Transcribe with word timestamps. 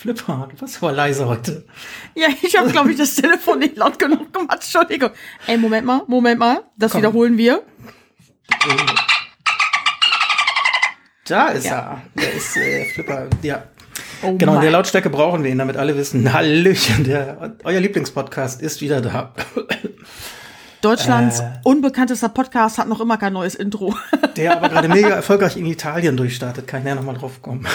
Flipper, 0.00 0.48
du 0.50 0.58
warst 0.62 0.78
aber 0.78 0.92
leise 0.92 1.26
heute. 1.26 1.66
Ja, 2.14 2.28
ich 2.40 2.56
habe, 2.56 2.70
glaube 2.70 2.90
ich, 2.90 2.96
das 2.96 3.14
Telefon 3.16 3.58
nicht 3.58 3.76
laut 3.76 3.98
genug 3.98 4.32
gemacht. 4.32 4.54
Entschuldigung. 4.62 5.10
Ey, 5.46 5.58
Moment 5.58 5.86
mal, 5.86 6.02
Moment 6.06 6.38
mal. 6.38 6.62
Das 6.78 6.92
Komm. 6.92 7.02
wiederholen 7.02 7.36
wir. 7.36 7.62
Da 11.26 11.48
ist 11.48 11.66
Ja. 11.66 12.00
er. 12.16 12.22
Der 12.22 12.32
ist 12.32 12.56
äh, 12.56 12.84
Flipper. 12.86 13.28
Ja. 13.42 13.64
Oh 14.22 14.36
Genau, 14.36 14.54
in 14.54 14.60
der 14.62 14.70
Lautstärke 14.70 15.10
brauchen 15.10 15.44
wir 15.44 15.50
ihn, 15.50 15.58
damit 15.58 15.76
alle 15.76 15.96
wissen, 15.96 16.32
Hallöchen, 16.32 17.04
der, 17.04 17.56
euer 17.64 17.80
Lieblingspodcast 17.80 18.60
ist 18.62 18.80
wieder 18.80 19.00
da. 19.02 19.34
Deutschlands 20.82 21.40
Äh. 21.40 21.44
unbekanntester 21.64 22.28
Podcast 22.28 22.78
hat 22.78 22.88
noch 22.88 23.00
immer 23.00 23.16
kein 23.18 23.32
neues 23.32 23.54
Intro. 23.54 23.94
Der 24.36 24.56
aber 24.56 24.68
gerade 24.68 24.88
mega 24.88 25.08
erfolgreich 25.10 25.56
in 25.56 25.66
Italien 25.66 26.16
durchstartet. 26.16 26.66
Kann 26.66 26.80
ich 26.80 26.84
näher 26.84 26.94
nochmal 26.94 27.16
drauf 27.16 27.42
kommen. 27.42 27.66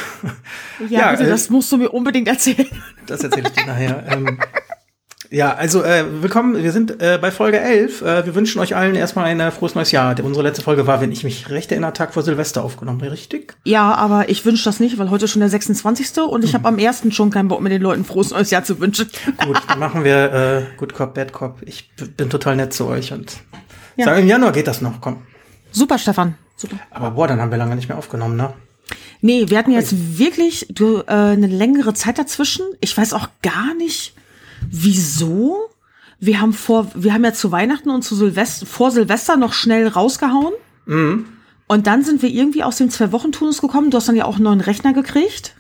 Ja, 0.80 0.88
Ja, 1.00 1.12
bitte, 1.12 1.24
äh, 1.26 1.30
das 1.30 1.50
musst 1.50 1.72
du 1.72 1.78
mir 1.78 1.90
unbedingt 1.90 2.28
erzählen. 2.28 2.68
Das 3.06 3.22
erzähle 3.24 3.50
ich 3.50 3.54
dir 3.54 3.66
nachher. 3.66 4.04
Ähm, 4.12 4.40
ja, 5.36 5.54
also 5.54 5.84
äh, 5.84 6.06
willkommen, 6.22 6.64
wir 6.64 6.72
sind 6.72 7.02
äh, 7.02 7.20
bei 7.22 7.30
Folge 7.30 7.60
11. 7.60 8.02
Äh, 8.02 8.26
wir 8.26 8.36
wünschen 8.36 8.60
euch 8.62 8.74
allen 8.74 8.96
erstmal 8.96 9.26
ein 9.26 9.42
äh, 9.42 9.52
frohes 9.52 9.76
neues 9.76 9.92
Jahr. 9.92 10.16
Unsere 10.24 10.44
letzte 10.48 10.62
Folge 10.62 10.88
war, 10.88 11.02
wenn 11.02 11.12
ich 11.12 11.26
mich 11.26 11.50
recht 11.50 11.72
erinnere, 11.74 11.92
Tag 11.92 12.14
vor 12.14 12.24
Silvester 12.24 12.64
aufgenommen, 12.64 13.02
richtig? 13.02 13.54
Ja, 13.66 13.94
aber 13.96 14.30
ich 14.30 14.46
wünsche 14.46 14.64
das 14.64 14.80
nicht, 14.80 14.98
weil 14.98 15.10
heute 15.10 15.26
ist 15.26 15.32
schon 15.32 15.42
der 15.42 15.50
26. 15.50 16.20
und 16.20 16.46
ich 16.46 16.54
habe 16.54 16.66
am 16.70 16.80
ersten 16.80 17.12
schon 17.12 17.32
keinen 17.32 17.50
Bock, 17.50 17.60
mir 17.60 17.68
den 17.68 17.82
Leuten 17.82 18.06
frohes 18.06 18.32
neues 18.32 18.50
Jahr 18.50 18.64
zu 18.64 18.80
wünschen. 18.80 19.10
Gut, 19.46 19.62
dann 19.68 19.78
machen 19.78 20.06
wir 20.06 20.32
äh, 20.34 20.64
Good 20.78 20.94
Cop, 20.94 21.14
Bad 21.16 21.34
Cop. 21.34 21.58
Ich 21.66 21.90
bin 22.16 22.30
total 22.30 22.56
nett 22.56 22.74
zu 22.74 22.86
euch 22.88 23.12
und 23.12 23.36
Ja. 23.98 24.06
sagen, 24.06 24.22
im 24.22 24.28
Januar 24.30 24.54
geht 24.54 24.68
das 24.68 24.80
noch, 24.80 25.02
komm. 25.02 25.18
Super, 25.70 25.98
Stefan. 25.98 26.36
Super. 26.56 26.78
Aber 26.92 27.12
boah, 27.12 27.28
dann 27.28 27.42
haben 27.42 27.52
wir 27.52 27.58
lange 27.58 27.76
nicht 27.76 27.90
mehr 27.90 27.98
aufgenommen, 27.98 28.38
ne? 28.38 28.54
Nee, 29.20 29.50
wir 29.50 29.58
hatten 29.58 29.72
jetzt 29.72 30.18
wirklich 30.18 30.68
du, 30.70 31.00
äh, 31.00 31.12
eine 31.12 31.48
längere 31.48 31.94
Zeit 31.94 32.20
dazwischen. 32.20 32.66
Ich 32.80 32.96
weiß 32.98 33.12
auch 33.14 33.28
gar 33.42 33.74
nicht, 33.74 34.14
wieso. 34.70 35.70
Wir 36.20 36.42
haben 36.42 36.54
vor, 36.54 36.88
wir 36.96 37.14
haben 37.14 37.24
ja 37.24 37.34
zu 37.34 37.52
Weihnachten 37.52 37.90
und 37.90 38.04
zu 38.04 38.16
Silvester, 38.16 38.66
vor 38.66 38.92
Silvester 38.92 39.38
noch 39.38 39.54
schnell 39.54 39.88
rausgehauen. 39.88 40.54
Mhm. 40.86 41.26
Und 41.68 41.88
dann 41.88 42.04
sind 42.04 42.22
wir 42.22 42.30
irgendwie 42.30 42.64
aus 42.64 42.78
dem 42.78 42.90
Zwei-Wochen-Turnus 42.90 43.62
gekommen. 43.62 43.90
Du 43.90 43.98
hast 43.98 44.08
dann 44.08 44.16
ja 44.16 44.26
auch 44.26 44.36
einen 44.36 44.44
neuen 44.44 44.62
Rechner 44.62 44.94
gekriegt. 44.94 45.56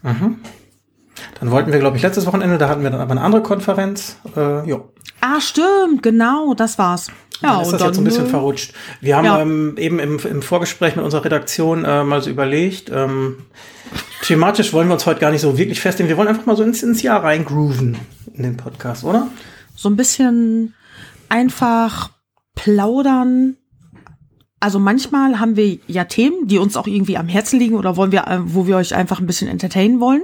Dann 1.39 1.52
wollten 1.52 1.72
wir, 1.72 1.80
glaube 1.80 1.98
ich, 1.98 2.03
letztes 2.03 2.26
Wochenende, 2.26 2.58
da 2.58 2.70
hatten 2.70 2.83
wir 2.83 2.89
dann 2.89 3.02
aber 3.02 3.11
eine 3.11 3.22
andere 3.22 3.42
Konferenz. 3.42 4.17
Äh, 4.36 4.70
ja, 4.70 4.81
Ah, 5.22 5.42
stimmt, 5.42 6.03
genau, 6.03 6.53
das 6.53 6.78
war's. 6.78 7.08
Ja, 7.42 7.53
dann 7.53 7.61
ist 7.64 7.72
das 7.72 7.81
jetzt 7.81 7.95
so 7.95 8.02
ein 8.02 8.03
bisschen 8.03 8.28
äh, 8.28 8.30
verrutscht. 8.30 8.73
Wir 9.02 9.17
haben 9.17 9.26
ja. 9.26 9.42
ähm, 9.42 9.76
eben 9.78 10.00
im, 10.00 10.20
im 10.20 10.42
Vorgespräch 10.42 10.95
mit 10.95 11.03
unserer 11.03 11.26
Redaktion 11.26 11.83
äh, 11.83 12.03
mal 12.03 12.22
so 12.22 12.30
überlegt, 12.30 12.92
ähm, 12.94 13.38
thematisch 14.22 14.72
wollen 14.72 14.88
wir 14.88 14.94
uns 14.94 15.06
heute 15.06 15.20
gar 15.20 15.31
nicht 15.31 15.42
so 15.42 15.58
wirklich 15.58 15.81
festlegen. 15.81 16.09
Wir 16.09 16.17
wollen 16.17 16.28
einfach 16.28 16.45
mal 16.45 16.56
so 16.56 16.64
ins, 16.64 16.83
ins 16.83 17.02
Jahr 17.02 17.23
reingrooven 17.23 17.98
in 18.36 18.44
den 18.44 18.58
Podcast, 18.58 19.03
oder? 19.03 19.30
so 19.75 19.89
ein 19.89 19.95
bisschen 19.95 20.73
einfach 21.30 22.11
plaudern. 22.55 23.58
Also 24.59 24.80
manchmal 24.80 25.39
haben 25.39 25.58
wir 25.58 25.77
ja 25.88 26.05
Themen, 26.05 26.47
die 26.47 26.58
uns 26.58 26.77
auch 26.77 26.88
irgendwie 26.88 27.17
am 27.17 27.27
Herzen 27.27 27.59
liegen 27.59 27.75
oder 27.75 27.97
wollen 27.97 28.11
wir, 28.11 28.25
äh, 28.27 28.39
wo 28.42 28.66
wir 28.66 28.77
euch 28.77 28.95
einfach 28.95 29.19
ein 29.19 29.27
bisschen 29.27 29.47
entertainen 29.47 30.00
wollen. 30.00 30.23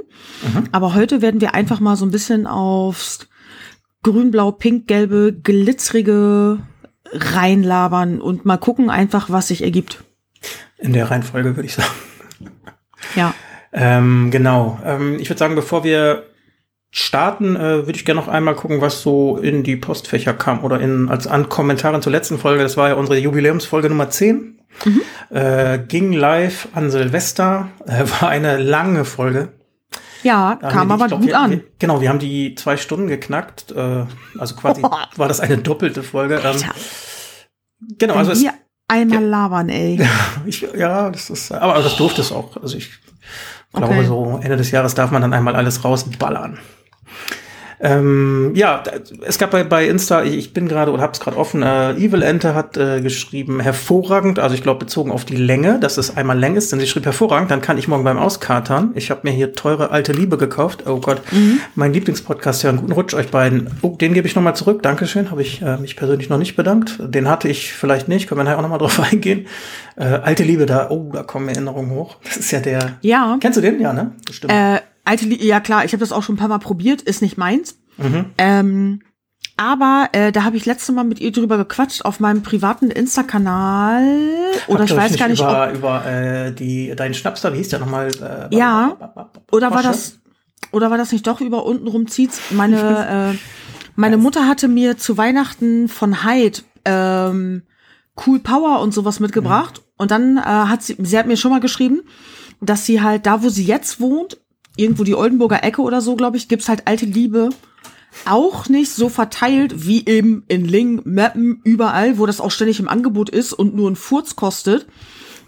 Aber 0.71 0.95
heute 0.95 1.21
werden 1.21 1.41
wir 1.41 1.53
einfach 1.53 1.79
mal 1.79 1.95
so 1.95 2.05
ein 2.05 2.11
bisschen 2.11 2.47
aufs 2.47 3.27
grün, 4.03 4.31
blau, 4.31 4.51
pink, 4.51 4.87
gelbe, 4.87 5.33
glitzerige 5.43 6.59
reinlabern 7.11 8.21
und 8.21 8.45
mal 8.45 8.57
gucken 8.57 8.89
einfach, 8.89 9.29
was 9.29 9.49
sich 9.49 9.63
ergibt. 9.63 10.03
In 10.77 10.93
der 10.93 11.11
Reihenfolge 11.11 11.55
würde 11.55 11.67
ich 11.67 11.73
sagen. 11.73 11.89
Ja. 13.15 13.35
Ähm, 13.73 14.31
genau. 14.31 14.79
Ähm, 14.83 15.19
ich 15.19 15.29
würde 15.29 15.39
sagen, 15.39 15.55
bevor 15.55 15.83
wir 15.83 16.30
starten, 16.91 17.55
äh, 17.55 17.85
würde 17.85 17.93
ich 17.93 18.05
gerne 18.05 18.19
noch 18.19 18.27
einmal 18.27 18.55
gucken, 18.55 18.81
was 18.81 19.01
so 19.01 19.37
in 19.37 19.63
die 19.63 19.77
Postfächer 19.77 20.33
kam 20.33 20.63
oder 20.63 20.79
in 20.79 21.09
als 21.09 21.25
an 21.25 21.47
Kommentaren 21.49 22.01
zur 22.01 22.11
letzten 22.11 22.37
Folge. 22.37 22.63
Das 22.63 22.75
war 22.77 22.89
ja 22.89 22.95
unsere 22.95 23.17
Jubiläumsfolge 23.17 23.89
Nummer 23.89 24.09
10. 24.09 24.59
Äh, 25.29 25.79
ging 25.79 26.11
live 26.11 26.67
an 26.73 26.91
Silvester. 26.91 27.69
Äh, 27.85 28.03
war 28.19 28.29
eine 28.29 28.57
lange 28.57 29.05
Folge. 29.05 29.53
Ja, 30.23 30.57
Da 30.61 30.69
kam 30.69 30.91
aber 30.91 31.07
glaub, 31.07 31.21
gut 31.21 31.29
wir, 31.29 31.39
an. 31.39 31.51
Wir, 31.51 31.63
genau, 31.79 32.01
wir 32.01 32.09
haben 32.09 32.19
die 32.19 32.55
zwei 32.55 32.77
Stunden 32.77 33.07
geknackt. 33.07 33.71
Äh, 33.71 34.05
also 34.37 34.55
quasi 34.55 34.81
war 35.15 35.27
das 35.27 35.39
eine 35.39 35.57
doppelte 35.57 36.03
Folge. 36.03 36.41
Ähm, 36.43 36.61
genau, 37.97 38.15
also 38.15 38.31
wenn 38.31 38.37
es, 38.37 38.43
wir 38.43 38.53
einmal 38.87 39.23
labern, 39.23 39.69
ey. 39.69 39.99
ich, 40.45 40.61
ja, 40.77 41.09
das 41.09 41.29
ist, 41.29 41.51
aber, 41.51 41.75
aber 41.75 41.83
das 41.83 41.95
durfte 41.95 42.21
es 42.21 42.31
auch. 42.31 42.57
Also 42.61 42.77
ich 42.77 42.91
glaube, 43.73 43.93
Okay. 43.93 44.05
so 44.05 44.39
Ende 44.43 44.57
des 44.57 44.71
Jahres 44.71 44.95
darf 44.95 45.11
man 45.11 45.21
dann 45.21 45.33
einmal 45.33 45.55
alles 45.55 45.83
rausballern. 45.85 46.59
Ähm, 47.83 48.51
ja, 48.53 48.83
es 49.25 49.39
gab 49.39 49.51
bei, 49.51 49.63
bei 49.63 49.87
Insta, 49.87 50.23
ich, 50.23 50.53
bin 50.53 50.67
gerade 50.67 50.91
oder 50.91 51.01
hab's 51.01 51.19
gerade 51.19 51.35
offen, 51.35 51.63
äh, 51.63 51.93
Evil 51.93 52.21
Ente 52.21 52.53
hat 52.53 52.77
äh, 52.77 53.01
geschrieben, 53.01 53.59
hervorragend, 53.59 54.37
also 54.37 54.53
ich 54.53 54.61
glaube 54.61 54.79
bezogen 54.79 55.11
auf 55.11 55.25
die 55.25 55.35
Länge, 55.35 55.79
dass 55.79 55.97
es 55.97 56.15
einmal 56.15 56.37
Länge 56.37 56.59
ist, 56.59 56.71
denn 56.71 56.79
sie 56.79 56.85
schrieb 56.85 57.05
hervorragend, 57.05 57.49
dann 57.49 57.61
kann 57.61 57.79
ich 57.79 57.87
morgen 57.87 58.03
beim 58.03 58.19
Auskatern. 58.19 58.91
Ich 58.93 59.09
habe 59.09 59.21
mir 59.23 59.31
hier 59.31 59.53
teure 59.53 59.89
alte 59.89 60.11
Liebe 60.11 60.37
gekauft. 60.37 60.83
Oh 60.87 60.99
Gott, 60.99 61.21
mein 61.73 61.91
Lieblingspodcast, 61.91 62.65
einen 62.65 62.77
guten 62.77 62.91
Rutsch 62.91 63.15
euch 63.15 63.29
beiden. 63.29 63.71
Oh, 63.81 63.97
den 63.99 64.13
gebe 64.13 64.27
ich 64.27 64.35
nochmal 64.35 64.55
zurück, 64.55 64.83
Dankeschön, 64.83 65.31
habe 65.31 65.41
ich 65.41 65.63
äh, 65.63 65.77
mich 65.77 65.95
persönlich 65.95 66.29
noch 66.29 66.37
nicht 66.37 66.55
bedankt. 66.55 66.99
Den 66.99 67.27
hatte 67.27 67.47
ich 67.47 67.73
vielleicht 67.73 68.07
nicht, 68.07 68.27
können 68.27 68.41
wir 68.41 68.43
nachher 68.43 68.59
auch 68.59 68.61
nochmal 68.61 68.79
drauf 68.79 68.99
eingehen. 68.99 69.47
Äh, 69.95 70.03
alte 70.03 70.43
Liebe, 70.43 70.67
da, 70.67 70.91
oh, 70.91 71.09
da 71.11 71.23
kommen 71.23 71.49
Erinnerungen 71.49 71.91
hoch. 71.91 72.17
Das 72.23 72.37
ist 72.37 72.51
ja 72.51 72.59
der. 72.59 72.99
Ja. 73.01 73.37
Kennst 73.41 73.57
du 73.57 73.61
den? 73.61 73.81
Ja, 73.81 73.91
ne? 73.91 74.11
Bestimmt. 74.27 74.53
Äh, 74.53 74.81
alte 75.11 75.25
Lie 75.25 75.43
ja 75.45 75.59
klar, 75.59 75.83
ich 75.83 75.91
habe 75.91 75.99
das 75.99 76.11
auch 76.13 76.23
schon 76.23 76.35
ein 76.35 76.37
paar 76.39 76.47
Mal 76.47 76.59
probiert, 76.59 77.01
ist 77.01 77.21
nicht 77.21 77.37
meins. 77.37 77.77
Mhm. 77.97 78.25
Ähm, 78.37 79.01
aber 79.57 80.09
äh, 80.13 80.31
da 80.31 80.43
habe 80.43 80.55
ich 80.55 80.65
letzte 80.65 80.91
Mal 80.93 81.03
mit 81.03 81.19
ihr 81.19 81.31
drüber 81.31 81.57
gequatscht 81.57 82.03
auf 82.05 82.19
meinem 82.19 82.41
privaten 82.41 82.89
Insta-Kanal. 82.89 84.05
Oder 84.67 84.85
ich 84.85 84.95
weiß 84.95 85.17
gar 85.17 85.27
nicht, 85.27 85.41
ob, 85.41 85.49
über, 85.49 85.71
über 85.73 86.05
äh, 86.05 86.53
die 86.53 86.95
deinen 86.95 87.13
Schnaps 87.13 87.41
da, 87.41 87.51
wie 87.53 87.57
hieß 87.57 87.69
der 87.69 87.79
nochmal? 87.79 88.07
Äh, 88.07 88.55
Ja. 88.55 88.97
oder 89.51 89.71
war 89.71 89.83
das 89.83 90.19
oder 90.71 90.89
war 90.89 90.97
das 90.97 91.11
nicht 91.11 91.27
doch 91.27 91.41
über 91.41 91.65
unten 91.65 91.87
rum 91.87 92.07
zieht's? 92.07 92.39
Meine 92.51 93.33
äh, 93.33 93.37
meine 93.95 94.17
Mutter 94.17 94.47
hatte 94.47 94.67
mir 94.69 94.97
zu 94.97 95.17
Weihnachten 95.17 95.89
von 95.89 96.23
Hyde 96.23 96.59
ähm, 96.85 97.63
Cool 98.25 98.39
Power 98.39 98.79
und 98.79 98.93
sowas 98.93 99.19
mitgebracht 99.19 99.81
und 99.97 100.11
dann 100.11 100.37
äh, 100.37 100.41
hat 100.41 100.81
sie 100.81 100.95
sie 100.99 101.17
hat 101.17 101.27
mir 101.27 101.37
schon 101.37 101.51
mal 101.51 101.59
geschrieben, 101.59 102.01
dass 102.61 102.85
sie 102.85 103.01
halt 103.01 103.25
da, 103.25 103.43
wo 103.43 103.49
sie 103.49 103.65
jetzt 103.65 103.99
wohnt, 103.99 104.39
irgendwo 104.81 105.03
die 105.03 105.15
Oldenburger 105.15 105.63
Ecke 105.63 105.81
oder 105.81 106.01
so, 106.01 106.15
glaube 106.15 106.37
ich, 106.37 106.47
gibt's 106.47 106.69
halt 106.69 106.87
alte 106.87 107.05
Liebe 107.05 107.49
auch 108.25 108.67
nicht 108.67 108.91
so 108.91 109.09
verteilt 109.09 109.87
wie 109.87 110.05
eben 110.05 110.43
in 110.47 110.65
Ling, 110.65 111.01
Meppen, 111.05 111.61
überall, 111.63 112.17
wo 112.17 112.25
das 112.25 112.41
auch 112.41 112.51
ständig 112.51 112.79
im 112.79 112.89
Angebot 112.89 113.29
ist 113.29 113.53
und 113.53 113.75
nur 113.75 113.89
ein 113.89 113.95
Furz 113.95 114.35
kostet. 114.35 114.85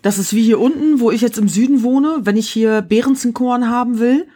Das 0.02 0.18
ist 0.18 0.34
wie 0.34 0.44
hier 0.44 0.60
unten, 0.60 1.00
wo 1.00 1.12
ich 1.12 1.22
jetzt 1.22 1.38
im 1.38 1.50
Süden 1.50 1.84
wohne. 1.84 2.20
Wenn 2.22 2.38
ich 2.38 2.50
hier 2.50 2.82
Behrensenkorn 2.82 3.70
haben 3.70 4.00
will, 4.00 4.28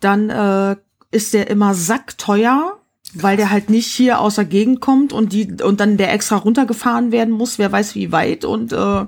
dann 0.00 0.30
äh, 0.30 0.76
ist 1.10 1.34
der 1.34 1.48
immer 1.50 1.74
sackteuer, 1.74 2.78
weil 3.14 3.36
der 3.36 3.50
halt 3.50 3.70
nicht 3.70 3.86
hier 3.86 4.20
aus 4.20 4.34
der 4.34 4.44
Gegend 4.44 4.80
kommt 4.80 5.12
und 5.12 5.32
die 5.32 5.62
und 5.62 5.80
dann 5.80 5.96
der 5.96 6.12
extra 6.12 6.36
runtergefahren 6.36 7.12
werden 7.12 7.32
muss, 7.32 7.58
wer 7.58 7.70
weiß 7.70 7.94
wie 7.94 8.12
weit 8.12 8.44
und 8.44 8.72
äh, 8.72 9.04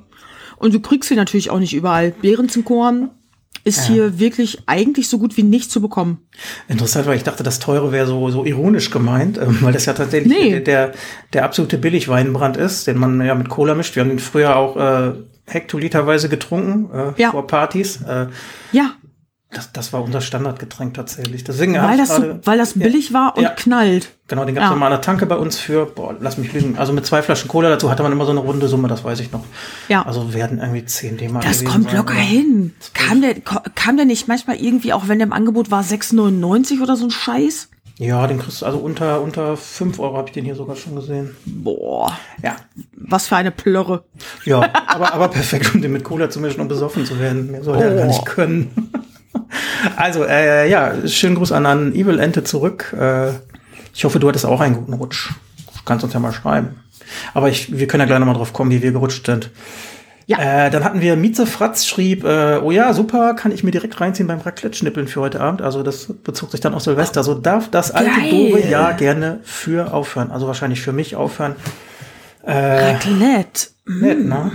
und 0.58 0.72
du 0.72 0.80
kriegst 0.80 1.08
sie 1.08 1.16
natürlich 1.16 1.50
auch 1.50 1.58
nicht 1.58 1.74
überall. 1.74 2.12
Behrensenkorn 2.12 3.10
ist 3.64 3.86
hier 3.88 4.20
wirklich 4.20 4.60
eigentlich 4.66 5.08
so 5.08 5.18
gut 5.18 5.36
wie 5.36 5.42
nicht 5.42 5.72
zu 5.72 5.80
bekommen. 5.80 6.18
Interessant, 6.68 7.06
weil 7.06 7.16
ich 7.16 7.24
dachte, 7.24 7.42
das 7.42 7.58
Teure 7.58 7.90
wäre 7.90 8.06
so, 8.06 8.30
so 8.30 8.44
ironisch 8.44 8.90
gemeint, 8.90 9.38
ähm, 9.38 9.58
weil 9.60 9.72
das 9.72 9.86
ja 9.86 9.92
tatsächlich 9.92 10.32
Nee. 10.32 10.50
der, 10.50 10.60
der, 10.60 10.92
der 11.32 11.44
absolute 11.44 11.76
Billigweinbrand 11.76 12.56
ist, 12.56 12.86
den 12.86 12.96
man 12.96 13.20
ja 13.24 13.34
mit 13.34 13.48
Cola 13.48 13.74
mischt. 13.74 13.96
Wir 13.96 14.02
haben 14.04 14.10
den 14.10 14.20
früher 14.20 14.54
auch 14.54 14.76
äh, 14.76 15.12
hektoliterweise 15.46 16.28
getrunken 16.28 16.90
äh, 16.94 17.20
Ja. 17.20 17.32
vor 17.32 17.46
Partys. 17.48 18.02
Äh, 18.02 18.26
Ja, 18.70 18.92
das, 19.52 19.72
das 19.72 19.92
war 19.92 20.02
unser 20.02 20.20
Standardgetränk 20.20 20.94
tatsächlich. 20.94 21.44
Deswegen 21.44 21.74
weil 21.74 21.96
das, 21.96 22.08
so, 22.16 22.20
gerade- 22.22 22.40
weil 22.44 22.58
das 22.58 22.74
billig 22.74 23.12
war 23.12 23.36
und 23.36 23.44
Ja. 23.44 23.50
knallt. 23.50 24.10
Genau, 24.28 24.44
den 24.44 24.54
gab 24.56 24.64
es 24.64 24.70
Ja. 24.70 24.76
mal 24.76 24.86
an 24.86 24.92
der 24.92 25.00
Tanke 25.00 25.24
bei 25.26 25.36
uns 25.36 25.56
für, 25.58 25.86
boah, 25.86 26.16
lass 26.20 26.36
mich 26.36 26.52
lügen, 26.52 26.76
also 26.76 26.92
mit 26.92 27.06
zwei 27.06 27.22
Flaschen 27.22 27.46
Cola 27.48 27.68
dazu 27.70 27.90
hatte 27.90 28.02
man 28.02 28.10
immer 28.10 28.24
so 28.24 28.32
eine 28.32 28.40
runde 28.40 28.66
Summe, 28.66 28.88
das 28.88 29.04
weiß 29.04 29.20
ich 29.20 29.30
noch. 29.30 29.44
Ja. 29.88 30.04
Also 30.04 30.34
werden 30.34 30.58
irgendwie 30.58 30.84
10 30.84 31.16
D-Mark 31.16 31.44
Das 31.44 31.64
kommt 31.64 31.92
locker 31.92 32.14
hin. 32.14 32.74
Kam 32.92 33.20
der, 33.22 33.34
kam 33.40 33.96
der 33.96 34.04
nicht 34.04 34.26
manchmal 34.26 34.56
irgendwie, 34.56 34.92
auch 34.92 35.06
wenn 35.06 35.18
der 35.20 35.26
im 35.28 35.32
Angebot 35.32 35.70
war, 35.70 35.82
6,99 35.84 36.82
oder 36.82 36.96
so 36.96 37.04
ein 37.04 37.10
Scheiß? 37.10 37.68
Ja, 37.98 38.26
den 38.26 38.38
kriegst 38.40 38.60
du, 38.60 38.66
also 38.66 38.76
unter, 38.78 39.22
unter 39.22 39.56
5 39.56 39.98
Euro 40.00 40.18
habe 40.18 40.28
ich 40.28 40.34
den 40.34 40.44
hier 40.44 40.54
sogar 40.56 40.76
schon 40.76 40.96
gesehen. 40.96 41.34
Boah, 41.46 42.12
Ja, 42.42 42.56
was 42.94 43.28
für 43.28 43.36
eine 43.36 43.52
Plörre. 43.52 44.04
ja, 44.44 44.60
aber, 44.88 45.14
aber 45.14 45.28
perfekt, 45.28 45.72
um 45.74 45.80
den 45.80 45.92
mit 45.92 46.04
Cola 46.04 46.28
zu 46.28 46.40
mischen 46.40 46.60
und 46.60 46.68
besoffen 46.68 47.06
zu 47.06 47.18
werden. 47.20 47.50
Mehr 47.52 47.62
soll 47.64 47.78
er 47.78 47.92
Oh. 47.94 47.96
gar 47.96 48.06
nicht 48.06 48.26
können. 48.26 48.90
Also, 49.96 50.24
äh, 50.24 50.68
ja, 50.68 51.06
schönen 51.06 51.36
Gruß 51.36 51.52
an, 51.52 51.66
an 51.66 51.94
Evil 51.94 52.18
Ente 52.18 52.44
zurück. 52.44 52.94
Äh, 52.98 53.30
ich 53.94 54.04
hoffe, 54.04 54.18
du 54.18 54.28
hattest 54.28 54.46
auch 54.46 54.60
einen 54.60 54.74
guten 54.74 54.92
Rutsch. 54.94 55.30
Du 55.74 55.80
kannst 55.84 56.04
uns 56.04 56.12
ja 56.12 56.20
mal 56.20 56.32
schreiben. 56.32 56.80
Aber 57.34 57.48
ich, 57.48 57.76
wir 57.76 57.86
können 57.86 58.00
ja 58.00 58.06
gleich 58.06 58.18
nochmal 58.18 58.34
drauf 58.34 58.52
kommen, 58.52 58.70
wie 58.70 58.82
wir 58.82 58.92
gerutscht 58.92 59.26
sind. 59.26 59.50
Ja. 60.26 60.66
Äh, 60.66 60.70
dann 60.70 60.82
hatten 60.82 61.00
wir 61.00 61.14
Mieze 61.14 61.46
Fratz 61.46 61.86
schrieb, 61.86 62.24
äh, 62.24 62.58
oh 62.60 62.72
ja, 62.72 62.92
super, 62.92 63.34
kann 63.34 63.52
ich 63.52 63.62
mir 63.62 63.70
direkt 63.70 64.00
reinziehen 64.00 64.26
beim 64.26 64.40
Raclette-Schnippeln 64.40 65.06
für 65.06 65.20
heute 65.20 65.40
Abend. 65.40 65.62
Also 65.62 65.84
das 65.84 66.12
bezog 66.24 66.50
sich 66.50 66.60
dann 66.60 66.74
auf 66.74 66.82
Silvester. 66.82 67.22
So 67.22 67.34
darf 67.34 67.70
das 67.70 67.92
alte 67.92 68.10
Geil. 68.10 68.30
doofe 68.30 68.66
Jahr 68.66 68.94
gerne 68.94 69.38
für 69.44 69.92
aufhören. 69.94 70.32
Also 70.32 70.48
wahrscheinlich 70.48 70.80
für 70.80 70.92
mich 70.92 71.14
aufhören. 71.14 71.54
Äh, 72.42 72.94
Raclette. 72.94 73.68
nett, 73.86 74.24
ne? 74.24 74.50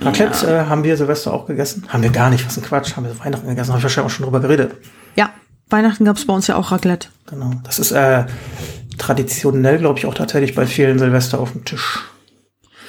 Raclette 0.00 0.46
äh, 0.46 0.66
haben 0.66 0.84
wir 0.84 0.96
Silvester 0.96 1.32
auch 1.32 1.46
gegessen. 1.46 1.84
Haben 1.88 2.02
wir 2.02 2.10
gar 2.10 2.30
nicht, 2.30 2.44
was 2.46 2.56
ein 2.56 2.62
Quatsch. 2.62 2.96
Haben 2.96 3.06
wir 3.06 3.18
Weihnachten 3.18 3.48
gegessen. 3.48 3.70
Habe 3.70 3.78
ich 3.78 3.84
wahrscheinlich 3.84 4.12
auch 4.12 4.14
schon 4.14 4.24
drüber 4.24 4.40
geredet. 4.40 4.76
Ja, 5.16 5.30
Weihnachten 5.68 6.04
gab's 6.04 6.26
bei 6.26 6.32
uns 6.32 6.46
ja 6.46 6.56
auch 6.56 6.72
Raclette. 6.72 7.08
Genau. 7.26 7.52
Das 7.64 7.78
ist 7.78 7.92
äh, 7.92 8.24
traditionell, 8.96 9.78
glaube 9.78 9.98
ich, 9.98 10.06
auch 10.06 10.14
tatsächlich 10.14 10.54
bei 10.54 10.66
vielen 10.66 10.98
Silvester 10.98 11.38
auf 11.38 11.52
dem 11.52 11.64
Tisch. 11.64 12.00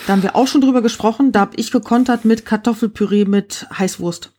Da 0.08 0.14
haben 0.14 0.24
wir 0.24 0.36
auch 0.36 0.48
schon 0.48 0.62
drüber 0.62 0.82
gesprochen. 0.82 1.32
Da 1.32 1.42
hab 1.42 1.58
ich 1.58 1.72
gekontert 1.72 2.26
mit 2.26 2.46
Kartoffelpüree 2.46 3.26
mit 3.26 3.68
Heißwurst. 3.78 4.32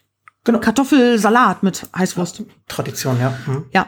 Genau. 0.45 0.59
Kartoffelsalat 0.59 1.63
mit 1.63 1.87
Heißwurst. 1.97 2.43
Tradition, 2.67 3.21
ja. 3.21 3.35
Hm. 3.45 3.67
Ja. 3.73 3.87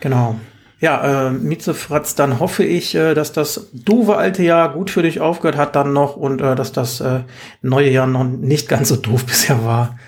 Genau. 0.00 0.38
Ja, 0.78 1.28
äh, 1.28 1.30
Mieze 1.30 1.72
Fratz, 1.72 2.14
dann 2.14 2.38
hoffe 2.38 2.62
ich, 2.62 2.94
äh, 2.94 3.14
dass 3.14 3.32
das 3.32 3.68
doofe 3.72 4.16
alte 4.16 4.42
Jahr 4.42 4.72
gut 4.72 4.90
für 4.90 5.02
dich 5.02 5.20
aufgehört 5.20 5.56
hat 5.56 5.74
dann 5.74 5.94
noch 5.94 6.16
und 6.16 6.42
äh, 6.42 6.54
dass 6.54 6.72
das 6.72 7.00
äh, 7.00 7.20
neue 7.62 7.90
Jahr 7.90 8.06
noch 8.06 8.24
nicht 8.24 8.68
ganz 8.68 8.88
so 8.88 8.96
doof 8.96 9.24
bisher 9.26 9.64
war. 9.64 9.98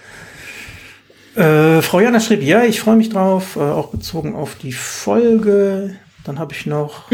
Äh, 1.37 1.81
Frau 1.81 2.01
Jana 2.01 2.21
schrieb, 2.21 2.43
ja, 2.43 2.65
ich 2.65 2.81
freue 2.81 2.97
mich 2.97 3.09
drauf, 3.09 3.57
äh, 3.57 3.61
auch 3.61 3.89
bezogen 3.89 4.35
auf 4.35 4.57
die 4.57 4.73
Folge. 4.73 5.97
Dann 6.25 6.39
habe 6.39 6.53
ich 6.53 6.67
noch 6.67 7.11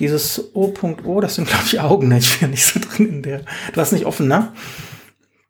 dieses 0.00 0.54
O.O, 0.54 1.20
das 1.20 1.36
sind, 1.36 1.48
glaube 1.48 1.64
ich, 1.66 1.80
Augen, 1.80 2.08
ne? 2.08 2.18
ich 2.18 2.40
bin 2.40 2.50
nicht 2.50 2.66
so 2.66 2.80
drin 2.96 3.08
in 3.08 3.22
der. 3.22 3.42
Du 3.72 3.80
hast 3.80 3.92
nicht 3.92 4.06
offen, 4.06 4.28
ne? 4.28 4.52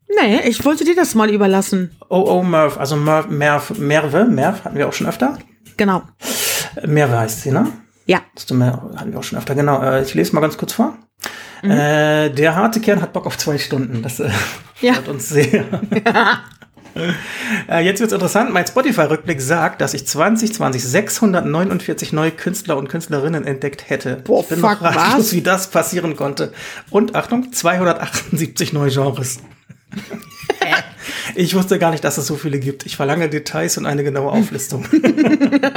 Nee, 0.09 0.49
ich 0.49 0.65
wollte 0.65 0.85
dir 0.85 0.95
das 0.95 1.15
mal 1.15 1.31
überlassen. 1.31 1.97
O.O. 2.09 2.43
Merv, 2.43 2.79
also 2.79 2.97
Merv, 2.97 3.29
Merv, 3.29 3.71
Merve, 3.79 4.25
Merv 4.25 4.65
hatten 4.65 4.77
wir 4.77 4.89
auch 4.89 4.93
schon 4.93 5.09
öfter. 5.09 5.39
Genau. 5.77 6.03
Merve 6.85 7.19
heißt 7.19 7.43
sie, 7.43 7.51
ne? 7.51 7.67
Ja. 8.07 8.21
Das 8.35 8.45
hatten 8.45 8.59
wir 9.13 9.19
auch 9.19 9.23
schon 9.23 9.39
öfter, 9.39 9.55
genau. 9.55 9.83
Äh, 9.83 10.03
ich 10.03 10.15
lese 10.15 10.35
mal 10.35 10.41
ganz 10.41 10.57
kurz 10.57 10.73
vor. 10.73 10.97
Äh, 11.63 12.31
der 12.31 12.55
harte 12.55 12.81
Kern 12.81 13.01
hat 13.01 13.13
Bock 13.13 13.27
auf 13.27 13.39
zwei 13.39 13.59
Stunden. 13.59 14.03
Das 14.03 14.21
äh, 14.21 14.31
Ja. 14.81 14.95
freut 14.95 15.09
uns 15.09 15.29
sehr. 15.31 15.65
äh, 17.69 17.81
jetzt 17.81 18.01
wird's 18.01 18.13
interessant. 18.13 18.53
Mein 18.53 18.67
Spotify-Rückblick 18.67 19.41
sagt, 19.41 19.81
dass 19.81 19.95
ich 19.95 20.07
2020 20.07 20.85
649 20.85 22.13
neue 22.13 22.31
Künstler 22.31 22.77
und 22.77 22.89
Künstlerinnen 22.89 23.45
entdeckt 23.45 23.89
hätte. 23.89 24.17
Boah, 24.17 24.43
ich 24.43 24.49
bin 24.49 24.61
fuck, 24.61 24.73
noch 24.73 24.83
ratlos, 24.83 25.19
was? 25.19 25.33
wie 25.33 25.43
das 25.43 25.71
passieren 25.71 26.15
konnte. 26.15 26.53
Und 26.91 27.15
Achtung, 27.15 27.53
278 27.53 28.73
neue 28.75 28.91
Genres. 28.91 29.39
Ich 31.35 31.55
wusste 31.55 31.79
gar 31.79 31.91
nicht, 31.91 32.05
dass 32.05 32.19
es 32.19 32.27
so 32.27 32.37
viele 32.37 32.59
gibt. 32.59 32.87
Ich 32.87 32.97
verlange 32.97 33.29
Details 33.29 33.77
und 33.77 33.85
eine 33.85 34.03
genaue 34.05 34.31
Auflistung. 34.33 34.87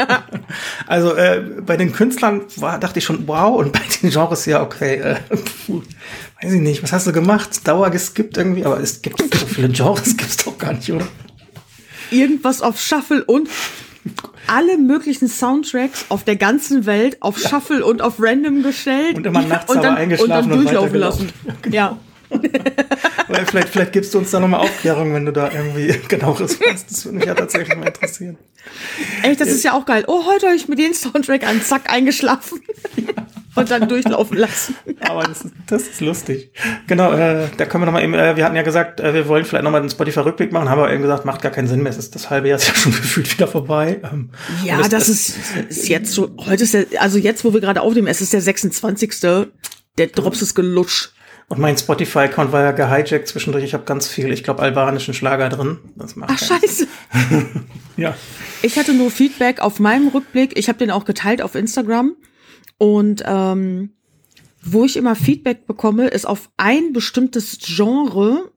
also 0.88 1.16
äh, 1.16 1.44
bei 1.66 1.76
den 1.76 1.92
Künstlern 1.92 2.44
war, 2.56 2.80
dachte 2.80 3.00
ich 3.00 3.06
schon, 3.06 3.28
wow, 3.28 3.58
und 3.58 3.74
bei 3.74 3.82
den 4.02 4.10
Genres 4.10 4.46
ja, 4.46 4.62
okay, 4.62 4.96
äh, 4.96 5.16
puh, 5.66 5.82
weiß 6.42 6.54
ich 6.54 6.62
nicht, 6.62 6.84
was 6.84 6.94
hast 6.94 7.08
du 7.08 7.12
gemacht? 7.12 7.68
Dauer 7.68 7.90
geskippt 7.90 8.38
irgendwie, 8.38 8.64
aber 8.64 8.80
es 8.80 9.02
gibt 9.02 9.20
so 9.20 9.46
viele 9.46 9.70
Genres, 9.70 10.16
gibt's 10.16 10.38
doch 10.38 10.58
gar 10.58 10.74
nicht, 10.74 10.92
oder? 10.92 11.08
Irgendwas 12.12 12.62
auf 12.62 12.80
Shuffle 12.80 13.24
und 13.26 13.50
alle 14.48 14.78
möglichen 14.78 15.28
Soundtracks 15.28 16.06
auf 16.10 16.24
der 16.24 16.36
ganzen 16.36 16.86
Welt 16.86 17.18
auf 17.22 17.38
Shuffle 17.38 17.86
und 17.86 18.02
auf 18.02 18.16
Random 18.20 18.64
gestellt. 18.64 19.18
Und 19.18 19.26
immer 19.26 19.42
nachts 19.42 19.72
und 19.72 19.84
dann, 19.84 19.96
eingeschlafen 19.96 20.52
und 20.52 20.58
dann 20.58 20.64
durchlaufen 20.64 21.00
lassen. 21.00 21.32
weitergelaufen. 21.46 21.72
Ja. 21.74 21.98
Vielleicht, 23.48 23.70
vielleicht 23.70 23.92
gibst 23.94 24.14
du 24.14 24.18
uns 24.20 24.32
da 24.32 24.40
nochmal 24.40 24.62
Aufklärung, 24.62 25.14
wenn 25.14 25.26
du 25.26 25.32
da 25.32 25.52
irgendwie 25.52 25.88
genaueres 26.08 26.60
weißt. 26.60 26.90
Das 26.92 27.06
würde 27.06 27.18
mich 27.18 27.26
ja 27.28 27.34
tatsächlich 27.36 27.76
mal 27.78 27.88
interessieren. 27.88 28.38
Echt, 29.24 29.40
das 29.42 29.50
ist 29.50 29.64
ja 29.64 29.74
auch 29.74 29.86
geil. 29.86 30.04
Oh, 30.08 30.26
heute 30.26 30.48
höre 30.48 30.56
ich 30.56 30.68
mir 30.68 30.76
den 30.76 30.94
Soundtrack 30.94 31.46
an, 31.48 31.62
zack, 31.62 31.90
eingeschlafen. 31.92 32.62
Und 33.56 33.72
dann 33.72 33.90
durchlaufen 33.90 34.38
lassen. 34.38 34.76
Aber 35.02 35.24
das 35.24 35.42
ist, 35.42 35.54
das 35.68 35.82
ist 35.84 36.02
lustig. 36.02 36.52
Genau, 36.88 37.12
äh, 37.14 37.48
da 37.58 37.66
können 37.66 37.82
wir 37.82 37.86
nochmal 37.88 38.04
eben, 38.04 38.14
äh, 38.14 38.36
wir 38.38 38.46
hatten 38.46 38.56
ja 38.56 38.62
gesagt, 38.62 39.00
äh, 39.00 39.14
wir 39.14 39.28
wollen 39.28 39.44
vielleicht 39.44 39.64
nochmal 39.64 39.82
den 39.82 39.90
Spotify-Rückblick 39.90 40.52
machen, 40.52 40.70
haben 40.70 40.80
aber 40.80 40.94
eben 40.94 41.02
gesagt, 41.02 41.26
macht 41.26 41.42
gar 41.42 41.52
keinen 41.52 41.68
Sinn 41.68 41.82
mehr. 41.82 41.90
Es 41.92 41.98
ist 41.98 42.14
das 42.16 42.30
halbe 42.30 42.48
Jahr 42.50 42.58
ist 42.60 42.68
ja 42.70 42.76
schon 42.76 42.92
gefühlt 42.92 43.32
wieder 43.34 43.48
vorbei. 43.48 44.00
Ähm, 44.12 44.30
Ja, 44.64 44.78
das 44.88 45.10
es- 45.10 45.30
ist, 45.30 45.38
ist 45.70 45.90
jetzt 45.90 46.12
so, 46.14 46.32
heute 46.46 46.64
ist 46.64 46.74
der, 46.74 46.86
also 47.00 47.18
jetzt, 47.18 47.44
wo 47.44 47.54
wir 47.54 47.60
gerade 47.60 47.82
aufnehmen, 47.82 48.08
es 48.08 48.22
ist 48.22 48.34
der 48.34 48.42
26. 48.42 49.20
Der 49.98 50.08
Drops 50.08 50.42
ist 50.42 50.56
gelutscht. 50.56 51.14
Und 51.50 51.58
mein 51.60 51.76
Spotify-Account 51.78 52.52
war 52.52 52.62
ja 52.62 52.72
gehijackt 52.72 53.28
zwischendurch. 53.28 53.64
Ich 53.64 53.74
habe 53.74 53.84
ganz 53.84 54.08
viel, 54.08 54.32
ich 54.32 54.44
glaube, 54.44 54.62
albanischen 54.62 55.16
Schlager 55.16 55.50
drin. 55.50 55.80
Das 55.96 56.16
macht 56.16 56.32
Ach, 56.34 56.40
scheiße. 56.40 56.88
Ja. 57.98 58.16
Ich 58.62 58.78
hatte 58.78 58.94
nur 58.94 59.12
Feedback 59.12 59.60
auf 59.60 59.80
meinem 59.80 60.08
Rückblick. 60.08 60.58
Ich 60.58 60.70
habe 60.70 60.80
den 60.80 60.90
auch 60.90 61.04
geteilt 61.04 61.42
auf 61.42 61.56
Instagram. 61.56 62.16
Und 62.78 63.24
ähm, 63.26 63.92
wo 64.64 64.86
ich 64.86 64.96
immer 64.96 65.16
Feedback 65.18 65.66
bekomme, 65.68 66.08
ist 66.08 66.26
auf 66.26 66.50
ein 66.56 66.94
bestimmtes 66.94 67.58
Genre. 67.60 68.52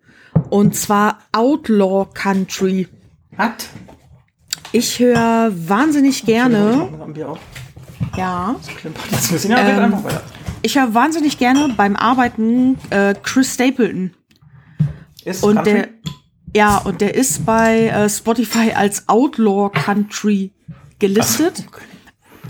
Und 0.50 0.76
zwar 0.76 1.18
Outlaw 1.32 2.06
Country. 2.14 2.86
Hat? 3.36 3.66
Ich 4.70 5.00
höre 5.00 5.50
wahnsinnig 5.54 6.24
gerne. 6.24 6.88
Ja. 8.16 8.54
Klimpert 8.76 9.04
jetzt 9.10 9.28
ein 9.30 9.32
bisschen. 9.32 9.50
Ja, 9.50 9.58
Ähm, 9.58 9.84
einfach 9.84 10.04
weiter. 10.04 10.22
Ich 10.62 10.78
höre 10.78 10.94
wahnsinnig 10.94 11.38
gerne 11.38 11.74
beim 11.76 11.96
Arbeiten 11.96 12.78
äh, 12.90 13.14
Chris 13.20 13.54
Stapleton. 13.54 14.12
Ist 15.24 15.42
Und 15.42 15.56
Country? 15.56 15.72
der, 15.72 15.88
ja, 16.54 16.78
und 16.78 17.00
der 17.00 17.14
ist 17.14 17.44
bei 17.44 17.86
äh, 17.88 18.08
Spotify 18.08 18.72
als 18.72 19.08
Outlaw 19.08 19.70
Country 19.70 20.52
gelistet. 20.98 21.64
Okay. 21.68 21.82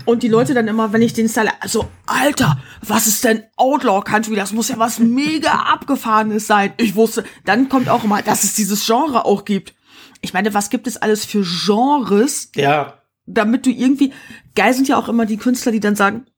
Und 0.05 0.21
die 0.21 0.27
Leute 0.27 0.53
dann 0.53 0.67
immer, 0.67 0.91
wenn 0.91 1.01
ich 1.01 1.13
den 1.13 1.29
style, 1.29 1.51
also, 1.61 1.85
Alter, 2.05 2.59
was 2.85 3.07
ist 3.07 3.23
denn 3.23 3.43
Outlaw 3.55 4.01
Country? 4.03 4.35
Das 4.35 4.51
muss 4.51 4.67
ja 4.69 4.77
was 4.77 4.99
mega 4.99 5.51
abgefahrenes 5.51 6.45
sein. 6.45 6.73
Ich 6.77 6.95
wusste, 6.95 7.23
dann 7.45 7.69
kommt 7.69 7.87
auch 7.89 8.03
immer, 8.03 8.21
dass 8.21 8.43
es 8.43 8.53
dieses 8.53 8.85
Genre 8.85 9.23
auch 9.25 9.45
gibt. 9.45 9.73
Ich 10.21 10.33
meine, 10.33 10.53
was 10.53 10.69
gibt 10.69 10.87
es 10.87 10.97
alles 10.97 11.25
für 11.25 11.43
Genres, 11.43 12.51
Ja, 12.55 12.95
damit 13.25 13.65
du 13.65 13.69
irgendwie, 13.69 14.11
geil 14.55 14.73
sind 14.73 14.87
ja 14.89 14.97
auch 14.97 15.07
immer 15.07 15.25
die 15.25 15.37
Künstler, 15.37 15.71
die 15.71 15.79
dann 15.79 15.95
sagen, 15.95 16.25
"Äh, 16.27 16.31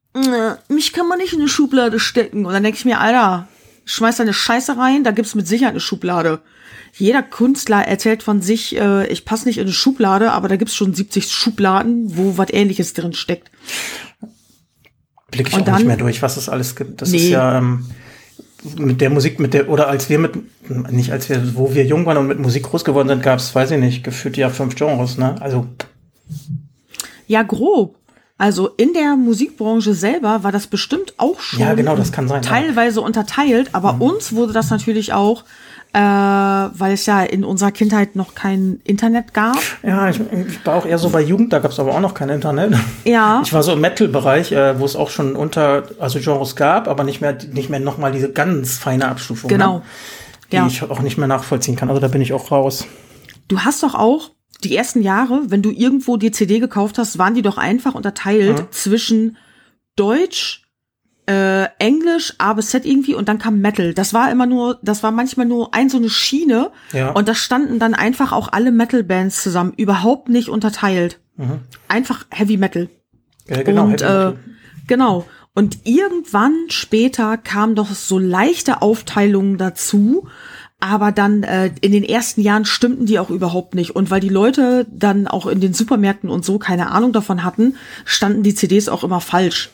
mich 0.68 0.92
kann 0.92 1.08
man 1.08 1.18
nicht 1.18 1.32
in 1.32 1.40
eine 1.40 1.48
Schublade 1.48 1.98
stecken. 2.00 2.46
Und 2.46 2.52
dann 2.52 2.62
denke 2.62 2.78
ich 2.78 2.84
mir, 2.84 3.00
Alter, 3.00 3.48
schmeiß 3.84 4.16
deine 4.16 4.32
Scheiße 4.32 4.76
rein, 4.76 5.04
da 5.04 5.10
gibt's 5.10 5.34
mit 5.34 5.46
Sicherheit 5.46 5.72
eine 5.72 5.80
Schublade. 5.80 6.40
Jeder 6.98 7.22
Künstler 7.22 7.86
erzählt 7.86 8.22
von 8.22 8.40
sich, 8.40 8.76
äh, 8.76 9.06
ich 9.08 9.24
passe 9.26 9.46
nicht 9.46 9.58
in 9.58 9.64
eine 9.64 9.72
Schublade, 9.72 10.32
aber 10.32 10.48
da 10.48 10.56
gibt's 10.56 10.74
schon 10.74 10.94
70 10.94 11.30
Schubladen, 11.30 12.16
wo 12.16 12.38
was 12.38 12.48
ähnliches 12.52 12.94
drin 12.94 13.12
steckt. 13.12 13.50
blicke 15.30 15.50
ich 15.50 15.54
Und 15.56 15.62
auch 15.62 15.66
nicht 15.66 15.80
dann- 15.80 15.86
mehr 15.88 15.96
durch, 15.96 16.22
was 16.22 16.36
es 16.36 16.48
alles 16.48 16.74
gibt. 16.76 17.02
Das 17.02 17.08
ist 17.10 17.14
Nee. 17.24 17.30
ja 17.30 17.58
ähm, 17.58 17.84
mit 18.78 19.00
der 19.00 19.10
Musik, 19.10 19.38
mit 19.40 19.52
der, 19.54 19.68
oder 19.68 19.88
als 19.88 20.08
wir 20.08 20.18
mit, 20.18 20.34
nicht 20.90 21.12
als 21.12 21.28
wir, 21.28 21.54
wo 21.56 21.74
wir 21.74 21.84
jung 21.84 22.06
waren 22.06 22.16
und 22.16 22.26
mit 22.28 22.38
Musik 22.38 22.62
groß 22.64 22.84
geworden 22.84 23.08
sind, 23.08 23.22
gab 23.22 23.38
es, 23.38 23.54
weiß 23.54 23.72
ich 23.72 23.78
nicht, 23.80 24.02
gefühlt 24.02 24.36
ja 24.36 24.48
fünf 24.50 24.74
Genres, 24.76 25.18
ne? 25.18 25.40
Also, 25.42 25.66
Ja, 27.26 27.42
grob. 27.42 27.96
Also 28.38 28.68
in 28.76 28.92
der 28.92 29.16
Musikbranche 29.16 29.94
selber 29.94 30.42
war 30.44 30.52
das 30.52 30.66
bestimmt 30.66 31.14
auch 31.16 31.40
schon 31.40 31.58
Ja, 31.60 31.72
genau, 31.74 31.96
das 31.96 32.12
kann 32.12 32.28
sein, 32.28 32.42
ja. 32.42 32.48
teilweise 32.50 33.00
unterteilt, 33.00 33.70
aber 33.72 33.96
uns 34.00 34.34
wurde 34.34 34.52
das 34.52 34.68
natürlich 34.68 35.14
auch, 35.14 35.44
äh, 35.94 35.98
weil 35.98 36.92
es 36.92 37.06
ja 37.06 37.22
in 37.22 37.44
unserer 37.44 37.70
Kindheit 37.72 38.14
noch 38.14 38.34
kein 38.34 38.80
Internet 38.84 39.32
gab. 39.32 39.56
ja, 39.82 40.10
ich, 40.10 40.20
ich 40.20 40.66
war 40.66 40.74
auch 40.76 40.84
eher 40.84 40.98
so 40.98 41.08
bei 41.08 41.22
Jugend, 41.22 41.50
da 41.54 41.60
gab 41.60 41.70
es 41.70 41.80
aber 41.80 41.94
auch 41.94 42.00
noch 42.00 42.12
kein 42.12 42.28
Internet. 42.28 42.74
Ja. 43.04 43.40
Ich 43.46 43.54
war 43.54 43.62
so 43.62 43.72
im 43.72 43.80
Metal-Bereich, 43.80 44.52
äh, 44.52 44.78
wo 44.78 44.84
es 44.84 44.96
auch 44.96 45.08
schon 45.08 45.34
unter, 45.34 45.84
also 45.98 46.18
Genres 46.20 46.56
gab, 46.56 46.88
aber 46.88 47.04
nicht 47.04 47.22
mehr, 47.22 47.38
nicht 47.52 47.70
mehr 47.70 47.80
nochmal 47.80 48.12
diese 48.12 48.30
ganz 48.30 48.76
feine 48.76 49.08
Abstufung. 49.08 49.48
Genau. 49.48 49.76
Ne? 49.78 49.82
Die 50.52 50.56
Ja. 50.56 50.66
ich 50.66 50.82
auch 50.82 51.00
nicht 51.00 51.16
mehr 51.16 51.26
nachvollziehen 51.28 51.74
kann. 51.76 51.88
Also 51.88 52.02
da 52.02 52.08
bin 52.08 52.20
ich 52.20 52.34
auch 52.34 52.50
raus. 52.50 52.84
Du 53.48 53.60
hast 53.60 53.82
doch 53.82 53.94
auch 53.94 54.30
die 54.64 54.74
ersten 54.76 55.02
Jahre, 55.02 55.42
wenn 55.50 55.62
du 55.62 55.70
irgendwo 55.70 56.16
die 56.16 56.30
CD 56.30 56.58
gekauft 56.60 56.98
hast, 56.98 57.18
waren 57.18 57.34
die 57.34 57.42
doch 57.42 57.58
einfach 57.58 57.94
unterteilt 57.94 58.58
Mhm. 58.60 58.66
zwischen 58.70 59.36
Deutsch, 59.96 60.62
äh, 61.28 61.64
Englisch, 61.78 62.34
A 62.38 62.52
bis 62.52 62.70
Z 62.70 62.84
irgendwie 62.86 63.14
und 63.14 63.28
dann 63.28 63.38
kam 63.38 63.60
Metal. 63.60 63.92
Das 63.94 64.14
war 64.14 64.30
immer 64.30 64.46
nur, 64.46 64.78
das 64.82 65.02
war 65.02 65.10
manchmal 65.10 65.46
nur 65.46 65.74
ein 65.74 65.88
so 65.88 65.96
eine 65.96 66.08
Schiene 66.10 66.70
Ja. 66.92 67.10
und 67.10 67.26
da 67.28 67.34
standen 67.34 67.78
dann 67.78 67.94
einfach 67.94 68.32
auch 68.32 68.52
alle 68.52 68.70
Metal-Bands 68.70 69.42
zusammen, 69.42 69.72
überhaupt 69.76 70.28
nicht 70.28 70.48
unterteilt. 70.48 71.18
Einfach 71.88 72.24
Heavy 72.30 72.56
Metal. 72.56 72.88
Ja, 73.48 73.62
genau. 73.62 73.84
und 73.84 74.00
Heavy 74.02 74.04
äh, 74.04 74.24
Metal. 74.30 74.38
genau. 74.86 75.26
Und 75.54 75.78
irgendwann 75.84 76.54
später 76.68 77.36
kam 77.38 77.74
doch 77.74 77.90
so 77.90 78.18
leichte 78.18 78.80
Aufteilungen 78.82 79.56
dazu, 79.58 80.28
aber 80.80 81.12
dann 81.12 81.42
äh, 81.42 81.70
in 81.80 81.92
den 81.92 82.04
ersten 82.04 82.40
Jahren 82.40 82.64
stimmten 82.64 83.06
die 83.06 83.18
auch 83.18 83.30
überhaupt 83.30 83.74
nicht. 83.74 83.96
Und 83.96 84.10
weil 84.10 84.20
die 84.20 84.28
Leute 84.28 84.86
dann 84.90 85.26
auch 85.26 85.46
in 85.46 85.60
den 85.60 85.72
Supermärkten 85.74 86.28
und 86.30 86.44
so 86.44 86.58
keine 86.58 86.90
Ahnung 86.90 87.12
davon 87.12 87.44
hatten, 87.44 87.76
standen 88.04 88.42
die 88.42 88.54
CDs 88.54 88.88
auch 88.88 89.02
immer 89.04 89.20
falsch. 89.20 89.70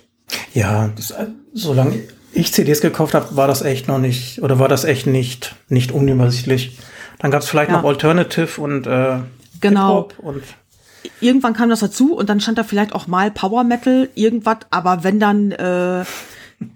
Ja, 0.55 0.91
das, 0.97 1.11
äh, 1.11 1.27
solange, 1.53 2.01
ich 2.33 2.53
CDs 2.53 2.81
gekauft 2.81 3.15
habe, 3.15 3.37
war 3.37 3.47
das 3.47 3.63
echt 3.63 3.89
noch 3.89 3.99
nicht, 3.99 4.41
oder 4.43 4.59
war 4.59 4.69
das 4.69 4.85
echt 4.85 5.07
nicht, 5.07 5.55
nicht 5.69 5.93
unübersichtlich. 5.93 6.79
Dann 7.19 7.31
gab 7.31 7.43
es 7.43 7.49
vielleicht 7.49 7.71
Ja. 7.71 7.79
noch 7.79 7.85
Alternative 7.89 8.61
und 8.61 8.87
äh, 8.87 9.19
Genau. 9.61 10.09
Und 10.19 10.43
Irgendwann 11.21 11.53
kam 11.53 11.69
das 11.69 11.81
dazu 11.81 12.15
und 12.15 12.29
dann 12.29 12.41
stand 12.41 12.59
da 12.59 12.65
vielleicht 12.65 12.93
auch 12.93 13.09
mal 13.09 13.31
Power 13.33 13.65
Metal, 13.65 14.09
irgendwas, 14.15 14.59
aber 14.71 15.03
wenn 15.03 15.19
dann, 15.19 15.51
äh, 15.51 16.05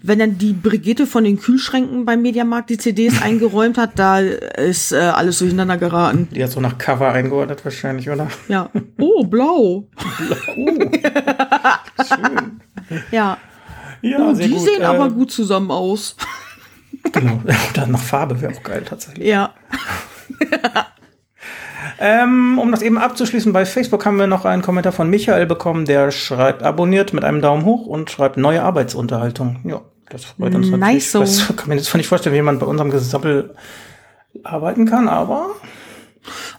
wenn 0.01 0.19
dann 0.19 0.37
die 0.37 0.53
Brigitte 0.53 1.07
von 1.07 1.23
den 1.23 1.39
Kühlschränken 1.39 2.05
beim 2.05 2.21
Mediamarkt 2.21 2.69
die 2.69 2.77
CDs 2.77 3.21
eingeräumt 3.21 3.77
hat, 3.77 3.91
da 3.99 4.19
ist 4.19 4.91
äh, 4.91 4.97
alles 4.97 5.39
durcheinander 5.39 5.77
geraten. 5.77 6.27
die 6.31 6.43
hat 6.43 6.51
so 6.51 6.59
nach 6.59 6.77
Cover 6.77 7.11
eingeordnet 7.11 7.63
wahrscheinlich, 7.65 8.09
oder? 8.09 8.27
Ja. 8.47 8.69
Oh, 8.99 9.23
blau. 9.23 9.87
Oh, 10.57 10.79
schön. 12.03 12.61
Ja. 13.11 13.37
Ja, 14.01 14.17
Oh, 14.19 14.33
die 14.33 14.49
gut. 14.49 14.59
sehen 14.61 14.81
äh, 14.81 14.85
aber 14.85 15.09
gut 15.09 15.31
zusammen 15.31 15.71
aus. 15.71 16.15
Genau. 17.11 17.41
Dann 17.73 17.91
nach 17.91 18.01
Farbe 18.01 18.39
wäre 18.41 18.53
auch 18.53 18.63
geil 18.63 18.83
tatsächlich. 18.87 19.27
Ja. 19.27 19.53
Ähm, 21.99 22.59
um 22.59 22.71
das 22.71 22.81
eben 22.81 22.97
abzuschließen, 22.97 23.53
bei 23.53 23.65
Facebook 23.65 24.05
haben 24.05 24.17
wir 24.17 24.27
noch 24.27 24.45
einen 24.45 24.61
Kommentar 24.61 24.91
von 24.91 25.09
Michael 25.09 25.45
bekommen, 25.45 25.85
der 25.85 26.11
schreibt, 26.11 26.63
abonniert 26.63 27.13
mit 27.13 27.23
einem 27.23 27.41
Daumen 27.41 27.65
hoch 27.65 27.85
und 27.85 28.09
schreibt 28.09 28.37
neue 28.37 28.63
Arbeitsunterhaltung. 28.63 29.59
Ja, 29.63 29.81
das 30.09 30.25
freut 30.25 30.55
uns 30.55 30.69
natürlich. 30.69 30.79
Nice 30.79 31.11
so. 31.11 31.19
Das 31.19 31.47
kann 31.55 31.69
man 31.69 31.77
jetzt 31.77 31.93
nicht 31.93 32.07
vorstellen, 32.07 32.33
wie 32.33 32.37
jemand 32.37 32.59
bei 32.59 32.65
unserem 32.65 32.91
Gesappel 32.91 33.55
arbeiten 34.43 34.85
kann, 34.85 35.07
aber 35.07 35.51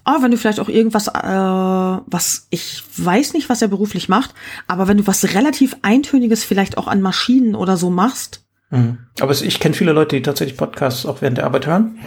Ah, 0.05 0.23
wenn 0.23 0.31
du 0.31 0.39
vielleicht 0.39 0.61
auch 0.61 0.71
irgendwas, 0.71 1.09
äh, 1.09 1.13
was 1.13 2.47
ich 2.49 2.83
weiß 2.97 3.35
nicht, 3.35 3.51
was 3.51 3.61
er 3.61 3.69
beruflich 3.69 4.09
macht, 4.09 4.35
aber 4.67 4.89
wenn 4.89 4.97
du 4.97 5.07
was 5.07 5.35
relativ 5.35 5.77
eintöniges 5.83 6.43
vielleicht 6.43 6.79
auch 6.79 6.87
an 6.87 7.03
Maschinen 7.03 7.55
oder 7.55 7.77
so 7.77 7.91
machst, 7.91 8.49
Mhm. 8.71 8.99
Aber 9.21 9.33
ich 9.33 9.61
kenne 9.61 9.75
viele 9.75 9.93
Leute, 9.93 10.17
die 10.17 10.23
tatsächlich 10.23 10.57
Podcasts 10.57 11.07
auch 11.07 11.23
während 11.23 11.39
der 11.39 11.47
Arbeit 11.47 11.67
hören. 11.67 11.99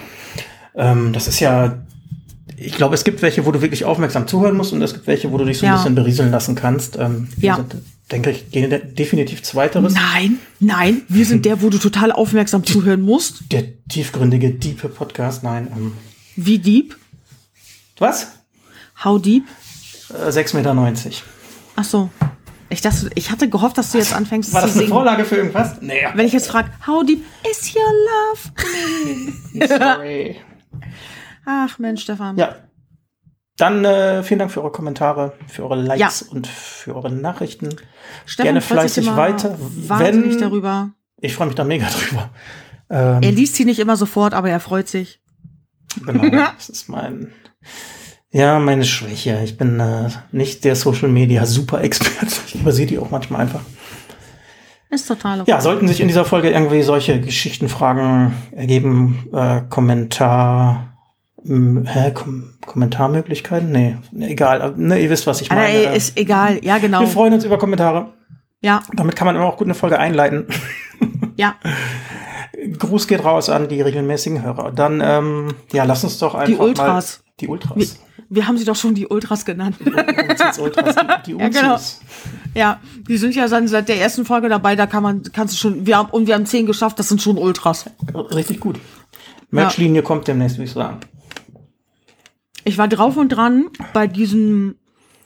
Ähm, 0.75 1.13
das 1.13 1.27
ist 1.27 1.39
ja, 1.39 1.79
ich 2.63 2.73
glaube, 2.73 2.95
es 2.95 3.03
gibt 3.03 3.21
welche, 3.21 3.45
wo 3.45 3.51
du 3.51 3.61
wirklich 3.61 3.85
aufmerksam 3.85 4.27
zuhören 4.27 4.55
musst 4.55 4.71
und 4.73 4.81
es 4.81 4.93
gibt 4.93 5.07
welche, 5.07 5.31
wo 5.31 5.37
du 5.37 5.45
dich 5.45 5.57
so 5.57 5.65
ein 5.65 5.71
Ja. 5.71 5.77
bisschen 5.77 5.95
berieseln 5.95 6.31
lassen 6.31 6.55
kannst. 6.55 6.97
Ähm, 6.97 7.27
wir 7.37 7.47
Ja. 7.47 7.55
sind, 7.55 7.75
denke 8.11 8.31
ich, 8.31 8.49
de 8.49 8.79
definitiv 8.93 9.41
zweiteres. 9.43 9.93
Nein, 9.93 10.39
nein, 10.59 11.01
wir 11.07 11.25
sind 11.25 11.45
der, 11.45 11.61
wo 11.61 11.69
du 11.69 11.77
total 11.77 12.11
aufmerksam 12.11 12.63
zuhören 12.63 13.01
musst. 13.01 13.51
Der 13.51 13.63
tiefgründige, 13.87 14.51
diepe 14.51 14.89
Podcast, 14.89 15.43
nein. 15.43 15.67
Ähm, 15.75 15.93
Wie 16.35 16.59
deep? 16.59 16.95
was? 17.97 18.27
How 19.03 19.21
deep? 19.21 19.43
Äh, 20.09 20.29
6,90 20.31 20.55
Meter. 20.55 20.75
Ach 21.75 21.83
so. 21.83 22.09
Ich 22.69 22.81
dachte, 22.81 23.09
ich 23.15 23.29
hatte 23.31 23.49
gehofft, 23.49 23.77
dass 23.77 23.91
du 23.91 23.97
jetzt 23.97 24.13
anfängst 24.13 24.53
War 24.53 24.61
zu 24.61 24.67
das 24.67 24.75
eine 24.75 24.79
singen. 24.85 24.93
Vorlage 24.93 25.25
für 25.25 25.35
irgendwas? 25.35 25.81
Nee. 25.81 26.01
Wenn 26.15 26.25
ich 26.25 26.33
jetzt 26.33 26.47
frage, 26.47 26.69
how 26.87 27.03
deep 27.05 27.21
is 27.49 27.73
your 27.75 27.83
love? 29.57 29.67
Sorry. 29.67 30.37
Ach 31.45 31.79
Mensch, 31.79 32.03
Stefan. 32.03 32.37
ja. 32.37 32.55
Dann 33.57 33.85
äh, 33.85 34.23
vielen 34.23 34.39
Dank 34.39 34.51
für 34.51 34.61
eure 34.61 34.71
Kommentare, 34.71 35.33
für 35.47 35.63
eure 35.63 35.75
Likes 35.79 36.21
Ja. 36.21 36.31
und 36.31 36.47
für 36.47 36.95
eure 36.95 37.11
Nachrichten. 37.11 37.69
Stefan 38.25 38.45
Gerne 38.45 38.61
fleißig 38.61 39.15
weiter. 39.15 39.55
Wenn- 39.59 40.39
darüber. 40.39 40.91
Ich 41.17 41.35
freue 41.35 41.47
mich 41.47 41.55
da 41.55 41.63
mega 41.63 41.85
drüber. 41.87 42.29
Ähm, 42.89 43.21
Er 43.21 43.31
liest 43.31 43.55
sie 43.55 43.65
nicht 43.65 43.77
immer 43.79 43.97
sofort, 43.97 44.33
aber 44.33 44.49
er 44.49 44.59
freut 44.59 44.87
sich. 44.87 45.21
Genau, 46.05 46.27
das 46.57 46.69
ist 46.69 46.89
mein, 46.89 47.33
ja, 48.31 48.57
meine 48.57 48.85
Schwäche. 48.85 49.41
Ich 49.43 49.57
bin 49.57 49.79
äh, 49.79 50.09
nicht 50.31 50.63
der 50.65 50.75
Social 50.75 51.09
Media 51.09 51.45
Super 51.45 51.81
Experte. 51.83 52.33
Ich 52.47 52.55
übersehe 52.55 52.87
die 52.87 52.97
auch 52.97 53.11
manchmal 53.11 53.41
einfach. 53.41 53.61
Ist 54.89 55.07
total 55.07 55.41
okay. 55.41 55.51
Ja, 55.51 55.61
sollten 55.61 55.87
sich 55.87 56.01
in 56.01 56.07
dieser 56.07 56.25
Folge 56.25 56.49
irgendwie 56.49 56.81
solche 56.81 57.21
Geschichtenfragen 57.21 58.33
ergeben, 58.51 59.27
äh, 59.33 59.61
Kommentar, 59.69 60.90
hä, 61.45 62.11
Kom 62.13 62.53
Kommentarmöglichkeiten? 62.65 63.71
Nee, 63.71 63.97
egal. 64.19 64.73
Ne, 64.77 64.99
ihr 65.01 65.09
wisst, 65.09 65.27
was 65.27 65.41
ich 65.41 65.51
Aber 65.51 65.61
meine. 65.61 65.73
ey, 65.73 65.97
ist 65.97 66.17
egal. 66.17 66.63
Ja, 66.63 66.77
genau. 66.77 67.01
Wir 67.01 67.07
freuen 67.07 67.33
uns 67.33 67.43
über 67.43 67.57
Kommentare. 67.57 68.13
Ja, 68.61 68.83
Damit 68.93 69.15
kann 69.15 69.25
man 69.25 69.35
immer 69.35 69.45
auch 69.45 69.57
gut 69.57 69.67
eine 69.67 69.73
Folge 69.73 69.97
einleiten. 69.99 70.45
ja. 71.35 71.55
Gruß 72.77 73.07
geht 73.07 73.23
raus 73.23 73.49
an 73.49 73.69
die 73.69 73.81
regelmäßigen 73.81 74.43
Hörer. 74.43 74.71
Dann, 74.71 75.01
ähm, 75.03 75.55
ja, 75.73 75.83
lass 75.83 76.03
uns 76.03 76.19
doch 76.19 76.35
einfach 76.35 76.59
Ultras. 76.59 77.23
Mal 77.23 77.31
die 77.39 77.47
Ultras. 77.47 77.75
Wir, 77.75 77.87
wir 78.29 78.47
haben 78.47 78.57
sie 78.57 78.65
doch 78.65 78.75
schon 78.75 78.93
die 78.93 79.07
Ultras 79.07 79.45
genannt. 79.45 79.77
Ultras, 79.83 80.59
Ultras, 80.59 80.95
die, 81.25 81.33
die 81.33 81.39
Ja, 81.39 81.49
genau. 81.49 81.77
Ja, 82.53 82.79
die 83.07 83.17
sind 83.17 83.33
ja 83.33 83.47
dann 83.47 83.67
seit 83.67 83.89
der 83.89 83.99
ersten 83.99 84.25
Folge 84.25 84.47
dabei, 84.47 84.75
da 84.75 84.85
kann 84.85 85.01
man, 85.01 85.23
kannst 85.33 85.55
du 85.55 85.57
schon, 85.57 85.85
wir 85.87 85.97
haben, 85.97 86.09
und 86.11 86.27
wir 86.27 86.35
haben 86.35 86.45
zehn 86.45 86.65
geschafft, 86.67 86.99
das 86.99 87.09
sind 87.09 87.21
schon 87.21 87.37
Ultras. 87.37 87.89
Richtig 88.13 88.59
gut. 88.59 88.79
Merchlinie 89.49 90.03
kommt 90.03 90.27
demnächst, 90.27 90.57
würde 90.57 90.65
ich 90.65 90.71
sagen. 90.71 90.99
Ich 92.63 92.77
war 92.77 92.87
drauf 92.87 93.17
und 93.17 93.29
dran 93.29 93.69
bei 93.93 94.07
diesem, 94.07 94.75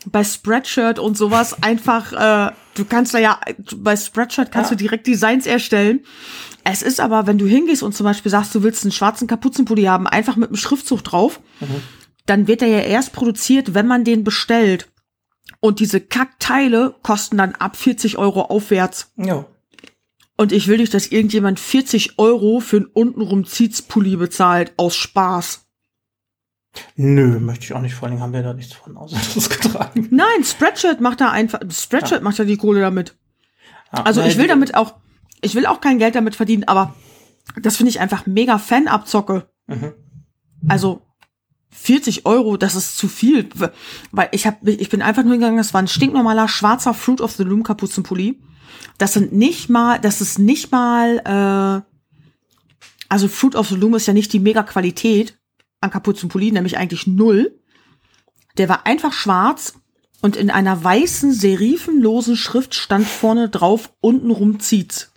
bei 0.06 0.24
Spreadshirt 0.24 1.00
und 1.00 1.18
sowas 1.18 1.62
einfach, 1.64 2.14
äh, 2.14 2.52
du 2.76 2.86
kannst 2.86 3.14
da 3.14 3.18
ja, 3.20 3.40
bei 3.78 3.96
Spreadshirt 3.96 4.52
kannst 4.52 4.72
Ja. 4.72 4.78
du 4.78 4.84
direkt 4.84 5.08
Designs 5.08 5.46
erstellen. 5.46 6.02
Es 6.64 6.82
ist 6.82 7.00
aber, 7.00 7.28
wenn 7.28 7.38
du 7.38 7.46
hingehst 7.46 7.84
und 7.84 7.94
zum 7.96 8.06
Beispiel 8.06 8.32
sagst, 8.32 8.54
du 8.56 8.64
willst 8.64 8.84
einen 8.84 8.92
schwarzen 8.92 9.28
Kapuzenpulli 9.28 9.84
haben, 9.84 10.08
einfach 10.08 10.36
mit 10.36 10.50
einem 10.50 10.58
Schriftzug 10.58 11.04
drauf, 11.04 11.40
dann 12.26 12.48
wird 12.48 12.62
er 12.64 12.68
ja 12.70 12.80
erst 12.80 13.14
produziert, 13.14 13.74
wenn 13.76 13.86
man 13.88 14.04
den 14.04 14.24
bestellt. 14.24 14.90
Und 15.60 15.80
diese 15.80 16.02
Kackteile 16.02 16.96
kosten 17.04 17.38
dann 17.38 17.54
ab 17.56 17.76
40 17.76 18.18
Euro 18.18 18.44
aufwärts. 18.44 19.12
Ja. 19.18 19.46
Und 20.38 20.52
ich 20.52 20.68
will 20.68 20.78
nicht, 20.78 20.94
dass 20.94 21.08
irgendjemand 21.08 21.60
40 21.60 22.18
Euro 22.18 22.60
für 22.60 22.78
einen 22.78 22.86
untenrum 22.88 23.46
Ziehpulli 23.46 24.16
bezahlt, 24.16 24.74
aus 24.78 24.96
Spaß. 24.96 25.65
Nö, 26.96 27.40
möchte 27.40 27.66
ich 27.66 27.74
auch 27.74 27.82
nicht. 27.82 27.94
Vor 27.94 28.08
allem 28.08 28.20
haben 28.20 28.34
wir 28.34 28.44
da 28.44 28.54
nichts 28.54 28.74
von 28.74 28.98
außer 28.98 29.18
das 29.36 29.50
getragen. 29.50 30.08
Nein, 30.12 30.44
Spreadshirt 30.44 31.02
macht 31.02 31.22
da 31.22 31.32
einfach, 31.32 31.60
Spreadshirt 31.70 32.24
macht 32.24 32.40
da 32.40 32.44
die 32.44 32.58
Kohle 32.58 32.82
damit. 32.82 33.16
Ja, 33.94 34.04
Also 34.04 34.22
ich 34.22 34.38
will 34.38 34.48
damit 34.48 34.76
auch, 34.76 34.96
ich 35.42 35.56
will 35.56 35.66
auch 35.66 35.82
kein 35.82 36.00
Geld 36.00 36.16
damit 36.16 36.36
verdienen, 36.36 36.66
aber 36.66 36.96
das 37.62 37.78
finde 37.78 37.90
ich 37.90 38.00
einfach 38.00 38.26
mega 38.26 38.58
Fan-Abzocke. 38.58 39.48
Mhm. 39.68 39.94
Also 40.68 41.02
40 41.72 42.26
Euro, 42.26 42.58
das 42.58 42.76
ist 42.76 42.98
zu 42.98 43.08
viel, 43.08 43.50
weil 44.12 44.30
ich 44.32 44.48
habe, 44.48 44.72
ich 44.72 44.90
bin 44.90 45.02
einfach 45.02 45.24
nur 45.24 45.34
hingegangen, 45.34 45.58
das 45.58 45.74
war 45.74 45.82
ein 45.82 45.88
stinknormaler 45.88 46.48
schwarzer 46.48 46.94
Fruit 46.94 47.22
of 47.22 47.34
the 47.34 47.44
Loom 47.44 47.64
Kapuzenpulli. 47.64 48.42
Das 48.98 49.14
sind 49.14 49.34
nicht 49.34 49.70
mal, 49.70 50.00
das 50.00 50.22
ist 50.22 50.40
nicht 50.40 50.72
mal, 50.72 51.18
äh, 51.26 51.92
also 53.10 53.28
Fruit 53.28 53.56
of 53.56 53.68
the 53.70 53.76
Loom 53.76 53.96
ist 53.96 54.08
ja 54.08 54.14
nicht 54.14 54.32
die 54.34 54.40
mega 54.40 54.64
Qualität 54.64 55.38
an 55.82 55.90
Kapuzenpulli, 55.92 56.52
nämlich 56.52 56.78
eigentlich 56.78 57.08
null. 57.08 57.60
Der 58.58 58.70
war 58.70 58.86
einfach 58.86 59.14
schwarz 59.14 59.74
und 60.22 60.36
in 60.36 60.50
einer 60.50 60.84
weißen 60.84 61.34
serifenlosen 61.34 62.36
Schrift 62.38 62.74
stand 62.76 63.06
vorne 63.08 63.50
drauf, 63.50 63.92
untenrum 64.02 64.60
zieht's. 64.60 65.12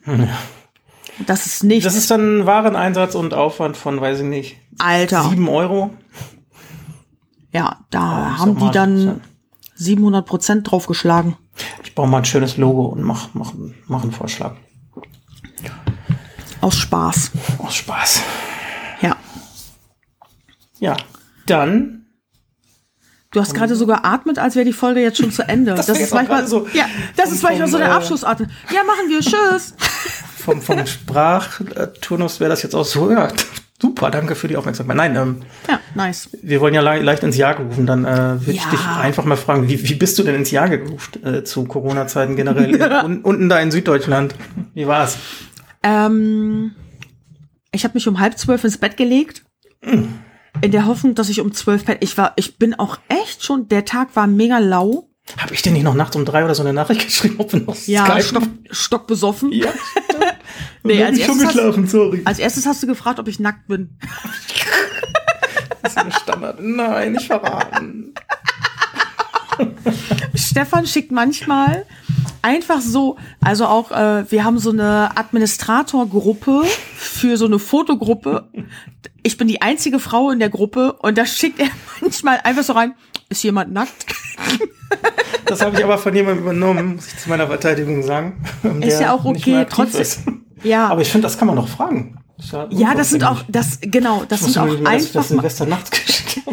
Das 1.27 1.47
ist 1.47 1.65
nichts. 1.65 1.85
Das 1.85 1.95
ist 1.95 2.11
dann 2.11 2.47
Wareneinsatz 2.47 3.15
und 3.15 3.35
Aufwand 3.35 3.77
von, 3.77 4.01
weiß 4.01 4.19
ich 4.21 4.25
nicht, 4.27 4.57
Alter. 4.79 5.29
sieben 5.31 5.49
Euro. 5.49 5.91
Ja, 7.53 7.79
da 7.91 8.35
Oh, 8.35 8.39
haben 8.39 8.59
die 8.59 8.71
dann 8.71 9.21
700 9.77 10.27
Prozent 10.27 10.71
draufgeschlagen. 10.71 11.37
Ich 11.83 11.95
baue 11.95 12.07
mal 12.09 12.19
ein 12.19 12.25
schönes 12.25 12.57
Logo 12.57 12.87
und 12.87 13.03
mach, 13.03 13.31
mach, 13.35 13.53
mach 13.87 14.03
einen 14.03 14.13
Vorschlag. 14.13 14.57
Aus 16.61 16.77
Spaß. 16.77 17.31
Aus 17.59 17.75
Spaß. 17.75 18.21
Ja. 20.81 20.97
Dann. 21.47 22.07
Du 23.31 23.41
hast 23.41 23.55
gerade 23.55 23.75
so 23.77 23.87
geatmet, 23.87 24.39
als 24.39 24.55
wäre 24.57 24.65
die 24.65 24.73
Folge 24.73 25.01
jetzt 25.01 25.19
schon 25.19 25.31
zu 25.31 25.47
Ende. 25.47 25.75
Das 25.77 25.87
Das, 25.87 26.01
ist 26.01 26.15
manchmal 26.15 26.47
so 26.47 26.67
Ja, 26.73 26.87
das 27.17 27.31
ist 27.33 27.43
manchmal 27.43 27.69
so 27.69 27.73
vom, 27.73 27.81
der 27.81 27.89
äh, 27.91 27.93
Abschlussatmen. 27.97 28.51
Ja, 28.75 28.83
machen 28.85 29.09
wir. 29.09 29.21
Tschüss. 29.21 29.75
Vom, 30.39 30.63
vom 30.63 30.87
Sprachturnus 30.87 32.41
wäre 32.41 32.49
das 32.49 32.63
jetzt 32.63 32.75
auch 32.75 32.85
so. 32.87 33.11
Ja, 33.11 33.29
super, 33.83 34.11
danke 34.11 34.35
für 34.35 34.49
die 34.49 34.57
Aufmerksamkeit. 34.57 34.97
Nein, 34.97 35.15
ähm, 35.15 35.43
Ja, 35.69 35.79
nice. 35.95 36.31
wir 36.43 36.63
wollen 36.63 36.73
ja 36.73 36.81
le 36.81 37.03
leicht 37.03 37.23
ins 37.23 37.37
Jahr 37.37 37.55
gerufen. 37.55 37.85
Dann 37.85 38.07
äh, 38.07 38.41
würde 38.41 38.53
ich 38.53 38.65
Ja. 38.65 38.71
dich 38.71 38.81
einfach 38.87 39.25
mal 39.27 39.37
fragen, 39.37 39.69
wie, 39.69 39.87
wie 39.87 39.95
bist 39.95 40.19
du 40.19 40.23
denn 40.23 40.37
ins 40.37 40.51
Jahr 40.51 40.71
gerufen 40.71 41.23
äh, 41.23 41.45
zu 41.45 41.65
Corona-Zeiten 41.65 42.35
generell? 42.35 42.81
Un, 43.05 43.21
unten 43.21 43.51
da 43.51 43.61
in 43.61 43.71
Süddeutschland. 43.71 44.35
Wie 44.73 44.87
war's? 44.87 45.19
Ähm, 45.83 46.75
ich 47.71 47.85
habe 47.85 47.93
mich 47.95 48.09
um 48.09 48.19
halb 48.19 48.39
zwölf 48.39 48.65
ins 48.65 48.79
Bett 48.79 48.97
gelegt. 48.97 49.43
In 50.61 50.73
der 50.73 50.87
Hoffnung, 50.87 51.15
dass 51.15 51.29
ich 51.29 51.41
um 51.41 51.53
zwölf 51.53 51.85
penne. 51.85 51.99
Ich 52.01 52.17
war, 52.19 52.33
ich 52.37 52.59
bin 52.59 52.75
auch 52.79 52.99
echt 53.09 53.45
schon, 53.45 53.69
der 53.69 53.85
Tag 53.85 54.15
war 54.17 54.27
mega 54.27 54.59
lau. 54.59 55.09
Habe 55.37 55.53
ich 55.55 55.63
dir 55.63 55.73
nicht 55.73 55.83
noch 55.83 55.95
nachts 55.95 56.17
um 56.17 56.25
drei 56.25 56.45
oder 56.45 56.55
so 56.55 56.63
eine 56.63 56.73
Nachricht 56.73 57.05
geschrieben, 57.07 57.37
ob 57.39 57.53
wir 57.53 57.61
noch 57.61 57.77
Ja, 57.87 58.21
stock, 58.21 58.45
stockbesoffen. 58.71 59.53
Ja, 59.53 59.73
Nee, 60.83 61.03
als 61.05 61.19
schon 61.21 61.29
erstes, 61.29 61.47
hast, 61.47 61.55
geschlafen, 61.55 61.87
sorry. 61.87 62.23
als 62.25 62.39
erstes 62.39 62.67
hast 62.67 62.83
du 62.83 62.87
gefragt, 62.87 63.19
ob 63.19 63.29
ich 63.29 63.39
nackt 63.41 63.67
bin. 63.69 63.99
Das 65.83 65.93
ist 65.93 65.99
ein 65.99 66.13
Standard. 66.13 66.59
Nein, 66.61 67.13
nicht 67.13 67.27
verraten. 67.27 68.15
Stefan 70.35 70.87
schickt 70.87 71.13
manchmal 71.13 71.85
einfach 72.43 72.81
so, 72.81 73.17
also 73.41 73.67
auch, 73.67 73.91
äh, 73.91 74.31
wir 74.31 74.45
haben 74.45 74.59
so 74.59 74.71
eine 74.71 75.17
Administratorgruppe 75.17 76.63
für 76.97 77.37
so 77.37 77.47
eine 77.47 77.59
Fotogruppe. 77.59 78.49
Ich 79.23 79.37
bin 79.37 79.49
die 79.49 79.63
einzige 79.63 79.99
Frau 79.99 80.31
in 80.31 80.39
der 80.39 80.49
Gruppe 80.49 80.95
und 80.95 81.19
da 81.19 81.27
schickt 81.27 81.61
er 81.61 81.69
manchmal 82.01 82.41
einfach 82.45 82.63
so 82.63 82.73
rein, 82.73 82.95
ist 83.29 83.43
jemand 83.43 83.73
nackt? 83.73 84.07
Das 85.45 85.61
habe 85.61 85.77
ich 85.77 85.85
aber 85.85 85.99
von 85.99 86.15
jemandem 86.15 86.45
übernommen, 86.45 86.97
muss 86.97 87.09
ich 87.09 87.19
zu 87.19 87.29
meiner 87.29 87.47
Verteidigung 87.47 88.03
sagen. 88.03 88.43
Ist 88.81 89.01
ja 89.01 89.13
auch 89.13 89.25
okay, 89.25 89.67
trotzdem. 89.69 90.45
Ja. 90.63 90.89
Aber 90.89 91.03
ich 91.03 91.11
finde, 91.11 91.27
das 91.27 91.39
kann 91.39 91.47
man 91.47 91.57
noch 91.57 91.69
fragen. 91.69 92.19
Das 92.37 92.53
ja, 92.53 92.69
ja, 92.71 92.95
das 92.95 93.11
sind 93.11 93.25
auch, 93.25 93.43
das, 93.49 93.79
genau, 93.81 94.25
das 94.29 94.41
sind 94.41 94.59
auch 94.59 94.85
einfach. 94.85 95.13
Das 95.13 95.29
Silvester 95.29 95.67
nachts 95.67 95.91
geschickt 96.07 96.47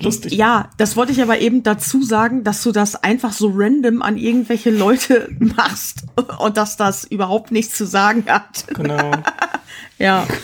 Lustig. 0.00 0.32
Ja, 0.32 0.70
das 0.76 0.96
wollte 0.96 1.12
ich 1.12 1.22
aber 1.22 1.38
eben 1.38 1.62
dazu 1.62 2.02
sagen, 2.02 2.44
dass 2.44 2.62
du 2.62 2.72
das 2.72 2.96
einfach 2.96 3.32
so 3.32 3.50
random 3.54 4.02
an 4.02 4.16
irgendwelche 4.16 4.70
Leute 4.70 5.28
machst 5.38 6.04
und 6.38 6.56
dass 6.56 6.76
das 6.76 7.04
überhaupt 7.04 7.50
nichts 7.50 7.76
zu 7.76 7.86
sagen 7.86 8.24
hat. 8.28 8.66
Genau. 8.68 9.12
ja. 9.98 10.26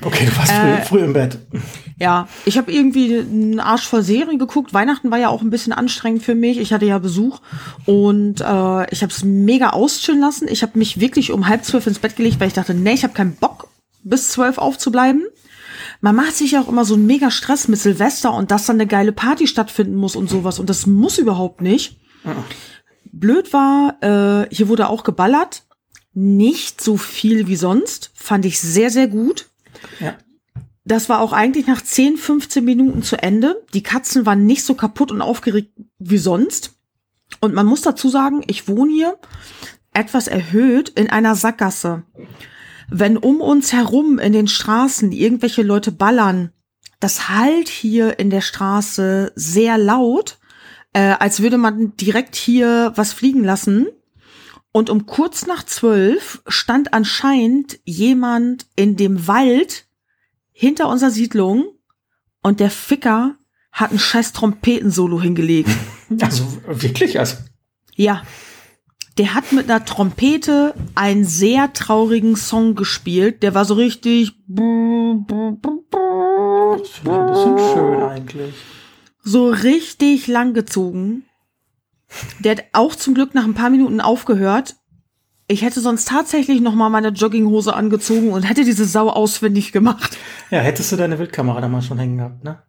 Okay, 0.00 0.26
du 0.26 0.36
warst 0.36 0.52
früh, 0.52 0.68
äh, 0.68 0.82
früh 0.82 0.98
im 1.00 1.12
Bett. 1.12 1.38
Ja, 1.98 2.28
ich 2.44 2.56
habe 2.56 2.72
irgendwie 2.72 3.18
einen 3.18 3.58
Arsch 3.58 3.86
voll 3.86 4.02
Serien 4.02 4.38
geguckt. 4.38 4.72
Weihnachten 4.72 5.10
war 5.10 5.18
ja 5.18 5.28
auch 5.28 5.42
ein 5.42 5.50
bisschen 5.50 5.72
anstrengend 5.72 6.22
für 6.22 6.36
mich. 6.36 6.58
Ich 6.58 6.72
hatte 6.72 6.86
ja 6.86 6.98
Besuch 6.98 7.40
und 7.84 8.40
äh, 8.40 8.92
ich 8.92 9.02
habe 9.02 9.12
es 9.12 9.24
mega 9.24 9.70
auschillen 9.70 10.20
lassen. 10.20 10.46
Ich 10.48 10.62
habe 10.62 10.78
mich 10.78 11.00
wirklich 11.00 11.32
um 11.32 11.48
halb 11.48 11.64
zwölf 11.64 11.86
ins 11.88 11.98
Bett 11.98 12.14
gelegt, 12.14 12.38
weil 12.38 12.46
ich 12.46 12.54
dachte, 12.54 12.74
nee, 12.74 12.92
ich 12.92 13.02
habe 13.02 13.14
keinen 13.14 13.34
Bock, 13.34 13.68
bis 14.04 14.28
zwölf 14.28 14.58
aufzubleiben. 14.58 15.24
Man 16.00 16.14
macht 16.14 16.34
sich 16.34 16.52
ja 16.52 16.60
auch 16.60 16.68
immer 16.68 16.84
so 16.84 16.94
einen 16.94 17.06
mega 17.06 17.30
Stress 17.30 17.68
mit 17.68 17.78
Silvester 17.78 18.32
und 18.32 18.50
dass 18.50 18.66
dann 18.66 18.76
eine 18.76 18.86
geile 18.86 19.12
Party 19.12 19.46
stattfinden 19.46 19.96
muss 19.96 20.14
und 20.14 20.30
sowas. 20.30 20.58
Und 20.58 20.70
das 20.70 20.86
muss 20.86 21.18
überhaupt 21.18 21.60
nicht. 21.60 21.98
Blöd 23.04 23.52
war, 23.52 23.96
äh, 24.02 24.54
hier 24.54 24.68
wurde 24.68 24.88
auch 24.88 25.02
geballert. 25.02 25.64
Nicht 26.14 26.80
so 26.80 26.96
viel 26.96 27.48
wie 27.48 27.56
sonst. 27.56 28.10
Fand 28.14 28.44
ich 28.44 28.60
sehr, 28.60 28.90
sehr 28.90 29.08
gut. 29.08 29.46
Ja. 30.00 30.16
Das 30.84 31.08
war 31.08 31.20
auch 31.20 31.32
eigentlich 31.32 31.66
nach 31.66 31.82
10, 31.82 32.16
15 32.16 32.64
Minuten 32.64 33.02
zu 33.02 33.22
Ende. 33.22 33.62
Die 33.74 33.82
Katzen 33.82 34.24
waren 34.24 34.46
nicht 34.46 34.64
so 34.64 34.74
kaputt 34.74 35.12
und 35.12 35.20
aufgeregt 35.20 35.72
wie 35.98 36.18
sonst. 36.18 36.74
Und 37.40 37.54
man 37.54 37.66
muss 37.66 37.82
dazu 37.82 38.08
sagen, 38.08 38.42
ich 38.46 38.68
wohne 38.68 38.92
hier 38.92 39.18
etwas 39.92 40.28
erhöht 40.28 40.88
in 40.90 41.10
einer 41.10 41.34
Sackgasse. 41.34 42.04
Wenn 42.90 43.16
um 43.16 43.40
uns 43.40 43.72
herum 43.72 44.18
in 44.18 44.32
den 44.32 44.48
Straßen 44.48 45.12
irgendwelche 45.12 45.62
Leute 45.62 45.92
ballern, 45.92 46.52
das 47.00 47.28
halt 47.28 47.68
hier 47.68 48.18
in 48.18 48.30
der 48.30 48.40
Straße 48.40 49.32
sehr 49.34 49.78
laut, 49.78 50.38
äh, 50.92 51.14
als 51.18 51.40
würde 51.40 51.58
man 51.58 51.96
direkt 51.96 52.34
hier 52.34 52.92
was 52.96 53.12
fliegen 53.12 53.44
lassen. 53.44 53.86
Und 54.72 54.90
um 54.90 55.06
kurz 55.06 55.46
nach 55.46 55.64
zwölf 55.64 56.42
stand 56.46 56.92
anscheinend 56.92 57.78
jemand 57.84 58.66
in 58.76 58.96
dem 58.96 59.26
Wald 59.26 59.86
hinter 60.52 60.88
unserer 60.88 61.10
Siedlung 61.10 61.66
und 62.42 62.60
der 62.60 62.70
Ficker 62.70 63.36
hat 63.70 63.92
ein 63.92 63.98
scheiß 63.98 64.32
Trompetensolo 64.32 65.20
hingelegt. 65.20 65.70
Also 66.22 66.46
wirklich? 66.66 67.18
Also. 67.18 67.36
Ja. 67.94 68.22
Der 69.18 69.34
hat 69.34 69.52
mit 69.52 69.68
einer 69.68 69.84
Trompete 69.84 70.74
einen 70.94 71.24
sehr 71.24 71.72
traurigen 71.72 72.36
Song 72.36 72.76
gespielt. 72.76 73.42
Der 73.42 73.52
war 73.54 73.64
so 73.64 73.74
richtig. 73.74 74.32
Das 74.46 74.56
ist 76.82 77.04
ein 77.04 77.26
bisschen 77.26 77.58
schön 77.58 78.02
eigentlich. 78.02 78.54
So 79.24 79.48
richtig 79.48 80.28
langgezogen. 80.28 81.24
Der 82.38 82.52
hat 82.52 82.64
auch 82.72 82.94
zum 82.94 83.14
Glück 83.14 83.34
nach 83.34 83.44
ein 83.44 83.54
paar 83.54 83.70
Minuten 83.70 84.00
aufgehört. 84.00 84.76
Ich 85.48 85.62
hätte 85.62 85.80
sonst 85.80 86.06
tatsächlich 86.08 86.60
noch 86.60 86.74
mal 86.74 86.88
meine 86.88 87.08
Jogginghose 87.08 87.74
angezogen 87.74 88.30
und 88.30 88.44
hätte 88.44 88.64
diese 88.64 88.84
Sau 88.84 89.10
auswendig 89.10 89.72
gemacht. 89.72 90.16
Ja, 90.50 90.60
hättest 90.60 90.92
du 90.92 90.96
deine 90.96 91.18
Wildkamera 91.18 91.60
da 91.60 91.68
mal 91.68 91.82
schon 91.82 91.98
hängen 91.98 92.18
gehabt, 92.18 92.44
ne? 92.44 92.62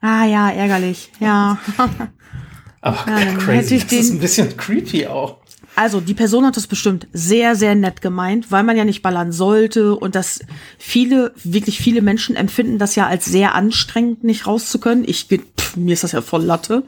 Ah 0.00 0.26
ja, 0.26 0.48
ärgerlich. 0.50 1.10
Ja. 1.18 1.58
Aber 2.82 3.18
ja, 3.18 3.34
crazy. 3.34 3.78
das 3.78 3.92
ist 3.92 4.12
ein 4.12 4.20
bisschen 4.20 4.56
creepy 4.56 5.08
auch. 5.08 5.38
Also 5.76 6.00
die 6.00 6.14
Person 6.14 6.46
hat 6.46 6.56
das 6.56 6.66
bestimmt 6.66 7.06
sehr, 7.12 7.54
sehr 7.54 7.74
nett 7.74 8.00
gemeint, 8.00 8.50
weil 8.50 8.62
man 8.62 8.78
ja 8.78 8.84
nicht 8.84 9.02
ballern 9.02 9.30
sollte 9.30 9.94
und 9.94 10.14
dass 10.14 10.40
viele, 10.78 11.32
wirklich 11.44 11.78
viele 11.78 12.00
Menschen 12.00 12.34
empfinden 12.34 12.78
das 12.78 12.96
ja 12.96 13.06
als 13.06 13.26
sehr 13.26 13.54
anstrengend, 13.54 14.24
nicht 14.24 14.46
rauszukönnen. 14.46 15.04
Ich, 15.06 15.26
pff, 15.26 15.76
mir 15.76 15.92
ist 15.92 16.02
das 16.02 16.12
ja 16.12 16.22
voll 16.22 16.42
Latte. 16.44 16.82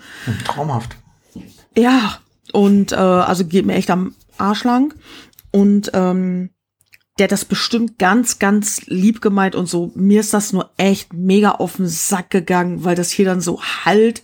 Traumhaft. 0.44 0.96
Ja, 1.76 2.18
und 2.52 2.92
äh, 2.92 2.96
also 2.96 3.44
geht 3.44 3.66
mir 3.66 3.74
echt 3.74 3.90
am 3.90 4.14
Arsch 4.38 4.64
lang. 4.64 4.94
Und 5.50 5.90
ähm, 5.92 6.48
der 7.18 7.24
hat 7.24 7.32
das 7.32 7.44
bestimmt 7.44 7.98
ganz, 7.98 8.38
ganz 8.38 8.86
lieb 8.86 9.20
gemeint 9.20 9.54
und 9.54 9.66
so. 9.66 9.92
Mir 9.94 10.20
ist 10.20 10.32
das 10.32 10.52
nur 10.52 10.70
echt 10.78 11.12
mega 11.12 11.52
auf 11.52 11.76
den 11.76 11.88
Sack 11.88 12.30
gegangen, 12.30 12.84
weil 12.84 12.96
das 12.96 13.10
hier 13.10 13.26
dann 13.26 13.40
so 13.40 13.60
halt. 13.84 14.22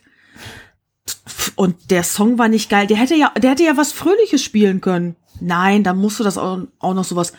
Und 1.56 1.90
der 1.90 2.02
Song 2.02 2.38
war 2.38 2.48
nicht 2.48 2.70
geil. 2.70 2.86
Der 2.86 2.96
hätte 2.96 3.14
ja, 3.14 3.30
der 3.30 3.50
hätte 3.50 3.64
ja 3.64 3.76
was 3.76 3.92
Fröhliches 3.92 4.42
spielen 4.42 4.80
können. 4.80 5.16
Nein, 5.40 5.84
da 5.84 5.94
musste 5.94 6.24
das 6.24 6.38
auch, 6.38 6.60
auch 6.78 6.94
noch 6.94 7.04
so 7.04 7.16
was 7.16 7.32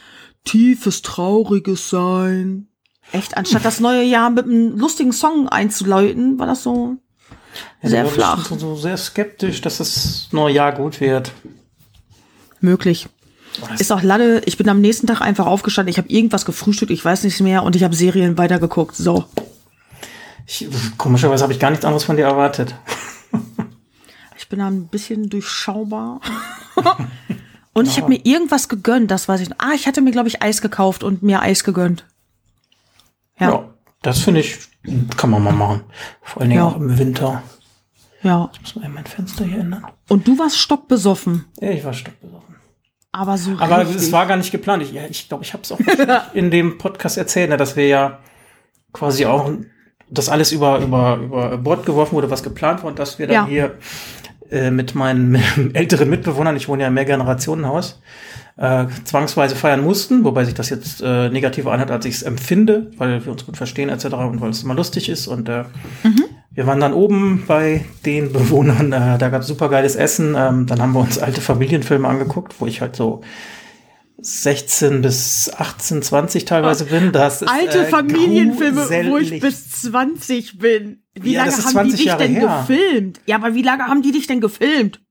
tiefes, 0.43 1.01
trauriges 1.01 1.89
sein. 1.89 2.67
Echt, 3.11 3.37
anstatt 3.37 3.65
das 3.65 3.79
neue 3.79 4.03
Jahr 4.03 4.29
mit 4.29 4.45
einem 4.45 4.77
lustigen 4.77 5.11
Song 5.11 5.47
einzuläuten, 5.47 6.39
war 6.39 6.47
das 6.47 6.63
so 6.63 6.97
ja, 7.81 7.89
sehr 7.89 8.05
flach. 8.05 8.45
So, 8.45 8.57
so 8.57 8.75
sehr 8.75 8.97
skeptisch, 8.97 9.61
dass 9.61 9.77
das 9.77 10.29
neue 10.31 10.53
Jahr 10.53 10.71
gut 10.71 11.01
wird. 11.01 11.31
Möglich. 12.59 13.07
Ist 13.79 13.91
auch 13.91 14.01
Lade, 14.01 14.41
ich 14.45 14.57
bin 14.57 14.67
am 14.67 14.81
nächsten 14.81 15.07
Tag 15.07 15.21
einfach 15.21 15.45
aufgestanden, 15.45 15.89
ich 15.89 15.97
habe 15.97 16.09
irgendwas 16.09 16.45
gefrühstückt, 16.45 16.91
ich 16.91 17.05
weiß 17.05 17.23
nicht 17.23 17.39
mehr 17.39 17.63
und 17.63 17.75
ich 17.75 17.83
habe 17.83 17.95
Serien 17.95 18.37
weitergeguckt. 18.37 18.95
So. 18.95 19.25
Ich, 20.45 20.67
komischerweise 20.97 21.43
habe 21.43 21.53
ich 21.53 21.59
gar 21.59 21.69
nichts 21.69 21.85
anderes 21.85 22.03
von 22.03 22.17
dir 22.17 22.25
erwartet. 22.25 22.75
Ich 24.45 24.49
bin 24.49 24.59
da 24.59 24.67
ein 24.67 24.85
bisschen 24.89 25.27
durchschaubar. 25.27 26.21
und 27.73 27.87
ich 27.87 27.97
habe 27.97 28.09
mir 28.09 28.23
irgendwas 28.23 28.69
gegönnt, 28.69 29.09
das 29.09 29.27
weiß 29.27 29.41
ich. 29.41 29.49
Ah, 29.57 29.71
ich 29.73 29.87
hatte 29.87 30.01
mir, 30.01 30.11
glaube 30.11 30.27
ich, 30.27 30.43
Eis 30.43 30.61
gekauft 30.61 31.03
und 31.03 31.23
mir 31.23 31.41
Eis 31.41 31.63
gegönnt. 31.63 32.05
Ja. 33.39 33.49
ja 33.49 33.69
das 34.03 34.19
finde 34.19 34.41
ich, 34.41 34.59
kann 35.17 35.31
man 35.31 35.43
mal 35.43 35.51
machen. 35.51 35.81
Vor 36.21 36.43
allen 36.43 36.51
Dingen 36.51 36.61
ja. 36.61 36.67
auch 36.67 36.75
im 36.75 36.95
Winter. 36.99 37.41
Ja. 38.21 38.51
Ich 38.53 38.61
muss 38.61 38.75
mal 38.75 38.87
mein 38.89 39.07
Fenster 39.07 39.45
hier 39.45 39.61
ändern. 39.61 39.87
Und 40.09 40.27
du 40.27 40.37
warst 40.37 40.59
stockbesoffen. 40.59 41.45
Ja, 41.59 41.71
ich 41.71 41.83
war 41.83 41.93
stockbesoffen. 41.93 42.55
Aber 43.13 43.39
so 43.39 43.55
Aber 43.57 43.79
richtig. 43.79 43.95
es 43.95 44.11
war 44.11 44.27
gar 44.27 44.37
nicht 44.37 44.51
geplant. 44.51 44.83
Ich 44.83 44.91
glaube, 44.91 45.07
ich, 45.09 45.27
glaub, 45.27 45.41
ich 45.41 45.53
habe 45.53 45.63
es 45.63 45.71
auch 45.71 45.79
in 46.35 46.51
dem 46.51 46.77
Podcast 46.77 47.17
erzählt, 47.17 47.49
ne, 47.49 47.57
dass 47.57 47.75
wir 47.75 47.87
ja 47.87 48.19
quasi 48.93 49.25
auch 49.25 49.49
das 50.07 50.29
alles 50.29 50.51
über, 50.51 50.77
über, 50.81 51.15
über 51.15 51.57
Bord 51.57 51.83
geworfen 51.87 52.13
wurde, 52.13 52.29
was 52.29 52.43
geplant 52.43 52.83
war 52.83 52.89
und 52.89 52.99
dass 52.99 53.17
wir 53.17 53.25
dann 53.25 53.33
ja. 53.33 53.47
hier 53.47 53.77
äh, 54.51 54.71
mit 54.71 54.95
meinen 54.95 55.35
älteren 55.73 56.09
Mitbewohnern, 56.09 56.55
ich 56.55 56.67
wohne 56.67 56.83
ja 56.83 56.87
im 56.89 56.93
Mehrgenerationenhaus, 56.93 58.01
äh, 58.57 58.85
zwangsweise 59.03 59.55
feiern 59.55 59.81
mussten, 59.81 60.23
wobei 60.23 60.45
sich 60.45 60.53
das 60.53 60.69
jetzt 60.69 61.01
äh, 61.01 61.29
negativer 61.29 61.71
anhört, 61.71 61.91
als 61.91 62.05
ich 62.05 62.15
es 62.15 62.23
empfinde, 62.23 62.91
weil 62.97 63.23
wir 63.25 63.31
uns 63.31 63.45
gut 63.45 63.57
verstehen 63.57 63.89
etc. 63.89 64.05
und 64.05 64.41
weil 64.41 64.49
es 64.49 64.63
immer 64.63 64.75
lustig 64.75 65.09
ist. 65.09 65.27
Und 65.27 65.49
äh, 65.49 65.63
mhm. 66.03 66.23
wir 66.51 66.65
waren 66.65 66.79
dann 66.79 66.93
oben 66.93 67.43
bei 67.47 67.85
den 68.05 68.31
Bewohnern, 68.31 68.93
äh, 68.93 69.17
da 69.17 69.29
gab 69.29 69.41
es 69.41 69.47
super 69.47 69.69
geiles 69.69 69.95
Essen. 69.95 70.35
Ähm, 70.37 70.67
dann 70.67 70.81
haben 70.81 70.93
wir 70.93 71.01
uns 71.01 71.19
alte 71.19 71.41
Familienfilme 71.41 72.07
angeguckt, 72.07 72.55
wo 72.59 72.65
ich 72.65 72.81
halt 72.81 72.95
so 72.95 73.21
16 74.17 75.01
bis 75.01 75.51
18, 75.55 76.01
20 76.01 76.45
teilweise 76.45 76.85
bin. 76.85 77.11
Das 77.11 77.41
ist, 77.41 77.49
Alte 77.49 77.79
äh, 77.79 77.85
Familienfilme, 77.85 78.87
wo 79.09 79.17
ich 79.17 79.39
bis 79.39 79.69
20 79.81 80.57
bin. 80.57 81.04
Wie 81.19 81.33
ja, 81.33 81.45
lange 81.45 81.63
haben 81.63 81.87
die 81.87 81.95
dich 81.95 82.05
Jahre 82.05 82.23
denn 82.23 82.35
her. 82.35 82.65
gefilmt? 82.67 83.21
Ja, 83.25 83.37
aber 83.37 83.55
wie 83.55 83.61
lange 83.61 83.87
haben 83.87 84.01
die 84.01 84.11
dich 84.11 84.27
denn 84.27 84.41
gefilmt? 84.41 85.01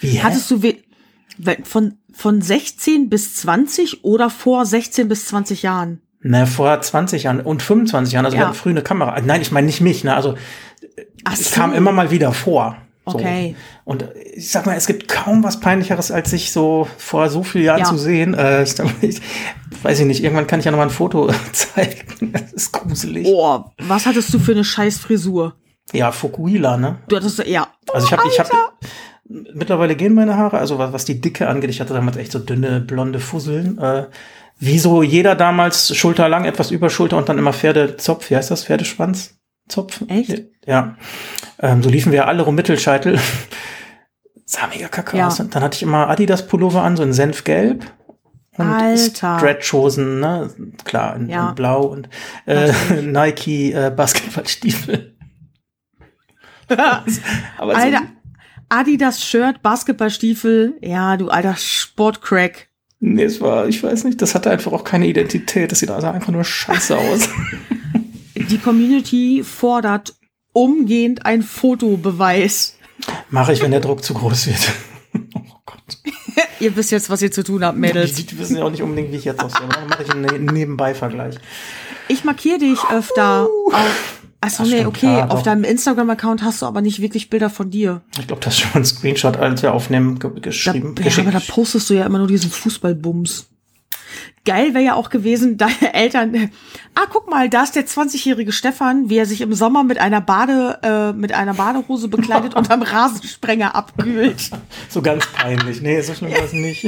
Wie, 0.00 0.20
Hattest 0.22 0.50
du 0.50 0.60
von, 1.64 1.94
von 2.12 2.42
16 2.42 3.08
bis 3.08 3.36
20 3.36 4.04
oder 4.04 4.28
vor 4.30 4.66
16 4.66 5.08
bis 5.08 5.26
20 5.26 5.62
Jahren? 5.62 6.02
Na, 6.20 6.46
vor 6.46 6.80
20 6.80 7.24
Jahren 7.24 7.40
und 7.40 7.62
25 7.62 8.12
Jahren. 8.12 8.24
Also 8.24 8.36
ja. 8.36 8.42
wir 8.42 8.48
hatten 8.48 8.56
früh 8.56 8.70
eine 8.70 8.82
Kamera. 8.82 9.20
Nein, 9.20 9.40
ich 9.40 9.52
meine 9.52 9.66
nicht 9.66 9.80
mich. 9.80 10.04
Ne? 10.04 10.14
Also 10.14 10.36
Ach 11.24 11.34
es 11.34 11.50
so. 11.50 11.54
kam 11.54 11.72
immer 11.72 11.92
mal 11.92 12.10
wieder 12.10 12.32
vor. 12.32 12.76
So. 13.06 13.18
Okay. 13.18 13.56
Und 13.84 14.06
ich 14.34 14.50
sag 14.50 14.64
mal, 14.64 14.76
es 14.76 14.86
gibt 14.86 15.08
kaum 15.08 15.42
was 15.42 15.58
peinlicheres, 15.58 16.12
als 16.12 16.30
sich 16.30 16.52
so 16.52 16.86
vor 16.98 17.28
so 17.30 17.42
vielen 17.42 17.64
Jahren 17.64 17.80
ja. 17.80 17.84
zu 17.84 17.98
sehen. 17.98 18.34
Äh, 18.34 18.62
ich, 18.62 19.20
weiß 19.82 20.00
ich 20.00 20.06
nicht, 20.06 20.22
irgendwann 20.22 20.46
kann 20.46 20.60
ich 20.60 20.66
ja 20.66 20.70
noch 20.70 20.78
mal 20.78 20.84
ein 20.84 20.90
Foto 20.90 21.32
zeigen. 21.52 22.32
Das 22.32 22.52
ist 22.52 22.72
gruselig. 22.72 23.24
Boah, 23.24 23.72
was 23.78 24.06
hattest 24.06 24.32
du 24.32 24.38
für 24.38 24.52
eine 24.52 24.64
scheiß 24.64 24.98
Frisur? 24.98 25.54
Ja, 25.92 26.12
Fukuhila, 26.12 26.76
ne? 26.76 26.98
Du 27.08 27.16
hattest 27.16 27.44
ja. 27.44 27.68
Also 27.92 28.06
ich 28.06 28.12
habe 28.12 28.22
ich 28.28 28.38
habe 28.38 28.50
mittlerweile 29.54 29.96
gehen 29.96 30.14
meine 30.14 30.36
Haare, 30.36 30.58
also 30.58 30.78
was, 30.78 30.92
was 30.92 31.04
die 31.04 31.20
Dicke 31.20 31.48
angeht, 31.48 31.70
ich 31.70 31.80
hatte 31.80 31.94
damals 31.94 32.16
echt 32.16 32.32
so 32.32 32.38
dünne, 32.38 32.80
blonde 32.80 33.18
Fusseln. 33.18 33.78
Äh, 33.78 34.06
wie 34.58 34.78
so 34.78 35.02
jeder 35.02 35.34
damals 35.34 35.94
schulterlang, 35.96 36.44
etwas 36.44 36.70
über 36.70 36.88
Schulter 36.88 37.16
und 37.16 37.28
dann 37.28 37.38
immer 37.38 37.52
Pferdezopf, 37.52 38.30
wie 38.30 38.36
heißt 38.36 38.50
das, 38.50 38.64
Pferdeschwanz? 38.64 39.38
Zopf? 39.68 40.02
Echt? 40.08 40.44
Ja. 40.66 40.96
Ähm, 41.62 41.82
so 41.82 41.88
liefen 41.88 42.12
wir 42.12 42.26
alle 42.26 42.42
rum 42.42 42.56
Mittelscheitel. 42.56 43.18
Sah 44.44 44.66
mega 44.66 44.88
kacke 44.88 45.16
ja. 45.16 45.28
aus. 45.28 45.40
Und 45.40 45.54
dann 45.54 45.62
hatte 45.62 45.76
ich 45.76 45.82
immer 45.82 46.08
Adidas 46.08 46.46
Pullover 46.46 46.82
an, 46.82 46.96
so 46.96 47.04
in 47.04 47.12
Senfgelb. 47.12 47.86
Und 48.58 48.66
Alter. 48.66 49.38
Stretchhosen, 49.38 50.20
ne? 50.20 50.50
Klar, 50.84 51.16
in, 51.16 51.28
ja. 51.28 51.50
in 51.50 51.54
Blau 51.54 51.84
und 51.84 52.10
äh, 52.44 52.70
Nike 53.02 53.72
äh, 53.72 53.90
Basketballstiefel. 53.90 55.16
Aber 57.58 57.76
Alter, 57.76 57.98
so, 57.98 58.04
Adidas 58.68 59.24
Shirt, 59.24 59.62
Basketballstiefel, 59.62 60.74
ja, 60.80 61.16
du 61.16 61.28
alter 61.28 61.56
Sportcrack. 61.56 62.68
Nee, 63.00 63.24
es 63.24 63.40
war, 63.40 63.68
ich 63.68 63.82
weiß 63.82 64.04
nicht, 64.04 64.22
das 64.22 64.34
hatte 64.34 64.50
einfach 64.50 64.72
auch 64.72 64.84
keine 64.84 65.06
Identität. 65.06 65.72
Das 65.72 65.80
sieht 65.80 65.90
also 65.90 66.06
einfach 66.06 66.32
nur 66.32 66.44
scheiße 66.44 66.96
aus. 66.96 67.28
Die 68.34 68.58
Community 68.58 69.42
fordert 69.44 70.14
umgehend 70.52 71.26
ein 71.26 71.42
Fotobeweis. 71.42 72.76
Mache 73.30 73.52
ich, 73.52 73.62
wenn 73.62 73.70
der 73.70 73.80
Druck 73.80 74.04
zu 74.04 74.14
groß 74.14 74.46
wird. 74.46 74.72
oh 75.34 75.60
Gott. 75.66 75.98
ihr 76.60 76.76
wisst 76.76 76.90
jetzt, 76.90 77.10
was 77.10 77.22
ihr 77.22 77.32
zu 77.32 77.42
tun 77.42 77.64
habt, 77.64 77.76
Mädels. 77.76 78.14
Die, 78.14 78.24
die 78.24 78.38
wissen 78.38 78.56
ja 78.56 78.64
auch 78.64 78.70
nicht 78.70 78.82
unbedingt, 78.82 79.12
wie 79.12 79.16
ich 79.16 79.24
jetzt 79.24 79.42
aussehe. 79.42 79.68
Dann 79.68 79.88
mache 79.88 80.02
ich 80.02 80.10
einen 80.10 80.22
ne-, 80.22 80.52
Nebenbei-Vergleich. 80.52 81.36
Ich 82.08 82.24
markiere 82.24 82.58
dich 82.58 82.78
öfter 82.90 83.48
uh. 83.48 83.72
auf 83.72 84.22
Achso, 84.44 84.64
nee, 84.64 84.84
okay. 84.84 85.06
Ja, 85.06 85.28
Auf 85.28 85.44
deinem 85.44 85.62
Instagram-Account 85.62 86.42
hast 86.42 86.62
du 86.62 86.66
aber 86.66 86.80
nicht 86.80 87.00
wirklich 87.00 87.30
Bilder 87.30 87.48
von 87.48 87.70
dir. 87.70 88.02
Ich 88.18 88.26
glaube, 88.26 88.42
das 88.42 88.54
ist 88.54 88.60
schon 88.60 88.82
ein 88.82 88.84
Screenshot, 88.84 89.36
als 89.36 89.62
wir 89.62 89.72
aufnehmen, 89.72 90.18
ge 90.18 90.32
geschrieben. 90.40 90.96
Da, 90.96 91.04
ja, 91.04 91.18
aber 91.18 91.30
da 91.30 91.38
postest 91.38 91.88
du 91.88 91.94
ja 91.94 92.04
immer 92.04 92.18
nur 92.18 92.26
diesen 92.26 92.50
Fußballbums. 92.50 93.46
Geil 94.44 94.74
wäre 94.74 94.84
ja 94.84 94.94
auch 94.94 95.08
gewesen, 95.08 95.56
deine 95.56 95.94
Eltern. 95.94 96.50
Ah, 96.94 97.06
guck 97.10 97.30
mal, 97.30 97.48
da 97.48 97.62
ist 97.62 97.76
der 97.76 97.86
20-jährige 97.86 98.52
Stefan, 98.52 99.08
wie 99.08 99.18
er 99.18 99.26
sich 99.26 99.40
im 99.40 99.54
Sommer 99.54 99.84
mit 99.84 99.98
einer 99.98 100.20
Bade, 100.20 100.78
äh, 100.82 101.12
mit 101.12 101.32
einer 101.32 101.54
Badehose 101.54 102.08
bekleidet 102.08 102.54
und 102.54 102.70
am 102.70 102.82
Rasensprenger 102.82 103.74
abkühlt. 103.74 104.50
So 104.88 105.00
ganz 105.00 105.26
peinlich. 105.26 105.80
Nee, 105.80 106.00
so 106.00 106.14
schlimm 106.14 106.32
war 106.32 106.42
es 106.44 106.52
nicht. 106.52 106.84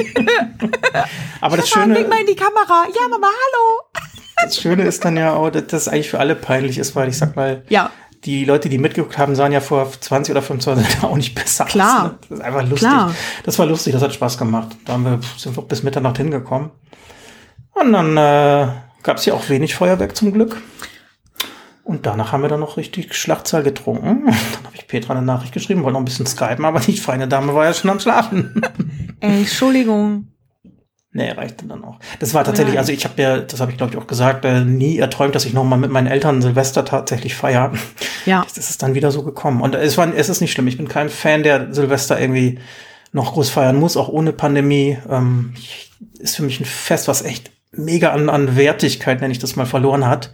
aber 1.40 1.56
das 1.56 1.68
Stefan, 1.68 1.84
Schöne. 1.84 2.00
Leg 2.00 2.08
mal 2.08 2.20
in 2.20 2.26
die 2.26 2.34
Kamera. 2.34 2.86
Ja, 2.94 3.08
Mama, 3.08 3.28
hallo. 3.28 4.04
Das 4.42 4.60
Schöne 4.60 4.82
ist 4.82 5.04
dann 5.04 5.16
ja 5.16 5.34
auch, 5.34 5.50
dass 5.50 5.66
das 5.68 5.88
eigentlich 5.88 6.10
für 6.10 6.18
alle 6.18 6.34
peinlich 6.34 6.78
ist, 6.78 6.96
weil 6.96 7.08
ich 7.08 7.16
sag 7.16 7.36
mal, 7.36 7.62
ja. 7.68 7.90
die 8.24 8.44
Leute, 8.44 8.68
die 8.68 8.78
mitgeguckt 8.78 9.16
haben, 9.16 9.34
sahen 9.34 9.52
ja 9.52 9.60
vor 9.60 9.90
20 9.90 10.32
oder 10.32 10.42
25 10.42 10.94
Jahren 10.94 11.04
auch 11.12 11.16
nicht 11.16 11.34
besser 11.34 11.64
Klar. 11.64 12.04
aus. 12.04 12.10
Ne? 12.10 12.18
Das 12.28 12.38
ist 12.38 12.44
einfach 12.44 12.62
lustig. 12.62 12.88
Klar. 12.88 13.14
Das 13.44 13.58
war 13.58 13.66
lustig, 13.66 13.92
das 13.92 14.02
hat 14.02 14.12
Spaß 14.12 14.38
gemacht. 14.38 14.76
Da 14.84 14.94
haben 14.94 15.04
wir, 15.04 15.20
sind 15.36 15.56
wir 15.56 15.62
bis 15.62 15.82
Mitternacht 15.82 16.18
hingekommen. 16.18 16.70
Und 17.74 17.92
dann 17.92 18.16
äh, 18.16 18.68
gab 19.02 19.18
es 19.18 19.26
ja 19.26 19.34
auch 19.34 19.48
wenig 19.48 19.74
Feuerwerk 19.74 20.16
zum 20.16 20.32
Glück. 20.32 20.60
Und 21.84 22.06
danach 22.06 22.32
haben 22.32 22.42
wir 22.42 22.48
dann 22.48 22.60
noch 22.60 22.78
richtig 22.78 23.14
Schlachtzahl 23.14 23.62
getrunken. 23.62 24.24
Dann 24.26 24.64
habe 24.64 24.74
ich 24.74 24.86
Petra 24.86 25.12
eine 25.12 25.22
Nachricht 25.22 25.52
geschrieben, 25.52 25.82
wollte 25.82 25.92
noch 25.92 26.00
ein 26.00 26.06
bisschen 26.06 26.26
skypen, 26.26 26.64
aber 26.64 26.80
die 26.80 26.96
feine 26.96 27.28
Dame 27.28 27.54
war 27.54 27.66
ja 27.66 27.74
schon 27.74 27.90
am 27.90 28.00
Schlafen. 28.00 28.62
Ey, 29.20 29.40
Entschuldigung. 29.40 30.28
Nee, 31.16 31.30
reichte 31.30 31.66
dann 31.66 31.84
auch. 31.84 32.00
Das 32.18 32.34
war 32.34 32.42
tatsächlich, 32.42 32.76
also 32.76 32.90
ich 32.90 33.04
habe 33.04 33.22
ja, 33.22 33.38
das 33.38 33.60
habe 33.60 33.70
ich 33.70 33.76
glaube 33.76 33.92
ich 33.92 33.98
auch 33.98 34.08
gesagt, 34.08 34.44
äh, 34.44 34.64
nie 34.64 34.98
erträumt, 34.98 35.34
dass 35.36 35.44
ich 35.44 35.52
noch 35.52 35.62
mal 35.62 35.76
mit 35.76 35.92
meinen 35.92 36.08
Eltern 36.08 36.42
Silvester 36.42 36.84
tatsächlich 36.84 37.36
feiere. 37.36 37.72
Ja. 38.26 38.44
Das 38.52 38.68
ist 38.68 38.82
dann 38.82 38.94
wieder 38.94 39.12
so 39.12 39.22
gekommen. 39.22 39.60
Und 39.60 39.76
es 39.76 39.96
war, 39.96 40.12
es 40.12 40.28
ist 40.28 40.40
nicht 40.40 40.50
schlimm. 40.50 40.66
Ich 40.66 40.76
bin 40.76 40.88
kein 40.88 41.10
Fan, 41.10 41.44
der 41.44 41.72
Silvester 41.72 42.20
irgendwie 42.20 42.58
noch 43.12 43.34
groß 43.34 43.48
feiern 43.50 43.76
muss, 43.76 43.96
auch 43.96 44.08
ohne 44.08 44.32
Pandemie. 44.32 44.98
Ähm, 45.08 45.54
ist 46.18 46.34
für 46.34 46.42
mich 46.42 46.58
ein 46.58 46.64
Fest, 46.64 47.06
was 47.06 47.22
echt 47.22 47.52
mega 47.76 48.10
an, 48.12 48.28
an 48.28 48.56
Wertigkeit, 48.56 49.20
wenn 49.20 49.30
ich 49.30 49.38
das 49.38 49.56
mal 49.56 49.66
verloren 49.66 50.06
hat. 50.06 50.32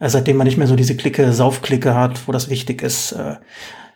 Äh, 0.00 0.08
seitdem 0.08 0.36
man 0.36 0.46
nicht 0.46 0.58
mehr 0.58 0.66
so 0.66 0.76
diese 0.76 0.96
Clique, 0.96 1.32
Saufklicke 1.32 1.94
hat, 1.94 2.26
wo 2.26 2.32
das 2.32 2.48
wichtig 2.50 2.82
ist. 2.82 3.12
Äh, 3.12 3.36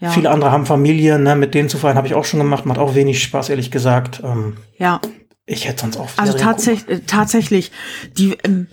ja. 0.00 0.10
Viele 0.10 0.30
andere 0.30 0.50
haben 0.50 0.66
Familien, 0.66 1.22
ne, 1.22 1.36
mit 1.36 1.54
denen 1.54 1.68
zu 1.68 1.78
feiern 1.78 1.96
habe 1.96 2.08
ich 2.08 2.14
auch 2.14 2.24
schon 2.24 2.40
gemacht, 2.40 2.66
macht 2.66 2.78
auch 2.78 2.94
wenig 2.96 3.22
Spaß, 3.22 3.50
ehrlich 3.50 3.70
gesagt. 3.70 4.20
Ähm, 4.24 4.56
ja. 4.76 5.00
Ich 5.46 5.68
hätte 5.68 5.82
sonst 5.82 5.96
auch 5.96 6.08
Also 6.16 6.36
tatsächlich, 6.36 6.98
äh, 6.98 7.00
tatsächlich, 7.06 7.72
die, 8.16 8.36
ähm, 8.44 8.66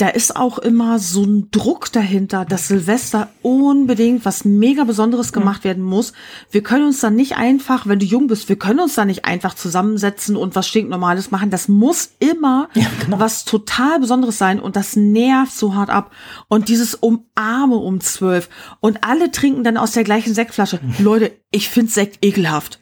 da 0.00 0.08
ist 0.08 0.34
auch 0.34 0.58
immer 0.58 0.98
so 0.98 1.24
ein 1.24 1.50
Druck 1.50 1.92
dahinter, 1.92 2.46
dass 2.46 2.68
Silvester 2.68 3.28
unbedingt 3.42 4.24
was 4.24 4.46
mega 4.46 4.84
Besonderes 4.84 5.30
gemacht 5.30 5.62
werden 5.62 5.84
muss. 5.84 6.14
Wir 6.50 6.62
können 6.62 6.86
uns 6.86 7.00
dann 7.00 7.16
nicht 7.16 7.36
einfach, 7.36 7.86
wenn 7.86 7.98
du 7.98 8.06
jung 8.06 8.26
bist, 8.26 8.48
wir 8.48 8.56
können 8.56 8.80
uns 8.80 8.94
dann 8.94 9.08
nicht 9.08 9.26
einfach 9.26 9.52
zusammensetzen 9.52 10.36
und 10.36 10.54
was 10.54 10.66
stinknormales 10.66 11.30
machen. 11.30 11.50
Das 11.50 11.68
muss 11.68 12.12
immer 12.18 12.70
ja, 12.72 12.86
genau. 13.04 13.18
was 13.18 13.44
total 13.44 14.00
Besonderes 14.00 14.38
sein 14.38 14.58
und 14.58 14.74
das 14.74 14.96
nervt 14.96 15.52
so 15.52 15.74
hart 15.74 15.90
ab. 15.90 16.12
Und 16.48 16.68
dieses 16.68 16.94
Umarme 16.94 17.76
um 17.76 18.00
zwölf 18.00 18.48
und 18.80 19.04
alle 19.04 19.30
trinken 19.30 19.64
dann 19.64 19.76
aus 19.76 19.92
der 19.92 20.04
gleichen 20.04 20.32
Sektflasche. 20.32 20.80
Mhm. 20.82 21.04
Leute, 21.04 21.32
ich 21.50 21.68
finde 21.68 21.92
Sekt 21.92 22.24
ekelhaft. 22.24 22.80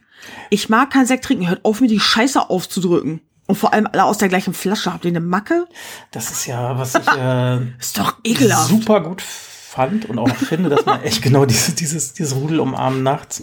Ich 0.50 0.68
mag 0.68 0.90
kein 0.90 1.06
Sekt 1.06 1.24
trinken. 1.24 1.48
Hört 1.48 1.64
auf, 1.64 1.80
mir 1.80 1.88
die 1.88 2.00
Scheiße 2.00 2.48
aufzudrücken. 2.48 3.20
Und 3.48 3.56
vor 3.56 3.72
allem 3.72 3.88
alle 3.90 4.04
aus 4.04 4.18
der 4.18 4.28
gleichen 4.28 4.54
Flasche. 4.54 4.92
Habt 4.92 5.04
ihr 5.04 5.10
eine 5.10 5.20
Macke? 5.20 5.66
Das 6.10 6.30
ist 6.30 6.46
ja, 6.46 6.78
was 6.78 6.94
ich 6.94 7.08
äh, 7.08 7.56
ist 7.80 7.98
doch 7.98 8.18
ekelhaft. 8.22 8.68
super 8.68 9.00
gut 9.00 9.22
fand 9.22 10.06
und 10.06 10.18
auch 10.18 10.28
finde, 10.28 10.68
dass 10.68 10.84
man 10.84 11.02
echt 11.02 11.22
genau 11.22 11.44
dieses, 11.44 11.74
dieses, 11.74 12.12
dieses 12.12 12.36
Rudel 12.36 12.60
umarmen 12.60 13.02
nachts. 13.02 13.42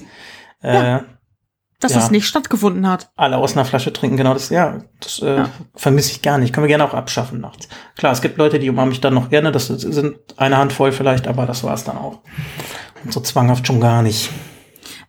Äh, 0.62 0.74
ja, 0.74 1.04
dass 1.80 1.94
ja, 1.94 2.00
das 2.00 2.12
nicht 2.12 2.28
stattgefunden 2.28 2.88
hat. 2.88 3.12
Alle 3.16 3.38
aus 3.38 3.54
einer 3.54 3.66
Flasche 3.66 3.92
trinken, 3.92 4.18
genau 4.18 4.34
das, 4.34 4.50
ja, 4.50 4.84
das 5.00 5.20
äh, 5.20 5.38
ja. 5.38 5.50
vermisse 5.76 6.12
ich 6.12 6.22
gar 6.22 6.38
nicht. 6.38 6.54
Können 6.54 6.66
wir 6.66 6.70
gerne 6.70 6.86
auch 6.86 6.94
abschaffen 6.94 7.42
nachts. 7.42 7.68
Klar, 7.98 8.12
es 8.12 8.22
gibt 8.22 8.38
Leute, 8.38 8.60
die 8.60 8.70
umarmen 8.70 8.90
mich 8.90 9.02
dann 9.02 9.14
noch 9.14 9.30
gerne, 9.30 9.52
das 9.52 9.68
sind 9.68 10.18
eine 10.38 10.58
Handvoll 10.58 10.92
vielleicht, 10.92 11.28
aber 11.28 11.46
das 11.46 11.64
war 11.64 11.74
es 11.74 11.84
dann 11.84 11.98
auch. 11.98 12.22
Und 13.04 13.14
so 13.14 13.20
zwanghaft 13.20 13.68
schon 13.68 13.82
gar 13.82 14.02
nicht. 14.02 14.30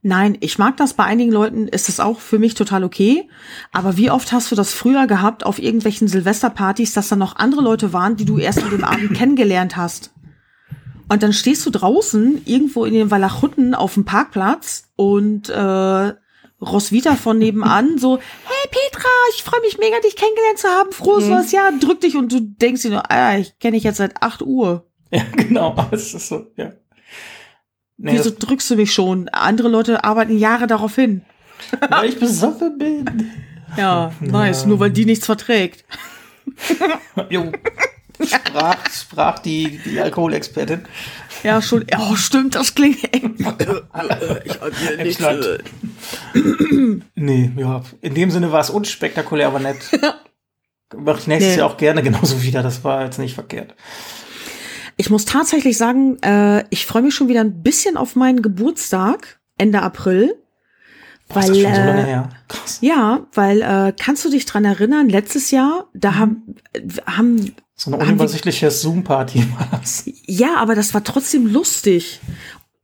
Nein, 0.06 0.38
ich 0.38 0.56
mag 0.56 0.76
das. 0.76 0.94
Bei 0.94 1.02
einigen 1.02 1.32
Leuten 1.32 1.66
ist 1.66 1.88
es 1.88 1.98
auch 1.98 2.20
für 2.20 2.38
mich 2.38 2.54
total 2.54 2.84
okay. 2.84 3.28
Aber 3.72 3.96
wie 3.96 4.12
oft 4.12 4.30
hast 4.30 4.52
du 4.52 4.54
das 4.54 4.72
früher 4.72 5.08
gehabt 5.08 5.44
auf 5.44 5.58
irgendwelchen 5.58 6.06
Silvesterpartys, 6.06 6.92
dass 6.92 7.08
da 7.08 7.16
noch 7.16 7.34
andere 7.34 7.60
Leute 7.60 7.92
waren, 7.92 8.14
die 8.14 8.24
du 8.24 8.38
erst 8.38 8.62
an 8.62 8.70
dem 8.70 8.84
Abend 8.84 9.14
kennengelernt 9.14 9.76
hast? 9.76 10.12
Und 11.08 11.24
dann 11.24 11.32
stehst 11.32 11.66
du 11.66 11.70
draußen 11.70 12.42
irgendwo 12.44 12.84
in 12.84 12.94
den 12.94 13.10
Walachutten 13.10 13.74
auf 13.74 13.94
dem 13.94 14.04
Parkplatz 14.04 14.92
und 14.94 15.48
äh, 15.48 16.12
Roswitha 16.62 17.16
von 17.16 17.38
nebenan 17.38 17.98
so, 17.98 18.18
hey 18.18 18.70
Petra, 18.70 19.08
ich 19.34 19.42
freue 19.42 19.60
mich 19.62 19.76
mega, 19.78 19.98
dich 19.98 20.14
kennengelernt 20.14 20.58
zu 20.58 20.68
haben. 20.68 20.92
Frohes 20.92 21.24
mhm. 21.24 21.30
neues 21.30 21.50
Jahr. 21.50 21.72
Drück 21.80 22.00
dich 22.00 22.16
und 22.16 22.30
du 22.30 22.38
denkst 22.40 22.82
dir 22.82 22.92
nur, 22.92 23.10
ah, 23.10 23.38
ich 23.38 23.58
kenne 23.58 23.76
dich 23.76 23.82
jetzt 23.82 23.96
seit 23.96 24.22
8 24.22 24.42
Uhr. 24.42 24.86
Ja, 25.10 25.24
genau. 25.32 25.74
Es 25.90 26.14
ist 26.14 26.28
so, 26.28 26.46
ja. 26.56 26.74
Nee, 27.98 28.12
Wieso 28.14 28.30
drückst 28.30 28.70
du 28.70 28.76
mich 28.76 28.92
schon? 28.92 29.28
Andere 29.30 29.68
Leute 29.68 30.04
arbeiten 30.04 30.36
Jahre 30.36 30.66
darauf 30.66 30.94
hin. 30.94 31.22
Weil 31.88 32.10
ich 32.10 32.20
besoffen 32.20 32.76
bin. 32.78 33.30
Ja, 33.76 34.12
nice. 34.20 34.62
Ja. 34.62 34.68
Nur 34.68 34.80
weil 34.80 34.90
die 34.90 35.06
nichts 35.06 35.26
verträgt. 35.26 35.84
jo. 37.30 37.52
Sprach, 38.24 38.90
sprach 38.90 39.38
die, 39.40 39.80
die 39.84 40.00
Alkoholexpertin. 40.00 40.82
Ja, 41.42 41.60
schon. 41.60 41.84
Oh, 41.98 42.16
stimmt, 42.16 42.54
das 42.54 42.74
klingt 42.74 43.12
eng. 43.12 43.34
ich 44.44 45.20
hatte 45.20 45.62
nicht. 46.34 47.04
nee, 47.14 47.50
ja. 47.56 47.82
In 48.00 48.14
dem 48.14 48.30
Sinne 48.30 48.52
war 48.52 48.60
es 48.60 48.70
unspektakulär, 48.70 49.48
aber 49.48 49.58
nett. 49.58 49.90
Mach 50.96 51.18
ich 51.18 51.26
nächstes 51.26 51.54
nee. 51.54 51.58
Jahr 51.58 51.70
auch 51.70 51.76
gerne 51.76 52.02
genauso 52.02 52.42
wieder. 52.42 52.62
Das 52.62 52.84
war 52.84 53.04
jetzt 53.04 53.18
nicht 53.18 53.34
verkehrt. 53.34 53.74
Ich 54.96 55.10
muss 55.10 55.24
tatsächlich 55.24 55.76
sagen, 55.76 56.18
äh, 56.22 56.64
ich 56.70 56.86
freue 56.86 57.02
mich 57.02 57.14
schon 57.14 57.28
wieder 57.28 57.42
ein 57.42 57.62
bisschen 57.62 57.96
auf 57.96 58.16
meinen 58.16 58.42
Geburtstag 58.42 59.40
Ende 59.58 59.82
April. 59.82 60.34
Boah, 61.28 61.36
weil, 61.36 61.54
so 61.54 61.60
äh. 61.60 62.22
Ja, 62.80 63.26
weil 63.34 63.62
äh, 63.62 63.92
kannst 63.98 64.24
du 64.24 64.30
dich 64.30 64.46
dran 64.46 64.64
erinnern, 64.64 65.08
letztes 65.08 65.50
Jahr, 65.50 65.88
da 65.92 66.12
mhm. 66.12 66.18
haben, 66.18 66.56
haben 67.06 67.54
so 67.74 67.92
eine 67.92 68.02
unübersichtliche 68.02 68.70
Zoom-Party 68.70 69.44
war 69.58 69.68
das. 69.70 70.04
Ja, 70.24 70.56
aber 70.56 70.74
das 70.74 70.94
war 70.94 71.04
trotzdem 71.04 71.46
lustig. 71.46 72.20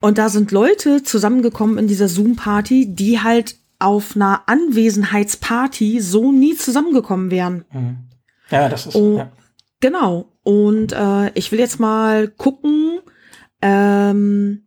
Und 0.01 0.19
da 0.19 0.29
sind 0.29 0.51
Leute 0.51 1.03
zusammengekommen 1.03 1.79
in 1.79 1.87
dieser 1.87 2.09
Zoom-Party, 2.09 2.95
die 2.95 3.21
halt 3.21 3.57
auf 3.79 4.15
einer 4.15 4.43
Anwesenheitsparty 4.47 6.01
so 6.01 6.31
nie 6.31 6.57
zusammengekommen 6.57 7.31
wären. 7.31 7.65
Mhm. 7.73 7.97
Ja, 8.51 8.69
das 8.69 8.87
ist. 8.87 8.97
Oh, 8.97 9.19
ja. 9.19 9.33
Genau. 9.81 10.32
Und 10.43 10.93
äh, 10.93 11.31
ich 11.35 11.53
will 11.53 11.59
jetzt 11.59 11.81
mal 11.81 12.29
gucken. 12.29 13.01
Ähm, 13.61 14.65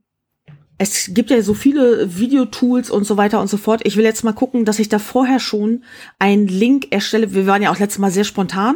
es 0.78 1.12
gibt 1.14 1.30
ja 1.30 1.42
so 1.42 1.54
viele 1.54 2.18
Videotools 2.18 2.90
und 2.90 3.06
so 3.06 3.16
weiter 3.18 3.40
und 3.40 3.48
so 3.48 3.58
fort. 3.58 3.82
Ich 3.86 3.96
will 3.96 4.04
jetzt 4.04 4.24
mal 4.24 4.34
gucken, 4.34 4.66
dass 4.66 4.80
ich 4.80 4.90
da 4.90 5.00
vorher 5.00 5.40
schon 5.40 5.84
einen 6.20 6.48
Link 6.48 6.88
erstelle. 6.92 7.34
Wir 7.34 7.48
waren 7.48 7.62
ja 7.62 7.72
auch 7.72 7.80
letztes 7.80 8.00
Mal 8.00 8.12
sehr 8.12 8.26
spontan. 8.26 8.76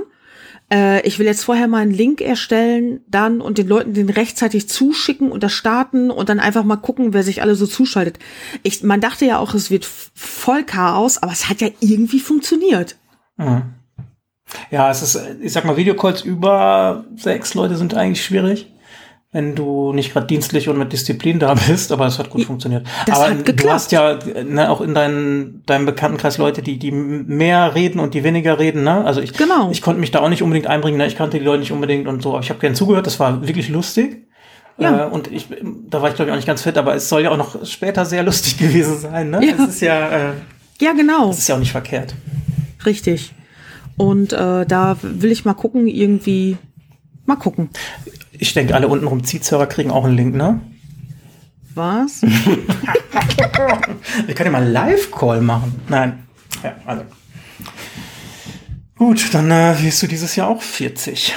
Äh, 0.71 1.05
ich 1.05 1.19
will 1.19 1.25
jetzt 1.25 1.43
vorher 1.43 1.67
mal 1.67 1.79
einen 1.81 1.93
Link 1.93 2.21
erstellen, 2.21 3.01
dann 3.07 3.41
und 3.41 3.57
den 3.57 3.67
Leuten 3.67 3.93
den 3.93 4.09
rechtzeitig 4.09 4.69
zuschicken 4.69 5.31
und 5.31 5.43
das 5.43 5.51
starten 5.51 6.09
und 6.12 6.29
dann 6.29 6.39
einfach 6.39 6.63
mal 6.63 6.77
gucken, 6.77 7.13
wer 7.13 7.23
sich 7.23 7.41
alle 7.41 7.55
so 7.55 7.67
zuschaltet. 7.67 8.19
Ich, 8.63 8.83
man 8.83 9.01
dachte 9.01 9.25
ja 9.25 9.39
auch, 9.39 9.53
es 9.53 9.71
wird 9.71 9.85
voll 9.85 10.63
Chaos, 10.63 11.17
aber 11.17 11.31
es 11.31 11.49
hat 11.49 11.59
ja 11.59 11.69
irgendwie 11.81 12.19
funktioniert. 12.19 12.95
Mhm. 13.38 13.63
Ja, 14.71 14.89
es 14.89 15.01
ist, 15.01 15.19
ich 15.41 15.53
sag 15.53 15.65
mal, 15.65 15.77
Videocalls 15.77 16.21
über 16.21 17.05
sechs 17.15 17.53
Leute 17.53 17.75
sind 17.77 17.93
eigentlich 17.95 18.23
schwierig. 18.23 18.67
wenn 19.31 19.53
du 19.53 19.93
nicht 19.93 20.12
gerade 20.12 20.25
dienstlich 20.25 20.69
und 20.69 20.79
mit 20.79 20.91
Disziplin 20.91 21.38
da 21.38 21.53
bist, 21.67 21.91
aber 21.91 22.07
es 22.07 22.17
hat 22.17 22.31
gut 22.31 22.45
funktioniert. 22.45 22.88
Das 23.05 23.19
aber 23.19 23.29
hat 23.29 23.39
du 23.39 23.43
geklappt. 23.43 23.73
hast 23.73 23.91
ja 23.91 24.17
ne, 24.43 24.71
auch 24.71 24.81
in 24.81 24.95
deinem 24.95 25.62
deinem 25.67 25.85
Bekanntenkreis 25.85 26.39
Leute, 26.39 26.63
die 26.63 26.79
die 26.79 26.91
mehr 26.91 27.75
reden 27.75 27.99
und 27.99 28.15
die 28.15 28.23
weniger 28.23 28.57
reden, 28.57 28.83
ne? 28.83 29.05
Also 29.05 29.21
ich 29.21 29.33
Genau. 29.33 29.69
ich 29.71 29.83
konnte 29.83 29.99
mich 29.99 30.09
da 30.09 30.21
auch 30.21 30.29
nicht 30.29 30.41
unbedingt 30.41 30.65
einbringen, 30.65 30.97
ne? 30.97 31.05
Ich 31.05 31.15
kannte 31.15 31.38
die 31.38 31.45
Leute 31.45 31.59
nicht 31.59 31.71
unbedingt 31.71 32.07
und 32.07 32.23
so, 32.23 32.31
aber 32.31 32.39
ich 32.41 32.49
habe 32.49 32.59
gern 32.59 32.73
zugehört, 32.73 33.05
das 33.05 33.19
war 33.19 33.45
wirklich 33.47 33.69
lustig. 33.69 34.25
Ja. 34.79 35.05
Äh, 35.05 35.09
und 35.09 35.31
ich 35.31 35.45
da 35.89 36.01
war 36.01 36.09
ich 36.09 36.15
glaube 36.15 36.29
ich 36.29 36.31
auch 36.33 36.38
nicht 36.38 36.47
ganz 36.47 36.63
fit, 36.63 36.75
aber 36.79 36.95
es 36.95 37.07
soll 37.07 37.21
ja 37.21 37.29
auch 37.29 37.38
noch 37.38 37.63
später 37.67 38.05
sehr 38.05 38.23
lustig 38.23 38.57
gewesen 38.57 38.97
sein, 38.97 39.29
ne? 39.29 39.45
Ja. 39.45 39.53
Es 39.63 39.75
ist 39.75 39.81
ja 39.81 40.09
äh, 40.09 40.31
Ja, 40.81 40.93
genau. 40.93 41.29
es 41.29 41.38
ist 41.38 41.49
ja 41.49 41.53
auch 41.55 41.59
nicht 41.59 41.71
verkehrt. 41.71 42.15
Richtig. 42.83 43.31
Und 43.99 44.31
äh, 44.31 44.65
da 44.65 44.95
will 45.01 45.29
ich 45.29 45.43
mal 45.43 45.53
gucken, 45.53 45.85
irgendwie. 45.85 46.57
Mal 47.25 47.35
gucken. 47.35 47.69
Ich 48.31 48.53
denke, 48.53 48.73
alle 48.73 48.88
untenrum 48.88 49.25
Ziehzörer 49.25 49.67
kriegen 49.67 49.91
auch 49.91 50.05
einen 50.05 50.15
Link, 50.15 50.35
ne? 50.35 50.62
Was? 51.75 52.21
Wir 54.25 54.35
können 54.35 54.53
ja 54.53 54.59
mal 54.59 54.65
Live-Call 54.65 55.41
machen. 55.41 55.81
Nein. 55.89 56.23
Ja, 56.63 56.75
also. 56.85 57.03
Gut, 58.97 59.33
dann 59.33 59.51
äh, 59.51 59.75
wirst 59.83 60.01
du 60.01 60.07
dieses 60.07 60.33
Jahr 60.38 60.47
auch 60.47 60.62
40. 60.62 61.35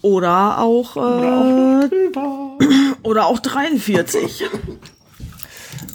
Oder 0.00 0.60
auch, 0.60 0.96
Oder 0.96 1.82
äh, 1.84 1.88
drüber. 1.90 2.56
oder 3.02 3.26
auch 3.26 3.38
43. 3.38 4.44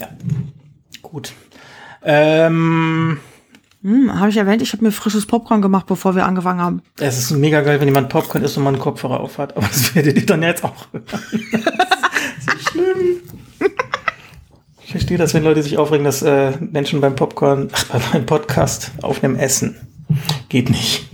Ja. 0.00 0.08
Gut. 1.02 1.32
Ähm, 2.04 3.18
Hm, 3.88 4.20
habe 4.20 4.28
ich 4.28 4.36
erwähnt, 4.36 4.60
ich 4.60 4.74
habe 4.74 4.84
mir 4.84 4.92
frisches 4.92 5.24
Popcorn 5.24 5.62
gemacht, 5.62 5.86
bevor 5.86 6.14
wir 6.14 6.26
angefangen 6.26 6.60
haben. 6.60 6.82
es 7.00 7.16
ist 7.16 7.30
mega 7.30 7.62
geil, 7.62 7.80
wenn 7.80 7.88
jemand 7.88 8.10
Popcorn 8.10 8.44
isst 8.44 8.58
und 8.58 8.64
man 8.64 8.74
einen 8.74 8.82
Kopfhörer 8.82 9.18
aufhat. 9.18 9.56
Aber 9.56 9.66
das 9.66 9.94
werdet 9.94 10.14
ihr 10.14 10.26
dann 10.26 10.42
jetzt 10.42 10.62
auch 10.62 10.74
hören. 10.92 11.04
so 11.12 12.70
schlimm. 12.70 13.22
Ich 14.84 14.90
verstehe 14.90 15.16
das, 15.16 15.32
wenn 15.32 15.42
Leute 15.42 15.62
sich 15.62 15.78
aufregen, 15.78 16.04
dass 16.04 16.20
äh, 16.20 16.52
Menschen 16.60 17.00
beim 17.00 17.14
Popcorn, 17.14 17.70
ach, 17.90 18.12
beim 18.12 18.26
Podcast 18.26 18.92
aufnehmen, 19.00 19.36
essen. 19.36 19.76
Geht 20.50 20.68
nicht. 20.68 21.08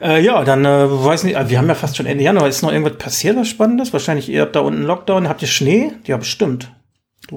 Äh, 0.00 0.24
ja, 0.24 0.42
dann 0.42 0.64
äh, 0.64 0.90
weiß 0.90 1.22
nicht, 1.22 1.36
äh, 1.36 1.48
wir 1.48 1.58
haben 1.58 1.68
ja 1.68 1.76
fast 1.76 1.96
schon 1.96 2.06
Ende 2.06 2.24
Januar. 2.24 2.48
Ist 2.48 2.62
noch 2.62 2.72
irgendwas 2.72 2.98
passiert, 2.98 3.36
was 3.36 3.46
Spannendes? 3.46 3.92
Wahrscheinlich, 3.92 4.28
ihr 4.28 4.42
habt 4.42 4.56
da 4.56 4.60
unten 4.60 4.82
Lockdown. 4.82 5.28
Habt 5.28 5.42
ihr 5.42 5.48
Schnee? 5.48 5.92
Ja, 6.06 6.16
bestimmt. 6.16 6.72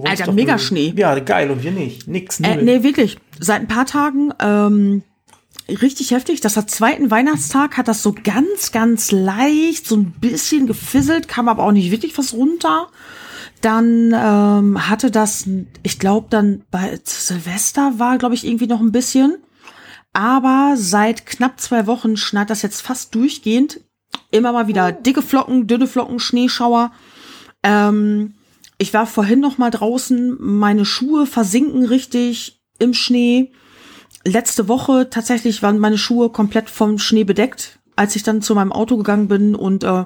Alter, 0.04 0.32
mega 0.32 0.58
Schnee. 0.58 0.94
Ja, 0.96 1.18
geil. 1.20 1.52
Und 1.52 1.64
wir 1.64 1.72
nicht. 1.72 2.08
Nix. 2.08 2.40
Äh, 2.40 2.58
nee, 2.58 2.84
wirklich. 2.84 3.18
Seit 3.40 3.62
ein 3.62 3.68
paar 3.68 3.86
Tagen 3.86 4.34
ähm, 4.40 5.04
richtig 5.68 6.12
heftig. 6.12 6.42
Das 6.42 6.58
hat 6.58 6.70
zweiten 6.70 7.12
Weihnachtstag, 7.12 7.78
hat 7.78 7.88
das 7.88 8.04
so 8.04 8.16
ganz, 8.24 8.72
ganz 8.72 9.12
leicht, 9.12 9.88
so 9.88 9.96
ein 9.96 10.12
bisschen 10.20 10.68
gefisselt, 10.68 11.28
kam 11.28 11.48
aber 11.48 11.64
auch 11.64 11.72
nicht 11.72 11.92
wirklich 11.92 12.18
was 12.18 12.34
runter. 12.34 12.88
Dann 13.62 14.14
ähm, 14.14 14.90
hatte 14.90 15.12
das, 15.12 15.48
ich 15.84 16.00
glaube, 16.00 16.28
dann 16.30 16.64
bei 16.72 17.00
Silvester 17.04 17.94
war, 17.98 18.18
glaube 18.18 18.34
ich, 18.34 18.46
irgendwie 18.46 18.68
noch 18.68 18.82
ein 18.82 18.92
bisschen. 18.92 19.38
Aber 20.14 20.74
seit 20.76 21.26
knapp 21.26 21.60
zwei 21.62 21.88
Wochen 21.88 22.18
schneit 22.18 22.50
das 22.50 22.64
jetzt 22.64 22.82
fast 22.82 23.14
durchgehend. 23.16 23.82
Immer 24.32 24.52
mal 24.52 24.68
wieder 24.68 24.92
dicke 24.92 25.22
Flocken, 25.22 25.68
dünne 25.68 25.88
Flocken, 25.88 26.20
Schneeschauer. 26.20 26.92
Ähm, 27.64 28.34
ich 28.82 28.96
war 28.96 29.06
vorhin 29.06 29.40
noch 29.40 29.60
mal 29.60 29.70
draußen. 29.70 30.38
Meine 30.40 30.86
Schuhe 30.86 31.28
versinken 31.28 31.86
richtig 31.86 32.64
im 32.80 32.96
Schnee. 32.96 33.52
Letzte 34.26 34.68
Woche 34.68 35.08
tatsächlich 35.12 35.62
waren 35.62 35.78
meine 35.78 36.00
Schuhe 36.00 36.30
komplett 36.30 36.68
vom 36.68 36.98
Schnee 36.98 37.24
bedeckt, 37.24 37.80
als 37.96 38.16
ich 38.16 38.24
dann 38.24 38.42
zu 38.42 38.56
meinem 38.56 38.72
Auto 38.72 38.98
gegangen 38.98 39.28
bin. 39.28 39.54
Und 39.54 39.84
äh, 39.84 40.06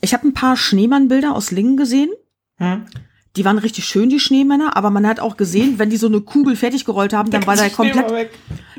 ich 0.00 0.14
habe 0.14 0.28
ein 0.28 0.34
paar 0.34 0.56
Schneemannbilder 0.56 1.34
aus 1.34 1.50
Lingen 1.50 1.76
gesehen. 1.76 2.10
Hm? 2.58 2.86
Die 3.34 3.44
waren 3.44 3.58
richtig 3.58 3.86
schön, 3.86 4.08
die 4.08 4.20
Schneemänner, 4.20 4.76
aber 4.76 4.90
man 4.90 5.04
hat 5.04 5.18
auch 5.18 5.36
gesehen, 5.36 5.80
wenn 5.80 5.90
die 5.90 5.96
so 5.96 6.06
eine 6.06 6.20
Kugel 6.20 6.54
fertig 6.54 6.84
gerollt 6.84 7.12
haben, 7.12 7.30
dann 7.30 7.46
war 7.46 7.56
der 7.56 7.70
komplett, 7.70 8.30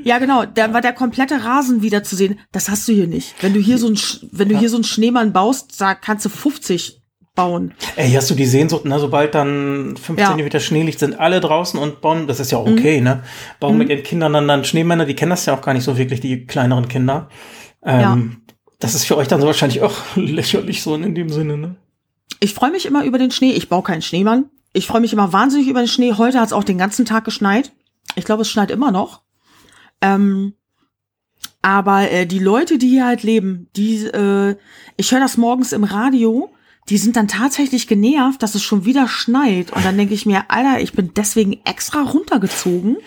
ja 0.01 0.17
genau, 0.17 0.45
dann 0.45 0.73
war 0.73 0.81
der 0.81 0.93
komplette 0.93 1.43
Rasen 1.43 1.83
wieder 1.83 2.01
zu 2.01 2.15
sehen. 2.15 2.39
Das 2.53 2.69
hast 2.69 2.87
du 2.87 2.93
hier 2.93 3.05
nicht. 3.05 3.35
Wenn 3.41 3.53
du 3.53 3.59
hier 3.59 3.77
so 3.77 3.87
ein, 3.87 3.99
wenn 4.31 4.49
du 4.49 4.57
hier 4.57 4.69
so 4.69 4.77
einen 4.77 4.83
Schneemann 4.83 5.31
baust, 5.33 5.79
da 5.79 5.93
kannst 5.93 6.25
du 6.25 6.29
50 6.29 7.01
bauen. 7.37 7.73
Ey, 7.95 8.11
hast 8.11 8.29
du 8.29 8.35
die 8.35 8.45
Sehnsucht, 8.45 8.83
ne? 8.83 8.99
Sobald 8.99 9.33
dann 9.33 9.95
5 9.95 10.19
Ja. 10.19 10.25
Mhm. 10.25 10.29
Zentimeter 10.31 10.59
Schnee 10.59 10.83
liegt, 10.83 10.99
sind 10.99 11.17
alle 11.17 11.39
draußen 11.39 11.79
und 11.79 12.01
bauen, 12.01 12.27
das 12.27 12.41
ist 12.41 12.51
ja 12.51 12.57
auch 12.57 12.67
okay, 12.67 12.99
ne? 12.99 13.23
Bauen 13.61 13.77
mit 13.77 13.89
ihren 13.89 14.03
Kindern 14.03 14.33
dann, 14.33 14.47
dann 14.47 14.65
Schneemänner, 14.65 15.05
die 15.05 15.15
kennen 15.15 15.29
das 15.29 15.45
ja 15.45 15.55
auch 15.55 15.61
gar 15.61 15.73
nicht 15.73 15.85
so 15.85 15.97
wirklich, 15.97 16.19
die 16.19 16.45
kleineren 16.45 16.89
Kinder. 16.89 17.29
Ähm, 17.83 18.41
Das 18.79 18.93
ist 18.93 19.05
für 19.05 19.15
euch 19.15 19.27
dann 19.29 19.39
so 19.39 19.47
wahrscheinlich 19.47 19.81
auch 19.81 19.95
lächerlich 20.15 20.81
so 20.83 20.93
in 20.95 21.15
dem 21.15 21.29
Sinne, 21.29 21.57
ne? 21.57 21.75
Ich 22.41 22.53
freue 22.53 22.71
mich 22.71 22.85
immer 22.85 23.05
über 23.05 23.17
den 23.17 23.31
Schnee. 23.31 23.51
Ich 23.53 23.69
baue 23.69 23.83
keinen 23.83 24.01
Schneemann. 24.01 24.45
Ich 24.73 24.85
freue 24.85 25.01
mich 25.01 25.13
immer 25.13 25.31
wahnsinnig 25.33 25.67
über 25.69 25.79
den 25.81 25.87
Schnee. 25.87 26.13
Heute 26.13 26.39
hat 26.39 26.47
es 26.47 26.53
auch 26.53 26.63
den 26.65 26.77
ganzen 26.77 27.05
Tag 27.05 27.23
geschneit. 27.23 27.71
Ich 28.15 28.25
glaube, 28.25 28.41
es 28.43 28.49
schneit 28.49 28.69
immer 28.69 28.91
noch. 28.91 29.21
Ähm, 30.01 30.53
aber 31.61 32.11
äh, 32.11 32.25
die 32.25 32.39
Leute, 32.39 32.77
die 32.77 32.89
hier 32.89 33.05
halt 33.05 33.23
leben, 33.23 33.67
die, 33.75 34.05
äh, 34.05 34.55
ich 34.97 35.11
höre 35.11 35.19
das 35.19 35.37
morgens 35.37 35.71
im 35.71 35.83
Radio, 35.83 36.51
die 36.89 36.97
sind 36.97 37.15
dann 37.17 37.27
tatsächlich 37.27 37.87
genervt, 37.87 38.41
dass 38.41 38.55
es 38.55 38.63
schon 38.63 38.85
wieder 38.85 39.07
schneit. 39.07 39.71
Und 39.73 39.83
dann 39.83 39.97
denke 39.97 40.13
ich 40.13 40.25
mir, 40.25 40.45
Alter, 40.47 40.79
ich 40.81 40.93
bin 40.93 41.11
deswegen 41.15 41.59
extra 41.65 42.01
runtergezogen, 42.01 42.97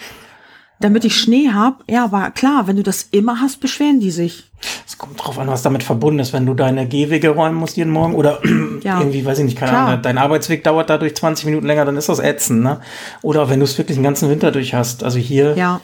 damit 0.81 1.05
ich 1.05 1.17
Schnee 1.19 1.51
hab. 1.53 1.83
Ja, 1.91 2.05
aber 2.05 2.31
klar, 2.31 2.67
wenn 2.67 2.77
du 2.77 2.83
das 2.83 3.09
immer 3.11 3.41
hast, 3.41 3.61
beschweren 3.61 4.01
die 4.01 4.11
sich. 4.11 4.51
Es 4.87 4.99
kommt 4.99 5.23
drauf 5.23 5.39
an, 5.39 5.49
was 5.49 5.63
damit 5.63 5.83
verbunden 5.83 6.21
ist, 6.21 6.33
wenn 6.35 6.45
du 6.45 6.53
deine 6.53 6.87
Gehwege 6.87 7.31
räumen 7.31 7.57
musst 7.57 7.77
jeden 7.79 7.91
Morgen 7.91 8.15
oder 8.15 8.41
Ja. 8.83 8.99
irgendwie, 8.99 9.25
weiß 9.25 9.39
ich 9.39 9.45
nicht, 9.45 9.59
keine 9.59 9.73
Klar. 9.73 9.89
Ahnung, 9.89 10.03
dein 10.03 10.19
Arbeitsweg 10.19 10.65
dauert 10.65 10.89
dadurch 10.91 11.15
20 11.15 11.47
Minuten 11.47 11.67
länger, 11.67 11.85
dann 11.85 11.97
ist 11.97 12.09
das 12.09 12.19
ätzend, 12.19 12.63
ne? 12.63 12.81
Oder 13.23 13.49
wenn 13.51 13.61
du 13.61 13.65
es 13.65 13.77
wirklich 13.79 13.97
den 13.99 14.05
ganzen 14.05 14.31
Winter 14.31 14.53
durch 14.53 14.73
hast. 14.75 15.05
Also 15.05 15.19
hier 15.19 15.55
Ja, 15.57 15.81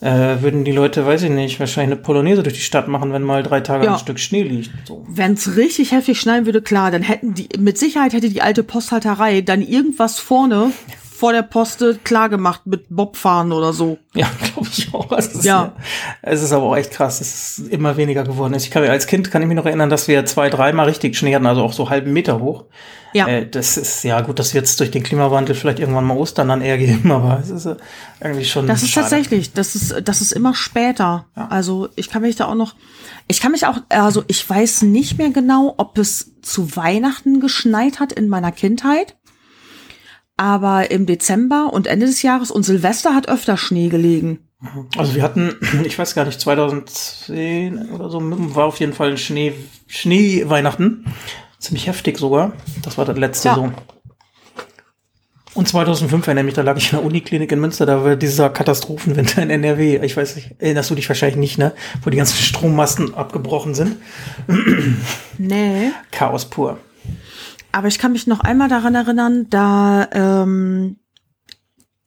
äh, 0.00 0.40
würden 0.42 0.64
die 0.64 0.72
Leute, 0.72 1.04
weiß 1.04 1.22
ich 1.24 1.30
nicht, 1.30 1.58
wahrscheinlich 1.58 1.94
eine 1.96 2.02
Polonaise 2.02 2.42
durch 2.42 2.54
die 2.54 2.60
Stadt 2.60 2.86
machen, 2.88 3.12
wenn 3.12 3.22
mal 3.22 3.42
drei 3.42 3.60
Tage 3.60 3.84
Ja. 3.84 3.94
ein 3.94 3.98
Stück 3.98 4.20
Schnee 4.20 4.42
liegt. 4.42 4.70
So. 4.86 5.04
Wenn 5.08 5.32
es 5.32 5.56
richtig 5.56 5.92
heftig 5.92 6.20
schneien 6.20 6.46
würde, 6.46 6.62
klar, 6.62 6.90
dann 6.90 7.02
hätten 7.02 7.34
die, 7.34 7.48
mit 7.58 7.78
Sicherheit 7.78 8.12
hätte 8.12 8.28
die 8.30 8.42
alte 8.42 8.62
Posthalterei 8.62 9.40
dann 9.40 9.60
irgendwas 9.62 10.18
vorne 10.18 10.70
vor 11.18 11.32
der 11.32 11.42
Poste 11.42 11.98
klar 12.04 12.28
gemacht 12.28 12.60
mit 12.64 12.86
Bobfahren 12.90 13.50
oder 13.50 13.72
so. 13.72 13.98
Ja, 14.14 14.30
glaube 14.54 14.68
ich 14.70 14.94
auch. 14.94 15.10
Also 15.10 15.30
es 15.30 15.34
ist, 15.38 15.44
Ja. 15.44 15.72
Es 16.22 16.42
ist 16.44 16.52
aber 16.52 16.62
auch 16.62 16.76
echt 16.76 16.92
krass. 16.92 17.20
Es 17.20 17.58
ist 17.58 17.68
immer 17.72 17.96
weniger 17.96 18.22
geworden. 18.22 18.54
Ich 18.54 18.70
kann, 18.70 18.84
als 18.84 19.08
Kind 19.08 19.28
kann 19.28 19.42
ich 19.42 19.48
mich 19.48 19.56
noch 19.56 19.66
erinnern, 19.66 19.90
dass 19.90 20.06
wir 20.06 20.24
zwei, 20.26 20.48
dreimal 20.48 20.86
richtig 20.86 21.16
Schnee 21.16 21.34
hatten, 21.34 21.46
also 21.46 21.62
auch 21.62 21.72
so 21.72 21.90
halben 21.90 22.12
Meter 22.12 22.38
hoch. 22.38 22.66
Ja. 23.14 23.26
Äh, 23.26 23.48
das 23.48 23.76
ist, 23.76 24.04
ja 24.04 24.20
gut, 24.20 24.38
das 24.38 24.54
wird 24.54 24.66
es 24.66 24.76
durch 24.76 24.92
den 24.92 25.02
Klimawandel 25.02 25.56
vielleicht 25.56 25.80
irgendwann 25.80 26.04
mal 26.04 26.16
Ostern 26.16 26.48
dann 26.48 26.60
eher 26.60 26.78
geben, 26.78 27.10
aber 27.10 27.40
es 27.42 27.50
ist 27.50 27.66
äh, 27.66 27.74
irgendwie 28.20 28.44
schon 28.44 28.68
Das 28.68 28.82
ist 28.84 28.90
schade. 28.90 29.04
tatsächlich, 29.08 29.52
das 29.52 29.74
ist, 29.74 29.96
das 30.04 30.20
ist 30.20 30.30
immer 30.32 30.54
später. 30.54 31.26
Also 31.34 31.88
ich 31.96 32.10
kann 32.10 32.22
mich 32.22 32.36
da 32.36 32.46
auch 32.46 32.54
noch, 32.54 32.76
ich 33.26 33.40
kann 33.40 33.50
mich 33.52 33.66
auch, 33.66 33.78
also 33.88 34.22
ich 34.28 34.48
weiß 34.48 34.82
nicht 34.82 35.18
mehr 35.18 35.30
genau, 35.30 35.74
ob 35.78 35.98
es 35.98 36.34
zu 36.42 36.76
Weihnachten 36.76 37.40
geschneit 37.40 37.98
hat 37.98 38.12
in 38.12 38.28
meiner 38.28 38.52
Kindheit. 38.52 39.16
Aber 40.38 40.90
im 40.92 41.04
Dezember 41.04 41.70
und 41.72 41.86
Ende 41.88 42.06
des 42.06 42.22
Jahres 42.22 42.50
und 42.52 42.62
Silvester 42.62 43.14
hat 43.14 43.28
öfter 43.28 43.56
Schnee 43.56 43.88
gelegen. 43.88 44.38
Also 44.96 45.14
wir 45.14 45.22
hatten, 45.22 45.56
ich 45.84 45.98
weiß 45.98 46.14
gar 46.14 46.24
nicht, 46.24 46.40
2010 46.40 47.90
oder 47.90 48.08
so, 48.08 48.20
war 48.22 48.64
auf 48.66 48.78
jeden 48.80 48.92
Fall 48.94 49.10
ein 49.10 49.18
Schnee, 49.18 49.52
Schnee-Weihnachten. 49.88 51.04
Ziemlich 51.58 51.88
heftig 51.88 52.18
sogar. 52.18 52.52
Das 52.82 52.96
war 52.98 53.04
das 53.04 53.18
letzte 53.18 53.48
Ja. 53.48 53.54
so. 53.56 53.72
Und 55.54 55.66
2005 55.66 56.24
erinnere 56.24 56.44
mich, 56.44 56.54
da 56.54 56.62
lag 56.62 56.76
ich 56.76 56.92
in 56.92 56.98
der 56.98 57.04
Uniklinik 57.04 57.50
in 57.50 57.58
Münster, 57.58 57.84
da 57.84 58.04
war 58.04 58.14
dieser 58.14 58.48
Katastrophenwinter 58.48 59.42
in 59.42 59.50
NRW. 59.50 59.98
Ich 60.04 60.16
weiß 60.16 60.36
nicht, 60.36 60.54
erinnerst 60.60 60.90
du 60.90 60.94
dich 60.94 61.08
wahrscheinlich 61.08 61.36
nicht, 61.38 61.58
ne? 61.58 61.72
Wo 62.04 62.10
die 62.10 62.16
ganzen 62.16 62.36
Strommasten 62.36 63.14
abgebrochen 63.14 63.74
sind. 63.74 63.96
Nee. 65.36 65.90
Chaos 66.12 66.44
pur. 66.44 66.78
Aber 67.78 67.86
ich 67.86 68.00
kann 68.00 68.10
mich 68.10 68.26
noch 68.26 68.40
einmal 68.40 68.68
daran 68.68 68.96
erinnern, 68.96 69.46
da, 69.50 70.08
ähm, 70.10 70.96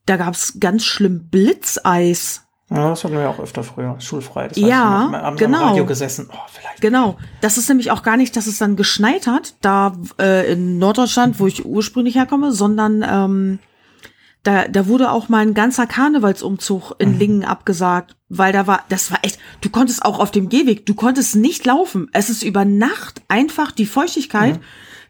da 0.05 0.17
gab's 0.17 0.59
ganz 0.59 0.83
schlimm 0.83 1.29
Blitzeis. 1.29 2.41
Ja, 2.69 2.89
das 2.89 3.05
hatten 3.05 3.13
wir 3.13 3.21
ja 3.21 3.29
auch 3.29 3.39
öfter 3.39 3.63
früher, 3.63 3.95
schulfrei. 4.01 4.49
Das 4.49 4.57
Ja, 4.57 5.07
wir 5.09 5.21
haben 5.21 5.37
genau. 5.37 5.59
am 5.59 5.67
Radio 5.69 5.85
gesessen. 5.85 6.27
Oh, 6.29 6.37
vielleicht. 6.51 6.81
Genau. 6.81 7.17
Das 7.39 7.57
ist 7.57 7.69
nämlich 7.69 7.89
auch 7.89 8.03
gar 8.03 8.17
nicht, 8.17 8.35
dass 8.35 8.47
es 8.47 8.57
dann 8.57 8.75
geschneit 8.75 9.27
hat, 9.27 9.55
da 9.61 9.93
äh, 10.19 10.51
in 10.51 10.77
Norddeutschland, 10.77 11.39
wo 11.39 11.47
ich 11.47 11.65
ursprünglich 11.65 12.15
herkomme, 12.15 12.51
sondern 12.51 13.05
ähm, 13.09 13.59
da, 14.43 14.67
da 14.67 14.87
wurde 14.87 15.09
auch 15.09 15.29
mal 15.29 15.39
ein 15.39 15.53
ganzer 15.53 15.87
Karnevalsumzug 15.87 16.95
in 16.97 17.17
Lingen 17.17 17.45
abgesagt, 17.45 18.17
weil 18.27 18.51
da 18.51 18.67
war, 18.67 18.83
das 18.89 19.09
war 19.09 19.19
echt, 19.21 19.39
du 19.61 19.69
konntest 19.69 20.03
auch 20.03 20.19
auf 20.19 20.31
dem 20.31 20.49
Gehweg, 20.49 20.85
du 20.85 20.95
konntest 20.95 21.37
nicht 21.37 21.65
laufen. 21.65 22.09
Es 22.11 22.29
ist 22.29 22.43
über 22.43 22.65
Nacht 22.65 23.21
einfach 23.29 23.71
die 23.71 23.85
Feuchtigkeit, 23.85 24.59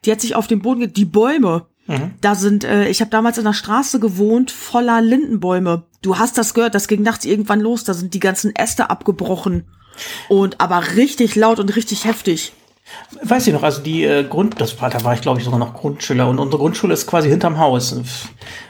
die 0.06 0.12
hat 0.12 0.22
sich 0.22 0.36
auf 0.36 0.48
den 0.48 0.62
Boden, 0.62 0.92
die 0.94 1.06
Bäume. 1.06 1.68
Da 2.22 2.36
sind, 2.36 2.64
äh, 2.64 2.88
ich 2.88 3.02
habe 3.02 3.12
damals 3.12 3.38
in 3.38 3.44
der 3.44 3.54
Straße 3.54 4.00
gewohnt, 4.00 4.52
voller 4.52 5.02
Lindenbäume. 5.02 5.84
Du 6.02 6.18
hast 6.18 6.38
das 6.38 6.54
gehört, 6.54 6.74
das 6.74 6.88
ging 6.88 7.02
nachts 7.02 7.26
irgendwann 7.26 7.60
los, 7.60 7.84
da 7.84 7.94
sind 7.94 8.14
die 8.14 8.20
ganzen 8.20 8.56
Äste 8.56 8.90
abgebrochen. 8.90 9.66
Und 10.30 10.62
aber 10.62 10.96
richtig 10.96 11.36
laut 11.36 11.60
und 11.60 11.76
richtig 11.76 12.06
heftig. 12.06 12.54
Weiß 13.24 13.48
ich 13.48 13.54
noch, 13.54 13.64
also 13.64 13.82
die 13.82 14.04
äh, 14.04 14.24
Grund, 14.24 14.60
das 14.62 14.80
war, 14.82 14.90
da 14.90 15.04
war 15.04 15.14
ich 15.14 15.22
glaube 15.22 15.40
ich 15.40 15.46
sogar 15.46 15.60
noch 15.60 15.74
Grundschüler 15.74 16.30
und 16.30 16.40
unsere 16.40 16.60
Grundschule 16.62 16.94
ist 16.94 17.08
quasi 17.08 17.30
hinterm 17.30 17.58
Haus. 17.58 17.96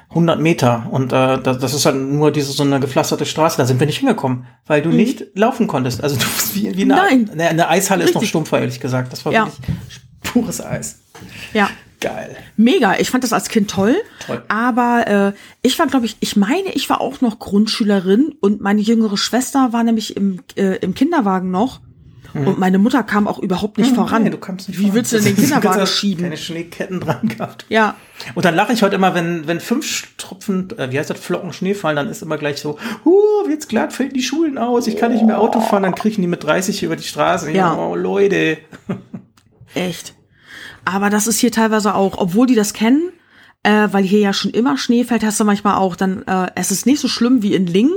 100 0.09 0.39
Meter 0.39 0.87
und 0.91 1.13
äh, 1.13 1.41
das, 1.41 1.59
das 1.59 1.73
ist 1.73 1.85
dann 1.85 2.17
nur 2.17 2.31
diese 2.31 2.51
so 2.51 2.63
eine 2.63 2.79
gepflasterte 2.81 3.25
Straße, 3.25 3.57
da 3.57 3.65
sind 3.65 3.79
wir 3.79 3.87
nicht 3.87 3.99
hingekommen, 3.99 4.45
weil 4.65 4.81
du 4.81 4.89
mhm. 4.89 4.97
nicht 4.97 5.25
laufen 5.35 5.67
konntest. 5.67 6.03
Also 6.03 6.15
du 6.19 6.25
wie, 6.53 6.75
wie 6.75 6.81
eine, 6.81 6.95
Nein. 6.95 7.29
eine, 7.31 7.49
eine 7.49 7.69
Eishalle 7.69 8.03
Richtig. 8.03 8.15
ist 8.15 8.21
noch 8.21 8.27
stumpfer, 8.27 8.59
ehrlich 8.59 8.79
gesagt. 8.79 9.13
Das 9.13 9.23
war 9.25 9.31
ja. 9.31 9.45
wirklich 9.45 10.01
pures 10.21 10.61
Eis. 10.61 10.99
Ja. 11.53 11.69
Geil. 11.99 12.35
Mega. 12.57 12.97
Ich 12.97 13.11
fand 13.11 13.23
das 13.23 13.31
als 13.31 13.47
Kind 13.47 13.69
toll. 13.69 13.95
Toll. 14.25 14.41
Aber 14.47 15.33
äh, 15.35 15.37
ich 15.61 15.77
war, 15.77 15.85
glaube 15.85 16.07
ich, 16.07 16.17
ich 16.19 16.35
meine, 16.35 16.71
ich 16.73 16.89
war 16.89 16.99
auch 16.99 17.21
noch 17.21 17.37
Grundschülerin 17.37 18.35
und 18.41 18.59
meine 18.59 18.81
jüngere 18.81 19.17
Schwester 19.17 19.71
war 19.71 19.83
nämlich 19.83 20.17
im, 20.17 20.39
äh, 20.55 20.77
im 20.77 20.95
Kinderwagen 20.95 21.51
noch. 21.51 21.79
Mhm. 22.33 22.47
Und 22.47 22.59
meine 22.59 22.77
Mutter 22.79 23.03
kam 23.03 23.27
auch 23.27 23.39
überhaupt 23.39 23.77
nicht 23.77 23.91
mhm, 23.91 23.95
voran. 23.95 24.23
Nee, 24.23 24.29
du 24.29 24.37
kamst 24.37 24.67
nicht 24.67 24.79
Wie 24.79 24.83
voran. 24.83 24.95
willst 24.95 25.11
du 25.11 25.17
denn 25.17 25.25
den 25.25 25.35
Kinderwagen 25.43 25.85
schieben? 25.85 26.23
Keine 26.23 26.37
Schneeketten 26.37 26.99
dran 26.99 27.27
gehabt. 27.27 27.65
Ja. 27.69 27.95
Und 28.33 28.45
dann 28.45 28.55
lache 28.55 28.73
ich 28.73 28.81
heute 28.81 28.95
immer, 28.95 29.13
wenn, 29.13 29.47
wenn 29.47 29.59
fünf 29.59 30.07
Tropfen, 30.17 30.75
äh, 30.77 30.91
wie 30.91 30.97
heißt 30.97 31.09
das, 31.09 31.19
Flocken 31.19 31.53
Schnee 31.53 31.73
fallen, 31.73 31.97
dann 31.97 32.09
ist 32.09 32.21
immer 32.21 32.37
gleich 32.37 32.61
so, 32.61 32.79
huh, 33.05 33.49
jetzt 33.49 33.69
glatt 33.69 33.93
fällt 33.93 34.15
die 34.15 34.23
Schulen 34.23 34.57
aus, 34.57 34.87
ich 34.87 34.97
kann 34.97 35.11
nicht 35.11 35.25
mehr 35.25 35.39
Auto 35.39 35.59
fahren, 35.59 35.83
dann 35.83 35.95
kriechen 35.95 36.21
die 36.21 36.27
mit 36.27 36.43
30 36.43 36.83
über 36.83 36.95
die 36.95 37.03
Straße. 37.03 37.51
Ja. 37.51 37.75
Oh, 37.75 37.95
Leute. 37.95 38.57
Echt. 39.73 40.15
Aber 40.85 41.09
das 41.09 41.27
ist 41.27 41.39
hier 41.39 41.51
teilweise 41.51 41.95
auch, 41.95 42.17
obwohl 42.17 42.47
die 42.47 42.55
das 42.55 42.73
kennen, 42.73 43.11
äh, 43.63 43.87
weil 43.91 44.03
hier 44.03 44.19
ja 44.19 44.33
schon 44.33 44.51
immer 44.51 44.77
Schnee 44.77 45.03
fällt, 45.03 45.23
hast 45.23 45.39
du 45.39 45.43
manchmal 45.43 45.75
auch 45.75 45.95
dann, 45.95 46.23
äh, 46.23 46.47
es 46.55 46.71
ist 46.71 46.85
nicht 46.85 46.99
so 46.99 47.07
schlimm 47.07 47.43
wie 47.43 47.53
in 47.53 47.67
Lingen, 47.67 47.93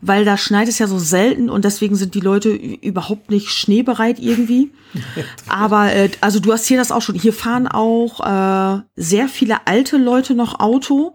weil 0.00 0.24
da 0.24 0.36
schneit 0.36 0.68
es 0.68 0.78
ja 0.78 0.86
so 0.86 0.98
selten 0.98 1.48
und 1.48 1.64
deswegen 1.64 1.96
sind 1.96 2.14
die 2.14 2.20
Leute 2.20 2.50
überhaupt 2.50 3.30
nicht 3.30 3.48
schneebereit 3.48 4.18
irgendwie. 4.18 4.72
Aber 5.48 5.92
äh, 5.92 6.10
also 6.20 6.40
du 6.40 6.52
hast 6.52 6.66
hier 6.66 6.76
das 6.76 6.92
auch 6.92 7.02
schon. 7.02 7.14
Hier 7.14 7.32
fahren 7.32 7.66
auch 7.66 8.20
äh, 8.20 8.82
sehr 8.96 9.28
viele 9.28 9.66
alte 9.66 9.96
Leute 9.96 10.34
noch 10.34 10.60
Auto 10.60 11.14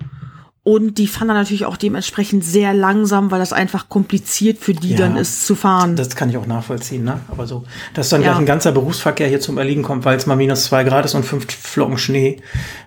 und 0.64 1.00
die 1.00 1.08
fahren 1.08 1.28
dann 1.28 1.38
natürlich 1.38 1.66
auch 1.66 1.76
dementsprechend 1.76 2.44
sehr 2.46 2.74
langsam, 2.74 3.32
weil 3.32 3.40
das 3.40 3.52
einfach 3.52 3.90
kompliziert 3.90 4.60
für 4.60 4.74
die 4.74 4.92
ja, 4.92 4.98
dann 4.98 5.18
ist 5.18 5.48
zu 5.48 5.56
fahren. 5.56 5.96
Das 5.96 6.16
kann 6.16 6.30
ich 6.30 6.38
auch 6.38 6.46
nachvollziehen, 6.46 7.04
ne? 7.04 7.20
Aber 7.30 7.48
so, 7.48 7.64
dass 7.96 8.10
dann 8.10 8.22
ja. 8.22 8.28
gleich 8.28 8.40
ein 8.40 8.46
ganzer 8.46 8.72
Berufsverkehr 8.72 9.28
hier 9.28 9.40
zum 9.40 9.58
Erliegen 9.58 9.82
kommt, 9.82 10.06
weil 10.06 10.18
es 10.18 10.28
mal 10.28 10.36
minus 10.36 10.66
zwei 10.66 10.84
Grad 10.84 11.06
ist 11.06 11.16
und 11.16 11.24
fünf 11.24 11.52
Flocken 11.52 11.98
Schnee, 11.98 12.42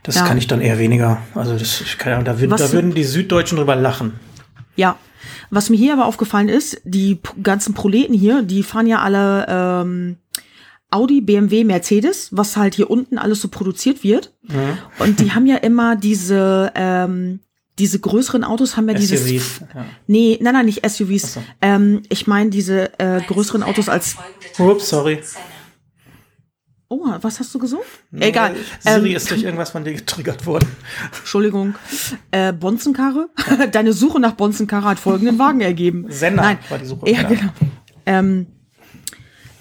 das 0.05 0.15
ja. 0.15 0.25
kann 0.25 0.39
ich 0.39 0.47
dann 0.47 0.61
eher 0.61 0.79
weniger. 0.79 1.19
Also 1.35 1.59
das, 1.59 1.81
ich 1.81 1.99
kann, 1.99 2.25
da, 2.25 2.39
würd, 2.39 2.53
da 2.53 2.71
würden 2.71 2.95
die 2.95 3.03
Süddeutschen 3.03 3.59
drüber 3.59 3.75
lachen. 3.75 4.21
Ja. 4.77 4.97
Was 5.51 5.69
mir 5.69 5.77
hier 5.77 5.95
aber 5.95 6.07
aufgefallen 6.07 6.49
ist, 6.49 6.81
die 6.85 7.21
ganzen 7.43 7.75
Proleten 7.75 8.15
hier, 8.15 8.43
die 8.43 8.63
fahren 8.63 8.87
ja 8.87 9.01
alle 9.01 9.47
ähm, 9.49 10.17
Audi, 10.91 11.21
BMW, 11.21 11.65
Mercedes, 11.65 12.29
was 12.31 12.57
halt 12.57 12.75
hier 12.75 12.89
unten 12.89 13.19
alles 13.19 13.41
so 13.41 13.49
produziert 13.49 14.05
wird. 14.05 14.33
Mhm. 14.43 14.79
Und 15.01 15.19
die 15.19 15.33
haben 15.33 15.47
ja 15.47 15.57
immer 15.57 15.97
diese 15.97 16.73
ähm, 16.77 17.41
diese 17.79 17.99
größeren 17.99 18.45
Autos 18.45 18.77
haben 18.77 18.89
ja 18.89 18.97
SUVs, 18.97 19.09
dieses. 19.09 19.61
Ja. 19.61 19.85
Nee, 20.07 20.39
nein, 20.41 20.55
nein, 20.55 20.67
nicht 20.67 20.89
SUVs. 20.89 21.35
So. 21.35 21.43
Ähm, 21.61 22.03
ich 22.09 22.27
meine 22.27 22.51
diese 22.51 22.99
äh, 22.99 23.21
größeren 23.21 23.63
Autos 23.63 23.89
als. 23.89 24.17
Ups, 24.59 24.89
sorry. 24.89 25.21
Oh, 26.89 27.01
was 27.23 27.41
hast 27.41 27.53
du 27.55 27.59
gesucht? 27.59 27.83
Nee, 28.11 28.29
Egal. 28.29 28.55
Siri 28.79 29.11
ähm, 29.11 29.17
ist 29.17 29.31
durch 29.31 29.43
irgendwas 29.43 29.71
von 29.71 29.83
dir 29.83 29.95
getriggert 29.95 30.47
worden. 30.47 30.69
Entschuldigung. 31.19 31.75
Äh, 32.31 32.53
Bonzenkarre? 32.53 33.31
Deine 33.73 33.93
Suche 33.93 34.21
nach 34.21 34.35
Bonzenkarre 34.35 34.91
hat 34.91 34.99
folgenden 35.01 35.39
Wagen 35.39 35.61
ergeben. 35.61 36.07
Senna 36.11 36.43
Nein. 36.43 36.59
war 36.69 36.79
die 36.79 36.87
Suche. 36.87 37.11
Ja, 37.11 37.23
genau. 37.25 37.51
Ähm, 38.07 38.47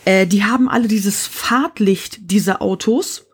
äh, 0.06 0.28
die 0.28 0.44
haben 0.44 0.70
alle 0.70 0.88
dieses 0.88 1.26
Fahrtlicht 1.26 2.30
dieser 2.30 2.62
Autos 2.62 3.26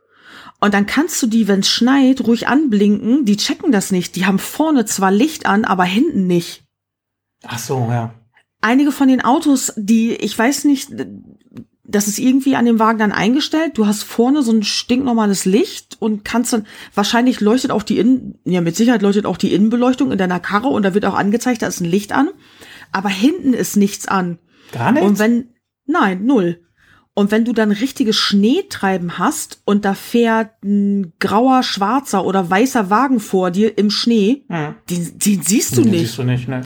und 0.59 0.73
dann 0.73 0.85
kannst 0.85 1.21
du 1.21 1.27
die, 1.27 1.47
wenn 1.47 1.61
es 1.61 1.69
schneit, 1.69 2.21
ruhig 2.21 2.47
anblinken. 2.47 3.25
Die 3.25 3.37
checken 3.37 3.71
das 3.71 3.91
nicht. 3.91 4.15
Die 4.15 4.25
haben 4.25 4.39
vorne 4.39 4.85
zwar 4.85 5.11
Licht 5.11 5.45
an, 5.45 5.63
aber 5.63 5.85
hinten 5.85 6.27
nicht. 6.27 6.63
Ach 7.45 7.59
so, 7.59 7.87
ja. 7.89 8.13
Einige 8.61 8.91
von 8.91 9.07
den 9.07 9.21
Autos, 9.21 9.73
die, 9.77 10.13
ich 10.15 10.37
weiß 10.37 10.65
nicht, 10.65 10.89
das 11.85 12.07
ist 12.09 12.19
irgendwie 12.19 12.57
an 12.57 12.65
dem 12.65 12.77
Wagen 12.77 12.99
dann 12.99 13.13
eingestellt. 13.13 13.77
Du 13.77 13.87
hast 13.87 14.03
vorne 14.03 14.43
so 14.43 14.51
ein 14.51 14.63
stinknormales 14.63 15.45
Licht 15.45 15.95
und 15.99 16.25
kannst 16.25 16.51
dann, 16.51 16.67
wahrscheinlich 16.93 17.39
leuchtet 17.39 17.71
auch 17.71 17.83
die 17.83 17.97
Innen, 17.97 18.37
ja, 18.43 18.59
mit 18.59 18.75
Sicherheit 18.75 19.01
leuchtet 19.01 19.25
auch 19.25 19.37
die 19.37 19.53
Innenbeleuchtung 19.53 20.11
in 20.11 20.17
deiner 20.17 20.41
Karre 20.41 20.67
und 20.67 20.83
da 20.83 20.93
wird 20.93 21.05
auch 21.05 21.15
angezeigt, 21.15 21.61
da 21.61 21.67
ist 21.67 21.79
ein 21.79 21.89
Licht 21.89 22.11
an. 22.11 22.29
Aber 22.91 23.09
hinten 23.09 23.53
ist 23.53 23.77
nichts 23.77 24.07
an. 24.07 24.39
Gar 24.73 24.91
nichts? 24.91 25.07
Und 25.07 25.19
wenn, 25.19 25.53
nein, 25.85 26.25
null. 26.25 26.61
Und 27.15 27.31
wenn 27.31 27.43
du 27.43 27.51
dann 27.51 27.71
richtiges 27.71 28.15
Schneetreiben 28.15 29.17
hast 29.17 29.61
und 29.65 29.83
da 29.83 29.93
fährt 29.93 30.51
ein 30.63 31.11
grauer, 31.19 31.63
schwarzer 31.63 32.23
oder 32.23 32.49
weißer 32.49 32.89
Wagen 32.89 33.19
vor 33.19 33.51
dir 33.51 33.77
im 33.77 33.89
Schnee, 33.89 34.43
mhm. 34.47 34.75
den, 34.89 35.19
den 35.19 35.41
siehst 35.41 35.75
du 35.75 35.81
den 35.81 35.91
nicht. 35.91 36.01
Siehst 36.01 36.17
du 36.17 36.23
nicht 36.23 36.47
ne? 36.47 36.61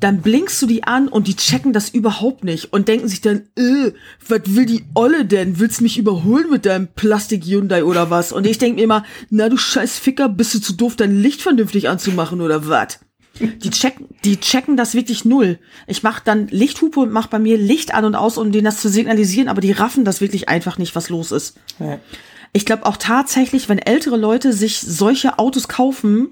Dann 0.00 0.22
blinkst 0.22 0.62
du 0.62 0.66
die 0.66 0.84
an 0.84 1.08
und 1.08 1.26
die 1.26 1.36
checken 1.36 1.72
das 1.72 1.90
überhaupt 1.90 2.44
nicht 2.44 2.72
und 2.72 2.88
denken 2.88 3.08
sich 3.08 3.20
dann, 3.20 3.48
äh, 3.56 3.92
was 4.26 4.42
will 4.46 4.64
die 4.64 4.84
Olle 4.94 5.24
denn? 5.24 5.58
Willst 5.58 5.80
mich 5.80 5.98
überholen 5.98 6.48
mit 6.50 6.64
deinem 6.64 6.88
Plastik 6.88 7.44
Hyundai 7.44 7.84
oder 7.84 8.08
was? 8.08 8.32
Und 8.32 8.46
ich 8.46 8.58
denke 8.58 8.76
mir 8.76 8.84
immer, 8.84 9.04
na 9.28 9.48
du 9.48 9.56
scheiß 9.56 9.98
Ficker, 9.98 10.28
bist 10.28 10.54
du 10.54 10.60
zu 10.60 10.72
doof, 10.74 10.96
dein 10.96 11.20
Licht 11.20 11.42
vernünftig 11.42 11.88
anzumachen 11.88 12.40
oder 12.40 12.68
was? 12.68 13.00
Die 13.40 13.70
checken, 13.70 14.06
die 14.24 14.38
checken 14.38 14.76
das 14.76 14.94
wirklich 14.94 15.24
null. 15.24 15.58
Ich 15.86 16.02
mache 16.02 16.22
dann 16.24 16.48
Lichthupe 16.48 17.00
und 17.00 17.12
mache 17.12 17.28
bei 17.28 17.38
mir 17.38 17.56
Licht 17.56 17.94
an 17.94 18.04
und 18.04 18.14
aus, 18.14 18.38
um 18.38 18.52
denen 18.52 18.64
das 18.64 18.80
zu 18.80 18.88
signalisieren, 18.88 19.48
aber 19.48 19.60
die 19.60 19.72
raffen 19.72 20.04
das 20.04 20.20
wirklich 20.20 20.48
einfach 20.48 20.78
nicht, 20.78 20.94
was 20.94 21.08
los 21.08 21.32
ist. 21.32 21.56
Ja. 21.78 21.98
Ich 22.52 22.64
glaube 22.64 22.86
auch 22.86 22.96
tatsächlich, 22.96 23.68
wenn 23.68 23.78
ältere 23.78 24.16
Leute 24.16 24.52
sich 24.52 24.80
solche 24.80 25.38
Autos 25.38 25.68
kaufen, 25.68 26.30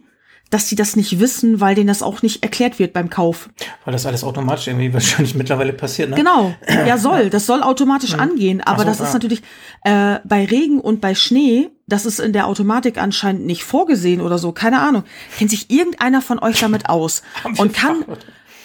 dass 0.50 0.68
sie 0.68 0.76
das 0.76 0.94
nicht 0.94 1.18
wissen, 1.18 1.60
weil 1.60 1.74
denen 1.74 1.88
das 1.88 2.02
auch 2.02 2.22
nicht 2.22 2.42
erklärt 2.42 2.78
wird 2.78 2.92
beim 2.92 3.10
Kauf. 3.10 3.48
Weil 3.84 3.92
das 3.92 4.06
alles 4.06 4.22
automatisch 4.22 4.68
irgendwie 4.68 4.92
wahrscheinlich 4.92 5.34
mittlerweile 5.34 5.72
passiert, 5.72 6.10
ne? 6.10 6.16
Genau, 6.16 6.54
ja 6.68 6.98
soll, 6.98 7.30
das 7.30 7.46
soll 7.46 7.62
automatisch 7.62 8.14
mhm. 8.14 8.20
angehen, 8.20 8.60
aber 8.60 8.82
so, 8.82 8.84
das 8.84 9.00
ist 9.00 9.12
natürlich 9.12 9.42
äh, 9.82 10.20
bei 10.24 10.44
Regen 10.44 10.80
und 10.80 11.00
bei 11.00 11.14
Schnee, 11.14 11.70
das 11.86 12.06
ist 12.06 12.20
in 12.20 12.32
der 12.32 12.46
Automatik 12.46 12.98
anscheinend 12.98 13.46
nicht 13.46 13.64
vorgesehen 13.64 14.20
oder 14.20 14.38
so, 14.38 14.52
keine 14.52 14.80
Ahnung. 14.80 15.04
Kennt 15.36 15.50
sich 15.50 15.70
irgendeiner 15.70 16.22
von 16.22 16.38
euch 16.38 16.60
damit 16.60 16.88
aus 16.88 17.22
und 17.58 17.74
kann 17.74 18.04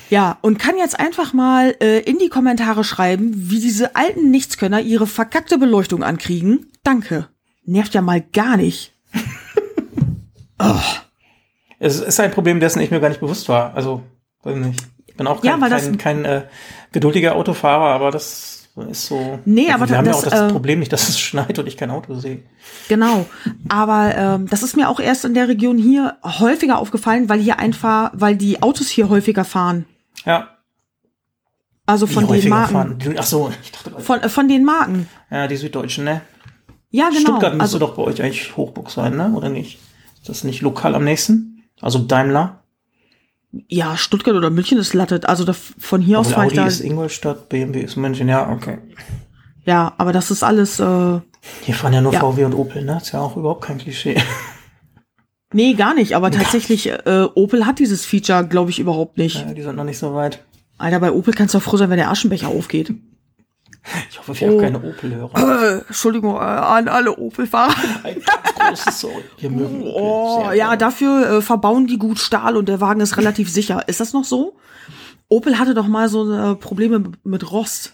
ja, 0.09 0.37
und 0.41 0.59
kann 0.59 0.77
jetzt 0.77 0.99
einfach 0.99 1.31
mal 1.31 1.73
äh, 1.79 1.99
in 2.01 2.17
die 2.17 2.27
Kommentare 2.27 2.83
schreiben, 2.83 3.31
wie 3.33 3.61
diese 3.61 3.95
alten 3.95 4.29
Nichtskönner 4.29 4.81
ihre 4.81 5.07
verkackte 5.07 5.57
Beleuchtung 5.57 6.03
ankriegen. 6.03 6.69
Danke. 6.83 7.29
Nervt 7.63 7.93
ja 7.93 8.01
mal 8.01 8.19
gar 8.19 8.57
nicht. 8.57 8.93
oh. 10.59 10.81
Es 11.83 11.99
ist 11.99 12.19
ein 12.19 12.29
Problem, 12.29 12.59
dessen 12.59 12.79
ich 12.79 12.91
mir 12.91 12.99
gar 12.99 13.09
nicht 13.09 13.21
bewusst 13.21 13.49
war. 13.49 13.73
Also, 13.73 14.03
weiß 14.43 14.55
nicht. 14.55 14.79
Ich 15.07 15.15
bin 15.15 15.25
auch 15.25 15.41
kein, 15.41 15.59
ja, 15.59 15.67
kein, 15.67 15.97
kein 15.97 16.25
äh, 16.25 16.43
geduldiger 16.91 17.35
Autofahrer, 17.35 17.87
aber 17.87 18.11
das 18.11 18.69
ist 18.87 19.07
so. 19.07 19.39
Nee, 19.45 19.71
also 19.71 19.73
aber 19.73 19.89
wir 19.89 19.97
haben 19.97 20.05
das, 20.05 20.21
ja 20.21 20.27
auch 20.27 20.31
das 20.31 20.49
äh, 20.49 20.53
Problem 20.53 20.77
nicht, 20.77 20.93
dass 20.93 21.09
es 21.09 21.19
schneit 21.19 21.57
und 21.57 21.65
ich 21.65 21.77
kein 21.77 21.89
Auto 21.89 22.13
sehe. 22.13 22.43
Genau. 22.87 23.25
Aber 23.67 24.15
ähm, 24.15 24.47
das 24.47 24.61
ist 24.61 24.77
mir 24.77 24.89
auch 24.89 24.99
erst 24.99 25.25
in 25.25 25.33
der 25.33 25.47
Region 25.47 25.79
hier 25.79 26.17
häufiger 26.23 26.77
aufgefallen, 26.77 27.29
weil 27.29 27.39
hier 27.39 27.57
einfach, 27.57 28.11
weil 28.13 28.35
die 28.35 28.61
Autos 28.61 28.87
hier 28.87 29.09
häufiger 29.09 29.43
fahren. 29.43 29.85
Ja. 30.23 30.49
Also 31.87 32.05
von 32.05 32.27
den 32.27 32.47
Marken. 32.47 32.73
Fahren. 32.73 33.15
Ach 33.17 33.23
so, 33.23 33.51
ich 33.63 33.71
dachte, 33.71 33.99
von, 33.99 34.21
äh, 34.21 34.29
von 34.29 34.47
den 34.47 34.63
Marken. 34.63 35.09
Ja, 35.31 35.47
die 35.47 35.57
Süddeutschen, 35.57 36.03
ne? 36.03 36.21
Ja, 36.91 37.09
genau. 37.09 37.21
Stuttgart 37.21 37.53
müsste 37.53 37.61
also, 37.63 37.79
doch 37.79 37.95
bei 37.95 38.03
euch 38.03 38.21
eigentlich 38.21 38.55
Hochburg 38.55 38.91
sein, 38.91 39.17
ne? 39.17 39.33
Oder 39.33 39.49
nicht? 39.49 39.79
Ist 40.19 40.29
das 40.29 40.43
nicht 40.43 40.61
lokal 40.61 40.93
am 40.93 41.03
nächsten? 41.03 41.60
Also 41.81 41.99
Daimler? 41.99 42.63
Ja, 43.67 43.97
Stuttgart 43.97 44.35
oder 44.35 44.49
München 44.49 44.77
ist 44.77 44.93
Latte. 44.93 45.27
Also 45.27 45.43
da, 45.43 45.53
von 45.53 46.01
hier 46.01 46.17
aber 46.17 46.27
aus 46.27 46.33
fahre 46.33 46.47
ich 46.47 46.53
da. 46.53 46.65
ist 46.65 46.79
Ingolstadt, 46.79 47.49
BMW 47.49 47.81
ist 47.81 47.97
München, 47.97 48.29
ja, 48.29 48.49
okay. 48.49 48.77
Ja, 49.65 49.93
aber 49.97 50.13
das 50.13 50.31
ist 50.31 50.43
alles. 50.43 50.79
Äh, 50.79 51.19
hier 51.61 51.75
fahren 51.75 51.93
ja 51.93 52.01
nur 52.01 52.13
ja. 52.13 52.19
VW 52.21 52.45
und 52.45 52.53
Opel, 52.53 52.83
ne? 52.85 52.97
Ist 52.97 53.11
ja 53.11 53.19
auch 53.19 53.35
überhaupt 53.35 53.65
kein 53.65 53.77
Klischee. 53.77 54.21
Nee, 55.53 55.73
gar 55.73 55.93
nicht. 55.93 56.15
Aber 56.15 56.31
tatsächlich, 56.31 56.89
äh, 56.89 57.27
Opel 57.35 57.65
hat 57.65 57.79
dieses 57.79 58.05
Feature, 58.05 58.47
glaube 58.47 58.71
ich, 58.71 58.79
überhaupt 58.79 59.17
nicht. 59.17 59.35
Ja, 59.35 59.53
die 59.53 59.61
sind 59.61 59.75
noch 59.75 59.83
nicht 59.83 59.97
so 59.97 60.13
weit. 60.13 60.43
Alter, 60.77 60.99
bei 60.99 61.11
Opel 61.11 61.33
kannst 61.33 61.53
du 61.53 61.57
auch 61.57 61.61
froh 61.61 61.77
sein, 61.77 61.89
wenn 61.89 61.97
der 61.97 62.09
Aschenbecher 62.09 62.47
aufgeht. 62.47 62.93
Ich 64.09 64.19
hoffe, 64.19 64.39
wir 64.39 64.47
oh. 64.47 64.51
haben 64.51 64.61
keine 64.61 64.77
Opel-Hörer. 64.77 65.73
Äh, 65.77 65.77
Entschuldigung 65.87 66.35
äh, 66.35 66.39
an 66.39 66.87
alle 66.87 67.17
Opel-Fahrer. 67.17 67.73
Ein 68.03 68.21
ganz 68.21 68.83
großes 68.83 69.01
Sorry. 69.01 69.23
Wir 69.39 69.49
mögen 69.49 69.83
oh, 69.83 70.51
ja, 70.53 70.75
dafür 70.75 71.29
äh, 71.29 71.41
verbauen 71.41 71.87
die 71.87 71.97
gut 71.97 72.19
Stahl 72.19 72.57
und 72.57 72.69
der 72.69 72.79
Wagen 72.79 73.01
ist 73.01 73.17
relativ 73.17 73.49
sicher. 73.51 73.87
Ist 73.87 73.99
das 73.99 74.13
noch 74.13 74.23
so? 74.23 74.55
Opel 75.29 75.57
hatte 75.57 75.73
doch 75.73 75.87
mal 75.87 76.09
so 76.09 76.31
äh, 76.31 76.55
Probleme 76.55 77.11
mit 77.23 77.51
Rost. 77.51 77.93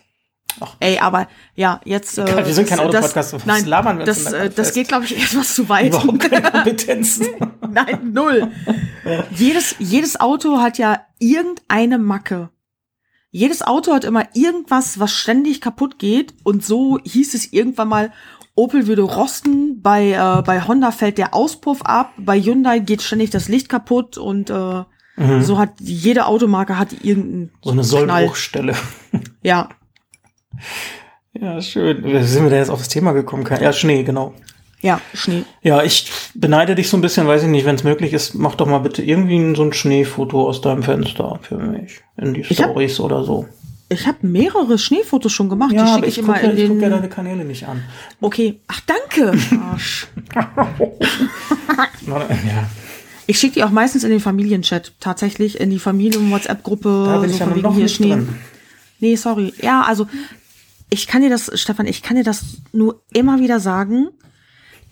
Ach. 0.59 0.75
Ey, 0.79 0.97
aber 0.97 1.27
ja, 1.55 1.79
jetzt. 1.85 2.17
Äh, 2.17 2.45
wir 2.45 2.53
sind 2.53 2.67
kein 2.67 2.79
Autopodcast. 2.79 3.33
Was 3.33 3.45
nein, 3.45 3.65
labern 3.65 3.99
wir 3.99 4.05
das, 4.05 4.33
äh, 4.33 4.49
das 4.49 4.73
geht, 4.73 4.87
glaube 4.87 5.05
ich, 5.05 5.15
etwas 5.15 5.55
zu 5.55 5.69
weit. 5.69 5.87
Überhaupt 5.87 6.19
keine 6.19 6.41
Kompetenzen. 6.51 7.27
nein, 7.71 8.11
null. 8.11 8.51
jedes, 9.31 9.75
jedes 9.77 10.19
Auto 10.19 10.59
hat 10.59 10.79
ja 10.79 11.01
irgendeine 11.19 11.99
Macke. 11.99 12.49
Jedes 13.37 13.61
Auto 13.61 13.93
hat 13.93 14.03
immer 14.03 14.23
irgendwas, 14.33 14.99
was 14.99 15.11
ständig 15.11 15.61
kaputt 15.61 15.99
geht. 15.99 16.33
Und 16.43 16.65
so 16.65 16.97
hieß 17.03 17.35
es 17.35 17.53
irgendwann 17.53 17.87
mal, 17.87 18.11
Opel 18.55 18.87
würde 18.87 19.03
rosten, 19.03 19.81
bei, 19.83 20.11
äh, 20.13 20.41
bei 20.41 20.61
Honda 20.67 20.89
fällt 20.91 21.19
der 21.19 21.35
Auspuff 21.35 21.83
ab, 21.83 22.13
bei 22.17 22.39
Hyundai 22.41 22.79
geht 22.79 23.03
ständig 23.03 23.29
das 23.29 23.47
Licht 23.47 23.69
kaputt 23.69 24.17
und 24.17 24.49
äh, 24.49 24.83
Mhm. 25.19 25.41
so 25.43 25.57
hat 25.57 25.71
jede 25.79 26.25
Automarke 26.27 26.77
hat 26.77 26.93
irgendeinen 27.03 27.51
So 27.63 27.71
eine. 27.71 27.83
Sollbruchstelle. 27.83 28.75
Ja, 29.43 29.69
Ja, 31.33 31.61
schön. 31.61 32.03
Wie 32.03 32.23
sind 32.23 32.43
wir 32.43 32.49
denn 32.49 32.59
jetzt 32.59 32.69
auf 32.69 32.79
das 32.79 32.87
Thema 32.89 33.11
gekommen? 33.13 33.47
Ja, 33.61 33.73
Schnee, 33.73 34.03
genau. 34.03 34.33
Ja, 34.81 35.01
Schnee. 35.13 35.43
Ja, 35.63 35.83
ich 35.83 36.11
beneide 36.35 36.75
dich 36.75 36.89
so 36.89 36.97
ein 36.97 37.01
bisschen, 37.01 37.25
weiß 37.27 37.43
ich 37.43 37.49
nicht, 37.49 37.65
wenn 37.65 37.75
es 37.75 37.83
möglich 37.83 38.13
ist, 38.13 38.35
mach 38.35 38.55
doch 38.55 38.67
mal 38.67 38.77
bitte 38.79 39.01
irgendwie 39.03 39.55
so 39.55 39.63
ein 39.63 39.73
Schneefoto 39.73 40.47
aus 40.47 40.61
deinem 40.61 40.83
Fenster 40.83 41.39
für 41.41 41.57
mich. 41.57 42.01
In 42.17 42.33
die 42.33 42.41
Ich 42.41 42.61
hab- 42.61 42.69
Stories 42.71 42.99
oder 42.99 43.23
so. 43.23 43.47
Ich 43.89 44.05
habe 44.05 44.17
mehrere 44.27 44.77
Schneefotos 44.77 45.31
schon 45.31 45.47
gemacht. 45.47 45.71
Ja, 45.71 45.83
die 45.85 45.89
aber 45.89 45.95
schicke 45.95 46.07
ich 46.07 46.17
ich 46.17 46.23
immer 46.23 46.33
gucke 46.33 46.45
ja, 46.47 46.51
in 46.51 46.57
ich 46.57 46.67
guck 46.69 46.81
ja 46.81 46.89
deine 46.89 47.07
Kanäle 47.09 47.45
nicht 47.45 47.65
an. 47.67 47.83
Okay, 48.19 48.59
ach 48.67 48.81
danke. 48.85 49.31
Arsch. 49.71 50.07
Ja, 52.07 52.69
Ich 53.27 53.39
schicke 53.39 53.55
die 53.55 53.63
auch 53.63 53.69
meistens 53.71 54.03
in 54.03 54.09
den 54.11 54.19
Familienchat. 54.19 54.93
Tatsächlich 54.99 55.59
in 55.59 55.69
die 55.69 55.79
Familien-WhatsApp-Gruppe. 55.79 57.03
da 57.07 57.17
bin 57.19 57.29
so 57.29 57.35
ich 57.35 57.39
ja 57.39 57.45
noch 57.47 57.75
hier 57.75 57.87
Schnee. 57.87 58.09
drin. 58.11 58.29
Nee, 58.99 59.15
sorry. 59.15 59.53
Ja, 59.61 59.81
also 59.81 60.07
ich 60.89 61.07
kann 61.07 61.21
dir 61.21 61.29
das, 61.29 61.51
Stefan, 61.59 61.85
ich 61.85 62.01
kann 62.01 62.15
dir 62.17 62.23
das 62.23 62.43
nur 62.71 63.01
immer 63.13 63.39
wieder 63.39 63.59
sagen. 63.59 64.07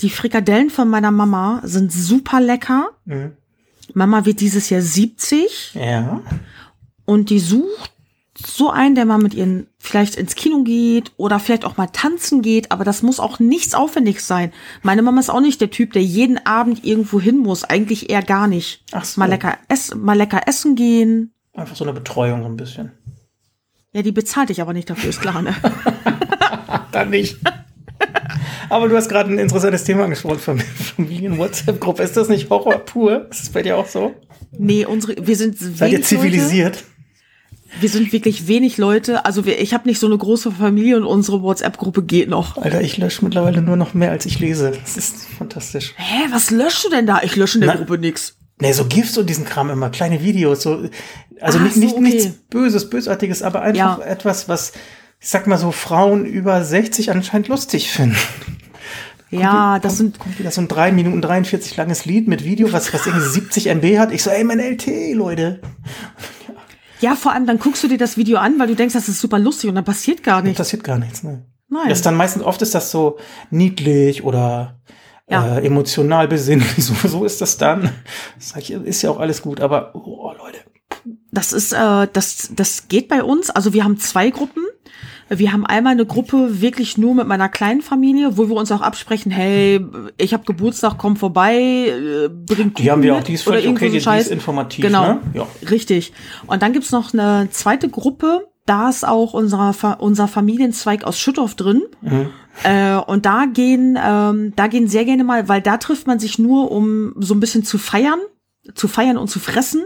Die 0.02 0.10
Frikadellen 0.10 0.70
von 0.70 0.90
meiner 0.90 1.12
Mama 1.12 1.62
sind 1.64 1.92
super 1.92 2.40
lecker. 2.42 2.90
Mhm. 3.06 3.34
Mama 3.94 4.26
wird 4.26 4.42
dieses 4.42 4.70
Jahr 4.70 4.82
70 4.82 5.74
Ja. 5.76 6.22
und 7.06 7.30
die 7.30 7.40
sucht 7.40 7.92
so 8.38 8.70
einen, 8.70 8.96
der 8.96 9.06
mal 9.06 9.20
mit 9.20 9.34
ihren 9.34 9.68
vielleicht 9.78 10.16
ins 10.16 10.36
Kino 10.36 10.64
geht 10.64 11.14
oder 11.16 11.40
vielleicht 11.40 11.64
auch 11.64 11.78
mal 11.78 11.88
tanzen 11.88 12.42
geht, 12.42 12.72
aber 12.72 12.84
das 12.84 13.02
muss 13.02 13.22
auch 13.22 13.40
nichts 13.40 13.74
Aufwendiges 13.74 14.28
sein. 14.28 14.52
Meine 14.82 15.02
Mama 15.04 15.22
ist 15.22 15.30
auch 15.30 15.40
nicht 15.40 15.62
der 15.62 15.70
Typ, 15.70 15.94
der 15.94 16.04
jeden 16.04 16.46
Abend 16.46 16.84
irgendwo 16.84 17.22
hin 17.22 17.38
muss, 17.38 17.64
eigentlich 17.64 18.10
eher 18.10 18.24
gar 18.24 18.48
nicht. 18.48 18.84
Ach 18.92 19.06
so. 19.06 19.20
Mal 19.22 19.30
lecker, 19.30 19.58
ess, 19.70 19.96
mal 19.96 20.18
lecker 20.18 20.42
essen 20.48 20.76
gehen. 20.76 21.32
Einfach 21.54 21.78
so 21.78 21.86
eine 21.86 21.94
Betreuung 21.94 22.42
so 22.42 22.48
ein 22.50 22.58
bisschen. 22.58 22.92
Ja, 23.94 24.02
die 24.02 24.12
bezahlt 24.12 24.50
dich 24.50 24.62
aber 24.62 24.74
nicht 24.74 24.90
dafür, 24.90 25.10
ist 25.12 25.22
klar, 25.22 25.42
ne? 25.42 25.56
Dann 26.92 27.12
nicht. 27.12 27.38
Aber 28.70 28.88
du 28.90 28.96
hast 28.96 29.10
gerade 29.10 29.32
ein 29.32 29.40
interessantes 29.40 29.84
Thema 29.84 30.04
angesprochen, 30.06 30.40
Fam- 30.40 30.60
Familien-WhatsApp-Gruppe. 30.96 32.04
Ist 32.04 32.18
das 32.18 32.30
nicht 32.30 32.50
Horror 32.50 32.80
pur? 32.80 33.28
Ist 33.30 33.42
das 33.44 33.50
bei 33.50 33.62
dir 33.62 33.78
auch 33.78 33.88
so? 33.88 34.14
Nee, 34.58 34.86
unsere, 34.86 35.16
wir 35.26 35.36
sind 35.36 35.58
Seid 35.58 35.70
ihr 35.72 35.80
wenig 35.80 35.92
Leute. 35.94 36.04
zivilisiert? 36.04 36.84
Wir 37.82 37.90
sind 37.90 38.14
wirklich 38.14 38.48
wenig 38.48 38.78
Leute. 38.78 39.26
Also 39.26 39.46
wir, 39.46 39.60
ich 39.60 39.74
habe 39.74 39.88
nicht 39.88 40.00
so 40.00 40.08
eine 40.08 40.18
große 40.18 40.52
Familie 40.52 40.96
und 40.98 41.04
unsere 41.06 41.42
WhatsApp-Gruppe 41.42 42.04
geht 42.04 42.30
noch. 42.30 42.58
Alter, 42.58 42.80
ich 42.82 42.98
lösche 42.98 43.26
mittlerweile 43.26 43.62
nur 43.62 43.76
noch 43.76 43.94
mehr, 43.94 44.12
als 44.12 44.26
ich 44.26 44.40
lese. 44.40 44.72
Das 44.82 44.96
ist 44.96 45.26
fantastisch. 45.38 45.94
Hä, 45.98 46.28
was 46.32 46.52
löschst 46.52 46.86
du 46.86 46.90
denn 46.90 47.06
da? 47.06 47.22
Ich 47.24 47.36
lösche 47.36 47.58
in 47.58 47.62
der 47.66 47.74
Na- 47.74 47.80
Gruppe 47.80 47.98
nix. 47.98 48.38
Nee, 48.62 48.72
so 48.72 48.86
GIFs 48.86 49.18
und 49.18 49.30
diesen 49.30 49.44
Kram 49.44 49.70
immer, 49.70 49.90
kleine 49.90 50.24
Videos, 50.24 50.62
so, 50.62 50.88
also 51.42 51.58
Ach 51.60 51.64
nicht, 51.64 51.74
so, 51.76 51.80
nicht 51.82 51.94
okay. 51.96 52.02
nichts 52.02 52.28
Böses, 52.50 52.90
Bösartiges, 52.90 53.42
aber 53.44 53.62
einfach 53.62 54.00
Ja. 54.00 54.06
etwas, 54.06 54.48
was, 54.48 54.72
ich 55.20 55.28
sag 55.28 55.46
mal 55.48 55.58
so, 55.58 55.74
Frauen 55.74 56.26
über 56.26 56.64
60 56.64 57.12
anscheinend 57.12 57.50
lustig 57.50 57.92
finden. 57.92 58.16
Ja, 59.32 59.80
das 59.80 59.98
sind, 59.98 60.20
Kommt 60.20 60.40
wieder 60.40 60.52
so 60.52 60.62
ein 60.62 60.68
3 60.68 60.92
Minuten 60.92 61.22
43 61.22 61.76
langes 61.78 62.06
Lied 62.06 62.28
mit 62.28 62.44
Video, 62.44 62.72
was, 62.72 62.94
was 62.94 63.06
irgendwie 63.06 63.26
70 63.28 63.68
MB 63.68 63.98
hat. 64.00 64.12
Ich 64.12 64.24
so, 64.24 64.30
ey, 64.30 64.44
mein 64.44 64.60
LT, 64.60 65.14
Leute. 65.14 65.60
ja, 67.02 67.16
vor 67.16 67.32
allem 67.34 67.46
dann 67.46 67.60
guckst 67.60 67.84
du 67.84 67.88
dir 67.88 67.98
das 67.98 68.18
Video 68.18 68.38
an, 68.38 68.60
weil 68.60 68.68
du 68.68 68.76
denkst, 68.76 68.94
das 68.94 69.10
ist 69.10 69.20
super 69.20 69.40
lustig 69.40 69.70
und 69.70 69.76
dann 69.76 69.84
passiert 69.86 70.24
gar 70.24 70.42
nichts. 70.42 70.58
passiert 70.58 70.84
gar 70.84 70.98
nichts, 71.00 71.24
ne? 71.24 71.46
Nein. 71.68 71.90
Das 71.90 71.98
ist 72.00 72.06
dann 72.06 72.16
meistens, 72.16 72.44
oft 72.44 72.62
ist 72.62 72.76
das 72.76 72.92
so 72.92 73.18
niedlich 73.50 74.24
oder 74.24 74.80
Ja. 75.28 75.58
äh, 75.58 75.66
emotional 75.66 76.28
besinnlich. 76.28 76.76
So, 76.78 76.94
so 77.08 77.26
ist 77.26 77.42
das 77.42 77.58
dann. 77.58 77.90
Sag 78.38 78.62
ich, 78.62 78.72
ist 78.72 79.02
ja 79.02 79.10
auch 79.10 79.20
alles 79.20 79.42
gut, 79.42 79.60
aber, 79.60 79.96
oh, 79.96 80.32
Leute. 80.38 80.60
Das 81.32 81.52
ist, 81.52 81.74
äh, 81.74 82.08
das, 82.14 82.50
das 82.56 82.88
geht 82.88 83.08
bei 83.10 83.24
uns. 83.24 83.50
Also 83.50 83.74
wir 83.74 83.84
haben 83.84 83.98
zwei 83.98 84.30
Gruppen. 84.30 84.64
Wir 85.30 85.52
haben 85.52 85.66
einmal 85.66 85.94
eine 85.94 86.06
Gruppe 86.06 86.62
wirklich 86.62 86.98
nur 86.98 87.16
mit 87.16 87.28
meiner 87.28 87.50
kleinen 87.50 87.82
Familie, 87.82 88.38
wo 88.38 88.48
wir 88.48 88.56
uns 88.56 88.72
auch 88.72 88.82
absprechen, 88.82 89.32
hey, 89.32 89.84
ich 90.18 90.34
habe 90.34 90.44
Geburtstag, 90.46 90.96
komm 90.98 91.16
vorbei, 91.16 91.56
äh, 91.58 92.30
bring 92.30 92.74
Die 92.76 92.92
haben 92.92 93.02
wir 93.02 93.16
auch, 93.16 93.24
die 93.24 93.34
ist 93.34 93.44
völlig 93.44 93.66
irgend 93.66 93.80
so 93.80 93.86
okay, 93.86 93.98
die, 93.98 94.04
die 94.04 94.18
ist 94.18 94.32
informativ, 94.32 94.86
Genau, 94.86 95.14
ne? 95.14 95.22
Ja. 95.34 95.48
richtig. 95.70 96.14
Und 96.46 96.62
dann 96.62 96.74
gibt's 96.74 96.92
noch 96.92 97.14
eine 97.14 97.50
zweite 97.50 97.90
Gruppe, 97.90 98.48
da 98.66 98.90
ist 98.90 99.08
auch 99.08 99.34
unser, 99.34 99.74
unser 100.00 100.28
Familienzweig 100.28 101.04
aus 101.04 101.20
Schüttorf 101.20 101.56
drin. 101.56 101.84
Mhm. 102.02 102.30
Äh, 102.64 102.96
und 102.96 103.26
da 103.26 103.46
gehen, 103.46 103.98
ähm, 104.04 104.54
da 104.56 104.68
gehen 104.68 104.88
sehr 104.88 105.06
gerne 105.06 105.24
mal, 105.24 105.48
weil 105.48 105.62
da 105.62 105.78
trifft 105.78 106.08
man 106.08 106.20
sich 106.20 106.40
nur, 106.40 106.72
um 106.72 107.14
so 107.18 107.36
ein 107.36 107.40
bisschen 107.40 107.64
zu 107.64 107.78
feiern, 107.78 108.20
zu 108.74 108.88
feiern 108.88 109.18
und 109.18 109.28
zu 109.28 109.40
fressen. 109.40 109.86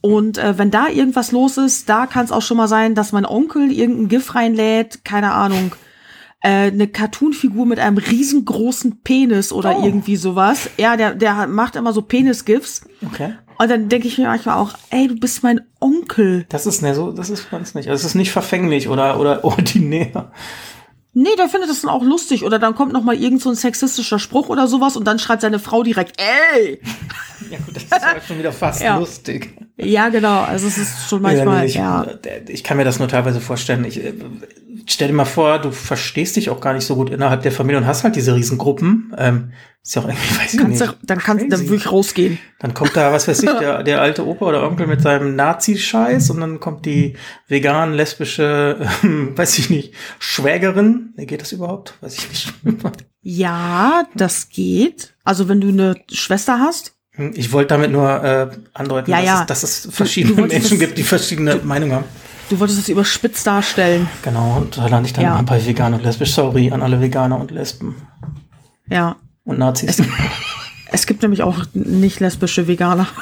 Und 0.00 0.38
äh, 0.38 0.58
wenn 0.58 0.70
da 0.70 0.88
irgendwas 0.88 1.32
los 1.32 1.56
ist, 1.56 1.88
da 1.88 2.06
kann 2.06 2.24
es 2.24 2.32
auch 2.32 2.42
schon 2.42 2.56
mal 2.56 2.68
sein, 2.68 2.94
dass 2.94 3.12
mein 3.12 3.26
Onkel 3.26 3.72
irgendein 3.72 4.08
GIF 4.08 4.34
reinlädt, 4.34 5.04
keine 5.04 5.32
Ahnung, 5.32 5.74
äh, 6.42 6.70
eine 6.70 6.88
Cartoon-Figur 6.88 7.64
mit 7.64 7.78
einem 7.78 7.96
riesengroßen 7.98 9.00
Penis 9.02 9.52
oder 9.52 9.78
Oh. 9.78 9.84
irgendwie 9.84 10.16
sowas. 10.16 10.68
Ja, 10.76 10.96
der, 10.96 11.14
der 11.14 11.46
macht 11.46 11.76
immer 11.76 11.92
so 11.92 12.02
Penis-GIFs. 12.02 12.82
Okay. 13.06 13.34
Und 13.56 13.70
dann 13.70 13.88
denke 13.88 14.08
ich 14.08 14.18
mir 14.18 14.26
manchmal 14.26 14.58
auch, 14.58 14.72
ey, 14.90 15.06
du 15.08 15.14
bist 15.14 15.42
mein 15.44 15.60
Onkel. 15.80 16.44
Das 16.48 16.66
ist 16.66 16.82
ne, 16.82 16.94
so, 16.94 17.12
das 17.12 17.30
ist 17.30 17.50
uns 17.52 17.74
nicht. 17.74 17.88
Also 17.88 18.00
es 18.00 18.06
ist 18.10 18.14
nicht 18.16 18.32
verfänglich 18.32 18.88
oder, 18.88 19.18
oder 19.20 19.44
ordinär. 19.44 20.32
Nee, 21.14 21.34
der 21.38 21.48
findet 21.48 21.70
das 21.70 21.82
dann 21.82 21.90
auch 21.90 22.02
lustig. 22.02 22.44
Oder 22.44 22.58
dann 22.58 22.74
kommt 22.74 22.92
noch 22.92 23.02
mal 23.04 23.14
irgend 23.14 23.40
so 23.40 23.48
ein 23.50 23.54
sexistischer 23.54 24.18
Spruch 24.18 24.48
oder 24.48 24.66
sowas 24.66 24.96
und 24.96 25.04
dann 25.06 25.18
schreibt 25.18 25.42
seine 25.42 25.58
Frau 25.60 25.82
direkt, 25.82 26.20
ey! 26.20 26.80
Ja 27.50 27.58
gut, 27.58 27.76
das 27.76 27.82
ist 27.84 27.92
halt 27.92 28.24
schon 28.24 28.38
wieder 28.38 28.52
fast 28.52 28.80
Ja. 28.82 28.96
lustig. 28.96 29.54
Ja, 29.76 30.08
genau. 30.08 30.40
Also 30.40 30.66
es 30.66 30.78
ist 30.78 31.08
schon 31.10 31.20
manchmal, 31.20 31.60
nee, 31.60 31.66
ich, 31.66 31.74
ja. 31.74 32.06
ich 32.48 32.64
kann 32.64 32.78
mir 32.78 32.84
das 32.84 32.98
nur 32.98 33.06
teilweise 33.06 33.38
vorstellen. 33.40 33.84
Ich 33.84 34.02
äh, 34.02 34.14
stell 34.86 35.08
dir 35.08 35.14
mal 35.14 35.24
vor, 35.24 35.58
du 35.60 35.70
verstehst 35.70 36.36
dich 36.36 36.50
auch 36.50 36.60
gar 36.60 36.72
nicht 36.74 36.84
so 36.86 36.94
gut 36.94 37.10
innerhalb 37.10 37.42
der 37.42 37.52
Familie 37.52 37.78
und 37.80 37.86
hast 37.86 38.04
halt 38.04 38.16
diese 38.16 38.34
Riesengruppen. 38.34 39.12
Ähm, 39.18 39.52
ist 39.82 39.94
ja 39.96 40.02
auch 40.02 40.08
irgendwie, 40.08 40.38
weiß 40.40 40.54
ich 40.54 40.60
Kannst 40.60 40.80
nicht. 40.80 40.92
du, 40.92 40.96
dann 41.06 41.18
kannst 41.18 41.42
dann 41.44 41.50
crazy. 41.50 41.64
würde 41.68 41.76
ich 41.76 41.92
rausgehen. 41.92 42.38
Dann 42.58 42.72
kommt 42.74 42.96
da, 42.96 43.12
was 43.12 43.28
weiß 43.28 43.42
ich, 43.42 43.50
der, 43.60 43.82
der 43.82 44.00
alte 44.00 44.26
Opa 44.26 44.46
oder 44.46 44.62
Onkel 44.66 44.86
mit 44.86 45.02
seinem 45.02 45.36
Nazi-Scheiß 45.36 46.30
und 46.30 46.40
dann 46.40 46.58
kommt 46.60 46.86
die 46.86 47.16
vegan, 47.48 47.92
lesbische, 47.94 48.78
ähm, 49.02 49.32
weiß 49.36 49.58
ich 49.58 49.70
nicht, 49.70 49.92
Schwägerin. 50.18 51.12
Nee, 51.16 51.26
geht 51.26 51.42
das 51.42 51.52
überhaupt? 51.52 51.94
Weiß 52.00 52.16
ich 52.18 52.28
nicht. 52.28 52.52
Ja, 53.22 54.04
das 54.14 54.48
geht. 54.48 55.14
Also 55.24 55.48
wenn 55.48 55.60
du 55.60 55.68
eine 55.68 55.96
Schwester 56.12 56.58
hast. 56.60 56.92
Ich 57.34 57.52
wollte 57.52 57.68
damit 57.68 57.92
nur 57.92 58.24
äh, 58.24 58.48
andeuten, 58.72 59.10
Ja, 59.10 59.18
dass, 59.18 59.26
ja. 59.26 59.40
Es, 59.42 59.46
dass 59.46 59.62
es 59.62 59.88
verschiedene 59.94 60.34
du 60.34 60.42
wolltest 60.42 60.60
Menschen 60.62 60.78
das- 60.80 60.86
gibt, 60.88 60.98
die 60.98 61.02
verschiedene 61.04 61.56
Meinungen 61.62 61.94
haben. 61.94 62.04
Du 62.50 62.60
wolltest 62.60 62.78
es 62.78 62.88
überspitzt 62.88 63.46
darstellen. 63.46 64.08
Genau, 64.22 64.58
und 64.58 64.76
da 64.76 64.86
lande 64.86 65.06
ich 65.06 65.12
dann 65.12 65.24
Ja. 65.24 65.42
bei 65.42 65.64
vegan 65.64 65.94
und 65.94 66.02
lesbisch. 66.02 66.32
Sorry 66.32 66.70
an 66.70 66.82
alle 66.82 67.00
Veganer 67.00 67.38
und 67.40 67.50
Lesben 67.50 67.96
Ja. 68.88 69.16
und 69.44 69.58
Nazis. 69.58 70.02
Es 70.92 71.06
gibt 71.06 71.22
nämlich 71.22 71.42
auch 71.42 71.64
nicht 71.72 72.20
lesbische 72.20 72.68
Veganer. 72.68 73.06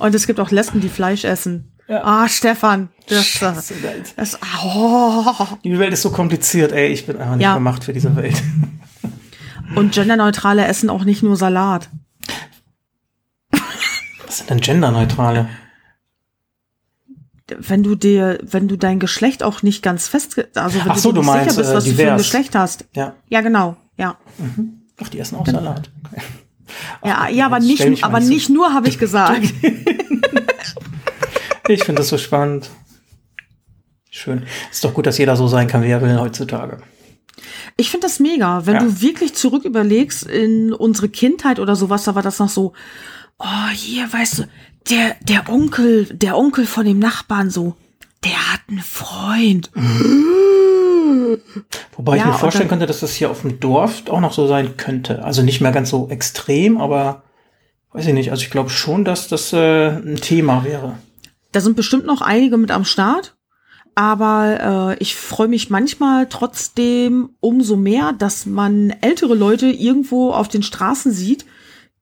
Und 0.00 0.14
es 0.14 0.28
gibt 0.28 0.38
auch 0.38 0.52
Lesben, 0.52 0.80
die 0.80 0.88
Fleisch 0.88 1.24
essen. 1.24 1.72
Ja. 1.88 2.04
Ah, 2.04 2.28
Stefan. 2.28 2.88
Das, 3.08 3.18
das, 3.18 3.26
Scheiße, 3.26 3.82
Welt. 3.82 4.14
das, 4.16 4.38
oh. 4.64 5.34
Die 5.64 5.76
Welt 5.76 5.92
ist 5.92 6.02
so 6.02 6.10
kompliziert, 6.10 6.70
ey. 6.70 6.86
Ich 6.88 7.04
bin 7.06 7.16
einfach 7.16 7.34
nicht 7.34 7.42
Ja. 7.42 7.54
gemacht 7.54 7.82
für 7.82 7.92
diese 7.92 8.14
Welt. 8.14 8.40
Und 9.74 9.92
genderneutrale 9.94 10.64
essen 10.66 10.88
auch 10.88 11.02
nicht 11.04 11.24
nur 11.24 11.36
Salat. 11.36 11.88
Was 14.24 14.38
sind 14.38 14.50
denn 14.50 14.60
Genderneutrale? 14.60 15.48
Wenn 17.56 17.82
du 17.82 17.94
dir, 17.94 18.38
wenn 18.42 18.68
du 18.68 18.76
dein 18.76 18.98
Geschlecht 18.98 19.42
auch 19.42 19.62
nicht 19.62 19.82
ganz 19.82 20.06
fest, 20.08 20.36
also 20.56 20.80
wenn 20.80 20.90
Ach 20.90 20.96
so, 20.98 21.10
du 21.10 21.16
du 21.16 21.20
nicht 21.22 21.26
meinst, 21.26 21.50
sicher 21.56 21.60
bist, 21.62 21.70
äh, 21.72 21.74
was 21.76 21.84
du 21.84 21.90
für 21.90 21.96
ein 22.02 22.06
divers. 22.06 22.22
Geschlecht 22.22 22.54
hast. 22.54 22.84
Ja. 22.94 23.14
Ja, 23.28 23.40
genau. 23.40 23.76
Ja. 23.96 24.18
Ach, 25.02 25.08
die 25.08 25.18
essen 25.18 25.36
auch 25.36 25.46
Salat. 25.46 25.90
Okay. 26.12 26.22
Ja, 27.04 27.28
ja, 27.28 27.46
aber 27.46 27.60
nicht, 27.60 28.04
aber 28.04 28.18
nicht 28.20 28.26
so- 28.28 28.34
nicht 28.34 28.50
nur, 28.50 28.74
habe 28.74 28.88
ich 28.88 28.98
gesagt. 28.98 29.52
Ich 31.68 31.84
finde 31.84 32.00
das 32.00 32.08
so 32.08 32.18
spannend. 32.18 32.70
Schön. 34.10 34.44
Ist 34.70 34.84
doch 34.84 34.94
gut, 34.94 35.06
dass 35.06 35.18
jeder 35.18 35.36
so 35.36 35.48
sein 35.48 35.66
kann, 35.68 35.82
wie 35.82 35.88
er 35.88 36.00
will 36.02 36.18
heutzutage. 36.18 36.78
Ich 37.76 37.90
finde 37.90 38.06
das 38.06 38.20
mega. 38.20 38.66
Wenn 38.66 38.74
Ja. 38.74 38.80
du 38.82 39.00
wirklich 39.00 39.34
zurück 39.34 39.64
überlegst 39.64 40.24
in 40.26 40.72
unsere 40.72 41.08
Kindheit 41.08 41.58
oder 41.60 41.76
sowas, 41.76 42.04
da 42.04 42.14
war 42.14 42.22
das 42.22 42.38
noch 42.38 42.48
so, 42.48 42.72
oh, 43.38 43.68
hier, 43.72 44.10
weißt 44.12 44.38
du, 44.40 44.42
der, 44.90 45.16
der 45.22 45.48
Onkel, 45.48 46.06
der 46.06 46.36
Onkel 46.36 46.66
von 46.66 46.84
dem 46.86 46.98
Nachbarn 46.98 47.50
so, 47.50 47.74
der 48.24 48.52
hat 48.52 48.60
einen 48.68 48.80
Freund. 48.80 49.70
Wobei 51.96 52.16
ich 52.16 52.20
Ja, 52.20 52.26
mir 52.28 52.32
und 52.32 52.38
vorstellen 52.38 52.62
dann- 52.64 52.68
könnte, 52.70 52.86
dass 52.86 53.00
das 53.00 53.14
hier 53.14 53.30
auf 53.30 53.42
dem 53.42 53.60
Dorf 53.60 54.02
auch 54.08 54.20
noch 54.20 54.32
so 54.32 54.46
sein 54.46 54.76
könnte. 54.76 55.24
Also 55.24 55.42
nicht 55.42 55.60
mehr 55.60 55.72
ganz 55.72 55.90
so 55.90 56.08
extrem, 56.08 56.78
aber 56.78 57.22
weiß 57.92 58.06
ich 58.06 58.14
nicht. 58.14 58.30
Also 58.30 58.42
ich 58.42 58.50
glaube 58.50 58.70
schon, 58.70 59.04
dass 59.04 59.28
das 59.28 59.52
äh, 59.52 59.88
ein 59.88 60.16
Thema 60.16 60.64
wäre. 60.64 60.98
Da 61.52 61.60
sind 61.60 61.76
bestimmt 61.76 62.04
noch 62.06 62.20
einige 62.20 62.56
mit 62.56 62.70
am 62.70 62.84
Start. 62.84 63.34
aber 63.94 64.94
äh, 64.96 65.02
ich 65.02 65.16
freue 65.16 65.48
mich 65.48 65.70
manchmal 65.70 66.26
trotzdem 66.28 67.30
umso 67.40 67.76
mehr, 67.76 68.12
dass 68.12 68.46
man 68.46 68.90
ältere 69.00 69.34
Leute 69.34 69.66
irgendwo 69.66 70.30
auf 70.32 70.48
den 70.48 70.62
Straßen 70.62 71.10
sieht, 71.12 71.46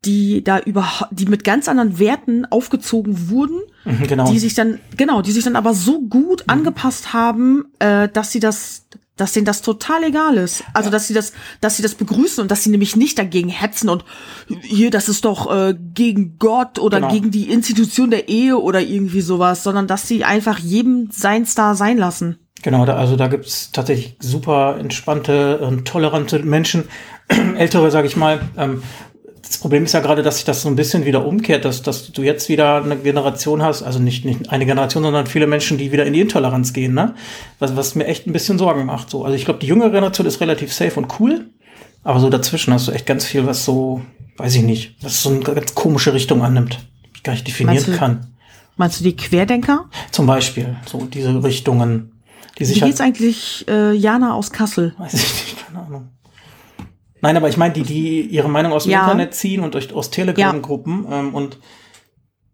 die 0.07 0.43
da 0.45 0.59
über, 0.61 0.87
die 1.11 1.27
mit 1.27 1.45
ganz 1.45 1.69
anderen 1.69 1.99
Werten 1.99 2.47
aufgezogen 2.47 3.29
wurden, 3.29 3.61
Mhm, 3.85 4.07
Genau. 4.09 4.31
die 4.31 4.39
sich 4.39 4.55
dann, 4.55 4.81
genau, 4.97 5.23
die 5.23 5.33
sich 5.33 5.45
dann 5.45 5.55
aber 5.57 5.75
so 5.75 6.01
gut 6.01 6.45
angepasst 6.49 7.13
haben, 7.13 7.67
äh, 7.79 8.09
dass 8.09 8.33
sie 8.33 8.41
das, 8.41 8.87
dass 9.17 9.33
denen 9.33 9.47
das 9.47 9.63
total 9.63 10.03
egal 10.05 10.37
ist. 10.37 10.65
Also, 10.75 10.91
dass 10.91 11.07
sie 11.09 11.15
das, 11.15 11.33
dass 11.61 11.77
sie 11.77 11.83
das 11.83 11.95
begrüßen 11.95 12.43
und 12.43 12.51
dass 12.51 12.65
sie 12.65 12.71
nämlich 12.71 12.97
nicht 12.97 13.19
dagegen 13.19 13.49
hetzen 13.49 13.89
und 13.89 14.05
hier, 14.63 14.91
das 14.91 15.09
ist 15.09 15.25
doch 15.25 15.51
äh, 15.55 15.75
gegen 15.95 16.37
Gott 16.39 16.79
oder 16.79 17.01
Genau. 17.01 17.13
gegen 17.13 17.31
die 17.31 17.51
Institution 17.51 18.11
der 18.11 18.29
Ehe 18.29 18.59
oder 18.59 18.81
irgendwie 18.81 19.21
sowas, 19.23 19.63
sondern 19.63 19.87
dass 19.87 20.09
sie 20.09 20.25
einfach 20.25 20.59
jedem 20.59 21.09
sein 21.13 21.47
Star 21.47 21.75
sein 21.77 21.97
lassen. 21.97 22.39
Genau, 22.63 22.85
da, 22.85 22.97
also 22.97 23.17
da 23.17 23.29
gibt's 23.29 23.71
tatsächlich 23.71 24.17
super 24.21 24.77
entspannte 24.81 25.59
und 25.59 25.87
tolerante 25.87 26.41
Menschen, 26.41 26.85
ältere, 27.57 27.91
sage 27.91 28.09
ich 28.09 28.17
mal. 28.17 28.41
Ähm, 28.57 28.83
das 29.47 29.59
Problem 29.59 29.85
ist 29.85 29.93
ja 29.93 30.01
gerade, 30.01 30.23
dass 30.23 30.37
sich 30.37 30.45
das 30.45 30.63
so 30.63 30.69
ein 30.69 30.77
bisschen 30.77 31.05
wieder 31.05 31.25
umkehrt, 31.25 31.65
dass, 31.65 31.83
dass 31.83 32.11
du 32.11 32.23
jetzt 32.23 32.49
wieder 32.49 32.83
eine 32.83 32.97
Generation 32.97 33.63
hast, 33.63 33.83
also 33.83 33.99
nicht, 33.99 34.25
nicht 34.25 34.51
eine 34.51 34.67
Generation, 34.67 35.03
sondern 35.05 35.27
viele 35.27 35.47
Menschen, 35.47 35.79
die 35.79 35.93
wieder 35.93 36.05
in 36.05 36.13
die 36.13 36.21
Intoleranz 36.21 36.73
gehen, 36.73 36.95
ne? 36.95 37.15
Was, 37.59 37.77
was 37.77 37.95
mir 37.95 38.07
echt 38.07 38.27
ein 38.27 38.33
bisschen 38.33 38.59
Sorgen 38.59 38.87
macht. 38.87 39.09
So. 39.11 39.25
Also 39.25 39.37
ich 39.37 39.45
glaube, 39.45 39.61
die 39.61 39.67
jüngere 39.67 39.91
Generation 39.91 40.27
ist 40.27 40.41
relativ 40.41 40.73
safe 40.73 40.99
und 40.99 41.21
cool, 41.21 41.47
aber 42.03 42.19
so 42.21 42.29
dazwischen 42.31 42.73
hast 42.75 42.89
du 42.89 42.93
echt 42.93 43.07
ganz 43.07 43.25
viel, 43.25 43.47
was 43.47 43.65
so, 43.65 44.01
weiß 44.37 44.55
ich 44.57 44.63
nicht, 44.63 44.97
was 45.03 45.23
so 45.23 45.31
eine 45.31 45.41
ganz 45.41 45.75
komische 45.75 46.13
Richtung 46.13 46.43
annimmt, 46.43 46.79
die 47.05 47.11
ich 47.17 47.23
gar 47.23 47.33
nicht 47.35 47.47
definieren 47.47 47.77
Meinst 47.77 47.89
du- 47.89 47.97
kann. 47.97 48.27
Meinst 48.79 49.01
du 49.01 49.05
die 49.05 49.17
Querdenker? 49.17 49.87
Zum 50.11 50.27
Beispiel, 50.27 50.77
so 50.85 51.07
diese 51.07 51.43
Richtungen, 51.43 52.13
die 52.59 52.65
sich 52.67 52.77
Wie 52.77 52.81
halt 52.83 52.91
geht's 52.91 53.01
eigentlich 53.01 53.65
äh, 53.69 53.93
Jana 53.95 54.35
aus 54.35 54.51
Kassel? 54.51 54.95
Weiß 54.99 55.15
ich 55.15 55.23
nicht, 55.23 55.67
keine 55.67 55.79
Ahnung. 55.87 56.09
Nein, 57.23 57.37
aber 57.37 57.49
ich 57.49 57.57
meine, 57.57 57.73
die, 57.75 57.83
die 57.83 58.21
ihre 58.23 58.49
Meinung 58.49 58.73
aus 58.73 58.85
dem 58.85 58.93
Ja. 58.93 59.03
Internet 59.05 59.35
ziehen 59.35 59.61
und 59.61 59.75
durch, 59.75 59.93
aus 59.93 60.11
Telegram-Gruppen 60.11 61.07
ähm, 61.11 61.35
und 61.35 61.59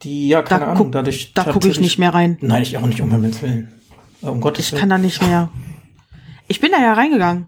die, 0.02 0.28
ja, 0.28 0.42
keine 0.42 0.60
Da 0.60 0.66
Ahnung, 0.72 0.84
guck- 0.84 0.92
dadurch. 0.92 1.32
Da 1.34 1.44
gucke 1.44 1.68
ich 1.68 1.80
nicht 1.80 1.98
mehr 1.98 2.12
rein. 2.14 2.38
Nein, 2.40 2.62
ich 2.62 2.76
auch 2.76 2.86
nicht, 2.86 3.00
um 3.00 3.10
Himmels 3.10 3.42
Willen. 3.42 3.72
Um 4.20 4.40
Gottes 4.40 4.66
Ich 4.66 4.72
Willen. 4.72 4.80
kann 4.80 4.88
da 4.88 4.98
nicht 4.98 5.20
mehr. 5.22 5.50
Ich 6.48 6.60
bin 6.60 6.70
da 6.72 6.80
ja 6.80 6.92
reingegangen. 6.94 7.46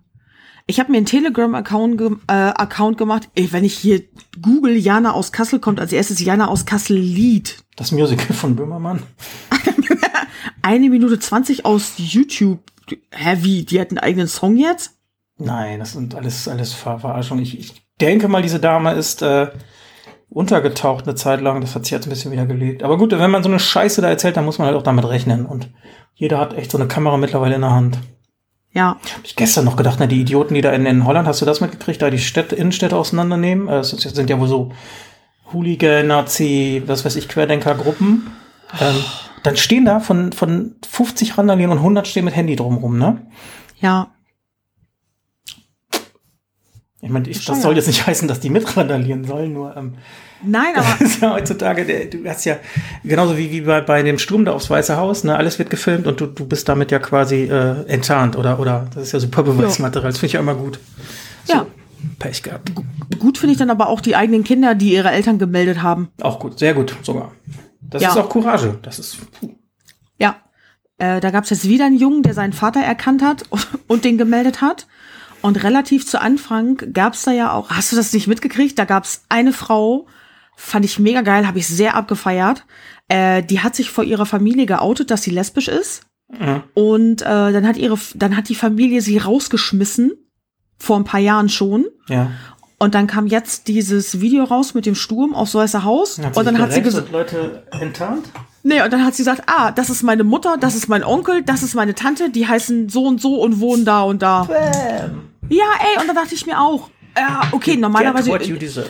Ich 0.66 0.80
habe 0.80 0.90
mir 0.92 0.96
einen 0.96 1.06
Telegram-Account 1.06 1.98
ge 1.98 2.10
äh, 2.26 2.32
Account 2.32 2.96
gemacht. 2.96 3.28
Ey, 3.34 3.52
wenn 3.52 3.64
ich 3.64 3.74
hier 3.74 4.02
Google 4.40 4.76
Jana 4.76 5.12
aus 5.12 5.30
Kassel 5.30 5.58
kommt, 5.60 5.78
als 5.78 5.92
erstes 5.92 6.20
Jana 6.20 6.48
aus 6.48 6.64
Kassel 6.64 6.96
Lied. 6.96 7.58
Das 7.76 7.92
Musical 7.92 8.34
von 8.34 8.56
Böhmermann. 8.56 9.02
Eine 10.62 10.88
Minute 10.88 11.18
zwanzig 11.18 11.64
aus 11.66 11.92
YouTube. 11.98 12.60
Hä, 13.10 13.38
wie? 13.42 13.64
Die 13.64 13.80
hat 13.80 13.90
einen 13.90 13.98
eigenen 13.98 14.28
Song 14.28 14.56
jetzt? 14.56 14.92
Nein, 15.36 15.80
das 15.80 15.92
sind 15.92 16.14
alles, 16.14 16.48
alles 16.48 16.72
Ver 16.72 16.98
Verarschung. 16.98 17.38
Ich, 17.40 17.58
ich 17.58 17.86
denke 18.00 18.28
mal, 18.28 18.42
diese 18.42 18.60
Dame 18.60 18.92
ist 18.92 19.22
äh, 19.22 19.48
untergetaucht 20.28 21.06
eine 21.06 21.14
Zeit 21.14 21.40
lang. 21.40 21.60
Das 21.60 21.74
hat 21.74 21.84
sich 21.84 21.92
jetzt 21.92 22.06
ein 22.06 22.10
bisschen 22.10 22.32
wieder 22.32 22.46
gelegt. 22.46 22.82
Aber 22.82 22.98
gut, 22.98 23.12
wenn 23.12 23.30
man 23.30 23.42
so 23.42 23.48
eine 23.48 23.58
Scheiße 23.58 24.00
da 24.00 24.08
erzählt, 24.08 24.36
dann 24.36 24.44
muss 24.44 24.58
man 24.58 24.66
halt 24.66 24.76
auch 24.76 24.82
damit 24.82 25.08
rechnen. 25.08 25.46
Und 25.46 25.70
jeder 26.14 26.38
hat 26.38 26.54
echt 26.54 26.70
so 26.70 26.78
eine 26.78 26.88
Kamera 26.88 27.16
mittlerweile 27.16 27.56
in 27.56 27.62
der 27.62 27.72
Hand. 27.72 27.98
Ja. 28.72 28.96
Hab 29.14 29.24
ich 29.24 29.36
gestern 29.36 29.64
noch 29.64 29.76
gedacht, 29.76 30.00
ne, 30.00 30.08
die 30.08 30.20
Idioten, 30.20 30.54
die 30.54 30.60
da 30.60 30.72
in, 30.72 30.84
in 30.86 31.06
Holland, 31.06 31.28
hast 31.28 31.40
du 31.40 31.46
das 31.46 31.60
mitgekriegt, 31.60 32.02
da 32.02 32.10
die 32.10 32.18
Städte, 32.18 32.56
Innenstädte 32.56 32.96
auseinandernehmen? 32.96 33.68
Äh, 33.68 33.72
Das 33.72 33.90
sind 33.90 34.00
sind 34.00 34.30
ja 34.30 34.38
wohl 34.40 34.48
so 34.48 34.72
Hooligan, 35.52 36.08
Nazi, 36.08 36.82
was 36.86 37.04
weiß 37.04 37.14
ich, 37.16 37.28
Querdenker-Gruppen. 37.28 38.26
Ähm, 38.80 38.96
dann 39.44 39.56
stehen 39.56 39.84
da 39.84 40.00
von, 40.00 40.32
von 40.32 40.74
50 40.88 41.38
Randalieren 41.38 41.70
und 41.70 41.78
100 41.78 42.08
stehen 42.08 42.24
mit 42.24 42.34
Handy 42.34 42.56
drumrum, 42.56 42.98
ne? 42.98 43.22
Ja. 43.80 44.08
Ich 47.04 47.10
meine, 47.10 47.28
ich, 47.28 47.44
das 47.44 47.60
soll 47.62 47.76
jetzt 47.76 47.86
nicht 47.86 48.06
heißen, 48.06 48.26
dass 48.28 48.40
die 48.40 48.48
mitrandalieren 48.50 49.24
sollen, 49.24 49.52
nur 49.52 49.76
ähm, 49.76 49.94
Nein, 50.42 50.72
das 50.74 50.86
aber 50.86 51.04
ist 51.04 51.20
ja 51.22 51.32
heutzutage, 51.32 51.84
der, 51.84 52.06
du 52.06 52.26
hast 52.28 52.44
ja 52.44 52.56
genauso 53.02 53.36
wie, 53.36 53.50
wie 53.50 53.60
bei, 53.60 53.80
bei 53.80 54.02
dem 54.02 54.18
Sturm 54.18 54.44
da 54.44 54.52
aufs 54.52 54.70
Weiße 54.70 54.96
Haus, 54.96 55.22
ne, 55.24 55.36
alles 55.36 55.58
wird 55.58 55.70
gefilmt 55.70 56.06
und 56.06 56.20
du, 56.20 56.26
du 56.26 56.46
bist 56.46 56.68
damit 56.68 56.90
ja 56.90 56.98
quasi 56.98 57.44
äh, 57.44 57.86
enttarnt 57.88 58.36
oder, 58.36 58.58
oder 58.58 58.86
das 58.94 59.04
ist 59.04 59.12
ja 59.12 59.20
super 59.20 59.42
Beweismaterial, 59.42 60.10
das 60.10 60.18
finde 60.18 60.26
ich 60.28 60.32
ja 60.34 60.40
immer 60.40 60.54
gut. 60.54 60.78
ja. 61.46 61.66
Pech 62.18 62.42
gehabt. 62.42 62.70
Gut 63.18 63.38
finde 63.38 63.52
ich 63.52 63.58
dann 63.58 63.70
aber 63.70 63.88
auch 63.88 64.02
die 64.02 64.14
eigenen 64.14 64.44
Kinder, 64.44 64.74
die 64.74 64.92
ihre 64.92 65.10
Eltern 65.10 65.38
gemeldet 65.38 65.82
haben. 65.82 66.10
Auch 66.20 66.38
gut, 66.38 66.58
sehr 66.58 66.74
gut 66.74 66.94
sogar. 67.02 67.32
Das 67.80 68.02
Ja. 68.02 68.10
ist 68.10 68.18
auch 68.18 68.28
Courage. 68.28 68.78
Das 68.82 68.98
ist 68.98 69.16
puh. 69.32 69.54
Ja. 70.18 70.36
Äh, 70.98 71.20
da 71.20 71.30
gab 71.30 71.44
es 71.44 71.50
jetzt 71.50 71.66
wieder 71.66 71.86
einen 71.86 71.96
Jungen, 71.98 72.22
der 72.22 72.34
seinen 72.34 72.52
Vater 72.52 72.80
erkannt 72.80 73.22
hat 73.22 73.44
und 73.88 74.04
den 74.04 74.18
gemeldet 74.18 74.60
hat. 74.60 74.86
Und 75.44 75.62
relativ 75.62 76.06
zu 76.06 76.22
Anfang 76.22 76.78
gab 76.94 77.12
es 77.12 77.24
da 77.24 77.30
ja 77.30 77.52
auch, 77.52 77.68
hast 77.68 77.92
du 77.92 77.96
das 77.96 78.14
nicht 78.14 78.28
mitgekriegt? 78.28 78.78
Da 78.78 78.86
gab 78.86 79.04
es 79.04 79.24
eine 79.28 79.52
Frau, 79.52 80.06
fand 80.56 80.86
ich 80.86 80.98
mega 80.98 81.20
geil, 81.20 81.46
habe 81.46 81.58
ich 81.58 81.66
sehr 81.66 81.96
abgefeiert. 81.96 82.64
Äh, 83.08 83.42
die 83.42 83.60
hat 83.60 83.74
sich 83.74 83.90
vor 83.90 84.04
ihrer 84.04 84.24
Familie 84.24 84.64
geoutet, 84.64 85.10
dass 85.10 85.22
sie 85.22 85.32
lesbisch 85.32 85.68
ist. 85.68 86.06
Ja. 86.40 86.64
Und 86.72 87.20
äh, 87.20 87.52
dann 87.52 87.66
hat 87.66 87.76
ihre, 87.76 87.98
dann 88.14 88.38
hat 88.38 88.48
die 88.48 88.54
Familie 88.54 89.02
sie 89.02 89.18
rausgeschmissen 89.18 90.12
vor 90.78 90.96
ein 90.96 91.04
paar 91.04 91.20
Jahren 91.20 91.50
schon. 91.50 91.84
ja. 92.08 92.30
Und 92.78 92.94
dann 92.94 93.06
kam 93.06 93.26
jetzt 93.26 93.68
dieses 93.68 94.20
Video 94.20 94.44
raus 94.44 94.74
mit 94.74 94.84
dem 94.84 94.94
Sturm 94.94 95.34
aufs 95.34 95.54
Weiße 95.54 95.84
Haus. 95.84 96.18
Hat 96.18 96.36
und 96.36 96.44
dann 96.44 96.58
hat 96.58 96.72
sie 96.72 96.82
gesagt, 96.82 97.12
Leute 97.12 97.62
enttarnt. 97.70 98.26
Nee, 98.62 98.82
und 98.82 98.92
dann 98.92 99.04
hat 99.04 99.14
sie 99.14 99.22
gesagt, 99.22 99.42
ah, 99.46 99.70
das 99.70 99.90
ist 99.90 100.02
meine 100.02 100.24
Mutter, 100.24 100.56
das 100.58 100.74
ist 100.74 100.88
mein 100.88 101.04
Onkel, 101.04 101.42
das 101.42 101.62
ist 101.62 101.74
meine 101.74 101.94
Tante, 101.94 102.30
die 102.30 102.48
heißen 102.48 102.88
so 102.88 103.06
und 103.06 103.20
so 103.20 103.40
und 103.40 103.60
wohnen 103.60 103.84
da 103.84 104.02
und 104.02 104.22
da. 104.22 104.44
Bam. 104.44 105.33
Ja, 105.50 105.64
ey, 105.80 106.00
und 106.00 106.08
da 106.08 106.14
dachte 106.14 106.34
ich 106.34 106.46
mir 106.46 106.60
auch, 106.60 106.90
ja, 107.16 107.42
okay, 107.52 107.72
Get 107.72 107.80
normalerweise, 107.80 108.30
what 108.30 108.46
you 108.46 108.56
deserve. 108.56 108.88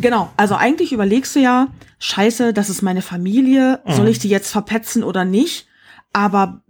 genau, 0.00 0.30
also 0.36 0.54
eigentlich 0.56 0.92
überlegst 0.92 1.36
du 1.36 1.40
ja, 1.40 1.68
scheiße, 1.98 2.52
das 2.52 2.70
ist 2.70 2.82
meine 2.82 3.02
Familie, 3.02 3.80
soll 3.86 4.08
ich 4.08 4.18
die 4.18 4.28
jetzt 4.28 4.50
verpetzen 4.50 5.04
oder 5.04 5.24
nicht? 5.24 5.66
Aber, 6.12 6.62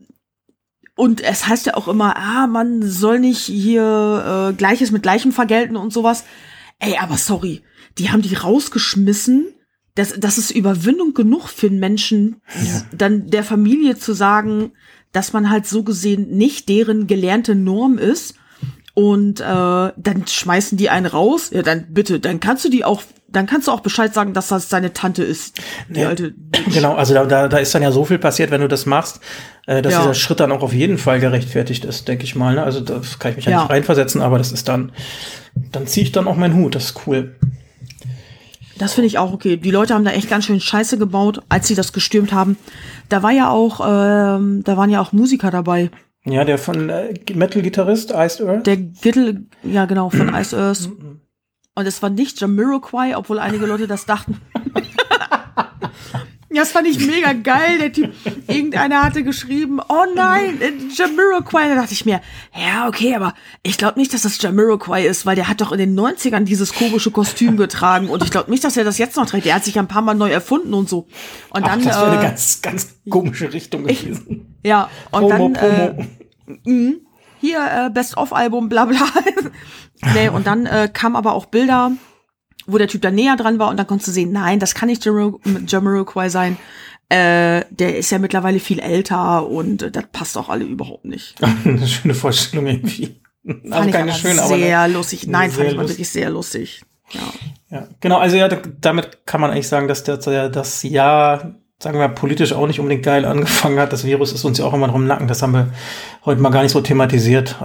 und 0.97 1.21
es 1.23 1.47
heißt 1.47 1.67
ja 1.67 1.75
auch 1.75 1.89
immer, 1.89 2.17
ah, 2.17 2.47
man 2.47 2.83
soll 2.83 3.21
nicht 3.21 3.41
hier 3.41 4.51
äh, 4.51 4.55
Gleiches 4.55 4.91
mit 4.91 5.03
Gleichem 5.03 5.33
vergelten 5.33 5.77
und 5.77 5.93
sowas. 5.93 6.25
Ey, 6.79 6.99
aber 6.99 7.17
sorry, 7.17 7.63
die 7.99 8.11
haben 8.11 8.23
die 8.23 8.35
rausgeschmissen. 8.35 9.47
Das, 9.95 10.15
das 10.19 10.39
ist 10.39 10.51
Überwindung 10.51 11.13
genug 11.15 11.49
für 11.49 11.67
einen 11.69 11.79
Menschen, 11.79 12.41
Ja. 12.63 12.83
dann 12.93 13.29
der 13.29 13.45
Familie 13.45 13.97
zu 13.99 14.15
sagen, 14.15 14.73
dass 15.13 15.33
man 15.33 15.49
halt 15.51 15.67
so 15.67 15.83
gesehen 15.83 16.31
nicht 16.31 16.69
deren 16.69 17.07
gelernte 17.07 17.55
Norm 17.55 17.99
ist. 17.99 18.35
Und 18.95 19.41
äh, 19.41 19.45
dann 19.45 20.25
schmeißen 20.27 20.77
die 20.77 20.91
einen 20.91 21.07
raus. 21.07 21.51
Ja, 21.53 21.63
dann 21.63 21.87
bitte, 21.91 22.21
dann 22.21 22.41
kannst 22.41 22.65
du 22.65 22.69
die 22.69 22.85
auch, 22.85 23.03
dann 23.29 23.47
kannst 23.47 23.67
du 23.69 23.73
auch 23.73 23.81
Bescheid 23.81 24.13
sagen, 24.13 24.35
dass 24.35 24.49
das 24.49 24.69
deine 24.69 24.93
Tante 24.93 25.23
ist. 25.25 25.59
Die 25.89 26.01
Ja. 26.01 26.09
alte. 26.09 26.35
Genau, 26.75 26.95
also 26.95 27.15
da, 27.15 27.25
da, 27.25 27.49
da 27.49 27.57
ist 27.57 27.75
dann 27.75 27.83
ja 27.83 27.91
so 27.91 28.05
viel 28.05 28.19
passiert, 28.19 28.51
wenn 28.51 28.61
du 28.61 28.69
das 28.69 28.85
machst, 28.85 29.21
äh, 29.67 29.81
dass 29.81 29.95
Ja. 29.95 30.01
dieser 30.01 30.13
Schritt 30.15 30.41
dann 30.41 30.53
auch 30.53 30.63
auf 30.63 30.75
jeden 30.75 30.99
Fall 30.99 31.21
gerechtfertigt 31.21 31.87
ist, 31.87 32.07
denke 32.07 32.25
ich 32.25 32.35
mal. 32.37 32.55
Ne? 32.55 32.63
Also 32.63 32.81
das 32.81 33.19
kann 33.19 33.31
ich 33.31 33.37
mich 33.37 33.45
ja, 33.47 33.53
Ja. 33.53 33.61
nicht 33.63 33.71
reinversetzen, 33.71 34.21
aber 34.21 34.37
das 34.37 34.53
ist 34.53 34.69
dann, 34.69 34.93
dann 35.71 35.87
ziehe 35.87 36.05
ich 36.05 36.13
dann 36.13 36.27
auch 36.29 36.37
meinen 36.37 36.55
Hut, 36.57 36.75
das 36.75 36.85
ist 36.87 37.07
cool. 37.07 37.35
Das 38.79 38.95
finde 38.95 39.07
ich 39.07 39.19
auch 39.19 39.33
okay. 39.33 39.57
Die 39.57 39.71
Leute 39.71 39.95
haben 39.95 40.05
da 40.05 40.11
echt 40.11 40.29
ganz 40.29 40.45
schön 40.47 40.61
Scheiße 40.61 40.99
gebaut, 40.99 41.41
als 41.49 41.69
sie 41.69 41.75
das 41.75 41.93
gestürmt 41.93 42.33
haben. 42.33 42.57
Da 43.09 43.23
war 43.23 43.31
ja 43.31 43.49
auch, 43.51 43.81
ähm, 43.81 44.63
da 44.65 44.77
waren 44.77 44.91
ja 44.91 45.01
auch 45.01 45.13
Musiker 45.13 45.51
dabei. 45.51 45.91
Ja, 46.25 46.45
der 46.45 46.59
von 46.59 46.89
äh, 46.89 47.15
Metal-Gitarrist, 47.35 48.13
Iced 48.13 48.41
Earth. 48.47 48.67
Der 48.67 48.77
Gittel, 48.77 49.47
ja 49.63 49.87
genau, 49.87 50.11
von 50.11 50.29
Ice 50.35 50.57
Earth. 50.57 50.89
Und 51.75 51.87
es 51.87 52.03
war 52.03 52.11
nicht 52.11 52.41
Jamiroquai, 52.41 53.17
obwohl 53.17 53.39
einige 53.39 53.67
Leute 53.67 53.87
das 53.87 54.07
dachten. 54.07 54.41
Ja, 56.53 56.61
das 56.61 56.73
fand 56.73 56.87
ich 56.87 56.99
mega 57.07 57.33
geil. 57.33 57.79
Der 57.79 57.93
Typ, 57.93 58.13
irgendeiner 58.47 59.03
hatte 59.03 59.25
geschrieben, 59.25 59.81
oh 59.89 60.05
nein, 60.15 60.61
äh, 60.61 60.73
Jamiroquai. 60.95 61.69
Da 61.69 61.77
dachte 61.77 61.95
ich 61.95 62.05
mir, 62.05 62.21
ja, 62.55 62.89
okay, 62.89 63.15
aber 63.15 63.33
ich 63.63 63.79
glaube 63.79 63.99
nicht, 63.99 64.13
dass 64.13 64.23
das 64.23 64.41
Jamiroquai 64.41 65.07
ist, 65.07 65.25
weil 65.25 65.35
der 65.35 65.49
hat 65.49 65.63
doch 65.63 65.73
in 65.73 65.79
den 65.79 65.99
90ern 65.99 66.41
dieses 66.41 66.75
komische 66.75 67.11
Kostüm 67.11 67.57
getragen. 67.57 68.11
Und 68.11 68.23
ich 68.23 68.31
glaube 68.31 68.51
nicht, 68.51 68.65
dass 68.65 68.77
er 68.77 68.85
das 68.85 68.99
jetzt 68.99 69.17
noch 69.17 69.25
trägt. 69.25 69.47
Der 69.47 69.55
hat 69.55 69.65
sich 69.65 69.77
ja 69.77 69.83
ein 69.83 69.89
paar 69.89 70.03
Mal 70.03 70.15
neu 70.15 70.31
erfunden 70.31 70.75
und 70.75 70.91
so. 70.91 71.07
Und 71.51 71.65
Ach, 71.65 71.69
dann, 71.69 71.85
das 71.85 71.97
wäre 71.97 72.11
eine 72.11 72.21
äh, 72.21 72.23
ganz, 72.23 72.61
ganz 72.61 72.95
komische 73.09 73.51
Richtung 73.53 73.85
gewesen. 73.85 74.59
ja, 74.63 74.91
und 75.11 75.29
Promo, 75.29 75.49
dann, 75.55 75.55
äh, 75.55 76.07
Promo. 76.45 76.95
hier 77.41 77.87
äh, 77.87 77.91
Best-of-Album, 77.91 78.69
bla 78.69 78.85
bla. 78.85 78.99
nee, 80.15 80.29
und 80.29 80.47
dann 80.47 80.67
äh, 80.67 80.91
kam 80.93 81.17
aber 81.17 81.33
auch 81.33 81.47
Bilder, 81.47 81.93
wo 82.67 82.79
der 82.79 82.89
Typ 82.89 83.03
da 83.03 83.11
näher 83.11 83.37
dran 83.37 83.59
war 83.59 83.69
und 83.71 83.77
dann 83.77 83.87
konntest 83.87 84.09
du 84.09 84.13
sehen, 84.13 84.33
nein, 84.33 84.59
das 84.59 84.75
kann 84.75 84.89
nicht 84.89 85.05
Jamiro- 85.05 85.41
Jamiroquai 85.67 86.29
sein. 86.29 86.57
Äh, 87.09 87.65
der 87.71 87.97
ist 87.99 88.11
ja 88.11 88.19
mittlerweile 88.19 88.59
viel 88.59 88.79
älter 88.79 89.47
und 89.47 89.83
äh, 89.83 89.91
das 89.91 90.05
passt 90.13 90.39
auch 90.39 90.49
alle 90.49 90.65
überhaupt 90.65 91.05
nicht. 91.05 91.35
eine 91.65 91.87
schöne 91.87 92.15
Vorstellung 92.15 92.67
irgendwie. 92.67 93.21
Also 93.47 93.71
Fand 93.71 93.87
ich 93.89 93.93
keine 93.93 94.15
schöne, 94.15 94.41
aber 94.43 94.57
sehr 94.57 94.89
lustig. 94.89 95.27
Nein, 95.27 95.51
sehr 95.51 95.59
fand 95.59 95.71
ich 95.73 95.77
mal 95.77 95.89
wirklich 95.89 96.09
sehr 96.09 96.31
lustig. 96.31 96.83
Ja. 97.11 97.21
ja, 97.71 97.89
genau. 98.01 98.19
Also 98.19 98.37
ja, 98.37 98.49
da- 98.49 98.63
damit 98.81 99.27
kann 99.27 99.41
man 99.41 99.51
eigentlich 99.51 99.69
sagen, 99.69 99.89
dass 99.89 100.05
der, 100.05 100.17
der 100.19 100.49
das 100.49 100.83
Jahr 100.85 101.55
sagen 101.83 101.99
wir, 101.99 102.09
politisch 102.09 102.53
auch 102.53 102.67
nicht 102.69 102.79
unbedingt 102.79 103.03
geil 103.05 103.25
angefangen 103.25 103.79
hat. 103.81 103.93
Das 103.93 104.05
Virus 104.05 104.33
ist 104.33 104.45
uns 104.45 104.57
ja 104.59 104.65
auch 104.65 104.73
immer 104.73 104.87
noch 104.87 104.95
im 104.95 105.07
Nacken. 105.07 105.27
Das 105.27 105.43
haben 105.43 105.53
wir 105.53 105.69
heute 106.25 106.41
mal 106.41 106.51
gar 106.51 106.63
nicht 106.63 106.71
so 106.73 106.81
thematisiert. 106.81 107.57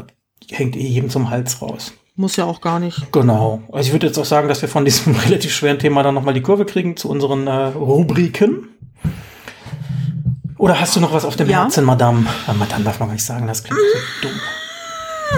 Hängt 0.49 0.75
eh 0.75 0.87
jedem 0.87 1.09
zum 1.11 1.29
Hals 1.29 1.61
raus. 1.61 1.93
Muss 2.19 2.35
ja 2.35 2.45
auch 2.45 2.61
gar 2.61 2.79
nicht. 2.79 3.11
Genau. 3.11 3.61
Also 3.71 3.87
ich 3.87 3.93
würde 3.93 4.07
jetzt 4.07 4.17
auch 4.17 4.25
sagen, 4.25 4.47
dass 4.49 4.61
wir 4.61 4.67
von 4.69 4.83
diesem 4.83 5.15
relativ 5.25 5.53
schweren 5.53 5.77
Thema 5.79 6.01
dann 6.03 6.15
nochmal 6.15 6.33
die 6.33 6.41
Kurve 6.41 6.65
kriegen 6.65 6.97
zu 6.97 7.09
unseren 7.09 7.45
äh, 7.47 7.51
Rubriken. 7.67 8.69
Oder 10.57 10.79
hast 10.81 10.95
du 10.95 10.99
noch 10.99 11.13
was 11.13 11.23
auf 11.25 11.35
dem 11.35 11.47
Ja. 11.49 11.61
Herzen, 11.63 11.85
Madame? 11.85 12.25
Ah, 12.47 12.53
Madame 12.53 12.83
darf 12.83 12.99
man 12.99 13.09
gar 13.09 13.13
nicht 13.13 13.23
sagen, 13.23 13.45
das 13.45 13.63
klingt 13.63 13.79
so 13.79 14.27
dumm. 14.27 14.31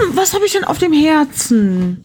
Hm, 0.08 0.16
Was 0.16 0.32
habe 0.32 0.46
ich 0.46 0.52
denn 0.52 0.64
auf 0.64 0.78
dem 0.78 0.92
Herzen? 0.94 2.02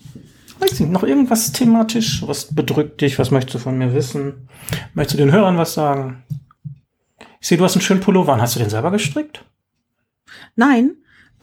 Weiß 0.59 0.77
nicht, 0.79 0.91
noch 0.91 1.03
irgendwas 1.03 1.53
thematisch? 1.53 2.23
Was 2.27 2.53
bedrückt 2.53 2.99
dich? 2.99 3.17
Was 3.17 3.31
möchtest 3.31 3.55
du 3.55 3.59
von 3.59 3.77
mir 3.77 3.93
wissen? 3.93 4.49
Möchtest 4.93 5.17
du 5.19 5.23
den 5.23 5.31
Hörern 5.31 5.57
was 5.57 5.73
sagen? 5.73 6.23
Ich 7.39 7.47
sehe, 7.47 7.57
du 7.57 7.63
hast 7.63 7.75
einen 7.75 7.81
schönen 7.81 8.01
Pullover 8.01 8.33
an. 8.33 8.41
Hast 8.41 8.55
du 8.55 8.59
den 8.59 8.69
selber 8.69 8.91
gestrickt? 8.91 9.45
Nein, 10.57 10.95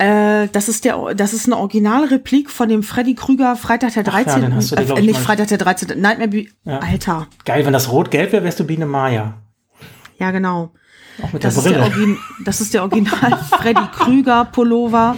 äh, 0.03 0.49
das 0.53 0.69
ist 0.69 0.85
der, 0.85 1.15
das 1.15 1.33
ist 1.33 1.47
eine 1.47 1.57
Originalreplik 1.59 2.51
von 2.51 2.69
dem 2.69 2.83
Freddy 2.83 3.15
Krüger 3.15 3.57
Freitag 3.57 3.95
der 3.95 4.05
Ach 4.07 4.19
ja, 4.19 4.23
13. 4.25 4.43
den 4.43 4.53
äh, 4.53 5.01
ich, 5.01 5.07
nicht 5.07 5.19
Freitag 5.21 5.49
der 5.49 5.59
13. 5.59 6.01
Nightmare 6.01 6.29
Be 6.29 6.47
Ja. 6.65 6.79
Alter. 6.81 7.27
Geil, 7.45 7.65
wenn 7.65 7.73
das 7.73 7.91
rot-gelb 7.91 8.33
wäre, 8.33 8.45
wärst 8.45 8.61
du 8.61 8.65
Biene 8.65 8.87
Maya. 8.87 9.35
Ja, 10.19 10.31
genau. 10.31 10.73
Auch 11.23 11.33
mit 11.33 11.45
Das 11.45 11.55
der 11.55 11.65
ist 11.65 11.71
der, 11.73 11.89
Brille. 11.91 12.17
Das 12.45 12.61
ist 12.61 12.75
der 12.75 12.83
Original 12.83 13.39
Freddy 13.51 13.87
Krüger 13.97 14.45
Pullover. 14.47 15.17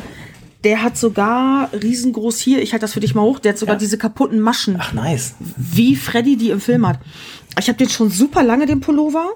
Der 0.65 0.83
hat 0.83 0.97
sogar 0.97 1.69
riesengroß 1.75 2.39
hier, 2.39 2.63
ich 2.63 2.73
halte 2.73 2.85
das 2.85 2.95
für 2.95 3.01
dich 3.01 3.15
mal 3.15 3.21
hoch, 3.21 3.39
der 3.39 3.53
hat 3.53 3.59
sogar 3.59 3.75
Ja. 3.75 3.79
diese 3.79 3.99
kaputten 3.99 4.41
Maschen, 4.41 4.77
Ach, 4.81 4.95
nice. 4.95 5.35
wie 5.39 5.95
Freddy 5.95 6.39
die 6.39 6.49
im 6.51 6.61
Film 6.61 6.87
hat. 6.89 6.99
Ich 7.61 7.69
habe 7.69 7.77
den 7.77 7.91
schon 7.91 8.09
super 8.11 8.43
lange, 8.43 8.65
den 8.65 8.81
Pullover. 8.81 9.27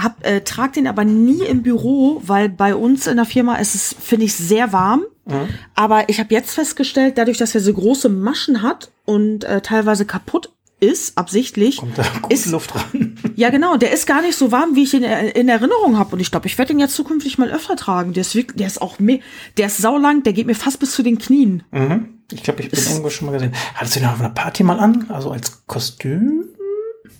Hab, 0.00 0.24
äh, 0.24 0.42
trag 0.42 0.74
den 0.74 0.86
aber 0.86 1.04
nie 1.04 1.42
im 1.42 1.62
Büro, 1.62 2.22
weil 2.24 2.48
bei 2.48 2.74
uns 2.74 3.06
in 3.08 3.16
der 3.16 3.26
Firma 3.26 3.56
ist 3.56 3.74
es, 3.74 3.96
finde 3.98 4.26
ich, 4.26 4.34
sehr 4.34 4.72
warm. 4.72 5.02
Mhm. 5.26 5.48
Aber 5.74 6.08
ich 6.08 6.20
habe 6.20 6.32
jetzt 6.32 6.54
festgestellt, 6.54 7.18
dadurch, 7.18 7.38
dass 7.38 7.54
er 7.54 7.60
so 7.60 7.72
große 7.72 8.08
Maschen 8.08 8.62
hat 8.62 8.92
und 9.04 9.44
äh, 9.44 9.60
teilweise 9.60 10.04
kaputt 10.04 10.50
ist, 10.80 11.18
absichtlich, 11.18 11.78
Kommt 11.78 11.98
da 11.98 12.04
gut 12.22 12.32
ist, 12.32 12.46
Luft 12.46 12.74
ran. 12.74 13.18
ja, 13.36 13.50
genau. 13.50 13.76
Der 13.76 13.92
ist 13.92 14.06
gar 14.06 14.22
nicht 14.22 14.36
so 14.36 14.52
warm, 14.52 14.76
wie 14.76 14.84
ich 14.84 14.94
ihn 14.94 15.02
äh, 15.02 15.30
in 15.30 15.48
Erinnerung 15.48 15.98
habe. 15.98 16.12
Und 16.12 16.20
ich 16.20 16.30
glaube, 16.30 16.46
ich 16.46 16.56
werde 16.56 16.72
ihn 16.72 16.78
jetzt 16.78 16.94
zukünftig 16.94 17.38
mal 17.38 17.50
öfter 17.50 17.74
tragen. 17.74 18.12
Der 18.12 18.20
ist 18.20 18.34
wirklich, 18.34 18.56
der 18.56 18.66
ist 18.68 18.80
auch 18.80 18.98
me 18.98 19.20
der 19.56 19.66
ist 19.66 19.78
saulang, 19.78 20.22
der 20.22 20.32
geht 20.32 20.46
mir 20.46 20.54
fast 20.54 20.78
bis 20.78 20.92
zu 20.92 21.02
den 21.02 21.18
Knien. 21.18 21.64
Mhm. 21.72 22.20
Ich 22.32 22.42
glaube, 22.42 22.62
ich 22.62 22.70
bin 22.70 22.80
irgendwo 22.80 23.10
schon 23.10 23.26
mal 23.26 23.32
gesehen. 23.32 23.54
Hattest 23.74 23.96
du 23.96 24.00
den 24.00 24.08
auf 24.08 24.20
einer 24.20 24.30
Party 24.30 24.62
mal 24.62 24.78
an? 24.78 25.06
Also 25.08 25.30
als 25.30 25.66
Kostüm? 25.66 26.44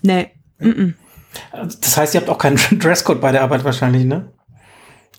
Nee. 0.02 0.30
Mm 0.60 0.92
Das 1.52 1.96
heißt, 1.96 2.14
ihr 2.14 2.20
habt 2.20 2.30
auch 2.30 2.38
keinen 2.38 2.56
Dresscode 2.78 3.20
bei 3.20 3.32
der 3.32 3.42
Arbeit 3.42 3.64
wahrscheinlich, 3.64 4.04
ne? 4.04 4.32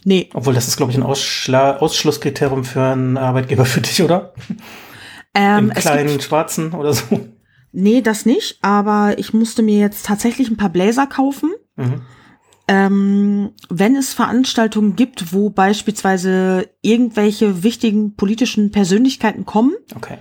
Nee. 0.03 0.29
Obwohl, 0.33 0.53
das 0.53 0.67
ist, 0.67 0.77
glaube 0.77 0.91
ich, 0.91 0.97
ein 0.97 1.03
Ausschla 1.03 1.77
Ausschlusskriterium 1.77 2.63
für 2.63 2.81
einen 2.83 3.17
Arbeitgeber 3.17 3.65
für 3.65 3.81
dich, 3.81 4.01
oder? 4.01 4.33
Ähm, 5.33 5.69
Im 5.69 5.73
kleinen 5.73 6.21
Schwarzen 6.21 6.73
oder 6.73 6.93
so. 6.93 7.03
nee, 7.71 8.01
das 8.01 8.25
nicht. 8.25 8.59
Aber 8.61 9.15
ich 9.17 9.33
musste 9.33 9.61
mir 9.61 9.79
jetzt 9.79 10.05
tatsächlich 10.05 10.49
ein 10.49 10.57
paar 10.57 10.69
Bläser 10.69 11.05
kaufen. 11.07 11.51
Mhm. 11.75 12.01
Ähm, 12.67 13.51
wenn 13.69 13.95
es 13.95 14.13
Veranstaltungen 14.13 14.95
gibt, 14.95 15.33
wo 15.33 15.49
beispielsweise 15.49 16.69
irgendwelche 16.83 17.63
wichtigen 17.63 18.15
politischen 18.15 18.69
Persönlichkeiten 18.69 19.43
kommen 19.45 19.73
Okay. 19.95 20.19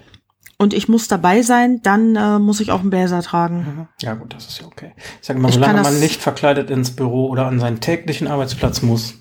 Und 0.58 0.74
ich 0.74 0.88
muss 0.88 1.08
dabei 1.08 1.42
sein, 1.42 1.80
dann 1.82 2.16
äh, 2.16 2.38
muss 2.38 2.60
ich 2.60 2.70
auch 2.72 2.80
einen 2.80 2.90
Bläser 2.90 3.22
tragen. 3.22 3.58
Mhm. 3.58 3.88
Ja, 4.02 4.14
gut, 4.14 4.34
das 4.34 4.46
ist 4.46 4.60
ja 4.60 4.66
okay. 4.66 4.92
Ich 5.20 5.26
sage 5.26 5.38
immer, 5.38 5.48
Ich 5.48 5.54
solange 5.54 5.80
man 5.82 5.98
nicht 6.00 6.20
verkleidet 6.20 6.68
ins 6.70 6.90
Büro 6.94 7.28
oder 7.28 7.46
an 7.46 7.60
seinen 7.60 7.80
täglichen 7.80 8.26
Arbeitsplatz 8.26 8.82
muss. 8.82 9.14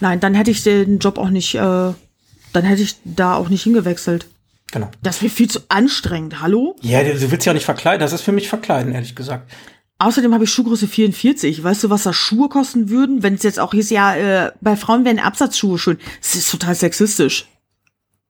Nein, 0.00 0.20
dann 0.20 0.34
hätte 0.34 0.50
ich 0.50 0.62
den 0.62 0.98
Job 0.98 1.18
auch 1.18 1.30
nicht, 1.30 1.54
äh, 1.54 1.60
dann 1.60 2.64
hätte 2.64 2.82
ich 2.82 2.96
da 3.04 3.36
auch 3.36 3.48
nicht 3.48 3.62
hingewechselt. 3.62 4.26
Genau. 4.72 4.90
Das 5.02 5.22
wäre 5.22 5.30
viel 5.30 5.48
zu 5.50 5.60
anstrengend. 5.68 6.40
Hallo? 6.42 6.76
Ja, 6.80 7.02
du 7.04 7.12
du 7.18 7.30
willst 7.30 7.46
ja 7.46 7.52
auch 7.52 7.54
nicht 7.54 7.64
verkleiden. 7.66 8.00
Das 8.00 8.12
ist 8.12 8.22
für 8.22 8.32
mich 8.32 8.48
verkleiden, 8.48 8.92
ehrlich 8.92 9.14
gesagt. 9.14 9.50
Außerdem 9.98 10.34
habe 10.34 10.44
ich 10.44 10.50
Schuhgröße 10.50 10.88
44. 10.88 11.62
Weißt 11.62 11.84
du, 11.84 11.90
was 11.90 12.02
da 12.04 12.12
Schuhe 12.12 12.48
kosten 12.48 12.88
würden? 12.88 13.22
Wenn 13.22 13.34
es 13.34 13.42
jetzt 13.44 13.60
auch 13.60 13.72
hieß, 13.72 13.90
ja, 13.90 14.16
äh, 14.16 14.52
bei 14.60 14.74
Frauen 14.74 15.04
werden 15.04 15.20
Absatzschuhe 15.20 15.78
schön. 15.78 15.98
Das 16.20 16.34
ist 16.34 16.50
total 16.50 16.74
sexistisch. 16.74 17.46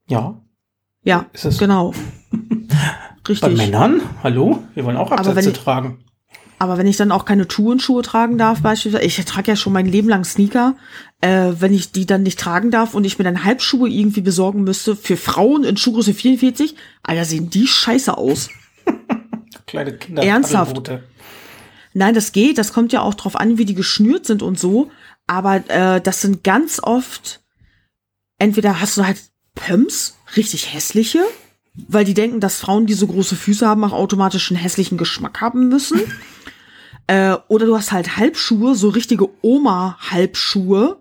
Ja. 0.07 0.39
Ja, 1.03 1.25
Ist 1.33 1.45
es- 1.45 1.57
genau. 1.57 1.93
Bei 2.33 3.29
Richtig. 3.29 3.57
Männern? 3.57 4.01
Hallo? 4.23 4.63
Wir 4.73 4.83
wollen 4.85 4.97
auch 4.97 5.11
Absätze 5.11 5.51
ich- 5.51 5.57
tragen. 5.57 5.99
Aber 6.59 6.77
wenn 6.77 6.87
ich 6.87 6.95
dann 6.95 7.11
auch 7.11 7.25
keine 7.25 7.47
Turnschuhe 7.47 8.03
tragen 8.03 8.37
darf, 8.37 8.61
beispielsweise, 8.61 9.03
ich 9.03 9.17
trage 9.25 9.51
ja 9.51 9.55
schon 9.57 9.73
mein 9.73 9.85
Leben 9.85 10.07
lang 10.07 10.23
Sneaker, 10.23 10.77
äh, 11.19 11.51
wenn 11.59 11.73
ich 11.73 11.91
die 11.91 12.05
dann 12.05 12.23
nicht 12.23 12.39
tragen 12.39 12.71
darf 12.71 12.93
und 12.93 13.03
ich 13.03 13.17
mir 13.17 13.25
dann 13.25 13.43
Halbschuhe 13.43 13.89
irgendwie 13.89 14.21
besorgen 14.21 14.63
müsste 14.63 14.95
für 14.95 15.17
Frauen 15.17 15.65
in 15.65 15.75
Schuhgröße 15.75 16.13
44, 16.13 16.75
Alter, 17.01 17.25
sehen 17.25 17.49
die 17.49 17.67
scheiße 17.67 18.17
aus. 18.17 18.49
Kleine 19.67 19.97
Kinder. 19.97 20.23
Ernsthaft? 20.23 20.75
Paddelboote. 20.75 21.03
Nein, 21.93 22.13
das 22.15 22.31
geht. 22.31 22.57
Das 22.57 22.71
kommt 22.71 22.93
ja 22.93 23.01
auch 23.01 23.13
drauf 23.15 23.35
an, 23.35 23.57
wie 23.57 23.65
die 23.65 23.75
geschnürt 23.75 24.25
sind 24.25 24.41
und 24.41 24.57
so. 24.57 24.89
Aber 25.27 25.63
äh, 25.69 25.99
das 26.01 26.21
sind 26.21 26.43
ganz 26.45 26.79
oft, 26.81 27.41
entweder 28.39 28.79
hast 28.79 28.97
du 28.97 29.05
halt 29.05 29.21
Pumps, 29.55 30.17
richtig 30.37 30.73
hässliche, 30.73 31.23
weil 31.75 32.05
die 32.05 32.13
denken, 32.13 32.39
dass 32.39 32.59
Frauen, 32.59 32.85
die 32.85 32.93
so 32.93 33.07
große 33.07 33.35
Füße 33.35 33.67
haben, 33.67 33.83
auch 33.83 33.93
automatisch 33.93 34.51
einen 34.51 34.59
hässlichen 34.59 34.97
Geschmack 34.97 35.41
haben 35.41 35.69
müssen. 35.69 35.99
äh, 37.07 37.35
oder 37.47 37.65
du 37.65 37.75
hast 37.77 37.91
halt 37.91 38.17
Halbschuhe, 38.17 38.75
so 38.75 38.89
richtige 38.89 39.29
Oma-Halbschuhe. 39.41 40.97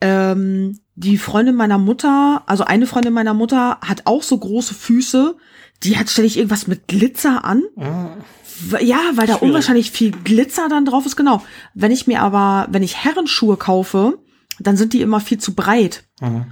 Ähm, 0.00 0.78
die 0.94 1.18
Freundin 1.18 1.54
meiner 1.54 1.78
Mutter, 1.78 2.42
also 2.46 2.64
eine 2.64 2.86
Freundin 2.86 3.12
meiner 3.14 3.34
Mutter, 3.34 3.78
hat 3.80 4.02
auch 4.04 4.22
so 4.22 4.36
große 4.38 4.74
Füße. 4.74 5.36
Die 5.82 5.98
hat 5.98 6.08
ständig 6.10 6.36
irgendwas 6.38 6.66
mit 6.66 6.86
Glitzer 6.88 7.44
an. 7.44 7.62
W- 7.74 8.82
Ja, 8.84 8.98
weil 9.14 9.26
da 9.26 9.34
Schwierig. 9.34 9.42
unwahrscheinlich 9.42 9.90
viel 9.90 10.10
Glitzer 10.10 10.68
dann 10.68 10.84
drauf 10.86 11.04
ist, 11.06 11.16
genau. 11.16 11.42
Wenn 11.74 11.92
ich 11.92 12.06
mir 12.06 12.22
aber, 12.22 12.66
wenn 12.70 12.82
ich 12.82 12.96
Herrenschuhe 13.04 13.56
kaufe, 13.56 14.18
dann 14.58 14.76
sind 14.78 14.92
die 14.94 15.02
immer 15.02 15.20
viel 15.20 15.38
zu 15.38 15.54
breit. 15.54 16.04
Mhm. 16.20 16.46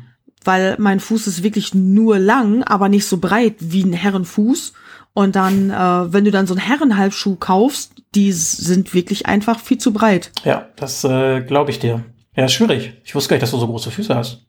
Weil 0.45 0.77
mein 0.79 1.01
Fuß 1.01 1.27
ist 1.27 1.43
wirklich 1.43 1.75
nur 1.75 2.19
lang, 2.19 2.63
aber 2.65 2.89
nicht 2.89 3.07
so 3.07 3.19
breit 3.19 3.57
wie 3.61 3.83
ein 3.83 3.93
Herrenfuß. 3.93 4.75
Und 5.15 5.37
dann, 5.37 5.71
äh, 5.71 6.13
wenn 6.13 6.25
du 6.25 6.31
dann 6.31 6.47
so 6.47 6.55
einen 6.55 6.63
Herrenhalbschuh 6.63 7.37
kaufst, 7.37 7.93
die 8.15 8.33
sind 8.33 8.95
wirklich 8.95 9.27
einfach 9.27 9.61
viel 9.61 9.79
zu 9.79 9.93
breit. 9.93 10.33
Ja, 10.45 10.69
das 10.77 11.05
äh, 11.05 11.41
glaube 11.41 11.71
ich 11.71 11.79
dir. 11.79 12.05
Ja, 12.37 12.45
ist 12.45 12.53
schwierig. 12.53 13.01
Ich 13.05 13.15
wusste 13.15 13.31
gar 13.31 13.37
nicht, 13.37 13.43
dass 13.43 13.53
du 13.53 13.59
so 13.59 13.67
große 13.67 13.91
Füße 13.91 14.15
hast. 14.15 14.47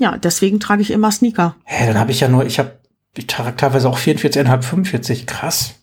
Ja, 0.00 0.18
deswegen 0.18 0.58
trage 0.58 0.82
ich 0.82 0.90
immer 0.90 1.12
Sneaker. 1.12 1.54
Hä, 1.64 1.86
dann 1.86 1.98
habe 1.98 2.10
ich 2.10 2.20
ja 2.20 2.28
nur, 2.28 2.44
ich 2.44 2.58
habe 2.58 2.80
ich 3.16 3.26
trage 3.28 3.56
teilweise 3.56 3.88
auch 3.88 3.98
44,5, 3.98 4.62
45. 4.62 5.26
Krass. 5.26 5.74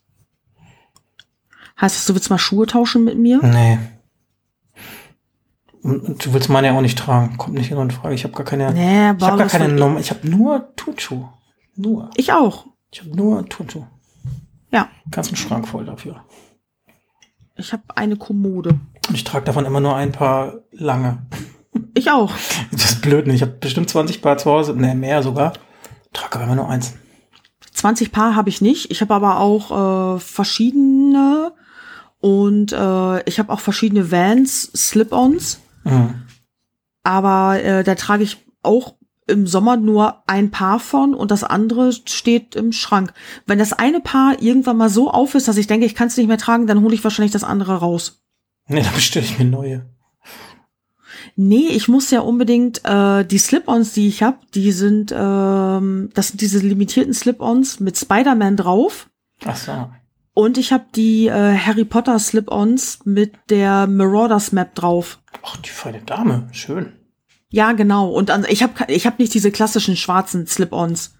Heißt 1.79 1.95
das, 1.95 2.05
du 2.05 2.13
willst 2.13 2.29
mal 2.29 2.37
Schuhe 2.37 2.67
tauschen 2.67 3.03
mit 3.05 3.17
mir? 3.17 3.39
Nee. 3.41 3.79
Und, 5.83 6.01
und 6.01 6.25
du 6.25 6.33
willst 6.33 6.49
meine 6.49 6.67
ja 6.67 6.77
auch 6.77 6.81
nicht 6.81 6.97
tragen. 6.97 7.37
Kommt 7.37 7.55
nicht 7.55 7.71
in 7.71 7.91
Frage. 7.91 8.13
Ich 8.13 8.23
habe 8.23 8.33
gar 8.33 8.45
keine. 8.45 8.71
Nee, 8.71 9.11
ich 9.17 9.23
habe 9.23 9.37
gar 9.37 9.47
keine 9.47 9.69
Nummer. 9.69 9.99
Ich 9.99 10.11
habe 10.11 10.27
nur 10.27 10.75
Turnschuhe. 10.75 11.29
Nur. 11.75 12.09
Ich 12.15 12.31
auch. 12.33 12.67
Ich 12.91 13.01
habe 13.01 13.15
nur 13.15 13.47
Turnschuhe. 13.47 13.87
Ja, 14.71 14.89
Ganzen 15.09 15.35
Schrank 15.35 15.67
voll 15.67 15.85
dafür. 15.85 16.23
ich 17.55 17.73
habe 17.73 17.83
eine 17.95 18.15
Kommode. 18.15 18.79
Und 19.09 19.15
ich 19.15 19.23
trage 19.23 19.45
davon 19.45 19.65
immer 19.65 19.79
nur 19.81 19.95
ein 19.95 20.11
paar 20.11 20.59
lange. 20.71 21.25
Ich 21.93 22.11
auch. 22.11 22.31
Das 22.71 22.85
ist 22.85 23.01
blöd, 23.01 23.27
ne? 23.27 23.33
Ich 23.33 23.41
habe 23.41 23.51
bestimmt 23.53 23.89
20 23.89 24.21
Paar 24.21 24.37
zu 24.37 24.51
Hause. 24.51 24.73
Ne, 24.73 24.95
mehr 24.95 25.23
sogar. 25.23 25.53
Trage 26.13 26.35
aber 26.35 26.43
immer 26.45 26.55
nur 26.55 26.69
eins. 26.69 26.93
20 27.73 28.11
Paar 28.11 28.35
habe 28.35 28.49
ich 28.49 28.61
nicht. 28.61 28.91
Ich 28.91 29.01
habe 29.01 29.13
aber 29.13 29.39
auch 29.39 30.15
äh, 30.15 30.19
verschiedene 30.19 31.53
und 32.19 32.71
äh, 32.71 33.23
ich 33.23 33.39
habe 33.39 33.51
auch 33.51 33.59
verschiedene 33.59 34.11
Vans, 34.11 34.71
Slip-ons. 34.75 35.60
Mhm. 35.83 36.23
Aber 37.03 37.61
äh, 37.63 37.83
da 37.83 37.95
trage 37.95 38.23
ich 38.23 38.37
auch 38.61 38.95
im 39.27 39.47
Sommer 39.47 39.77
nur 39.77 40.23
ein 40.27 40.51
Paar 40.51 40.79
von 40.79 41.13
und 41.13 41.31
das 41.31 41.43
andere 41.43 41.93
steht 41.93 42.55
im 42.55 42.71
Schrank. 42.71 43.13
Wenn 43.45 43.59
das 43.59 43.73
eine 43.73 44.01
Paar 44.01 44.41
irgendwann 44.41 44.77
mal 44.77 44.89
so 44.89 45.09
auf 45.09 45.35
ist, 45.35 45.47
dass 45.47 45.57
ich 45.57 45.67
denke, 45.67 45.85
ich 45.85 45.95
kann 45.95 46.07
es 46.07 46.17
nicht 46.17 46.27
mehr 46.27 46.37
tragen, 46.37 46.67
dann 46.67 46.81
hole 46.81 46.93
ich 46.93 47.03
wahrscheinlich 47.03 47.31
das 47.31 47.43
andere 47.43 47.75
raus. 47.75 48.23
Ne, 48.67 48.81
dann 48.81 48.93
bestelle 48.93 49.25
ich 49.25 49.39
mir 49.39 49.45
neue. 49.45 49.85
Nee, 51.35 51.67
ich 51.69 51.87
muss 51.87 52.11
ja 52.11 52.21
unbedingt 52.21 52.83
äh, 52.83 53.23
die 53.23 53.37
Slip-ons, 53.37 53.93
die 53.93 54.07
ich 54.07 54.21
habe, 54.21 54.37
die 54.53 54.71
sind, 54.71 55.13
ähm, 55.15 56.09
das 56.13 56.29
sind 56.29 56.41
diese 56.41 56.59
limitierten 56.59 57.13
Slip-ons 57.13 57.79
mit 57.79 57.97
Spider-Man 57.97 58.57
drauf. 58.57 59.09
Ach 59.45 59.55
so. 59.55 59.89
Und 60.33 60.57
ich 60.57 60.71
habe 60.71 60.85
die 60.95 61.27
äh, 61.27 61.57
Harry 61.57 61.83
Potter 61.83 62.17
Slip-ons 62.17 62.99
mit 63.05 63.33
der 63.49 63.87
Marauders 63.87 64.51
Map 64.51 64.75
drauf. 64.75 65.19
Ach, 65.43 65.57
die 65.57 65.69
feine 65.69 66.01
Dame. 66.01 66.47
Schön. 66.51 66.93
Ja, 67.49 67.73
genau. 67.73 68.09
Und 68.09 68.31
an, 68.31 68.45
ich 68.47 68.63
habe 68.63 68.73
ich 68.87 69.05
hab 69.05 69.19
nicht 69.19 69.33
diese 69.33 69.51
klassischen 69.51 69.97
schwarzen 69.97 70.47
Slip-ons. 70.47 71.15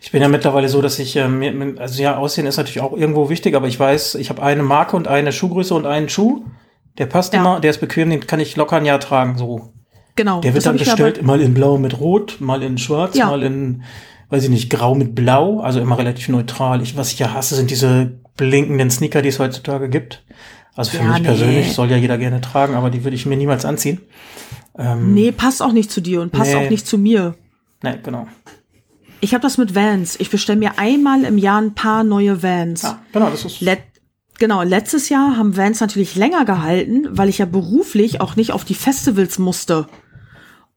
Ich 0.00 0.10
bin 0.12 0.22
ja 0.22 0.28
mittlerweile 0.28 0.68
so, 0.68 0.80
dass 0.82 0.98
ich, 0.98 1.16
ähm, 1.16 1.76
also 1.78 2.02
ja, 2.02 2.16
Aussehen 2.16 2.46
ist 2.46 2.56
natürlich 2.56 2.80
auch 2.80 2.92
irgendwo 2.94 3.28
wichtig, 3.28 3.54
aber 3.54 3.68
ich 3.68 3.78
weiß, 3.78 4.14
ich 4.16 4.30
habe 4.30 4.42
eine 4.42 4.62
Marke 4.62 4.96
und 4.96 5.08
eine 5.08 5.32
Schuhgröße 5.32 5.74
und 5.74 5.86
einen 5.86 6.08
Schuh. 6.08 6.44
Der 6.98 7.06
passt 7.06 7.32
Ja. 7.32 7.40
immer, 7.40 7.60
der 7.60 7.70
ist 7.70 7.80
bequem, 7.80 8.10
den 8.10 8.26
kann 8.26 8.40
ich 8.40 8.56
locker 8.56 8.76
ein 8.76 8.84
Jahr 8.84 9.00
tragen, 9.00 9.38
so. 9.38 9.72
Genau. 10.14 10.40
Der 10.42 10.52
wird 10.52 10.66
dann 10.66 10.76
bestellt, 10.76 11.22
mal 11.22 11.40
in 11.40 11.54
blau 11.54 11.78
mit 11.78 11.98
rot, 12.00 12.36
mal 12.40 12.62
in 12.62 12.76
schwarz, 12.76 13.16
Ja. 13.16 13.26
mal 13.28 13.42
in, 13.42 13.82
weiß 14.28 14.44
ich 14.44 14.50
nicht, 14.50 14.68
grau 14.68 14.94
mit 14.94 15.14
blau, 15.14 15.60
also 15.60 15.80
immer 15.80 15.96
relativ 15.96 16.28
neutral. 16.28 16.82
Ich, 16.82 16.96
was 16.98 17.12
ich 17.12 17.18
ja 17.18 17.32
hasse, 17.32 17.54
sind 17.54 17.70
diese 17.70 18.20
blinkenden 18.36 18.90
Sneaker, 18.90 19.22
die 19.22 19.28
es 19.28 19.38
heutzutage 19.38 19.88
gibt. 19.88 20.24
Also 20.74 20.92
für 20.92 20.98
Ja, 20.98 21.04
mich 21.12 21.18
nee. 21.20 21.24
persönlich 21.26 21.72
soll 21.72 21.90
ja 21.90 21.96
jeder 21.96 22.16
gerne 22.18 22.40
tragen, 22.40 22.74
aber 22.74 22.90
die 22.90 23.04
würde 23.04 23.14
ich 23.14 23.26
mir 23.26 23.36
niemals 23.36 23.64
anziehen. 23.64 24.00
Ähm, 24.78 25.12
Nee, 25.12 25.32
passt 25.32 25.62
auch 25.62 25.72
nicht 25.72 25.90
zu 25.90 26.00
dir 26.00 26.22
und 26.22 26.32
passt 26.32 26.52
Nee. 26.54 26.66
auch 26.66 26.70
nicht 26.70 26.86
zu 26.86 26.96
mir. 26.98 27.34
nee, 27.82 27.98
genau. 28.02 28.26
Ich 29.20 29.34
habe 29.34 29.42
das 29.42 29.56
mit 29.58 29.74
Vans. 29.76 30.18
Ich 30.18 30.30
bestelle 30.30 30.58
mir 30.58 30.78
einmal 30.78 31.22
im 31.24 31.38
Jahr 31.38 31.60
ein 31.60 31.74
paar 31.74 32.02
neue 32.02 32.42
Vans. 32.42 32.82
Ja, 32.82 33.00
genau, 33.12 33.30
das 33.30 33.44
ist. 33.44 33.60
Let 33.60 33.78
genau, 34.38 34.62
letztes 34.62 35.08
Jahr 35.10 35.36
haben 35.36 35.56
Vans 35.56 35.78
natürlich 35.80 36.16
länger 36.16 36.44
gehalten, 36.44 37.06
weil 37.10 37.28
ich 37.28 37.38
ja 37.38 37.44
beruflich 37.46 38.20
auch 38.20 38.34
nicht 38.34 38.50
auf 38.52 38.64
die 38.64 38.74
Festivals 38.74 39.38
musste. 39.38 39.86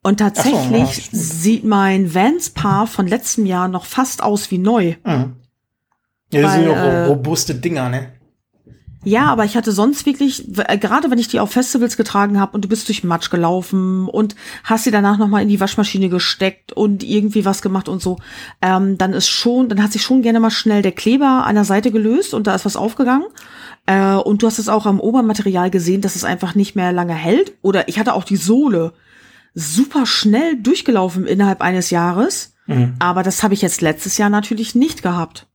Und 0.04 0.18
tatsächlich 0.20 0.78
ja, 0.80 0.86
stimmt. 0.88 1.10
sieht 1.24 1.64
mein 1.64 2.14
Vans-Paar 2.14 2.86
von 2.86 3.08
letztem 3.08 3.48
Jahr 3.48 3.68
noch 3.68 3.86
fast 3.86 4.22
aus 4.22 4.52
wie 4.52 4.60
neu. 4.60 4.96
Mhm. 5.04 5.38
Ja, 6.32 6.42
das 6.42 6.54
sind 6.54 6.66
Weil, 6.66 6.72
ja 6.72 6.84
auch 6.84 6.92
äh, 6.92 7.06
robuste 7.06 7.56
Dinger, 7.56 7.90
ne? 7.90 8.12
Ja, 9.06 9.28
aber 9.28 9.46
ich 9.46 9.56
hatte 9.56 9.72
sonst 9.72 10.08
wirklich, 10.08 10.48
äh, 10.68 10.80
gerade 10.80 11.12
wenn 11.12 11.20
ich 11.20 11.28
die 11.28 11.40
auf 11.40 11.52
Festivals 11.52 11.96
getragen 11.96 12.40
habe 12.40 12.54
und 12.54 12.66
du 12.66 12.68
bist 12.68 12.88
durch 12.88 13.04
Matsch 13.04 13.30
gelaufen 13.30 14.08
und 14.08 14.36
hast 14.64 14.84
sie 14.84 14.92
danach 14.92 15.20
nochmal 15.20 15.44
in 15.44 15.48
die 15.48 15.60
Waschmaschine 15.60 16.10
gesteckt 16.10 16.74
und 16.74 17.04
irgendwie 17.04 17.46
was 17.46 17.62
gemacht 17.62 17.88
und 17.88 18.02
so, 18.02 18.18
ähm, 18.64 18.98
dann 18.98 19.14
ist 19.14 19.30
schon, 19.30 19.70
dann 19.70 19.84
hat 19.84 19.92
sich 19.92 20.02
schon 20.02 20.24
gerne 20.24 20.40
mal 20.40 20.50
schnell 20.50 20.82
der 20.82 20.92
Kleber 20.92 21.46
an 21.46 21.54
der 21.54 21.66
Seite 21.66 21.92
gelöst 21.92 22.34
und 22.34 22.48
da 22.48 22.56
ist 22.56 22.66
was 22.66 22.76
aufgegangen. 22.76 23.28
Äh, 23.86 24.16
und 24.16 24.42
du 24.42 24.48
hast 24.48 24.58
es 24.58 24.70
auch 24.70 24.88
am 24.88 25.00
Obermaterial 25.00 25.70
gesehen, 25.70 26.02
dass 26.02 26.16
es 26.16 26.24
einfach 26.24 26.56
nicht 26.56 26.76
mehr 26.76 26.92
lange 26.92 27.14
hält. 27.14 27.54
Oder 27.62 27.88
ich 27.88 28.00
hatte 28.00 28.14
auch 28.14 28.24
die 28.24 28.38
Sohle 28.38 28.94
super 29.54 30.08
schnell 30.08 30.58
durchgelaufen 30.58 31.28
innerhalb 31.28 31.62
eines 31.62 31.92
Jahres. 31.92 32.56
Mhm. 32.66 32.96
Aber 32.98 33.22
das 33.22 33.44
habe 33.44 33.54
ich 33.54 33.62
jetzt 33.62 33.82
letztes 33.82 34.18
Jahr 34.18 34.32
natürlich 34.32 34.74
nicht 34.74 35.04
gehabt. 35.04 35.46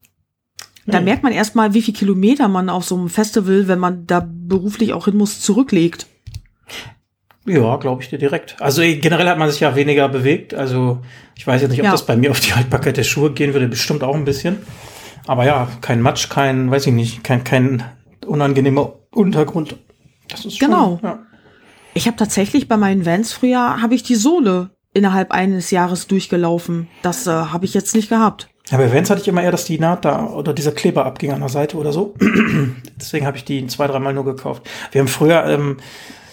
Da 0.91 0.99
Nee. 0.99 1.05
merkt 1.07 1.23
man 1.23 1.33
erstmal, 1.33 1.75
wie 1.75 1.83
viel 1.83 1.95
Kilometer 1.95 2.49
man 2.49 2.69
auf 2.69 2.85
so 2.85 2.97
einem 2.97 3.09
Festival, 3.09 3.69
wenn 3.69 3.79
man 3.79 4.07
da 4.07 4.27
beruflich 4.31 4.93
auch 4.93 5.07
hin 5.07 5.17
muss, 5.17 5.41
zurücklegt. 5.41 6.07
Ja, 7.47 7.77
glaube 7.77 8.03
ich 8.03 8.11
dir 8.11 8.19
direkt. 8.19 8.57
Also 8.61 8.83
eh, 8.83 8.97
generell 8.97 9.27
hat 9.29 9.39
man 9.39 9.51
sich 9.51 9.61
ja 9.61 9.75
weniger 9.75 10.09
bewegt. 10.09 10.55
Also 10.55 11.01
ich 11.37 11.47
weiß 11.47 11.63
jetzt 11.63 11.71
nicht, 11.71 11.81
ob 11.81 11.87
Ja. 11.87 11.93
das 11.93 12.05
bei 12.07 12.17
mir 12.17 12.31
auf 12.31 12.41
die 12.41 12.53
Haltbarkeit 12.55 12.97
der 12.97 13.03
Schuhe 13.05 13.33
gehen 13.33 13.55
würde, 13.55 13.67
bestimmt 13.67 14.03
auch 14.05 14.15
ein 14.15 14.25
bisschen. 14.25 14.59
Aber 15.27 15.45
ja, 15.47 15.69
kein 15.81 16.03
Matsch, 16.03 16.29
kein, 16.29 16.71
weiß 16.71 16.87
ich 16.89 16.93
nicht, 16.93 17.25
kein, 17.25 17.43
kein 17.45 17.83
unangenehmer 18.27 18.93
Untergrund. 19.13 19.77
Das 20.29 20.45
ist 20.45 20.59
schon, 20.59 20.69
Genau. 20.69 21.01
Ja. 21.03 21.21
Ich 21.95 22.07
habe 22.07 22.17
tatsächlich 22.17 22.69
bei 22.69 22.77
meinen 22.77 23.05
Vans 23.05 23.33
früher, 23.33 23.81
habe 23.83 23.95
ich 23.95 24.03
die 24.03 24.15
Sohle 24.15 24.71
innerhalb 24.93 25.33
eines 25.33 25.71
Jahres 25.71 26.07
durchgelaufen. 26.07 26.89
Das 27.03 27.27
äh, 27.27 27.31
habe 27.31 27.65
ich 27.65 27.75
jetzt 27.75 27.95
nicht 27.97 28.09
gehabt. 28.09 28.49
Ja, 28.71 28.79
bei 28.79 28.93
Vans 28.95 29.11
hatte 29.11 29.21
ich 29.21 29.29
immer 29.29 29.43
eher, 29.43 29.51
dass 29.51 29.65
die 29.65 29.79
Naht 29.79 30.05
da 30.05 30.27
oder 30.27 30.53
dieser 30.53 30.73
Kleber 30.73 31.05
abging 31.05 31.33
an 31.33 31.41
der 31.41 31.49
Seite 31.49 31.77
oder 31.77 31.93
so. 31.93 32.15
Deswegen 33.01 33.27
habe 33.27 33.37
ich 33.37 33.45
die 33.45 33.67
zwei, 33.67 33.87
dreimal 33.87 34.15
nur 34.15 34.25
gekauft. 34.25 34.63
Wir 34.93 35.01
haben 35.01 35.09
früher, 35.09 35.45
ähm, 35.47 35.79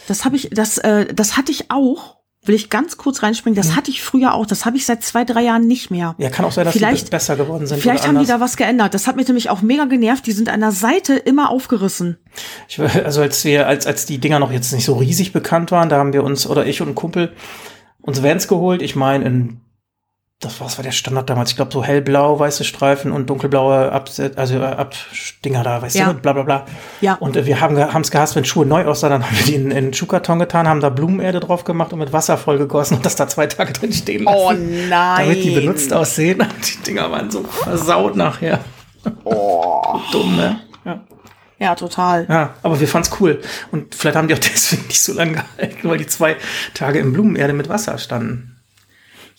Das 0.07 0.23
habe 0.23 0.35
ich, 0.35 0.49
das, 0.51 0.77
äh, 0.77 1.11
das 1.13 1.35
hatte 1.37 1.51
ich 1.51 1.71
auch. 1.71 2.17
Will 2.45 2.55
ich 2.55 2.69
ganz 2.69 2.95
kurz 2.95 3.23
reinspringen. 3.23 3.57
Das 3.57 3.75
hatte 3.75 3.91
ich 3.91 4.01
früher 4.01 4.33
auch. 4.33 4.45
Das 4.45 4.65
habe 4.65 4.77
ich 4.77 4.85
seit 4.85 5.03
zwei, 5.03 5.25
drei 5.25 5.41
Jahren 5.41 5.67
nicht 5.67 5.91
mehr. 5.91 6.15
ja, 6.17 6.29
kann 6.29 6.45
auch 6.45 6.51
sein, 6.53 6.63
dass 6.63 6.73
Vielleicht- 6.75 7.07
die 7.07 7.11
besser 7.11 7.35
geworden 7.35 7.67
sind. 7.67 7.81
Vielleicht 7.81 8.07
haben 8.07 8.19
die 8.19 8.25
da 8.25 8.39
was 8.39 8.55
geändert. 8.55 8.93
Das 8.93 9.05
hat 9.05 9.17
mich 9.17 9.27
nämlich 9.27 9.49
auch 9.49 9.61
mega 9.61 9.83
genervt. 9.83 10.25
Die 10.27 10.31
sind 10.31 10.47
an 10.47 10.61
der 10.61 10.71
Seite 10.71 11.15
immer 11.15 11.49
aufgerissen. 11.49 12.17
Ich, 12.69 12.79
also 12.79 13.21
als 13.21 13.43
wir, 13.43 13.67
als, 13.67 13.85
als 13.85 14.05
die 14.05 14.19
Dinger 14.19 14.39
noch 14.39 14.51
jetzt 14.53 14.71
nicht 14.71 14.85
so 14.85 14.93
riesig 14.93 15.33
bekannt 15.33 15.71
waren, 15.71 15.89
da 15.89 15.97
haben 15.97 16.13
wir 16.13 16.23
uns, 16.23 16.47
oder 16.47 16.65
ich 16.65 16.81
und 16.81 16.89
ein 16.89 16.95
Kumpel, 16.95 17.33
uns 18.01 18.23
Vans 18.23 18.47
geholt. 18.47 18.81
Ich 18.81 18.95
meine, 18.95 19.25
in, 19.25 19.59
das 20.39 20.59
war, 20.59 20.67
was 20.67 20.77
war 20.77 20.83
der 20.83 20.91
Standard 20.91 21.27
damals? 21.31 21.49
Ich 21.49 21.55
glaube, 21.55 21.71
so 21.73 21.83
hellblau, 21.83 22.37
weiße 22.37 22.63
Streifen 22.63 23.11
und 23.11 23.27
dunkelblaue 23.27 23.91
Abset, 23.91 24.37
also 24.37 24.59
äh, 24.59 24.65
Abdinger 24.65 25.63
da, 25.63 25.81
weißt 25.81 25.95
Ja. 25.95 26.13
du, 26.13 26.19
bla 26.19 26.33
bla 26.33 26.43
bla. 26.43 26.65
Ja. 27.01 27.15
Und 27.15 27.35
äh, 27.35 27.47
wir 27.47 27.59
haben 27.59 27.75
es 28.01 28.11
gehasst, 28.11 28.35
wenn 28.35 28.45
Schuhe 28.45 28.63
neu 28.65 28.85
aussahen, 28.85 29.09
dann 29.13 29.23
haben 29.25 29.35
wir 29.35 29.45
die 29.45 29.55
in, 29.55 29.71
in 29.71 29.77
einen 29.77 29.93
Schuhkarton 29.95 30.37
getan, 30.37 30.67
haben 30.67 30.79
da 30.79 30.89
Blumenerde 30.89 31.39
drauf 31.39 31.63
gemacht 31.63 31.91
und 31.91 31.97
mit 31.99 32.13
Wasser 32.13 32.37
voll 32.37 32.59
gegossen 32.59 32.97
und 32.97 33.05
das 33.05 33.15
da 33.15 33.27
zwei 33.27 33.47
Tage 33.47 33.73
drin 33.73 33.91
stehen 33.91 34.25
lassen. 34.25 34.37
Oh 34.39 34.51
nein. 34.53 34.89
Damit 35.27 35.43
die 35.43 35.49
benutzt 35.49 35.91
aussehen. 35.91 36.37
Die 36.67 36.83
Dinger 36.83 37.09
waren 37.11 37.31
so 37.31 37.43
versaut 37.43 38.15
nachher. 38.15 38.59
Oh. 39.23 39.99
Dumm, 40.11 40.35
ne? 40.35 40.59
Ja. 40.85 40.99
Ja, 41.59 41.73
total. 41.73 42.27
Ja, 42.29 42.53
aber 42.61 42.79
wir 42.79 42.87
fanden's 42.87 43.19
cool. 43.19 43.41
Und 43.71 43.95
vielleicht 43.95 44.15
haben 44.15 44.27
die 44.27 44.35
auch 44.35 44.39
deswegen 44.39 44.85
nicht 44.85 45.01
so 45.01 45.13
lange 45.13 45.31
gehalten, 45.31 45.89
weil 45.89 45.97
die 45.97 46.05
zwei 46.05 46.35
Tage 46.75 46.99
in 46.99 47.11
Blumenerde 47.13 47.53
mit 47.53 47.67
Wasser 47.69 47.97
standen. 47.97 48.53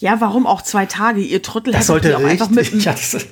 Ja, 0.01 0.21
warum 0.21 0.47
auch 0.47 0.63
zwei 0.63 0.87
Tage? 0.87 1.21
Ihr 1.21 1.43
Trottel 1.43 1.73
Das 1.73 1.89
hättet 1.89 2.05
sollte 2.05 2.17
auch 2.19 2.25
einfach 2.25 2.51
mit. 2.51 2.73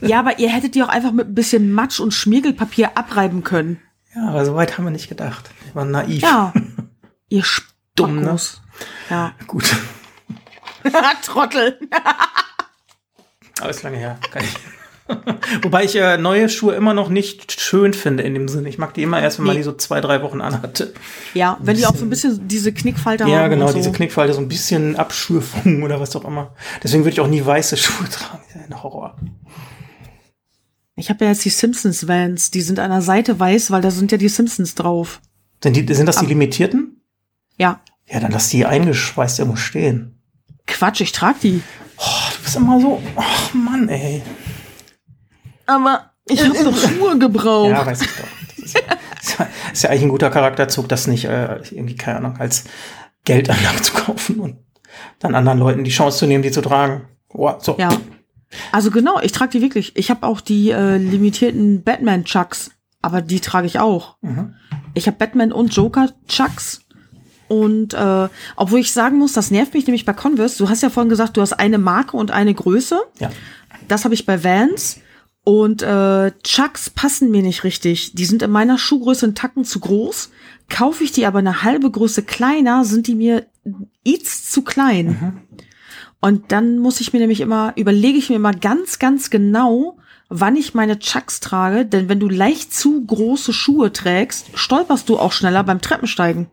Ja, 0.03 0.19
aber 0.19 0.41
ihr 0.41 0.49
hättet 0.51 0.75
die 0.75 0.83
auch 0.83 0.89
einfach 0.89 1.13
mit 1.13 1.29
ein 1.29 1.35
bisschen 1.35 1.73
Matsch 1.73 2.01
und 2.01 2.13
Schmiergelpapier 2.13 2.97
abreiben 2.99 3.45
können. 3.45 3.81
ja, 4.15 4.29
aber 4.29 4.45
so 4.45 4.57
weit 4.57 4.77
haben 4.77 4.85
wir 4.85 4.91
nicht 4.91 5.09
gedacht. 5.09 5.51
Wir 5.65 5.75
waren 5.77 5.93
naiv. 5.93 6.23
Ja. 6.23 6.53
ihr 7.29 7.45
Dumm, 7.95 8.21
ne? 8.21 8.37
Ja. 9.09 9.33
Gut. 9.47 9.75
Trottel. 11.23 11.79
Aber 13.61 13.71
ist 13.71 13.83
lange 13.83 13.97
her. 13.97 14.19
Kann 14.31 14.45
ich. 14.45 14.55
Wobei 15.63 15.85
ich 15.85 15.95
äh, 15.97 16.17
neue 16.19 16.49
Schuhe 16.49 16.75
immer 16.75 16.93
noch 16.95 17.09
nicht 17.09 17.61
schön 17.61 17.95
finde 17.95 18.25
in 18.25 18.35
dem 18.35 18.49
Sinne. 18.49 18.69
Ich 18.69 18.79
mag 18.79 18.93
die 18.95 19.03
immer 19.03 19.21
erst, 19.23 19.39
wenn 19.39 19.47
man 19.47 19.55
Nee. 19.55 19.61
die 19.61 19.65
so 19.65 19.73
zwei, 19.73 20.01
drei 20.01 20.23
Wochen 20.23 20.41
anhatte. 20.41 20.93
Ja, 21.35 21.59
wenn 21.61 21.77
die 21.77 21.87
auch 21.87 21.95
so 21.95 22.05
ein 22.05 22.11
bisschen 22.11 22.49
diese 22.49 22.73
Knickfalte 22.73 23.25
haben. 23.25 23.31
Ja, 23.31 23.47
genau, 23.49 23.69
so. 23.69 23.75
diese 23.75 23.93
Knickfalte, 23.93 24.35
so 24.35 24.41
ein 24.41 24.49
bisschen 24.49 24.97
Abschürfung 24.97 25.83
oder 25.83 26.01
was 26.01 26.17
auch 26.17 26.25
immer. 26.25 26.55
Deswegen 26.83 27.05
würde 27.05 27.13
ich 27.13 27.21
auch 27.21 27.29
nie 27.29 27.45
weiße 27.45 27.77
Schuhe 27.77 28.09
tragen. 28.09 28.43
Das 28.53 28.63
ist 28.63 28.71
ein 28.71 28.83
Horror. 28.83 29.17
Ich 30.97 31.11
habe 31.11 31.25
ja 31.25 31.31
jetzt 31.31 31.45
die 31.45 31.51
Simpsons 31.51 32.09
Vans, 32.09 32.51
die 32.51 32.63
sind 32.63 32.79
an 32.79 32.91
der 32.91 33.03
Seite 33.03 33.39
weiß, 33.39 33.71
weil 33.71 33.83
da 33.83 33.91
sind 33.91 34.13
ja 34.13 34.19
die 34.19 34.29
Simpsons 34.31 34.75
drauf. 34.75 35.21
Sind, 35.63 35.77
die, 35.77 35.95
sind 35.95 36.07
das 36.07 36.17
die 36.21 36.27
limitierten? 36.27 37.03
Ja. 37.59 37.81
Ja, 38.07 38.21
dann 38.21 38.33
lass 38.33 38.49
die 38.49 38.65
eingeschweißt 38.67 39.39
irgendwo 39.39 39.57
stehen. 39.57 40.19
Quatsch, 40.67 41.01
ich 41.01 41.13
trag 41.13 41.39
die. 41.41 41.61
Oh, 41.99 42.03
du 42.37 42.43
bist 42.43 42.57
immer 42.57 42.81
so, 42.81 43.01
ach 43.17 43.55
Mann, 43.55 43.89
ey. 43.89 44.23
Aber 45.67 46.11
ich 46.29 46.43
habe 46.45 46.65
doch 46.65 46.77
Schuhe 46.77 47.19
gebraucht. 47.19 47.71
Ja, 47.71 47.87
weiß 47.87 48.03
ich 48.03 48.09
doch. 48.09 48.25
Das 48.57 48.65
ist 48.65 48.75
ja, 48.75 48.81
ist 49.21 49.39
ja, 49.39 49.49
ist 49.73 49.83
ja 49.83 49.91
eigentlich 49.91 50.03
ein 50.03 50.09
guter 50.09 50.31
Charakterzug, 50.31 50.89
das 50.89 51.07
nicht 51.07 51.25
äh, 51.25 51.61
irgendwie, 51.71 51.97
keine 51.97 52.19
Ahnung, 52.19 52.37
als 52.39 52.65
Geldanlage 53.25 53.83
zu 53.83 53.93
kaufen 53.93 54.41
und 54.41 54.57
dann 55.19 55.35
anderen 55.35 55.59
Leuten 55.59 55.85
die 55.85 55.91
Chance 55.91 56.19
zu 56.19 56.27
nehmen, 56.27 56.43
die 56.43 56.51
zu 56.51 56.63
tragen. 56.63 57.09
Wow, 57.33 57.63
so. 57.63 57.77
Ja. 57.79 57.91
Also 58.73 58.91
genau, 58.91 59.21
ich 59.21 59.33
trage 59.33 59.53
die 59.53 59.61
wirklich. 59.61 59.97
Ich 59.97 60.11
habe 60.11 60.27
auch 60.27 60.41
die 60.41 60.71
äh, 60.71 60.97
limitierten 60.97 61.83
Batman 61.83 62.25
Chucks, 62.25 62.71
aber 63.03 63.21
die 63.23 63.41
trage 63.41 63.67
ich 63.67 63.79
auch. 63.79 64.17
Mhm. 64.23 64.55
Ich 64.95 65.07
habe 65.07 65.17
Batman 65.17 65.53
und 65.53 65.75
Joker 65.75 66.09
Chucks. 66.29 66.81
Und 67.49 67.95
äh, 67.95 68.29
obwohl 68.57 68.81
ich 68.81 68.93
sagen 68.93 69.19
muss, 69.19 69.33
das 69.33 69.51
nervt 69.51 69.75
mich 69.75 69.87
nämlich 69.87 70.05
bei 70.05 70.13
Converse. 70.13 70.59
Du 70.59 70.69
hast 70.69 70.83
ja 70.83 70.91
vorhin 70.91 71.11
gesagt, 71.11 71.37
du 71.37 71.43
hast 71.43 71.53
eine 71.53 71.79
Marke 71.79 72.17
und 72.17 72.31
eine 72.31 72.55
Größe. 72.55 73.01
Ja. 73.21 73.31
Das 73.87 74.05
habe 74.05 74.15
ich 74.15 74.27
bei 74.27 74.43
Vans. 74.43 75.01
Und 75.49 75.81
äh, 75.83 76.33
Chucks 76.43 76.91
passen 76.91 77.31
mir 77.31 77.41
nicht 77.41 77.63
richtig. 77.63 78.15
Die 78.15 78.25
sind 78.25 78.43
in 78.43 78.51
meiner 78.51 78.79
Schuhgröße 78.79 79.27
einen 79.27 79.37
Tacken 79.37 79.65
zu 79.65 79.79
groß. 79.79 80.33
Kaufe 80.69 81.05
ich 81.05 81.13
die 81.13 81.25
aber 81.25 81.39
eine 81.39 81.63
halbe 81.63 81.89
Größe 81.89 82.25
kleiner, 82.25 82.85
sind 82.85 83.07
die 83.07 83.15
mir 83.15 83.47
iets 84.03 84.51
zu 84.51 84.63
klein. 84.63 85.45
Und 86.21 86.51
dann 86.51 86.79
muss 86.79 87.01
ich 87.01 87.13
mir 87.13 87.21
nämlich 87.21 87.41
immer, 87.41 87.75
überlege 87.77 88.19
ich 88.19 88.29
mir 88.29 88.35
immer 88.35 88.55
ganz, 88.55 88.99
ganz 88.99 89.31
genau, 89.31 89.99
wann 90.29 90.57
ich 90.57 90.75
meine 90.75 90.99
Chucks 90.99 91.39
trage. 91.39 91.87
Denn 91.87 92.09
wenn 92.09 92.19
du 92.19 92.29
leicht 92.29 92.75
zu 92.75 93.07
große 93.07 93.53
Schuhe 93.53 93.93
trägst, 93.93 94.47
stolperst 94.55 95.09
du 95.09 95.17
auch 95.17 95.31
schneller 95.31 95.63
beim 95.63 95.81
Treppensteigen. 95.81 96.49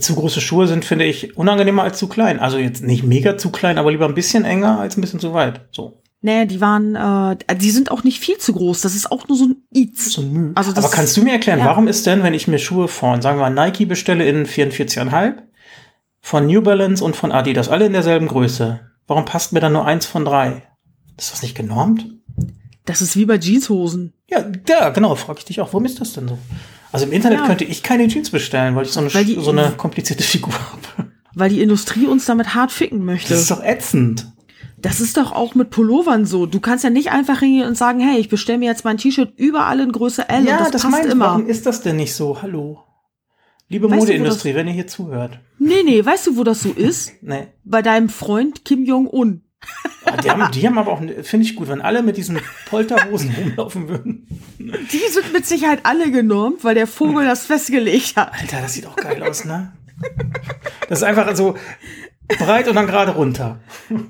Zu 0.00 0.14
große 0.14 0.40
Schuhe 0.40 0.66
sind, 0.66 0.86
finde 0.86 1.04
ich, 1.04 1.36
unangenehmer 1.36 1.82
als 1.82 1.98
zu 1.98 2.08
klein. 2.08 2.40
Also 2.40 2.56
jetzt 2.56 2.82
nicht 2.82 3.02
mega 3.02 3.36
zu 3.36 3.50
klein, 3.50 3.76
aber 3.76 3.90
lieber 3.90 4.06
ein 4.06 4.14
bisschen 4.14 4.46
enger 4.46 4.80
als 4.80 4.96
ein 4.96 5.02
bisschen 5.02 5.20
zu 5.20 5.34
weit. 5.34 5.68
So. 5.72 6.00
Nee, 6.20 6.46
die 6.46 6.60
waren, 6.60 6.96
äh, 6.96 7.56
die 7.56 7.70
sind 7.70 7.90
auch 7.92 8.02
nicht 8.02 8.18
viel 8.20 8.38
zu 8.38 8.52
groß. 8.52 8.80
Das 8.80 8.96
ist 8.96 9.12
auch 9.12 9.28
nur 9.28 9.36
so 9.38 9.44
ein 9.44 9.56
Iets. 9.72 10.12
So 10.12 10.22
ein. 10.22 10.52
Also 10.56 10.72
das 10.72 10.84
aber 10.84 10.92
kannst 10.92 11.16
du 11.16 11.22
mir 11.22 11.32
erklären, 11.32 11.60
ja. 11.60 11.66
warum 11.66 11.86
ist 11.86 12.06
denn, 12.06 12.22
wenn 12.24 12.34
ich 12.34 12.48
mir 12.48 12.58
Schuhe 12.58 12.88
von, 12.88 13.22
sagen 13.22 13.38
wir 13.38 13.48
mal, 13.48 13.66
Nike 13.66 13.86
bestelle 13.86 14.28
in 14.28 14.44
44,5, 14.46 15.34
von 16.20 16.46
New 16.46 16.60
Balance 16.60 17.04
und 17.04 17.14
von 17.14 17.30
Adidas, 17.30 17.68
alle 17.68 17.86
in 17.86 17.92
derselben 17.92 18.26
Größe, 18.26 18.80
warum 19.06 19.24
passt 19.24 19.52
mir 19.52 19.60
dann 19.60 19.72
nur 19.74 19.84
eins 19.86 20.06
von 20.06 20.24
drei? 20.24 20.64
Ist 21.16 21.32
das 21.32 21.42
nicht 21.42 21.54
genormt? 21.56 22.04
Das 22.84 23.00
ist 23.02 23.16
wie 23.16 23.24
bei 23.26 23.38
Jeanshosen. 23.38 24.12
Ja, 24.28 24.44
ja, 24.68 24.88
genau, 24.90 25.14
frage 25.14 25.38
ich 25.40 25.44
dich 25.44 25.60
auch. 25.60 25.68
Warum 25.68 25.84
ist 25.84 26.00
das 26.00 26.14
denn 26.14 26.26
so? 26.28 26.38
Also 26.90 27.04
im 27.06 27.12
Internet 27.12 27.40
Ja. 27.40 27.46
könnte 27.46 27.64
ich 27.64 27.82
keine 27.82 28.08
Jeans 28.08 28.30
bestellen, 28.30 28.74
weil 28.74 28.86
ich 28.86 28.90
so 28.92 29.00
eine, 29.00 29.10
die- 29.24 29.38
so 29.40 29.50
eine 29.50 29.72
komplizierte 29.76 30.22
Figur 30.24 30.52
habe. 30.54 31.10
Weil 31.34 31.50
die 31.50 31.60
Industrie 31.62 32.06
uns 32.06 32.24
damit 32.24 32.54
hart 32.54 32.72
ficken 32.72 33.04
möchte. 33.04 33.28
Das 33.28 33.42
ist 33.42 33.50
doch 33.50 33.62
ätzend. 33.62 34.26
Das 34.80 35.00
ist 35.00 35.16
doch 35.16 35.32
auch 35.32 35.54
mit 35.54 35.70
Pullovern 35.70 36.24
so. 36.24 36.46
Du 36.46 36.60
kannst 36.60 36.84
ja 36.84 36.90
nicht 36.90 37.10
einfach 37.10 37.40
hingehen 37.40 37.66
und 37.66 37.76
sagen, 37.76 38.00
hey, 38.00 38.18
ich 38.20 38.28
bestelle 38.28 38.58
mir 38.58 38.66
jetzt 38.66 38.84
mein 38.84 38.96
T-Shirt 38.96 39.32
überall 39.36 39.80
in 39.80 39.90
Größe 39.92 40.28
L 40.28 40.40
und 40.42 40.48
das, 40.48 40.70
passt 40.70 40.90
meine 40.90 41.06
ich. 41.08 41.12
immer. 41.12 41.26
Warum 41.26 41.46
ist 41.46 41.66
das 41.66 41.82
denn 41.82 41.96
nicht 41.96 42.14
so? 42.14 42.40
Hallo. 42.42 42.84
Liebe 43.68 43.90
Weißt 43.90 44.00
Modeindustrie, 44.00 44.54
wenn 44.54 44.66
ihr 44.66 44.72
hier 44.72 44.86
zuhört. 44.86 45.40
Nee, 45.58 45.82
nee, 45.84 46.02
weißt 46.04 46.28
du, 46.28 46.36
wo 46.36 46.44
das 46.44 46.62
so 46.62 46.70
ist? 46.70 47.12
Nee. 47.22 47.48
Bei 47.64 47.82
deinem 47.82 48.08
Freund 48.08 48.64
Kim 48.64 48.84
Jong-un. 48.84 49.42
Ah, 50.04 50.16
Die 50.16 50.30
haben, 50.30 50.50
die 50.52 50.66
haben 50.66 50.78
aber 50.78 50.92
auch, 50.92 51.00
finde 51.22 51.44
ich 51.44 51.56
gut, 51.56 51.68
wenn 51.68 51.82
alle 51.82 52.02
mit 52.02 52.16
diesen 52.16 52.38
Polterhosen 52.70 53.34
rumlaufen 53.38 53.88
würden. 53.88 54.26
Die 54.58 55.12
sind 55.12 55.32
mit 55.32 55.44
Sicherheit 55.44 55.80
alle 55.82 56.10
genormt, 56.12 56.62
weil 56.64 56.76
der 56.76 56.86
Vogel 56.86 57.24
das 57.26 57.44
festgelegt 57.46 58.16
hat. 58.16 58.32
Alter, 58.40 58.60
das 58.62 58.74
sieht 58.74 58.86
auch 58.86 58.96
geil 58.96 59.22
aus, 59.22 59.44
ne? 59.44 59.72
Das 60.88 61.00
ist 61.00 61.02
einfach 61.02 61.34
so 61.34 61.56
breit 62.38 62.68
und 62.68 62.74
dann 62.74 62.86
gerade 62.86 63.12
runter. 63.12 63.60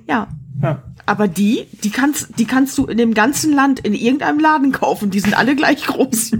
Ja. 0.09 0.29
Ja. 0.62 0.83
Aber 1.07 1.29
die, 1.29 1.66
die 1.85 1.91
kannst, 1.91 2.39
die 2.39 2.45
kannst 2.45 2.77
du 2.79 2.87
in 2.87 2.99
dem 2.99 3.14
ganzen 3.14 3.53
Land 3.55 3.81
in 3.81 3.95
irgendeinem 3.95 4.41
Laden 4.41 4.73
kaufen. 4.73 5.11
Die 5.11 5.21
sind 5.21 5.35
alle 5.39 5.55
gleich 5.57 5.85
groß. 5.87 6.33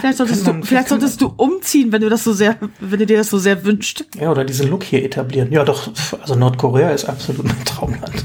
Vielleicht 0.00 0.18
solltest, 0.18 0.46
man- 0.46 0.60
du, 0.60 0.66
vielleicht 0.66 0.88
solltest 0.88 1.20
du 1.20 1.26
umziehen, 1.28 1.92
wenn 1.92 2.02
du 2.02 2.08
das 2.08 2.22
so 2.24 2.32
sehr, 2.32 2.56
wenn 2.80 2.98
du 3.00 3.06
dir 3.06 3.16
das 3.16 3.30
so 3.30 3.38
sehr 3.38 3.64
wünscht. 3.64 4.04
Ja, 4.20 4.30
oder 4.30 4.44
diesen 4.44 4.68
Look 4.68 4.84
hier 4.84 5.02
etablieren. 5.04 5.50
Ja, 5.50 5.64
doch, 5.64 5.90
also 6.20 6.34
Nordkorea 6.34 6.90
ist 6.90 7.06
absolut 7.06 7.44
mein 7.46 7.64
Traumland. 7.64 8.12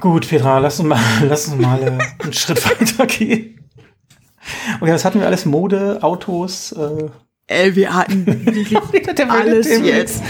Gut, 0.00 0.28
Petra, 0.28 0.58
lass 0.58 0.78
uns 0.78 0.88
mal, 0.88 1.00
lass 1.28 1.48
uns 1.48 1.60
mal 1.60 1.82
äh, 1.82 1.98
einen 2.22 2.32
Schritt 2.32 2.62
weiter 2.68 3.06
gehen. 3.06 3.65
Okay, 4.80 4.92
was 4.92 5.04
hatten 5.04 5.20
wir 5.20 5.26
alles? 5.26 5.44
Mode, 5.44 5.98
Autos, 6.02 6.72
äh, 6.72 7.08
Ey, 7.48 7.76
wir 7.76 7.94
hatten 7.94 8.26
alles 9.28 9.68
Themen 9.68 9.84
jetzt. 9.84 10.22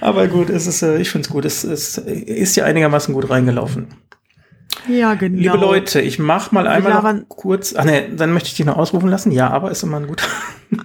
Aber 0.00 0.26
gut, 0.26 0.48
es 0.48 0.66
ist, 0.66 0.82
äh, 0.82 0.98
ich 0.98 1.10
finde 1.10 1.26
es 1.26 1.32
gut. 1.32 1.44
Es, 1.44 1.64
es 1.64 1.98
ist 1.98 2.56
ja 2.56 2.64
einigermaßen 2.64 3.12
gut 3.12 3.28
reingelaufen. 3.28 3.88
Ja, 4.88 5.14
genau. 5.14 5.38
Liebe 5.38 5.56
Leute, 5.58 6.00
ich 6.00 6.18
mach 6.18 6.50
mal 6.50 6.66
einmal 6.66 7.24
kurz. 7.28 7.74
Ah 7.74 7.84
ne, 7.84 8.08
dann 8.16 8.32
möchte 8.32 8.48
ich 8.48 8.56
dich 8.56 8.64
noch 8.64 8.78
ausrufen 8.78 9.10
lassen. 9.10 9.30
Ja, 9.30 9.50
aber 9.50 9.70
ist 9.70 9.82
immer 9.82 9.98
ein 9.98 10.06
guter. 10.06 10.24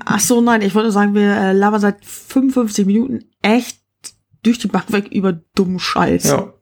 Ach 0.05 0.19
so, 0.19 0.41
nein, 0.41 0.61
ich 0.61 0.75
wollte 0.75 0.91
sagen, 0.91 1.15
wir 1.15 1.35
äh, 1.35 1.53
labern 1.53 1.79
seit 1.79 2.05
55 2.05 2.85
Minuten 2.85 3.25
echt 3.41 3.79
durch 4.43 4.59
die 4.59 4.67
Bank 4.67 4.91
weg 4.91 5.07
über 5.11 5.33
dummen 5.55 5.79
Scheiß. 5.79 6.25
Ja. 6.25 6.53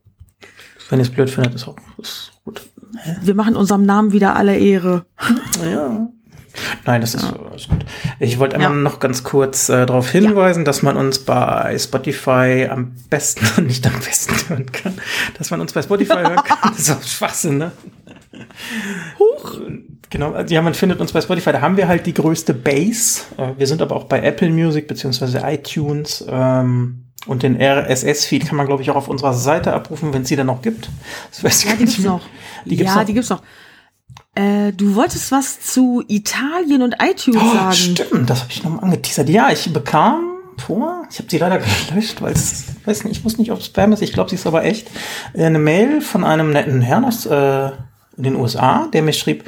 Wenn 0.90 1.00
ihr 1.00 1.04
es 1.04 1.10
blöd 1.10 1.32
findet, 1.32 1.56
ist 1.56 1.68
auch 1.68 1.76
ist 1.98 2.32
gut. 2.44 2.62
Wir 3.22 3.34
machen 3.34 3.56
unserem 3.56 3.86
Namen 3.86 4.14
wieder 4.14 4.36
alle 4.36 4.58
Ehre. 4.58 5.06
Ja. 5.64 6.08
Nein, 6.86 7.02
das 7.02 7.14
ist 7.16 7.24
alles 7.24 7.68
gut. 7.68 7.86
Ich 8.20 8.40
wollte 8.40 8.56
einmal 8.56 8.72
Ja. 8.72 8.76
noch 8.78 9.00
ganz 9.00 9.24
kurz 9.24 9.70
äh, 9.70 9.86
darauf 9.86 10.10
hinweisen, 10.10 10.66
dass 10.66 10.82
man 10.82 10.98
uns 10.98 11.20
bei 11.20 11.78
Spotify 11.78 12.68
am 12.70 12.94
besten, 13.10 13.66
nicht 13.68 13.86
am 13.88 14.00
besten 14.00 14.36
hören 14.50 14.72
kann, 14.72 14.94
dass 15.38 15.52
man 15.52 15.62
uns 15.62 15.74
bei 15.74 15.82
Spotify 15.82 16.14
hören 16.16 16.36
kann. 16.46 16.58
Das 16.72 16.80
ist 16.80 16.92
auch 16.92 17.04
Schwachsinn, 17.04 17.58
ne? 17.58 17.72
Huch. 19.20 19.60
Genau, 20.10 20.32
also, 20.34 20.54
ja, 20.54 20.62
man 20.62 20.74
findet 20.74 21.00
uns 21.00 21.12
bei 21.12 21.22
Spotify, 21.22 21.52
da 21.52 21.62
haben 21.62 21.78
wir 21.78 21.88
halt 21.88 22.06
die 22.06 22.14
größte 22.14 22.54
Base. 22.54 23.22
Äh, 23.38 23.54
Wir 23.58 23.68
sind 23.68 23.82
aber 23.82 23.96
auch 23.96 24.06
bei 24.06 24.22
Apple 24.22 24.50
Music 24.50 24.88
beziehungsweise 24.88 25.42
iTunes 25.44 26.24
ähm, 26.30 27.06
und 27.26 27.44
den 27.44 27.60
RSS-Feed 27.60 28.46
kann 28.48 28.56
man, 28.56 28.68
glaube 28.68 28.84
ich, 28.84 28.92
auch 28.92 28.96
auf 28.96 29.08
unserer 29.08 29.34
Seite 29.34 29.74
abrufen, 29.74 30.14
wenn 30.14 30.22
es 30.22 30.28
die 30.28 30.36
dann 30.36 30.48
noch 30.48 30.62
gibt. 30.62 30.90
Das 31.32 31.44
weiß 31.44 31.64
ich 31.64 31.70
Ja, 31.70 31.76
die 31.76 31.86
gibt's 31.86 32.00
noch. 32.00 32.22
Die 32.66 32.76
gibt's 32.78 32.94
ja, 32.94 33.00
noch. 33.00 33.06
die 33.06 33.14
gibt's 33.14 33.30
noch. 33.30 33.42
Äh, 34.36 34.74
du 34.74 34.96
wolltest 34.96 35.32
was 35.32 35.62
zu 35.62 36.04
Italien 36.08 36.82
und 36.82 36.96
iTunes 37.02 37.42
Oh, 37.42 37.54
sagen. 37.54 37.74
stimmt, 37.74 38.30
das 38.30 38.42
habe 38.42 38.52
ich 38.52 38.64
noch 38.64 38.72
mal 38.72 38.80
angeteasert. 38.84 39.30
Ja, 39.30 39.50
ich 39.52 39.72
bekam 39.72 40.32
vor, 40.58 41.04
ich 41.10 41.18
habe 41.20 41.30
sie 41.30 41.38
leider 41.38 41.60
gelöscht, 41.90 42.22
weil 42.22 42.34
es, 42.34 42.66
weiß 42.86 43.06
nicht, 43.06 43.18
ich 43.20 43.24
wusste 43.26 43.42
nicht, 43.42 43.52
ob 43.52 43.60
es 43.60 43.66
Spam 43.68 43.94
ist, 43.94 44.02
ich 44.02 44.14
glaube, 44.14 44.30
sie 44.30 44.36
ist 44.36 44.46
aber 44.48 44.64
echt, 44.66 44.90
äh, 45.34 45.46
eine 45.46 45.60
Mail 45.60 46.02
von 46.02 46.24
einem 46.24 46.52
netten 46.52 46.82
Herrn 46.82 47.06
aus 47.06 47.26
äh, 47.26 47.72
den 48.18 48.36
USA, 48.36 48.88
der 48.94 49.02
mir 49.04 49.14
schrieb, 49.14 49.44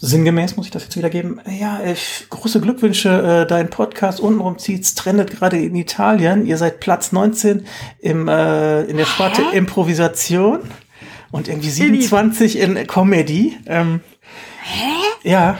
sinngemäß 0.00 0.56
muss 0.56 0.66
ich 0.66 0.72
das 0.72 0.82
jetzt 0.84 0.96
wiedergeben, 0.96 1.40
ja, 1.48 1.80
äh, 1.80 1.94
große 2.30 2.60
Glückwünsche, 2.60 3.42
äh, 3.44 3.46
dein 3.46 3.70
Podcast 3.70 4.20
untenrum 4.20 4.58
zieht's, 4.58 4.94
trendet 4.94 5.30
gerade 5.30 5.56
in 5.58 5.74
Italien, 5.76 6.46
ihr 6.46 6.58
seid 6.58 6.80
Platz 6.80 7.10
19 7.12 7.64
im, 8.00 8.28
äh, 8.28 8.82
in 8.82 8.96
der 8.96 9.06
Sparte? 9.06 9.42
Improvisation 9.52 10.60
und 11.34 11.48
irgendwie 11.48 11.70
27 11.70 12.60
in 12.60 12.86
Comedy. 12.86 13.56
Ähm, 13.66 14.02
ja, 15.24 15.58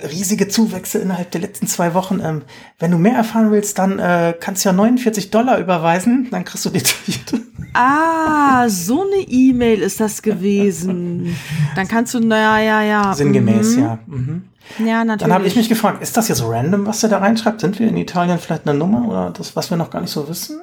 riesige 0.00 0.46
Zuwächse 0.46 0.98
innerhalb 0.98 1.32
der 1.32 1.40
letzten 1.40 1.66
zwei 1.66 1.94
Wochen. 1.94 2.20
Ähm, 2.22 2.42
wenn 2.78 2.92
du 2.92 2.98
mehr 2.98 3.14
erfahren 3.14 3.50
willst, 3.50 3.76
dann 3.80 3.98
äh, 3.98 4.34
kannst 4.38 4.64
du 4.64 4.68
ja 4.68 4.72
49 4.72 5.32
Dollar 5.32 5.58
überweisen, 5.58 6.28
dann 6.30 6.44
kriegst 6.44 6.64
du 6.64 6.70
detaillierte. 6.70 7.40
Ah, 7.74 8.68
so 8.68 9.02
eine 9.02 9.22
E-Mail 9.26 9.80
ist 9.80 9.98
das 9.98 10.22
gewesen. 10.22 11.36
Dann 11.74 11.88
kannst 11.88 12.14
du, 12.14 12.20
naja, 12.20 12.60
ja, 12.60 12.82
ja. 12.84 13.12
Sinngemäß, 13.12 13.76
mhm. 13.76 13.82
ja. 13.82 13.98
Mhm. 14.06 14.44
Ja, 14.78 15.04
natürlich. 15.04 15.18
Dann 15.22 15.32
habe 15.32 15.46
ich 15.48 15.56
mich 15.56 15.68
gefragt, 15.68 16.02
ist 16.02 16.16
das 16.16 16.28
jetzt 16.28 16.44
random, 16.44 16.86
was 16.86 17.00
der 17.00 17.10
da 17.10 17.18
reinschreibt? 17.18 17.60
Sind 17.60 17.80
wir 17.80 17.88
in 17.88 17.96
Italien 17.96 18.38
vielleicht 18.38 18.68
eine 18.68 18.78
Nummer 18.78 19.08
oder 19.08 19.30
das, 19.30 19.56
was 19.56 19.70
wir 19.70 19.76
noch 19.76 19.90
gar 19.90 20.00
nicht 20.00 20.12
so 20.12 20.28
wissen? 20.28 20.60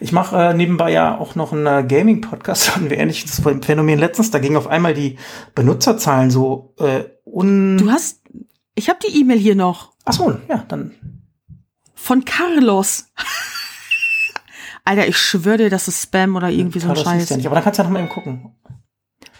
Ich 0.00 0.12
mache 0.12 0.36
äh, 0.36 0.54
nebenbei 0.54 0.92
ja 0.92 1.18
auch 1.18 1.34
noch 1.34 1.52
einen 1.52 1.66
äh, 1.66 1.84
Gaming-Podcast, 1.86 2.70
hatten 2.76 2.90
wir 2.90 2.98
ähnliches 2.98 3.42
Phänomen 3.62 3.98
letztens, 3.98 4.30
da 4.30 4.38
ging 4.38 4.56
auf 4.56 4.66
einmal 4.66 4.94
die 4.94 5.18
Benutzerzahlen 5.54 6.30
so 6.30 6.74
äh, 6.78 7.04
un... 7.24 7.78
Du 7.78 7.90
hast, 7.90 8.22
ich 8.74 8.88
habe 8.88 8.98
die 9.06 9.20
E-Mail 9.20 9.38
hier 9.38 9.54
noch 9.54 9.94
Ach 10.04 10.12
so, 10.12 10.36
ja, 10.48 10.64
dann 10.68 10.94
von 12.04 12.24
Carlos. 12.24 13.06
Alter, 14.84 15.08
ich 15.08 15.16
schwöre 15.16 15.56
dir, 15.56 15.70
das 15.70 15.88
ist 15.88 16.02
Spam 16.02 16.36
oder 16.36 16.50
irgendwie 16.50 16.78
so 16.78 16.88
ein 16.88 16.94
Carlos 16.94 17.04
Scheiß. 17.04 17.28
der 17.28 17.38
nicht, 17.38 17.46
aber 17.46 17.54
dann 17.54 17.64
kannst 17.64 17.78
du 17.78 17.82
ja 17.82 17.88
noch 17.88 17.94
mal 17.94 18.00
eben 18.00 18.10
gucken. 18.10 18.54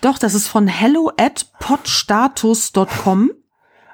Doch, 0.01 0.19
das 0.19 0.35
ist 0.35 0.49
von 0.49 0.67
hello 0.67 1.13
at 1.19 1.53
podstatus.com. 1.61 3.31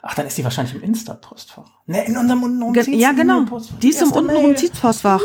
Ach, 0.02 0.14
dann 0.14 0.26
ist 0.26 0.38
die 0.38 0.44
wahrscheinlich 0.44 0.74
im 0.76 0.82
Insta-Postfach. 0.82 1.68
Ne, 1.86 2.06
in 2.06 2.16
unserem 2.16 2.42
untenrum 2.44 2.72
Ge 2.72 2.88
ja, 2.96 3.12
genau. 3.12 3.44
Die 3.82 3.88
ist 3.90 4.00
im 4.00 4.12
untenrum 4.12 4.46
Mail. 4.46 4.56
Ziehpostfach. 4.56 5.20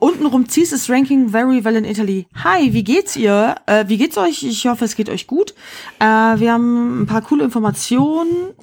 Untenrum 0.00 0.48
Ziehs 0.48 0.72
ist 0.72 0.88
Ranking 0.88 1.28
very 1.28 1.62
well 1.64 1.76
in 1.76 1.84
Italy. 1.84 2.26
Hi, 2.42 2.72
wie 2.72 2.82
geht's 2.84 3.16
ihr? 3.16 3.56
Äh, 3.66 3.84
wie 3.88 3.98
geht's 3.98 4.16
euch? 4.16 4.42
Ich 4.42 4.66
hoffe, 4.66 4.84
es 4.86 4.96
geht 4.96 5.10
euch 5.10 5.26
gut. 5.26 5.54
Äh, 5.98 6.04
wir 6.04 6.52
haben 6.52 7.02
ein 7.02 7.06
paar 7.06 7.20
coole 7.20 7.44
Informationen, 7.44 8.54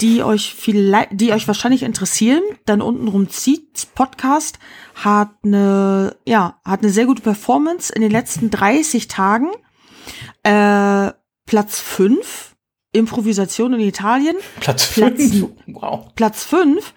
die 0.00 0.24
euch 0.24 0.52
vielleicht, 0.54 1.10
die 1.12 1.32
euch 1.32 1.46
wahrscheinlich 1.46 1.84
interessieren. 1.84 2.42
Dann 2.66 2.82
untenrum 2.82 3.28
Ziehs 3.28 3.86
Podcast 3.94 4.58
hat 4.96 5.30
eine, 5.44 6.16
ja, 6.26 6.58
hat 6.64 6.82
eine 6.82 6.90
sehr 6.90 7.06
gute 7.06 7.22
Performance 7.22 7.92
in 7.92 8.02
den 8.02 8.10
letzten 8.10 8.50
30 8.50 9.06
Tagen. 9.06 9.50
Äh, 10.42 11.12
Platz 11.46 11.78
5 11.78 12.56
Improvisation 12.92 13.72
in 13.74 13.80
Italien. 13.80 14.36
Platz 14.60 14.92
Platz- 14.92 15.30
5. 15.30 15.46
Wow. 15.68 16.12
Platz 16.16 16.44
5, 16.44 16.92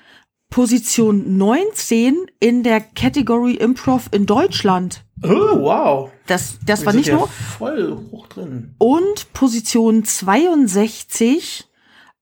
Position 0.50 1.38
19 1.38 2.28
in 2.40 2.64
der 2.64 2.80
Category 2.82 3.54
Improv 3.54 4.08
in 4.12 4.26
Deutschland. 4.26 5.04
Oh, 5.24 5.28
wow. 5.30 6.12
Das, 6.28 6.58
das 6.66 6.82
Wir 6.82 6.86
war 6.88 6.94
nicht 6.94 7.08
ja 7.08 7.16
nur. 7.16 7.28
voll 7.28 7.98
hoch 8.12 8.28
drin. 8.28 8.76
Und 8.78 9.34
Position 9.34 10.04
62 10.06 11.66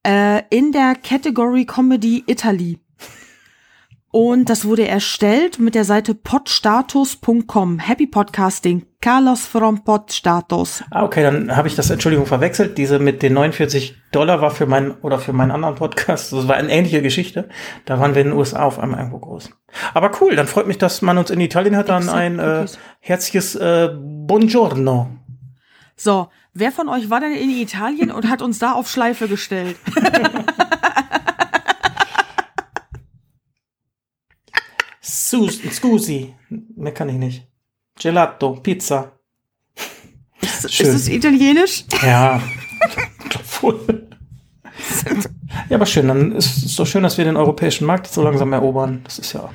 äh, 0.06 0.42
in 0.50 0.72
der 0.72 0.94
Category 0.94 1.64
Comedy 1.66 2.24
Italy. 2.26 2.78
Und 4.12 4.48
das 4.48 4.64
wurde 4.64 4.88
erstellt 4.88 5.58
mit 5.58 5.74
der 5.74 5.84
Seite 5.84 6.14
podstatus.com. 6.14 7.78
Happy 7.80 8.06
Podcasting. 8.06 8.86
Carlos 9.02 9.44
from 9.44 9.84
Podstatus. 9.84 10.82
Ah, 10.90 11.04
okay, 11.04 11.22
dann 11.22 11.54
habe 11.54 11.68
ich 11.68 11.74
das, 11.74 11.90
Entschuldigung, 11.90 12.24
verwechselt. 12.26 12.78
Diese 12.78 12.98
mit 12.98 13.22
den 13.22 13.34
49 13.34 13.94
Dollar 14.16 14.40
war 14.40 14.50
für 14.50 14.64
meinen 14.64 14.92
oder 15.02 15.18
für 15.18 15.34
meinen 15.34 15.50
anderen 15.50 15.74
Podcast. 15.74 16.32
Das 16.32 16.48
war 16.48 16.56
eine 16.56 16.70
ähnliche 16.72 17.02
Geschichte. 17.02 17.50
Da 17.84 18.00
waren 18.00 18.14
wir 18.14 18.22
in 18.22 18.28
den 18.28 18.36
USA 18.36 18.64
auf 18.64 18.78
einmal 18.78 19.00
irgendwo 19.00 19.18
groß. 19.18 19.50
Aber 19.92 20.10
cool, 20.20 20.34
dann 20.34 20.46
freut 20.46 20.66
mich, 20.66 20.78
dass 20.78 21.02
man 21.02 21.18
uns 21.18 21.28
in 21.28 21.38
Italien 21.38 21.76
hat. 21.76 21.90
Dann 21.90 22.08
ein 22.08 22.38
äh, 22.38 22.64
herzliches 23.00 23.56
äh, 23.56 23.90
Buongiorno. 23.94 25.10
So, 25.96 26.30
wer 26.54 26.72
von 26.72 26.88
euch 26.88 27.10
war 27.10 27.20
denn 27.20 27.34
in 27.34 27.50
Italien 27.50 28.10
und 28.10 28.30
hat 28.30 28.40
uns 28.40 28.58
da 28.58 28.72
auf 28.72 28.88
Schleife 28.88 29.28
gestellt? 29.28 29.76
Sus 35.02 35.60
Scusi. 35.72 36.34
Mehr 36.48 36.94
kann 36.94 37.10
ich 37.10 37.16
nicht. 37.16 37.46
Gelato, 38.00 38.54
Pizza. 38.62 39.12
Ist, 40.40 40.72
Schön. 40.72 40.86
ist 40.86 40.94
es 40.94 41.08
italienisch? 41.08 41.84
Ja, 42.02 42.40
wohl. 43.60 44.05
Ja, 45.68 45.76
aber 45.76 45.86
schön. 45.86 46.08
Dann 46.08 46.32
ist 46.32 46.64
es 46.64 46.76
doch 46.76 46.86
schön, 46.86 47.02
dass 47.02 47.18
wir 47.18 47.24
den 47.24 47.36
europäischen 47.36 47.86
Markt 47.86 48.06
so 48.08 48.22
langsam 48.22 48.52
erobern. 48.52 49.00
Das 49.04 49.18
ist 49.18 49.32
ja. 49.32 49.48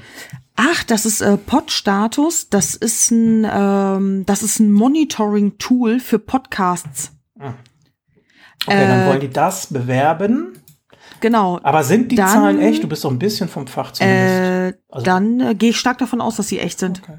Ach, 0.55 0.83
das 0.83 1.05
ist 1.05 1.21
äh, 1.21 1.37
Podstatus. 1.37 2.49
Das 2.49 2.75
ist 2.75 3.11
ein, 3.11 3.47
ähm, 3.51 4.25
das 4.25 4.43
ist 4.43 4.59
ein 4.59 4.71
Monitoring-Tool 4.71 5.99
für 5.99 6.19
Podcasts. 6.19 7.11
Okay, 7.39 7.53
dann 8.67 9.01
Äh, 9.03 9.07
wollen 9.07 9.19
die 9.21 9.29
das 9.29 9.67
bewerben. 9.67 10.53
Genau. 11.19 11.59
Aber 11.63 11.83
sind 11.83 12.11
die 12.11 12.15
Dann- 12.15 12.29
Zahlen 12.29 12.59
echt? 12.59 12.83
Du 12.83 12.87
bist 12.87 13.03
doch 13.03 13.11
ein 13.11 13.19
bisschen 13.19 13.47
vom 13.49 13.67
Fach 13.67 13.91
zumindest. 13.91 14.33
Äh, 14.35 14.73
Also- 14.89 15.05
dann 15.05 15.39
äh, 15.39 15.55
gehe 15.55 15.69
ich 15.71 15.77
stark 15.77 15.97
davon 15.99 16.21
aus, 16.21 16.35
dass 16.35 16.47
sie 16.47 16.59
echt 16.59 16.79
sind. 16.79 17.01
Okay. 17.03 17.17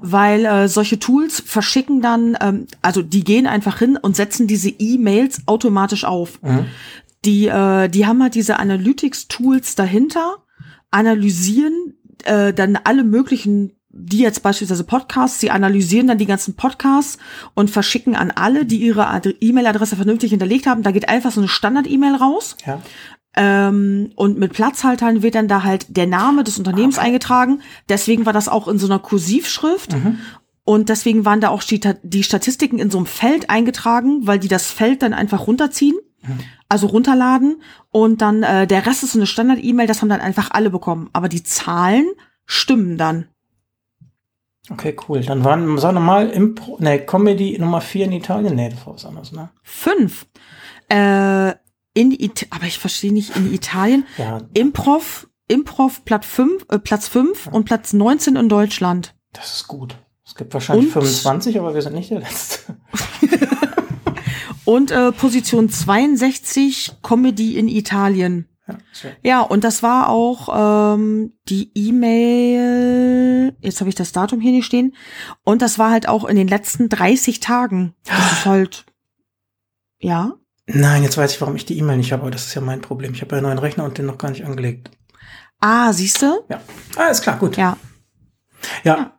weil 0.00 0.44
äh, 0.44 0.68
solche 0.68 0.98
Tools 0.98 1.40
verschicken 1.44 2.00
dann, 2.02 2.36
ähm, 2.40 2.66
also 2.82 3.00
die 3.02 3.22
gehen 3.24 3.46
einfach 3.46 3.78
hin 3.78 3.96
und 3.96 4.16
setzen 4.16 4.46
diese 4.46 4.68
E-Mails 4.70 5.42
automatisch 5.46 6.04
auf. 6.04 6.40
Mhm. 6.42 6.66
Die, 7.28 7.46
äh, 7.46 7.88
die 7.88 8.06
haben 8.06 8.22
halt 8.22 8.34
diese 8.34 8.58
Analytics-Tools 8.58 9.74
dahinter, 9.74 10.44
analysieren 10.90 11.94
äh, 12.24 12.54
dann 12.54 12.78
alle 12.82 13.04
möglichen 13.04 13.72
die 13.90 14.18
jetzt 14.18 14.42
beispielsweise 14.42 14.84
Podcasts, 14.84 15.40
sie 15.40 15.50
analysieren 15.50 16.06
dann 16.06 16.18
die 16.18 16.26
ganzen 16.26 16.54
Podcasts 16.54 17.18
und 17.54 17.70
verschicken 17.70 18.14
an 18.16 18.30
alle, 18.30 18.64
die 18.64 18.76
ihre 18.76 19.08
Ad- 19.08 19.36
E-Mail-Adresse 19.40 19.96
vernünftig 19.96 20.30
hinterlegt 20.30 20.66
haben. 20.66 20.82
Da 20.82 20.92
geht 20.92 21.08
einfach 21.08 21.32
so 21.32 21.40
eine 21.40 21.48
Standard-E-Mail 21.48 22.14
raus. 22.14 22.56
Ja. 22.64 22.80
Ähm, 23.34 24.12
und 24.14 24.38
mit 24.38 24.52
Platzhaltern 24.52 25.22
wird 25.22 25.34
dann 25.34 25.48
da 25.48 25.64
halt 25.64 25.96
der 25.96 26.06
Name 26.06 26.44
des 26.44 26.58
Unternehmens 26.58 26.98
eingetragen. 26.98 27.60
Deswegen 27.88 28.24
war 28.24 28.32
das 28.32 28.48
auch 28.48 28.68
in 28.68 28.78
so 28.78 28.86
einer 28.86 28.98
Kursivschrift. 29.00 29.94
Und 30.64 30.90
deswegen 30.90 31.24
waren 31.24 31.40
da 31.40 31.48
auch 31.48 31.62
die, 31.62 31.80
die 32.02 32.22
Statistiken 32.22 32.78
in 32.78 32.90
so 32.90 32.98
einem 32.98 33.06
Feld 33.06 33.50
eingetragen, 33.50 34.26
weil 34.26 34.38
die 34.38 34.48
das 34.48 34.70
Feld 34.70 35.02
dann 35.02 35.14
einfach 35.14 35.46
runterziehen, 35.46 35.96
also 36.68 36.86
runterladen. 36.86 37.62
Und 37.90 38.20
dann 38.22 38.42
äh, 38.42 38.66
der 38.66 38.86
Rest 38.86 39.02
ist 39.02 39.12
so 39.12 39.18
eine 39.18 39.26
Standard-E-Mail, 39.26 39.86
das 39.86 40.00
haben 40.02 40.08
dann 40.08 40.20
einfach 40.20 40.50
alle 40.50 40.70
bekommen. 40.70 41.08
Aber 41.12 41.28
die 41.28 41.42
Zahlen 41.42 42.06
stimmen 42.46 42.96
dann. 42.98 43.28
Okay, 44.70 44.94
cool. 45.08 45.20
Dann 45.22 45.44
waren, 45.44 45.78
sag 45.78 45.94
nochmal, 45.94 46.28
Impro, 46.28 46.76
ne, 46.80 46.98
Comedy 47.00 47.58
Nummer 47.58 47.80
4 47.80 48.04
in 48.06 48.12
Italien. 48.12 48.54
Nee, 48.54 48.68
das 48.68 48.86
war 48.86 48.94
was 48.94 49.04
anderes, 49.06 49.32
ne? 49.32 49.48
Fünf. 49.62 50.26
Äh, 50.90 51.52
in 51.94 52.12
It 52.12 52.46
aber 52.50 52.64
ich 52.66 52.78
verstehe 52.78 53.12
nicht, 53.12 53.34
in 53.34 53.52
Italien. 53.52 54.04
Ja, 54.18 54.42
Improv, 54.54 55.26
Improv 55.48 56.04
Platz 56.04 56.26
5, 56.26 56.66
äh, 56.68 56.78
Platz 56.78 57.08
5 57.08 57.46
und 57.48 57.64
Platz 57.64 57.92
19 57.94 58.36
in 58.36 58.48
Deutschland. 58.48 59.14
das 59.32 59.56
ist 59.56 59.68
gut. 59.68 59.96
Es 60.24 60.34
gibt 60.34 60.52
wahrscheinlich 60.52 60.86
Und- 60.86 60.92
25, 60.92 61.58
aber 61.58 61.74
wir 61.74 61.80
sind 61.80 61.94
nicht 61.94 62.10
der 62.10 62.20
Letzte. 62.20 62.76
Und 64.68 64.90
äh, 64.90 65.12
Position 65.12 65.70
62, 65.70 66.96
Comedy 67.02 67.56
in 67.56 67.68
Italien. 67.68 68.50
Ja. 68.66 68.76
Ja, 69.22 69.40
und 69.40 69.64
das 69.64 69.82
war 69.82 70.10
auch 70.10 70.94
ähm, 70.94 71.32
die 71.48 71.70
E-Mail, 71.74 73.56
jetzt 73.62 73.80
habe 73.80 73.88
ich 73.88 73.94
das 73.94 74.12
Datum 74.12 74.42
hier 74.42 74.52
nicht 74.52 74.66
stehen, 74.66 74.94
und 75.42 75.62
das 75.62 75.78
war 75.78 75.90
halt 75.90 76.06
auch 76.06 76.26
in 76.26 76.36
den 76.36 76.48
letzten 76.48 76.90
30 76.90 77.40
Tagen. 77.40 77.94
Das 78.04 78.32
ist 78.32 78.44
halt, 78.44 78.84
ja. 80.00 80.34
Nein, 80.66 81.02
jetzt 81.02 81.16
weiß 81.16 81.32
ich, 81.32 81.40
warum 81.40 81.56
ich 81.56 81.64
die 81.64 81.78
E-Mail 81.78 81.96
nicht 81.96 82.12
habe, 82.12 82.20
aber 82.24 82.30
das 82.30 82.44
ist 82.44 82.52
ja 82.52 82.60
mein 82.60 82.82
Problem. 82.82 83.14
Ich 83.14 83.22
habe 83.22 83.30
ja 83.30 83.38
einen 83.38 83.46
neuen 83.46 83.58
Rechner 83.58 83.84
und 83.84 83.96
den 83.96 84.04
noch 84.04 84.18
gar 84.18 84.28
nicht 84.28 84.44
angelegt. 84.44 84.90
Ah, 85.60 85.94
siehst 85.94 86.20
du? 86.20 86.44
Ja. 86.50 86.60
Ah, 86.94 87.06
ist 87.06 87.22
klar, 87.22 87.38
gut. 87.38 87.56
Ja, 87.56 87.78
Ja. 88.84 89.17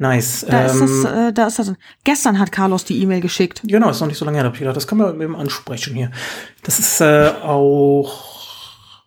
Nice. 0.00 0.46
da 0.48 0.64
ist 0.64 0.80
Ähm, 0.80 1.02
das, 1.02 1.12
äh, 1.12 1.32
da 1.34 1.46
ist 1.46 1.58
das. 1.58 1.74
Gestern 2.04 2.38
hat 2.38 2.50
Carlos 2.50 2.86
die 2.86 3.02
E-Mail 3.02 3.20
geschickt. 3.20 3.60
Genau, 3.64 3.90
ist 3.90 4.00
noch 4.00 4.08
nicht 4.08 4.16
so 4.16 4.24
lange 4.24 4.38
her, 4.38 4.44
da 4.44 4.48
hab 4.48 4.54
ich 4.54 4.60
gedacht, 4.60 4.76
das 4.76 4.86
kann 4.86 4.96
man 4.96 5.20
eben 5.20 5.36
ansprechen 5.36 5.94
hier. 5.94 6.10
Das 6.62 6.78
ist 6.78 7.02
äh, 7.02 7.30
auch, 7.42 8.10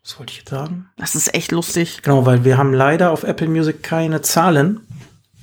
was 0.04 0.20
wollte 0.20 0.34
ich 0.34 0.38
jetzt 0.38 0.52
sagen? 0.52 0.90
Das 0.98 1.16
ist 1.16 1.34
echt 1.34 1.52
lustig. 1.52 2.04
Genau, 2.04 2.28
weil 2.28 2.46
wir 2.46 2.60
haben 2.60 2.74
leider 2.74 3.10
auf 3.10 3.24
Apple 3.24 3.48
Music 3.48 3.82
keine 3.82 4.22
Zahlen. 4.22 4.82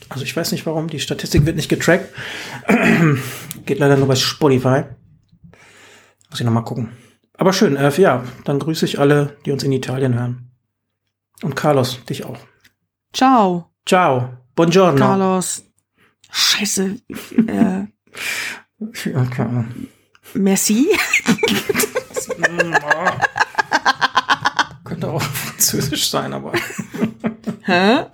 Also 0.09 0.23
ich 0.23 0.37
weiß 0.37 0.53
nicht 0.53 0.67
warum, 0.67 0.87
die 0.87 1.01
Statistik 1.01 1.45
wird 1.47 1.57
nicht 1.57 1.69
getrackt. 1.69 2.15
Geht 3.67 3.81
leider 3.81 3.97
nur 3.97 4.07
bei 4.07 4.15
Spotify. 4.15 4.85
Muss 6.31 6.39
ich 6.39 6.47
nochmal 6.47 6.65
gucken. 6.65 6.93
Aber 7.37 7.53
schön, 7.53 7.75
äh, 7.75 7.91
ja, 8.01 8.23
dann 8.45 8.61
grüße 8.61 8.85
ich 8.85 9.01
alle, 9.01 9.37
die 9.45 9.51
uns 9.51 9.65
in 9.65 9.73
Italien 9.73 10.15
hören. 10.15 10.53
Und 11.43 11.57
Carlos, 11.57 12.05
dich 12.05 12.25
auch. 12.25 12.39
Ciao, 13.13 13.73
Ciao. 13.85 14.40
Buongiorno. 14.55 14.99
Carlos. 14.99 15.63
Scheiße. 16.31 16.97
äh, 17.47 17.87
Okay. 19.15 19.65
merci. 20.35 20.89
Könnte 24.85 25.09
auch 25.09 25.23
französisch 25.23 26.09
sein, 26.09 26.33
aber. 26.33 26.53
Hä? 27.63 28.07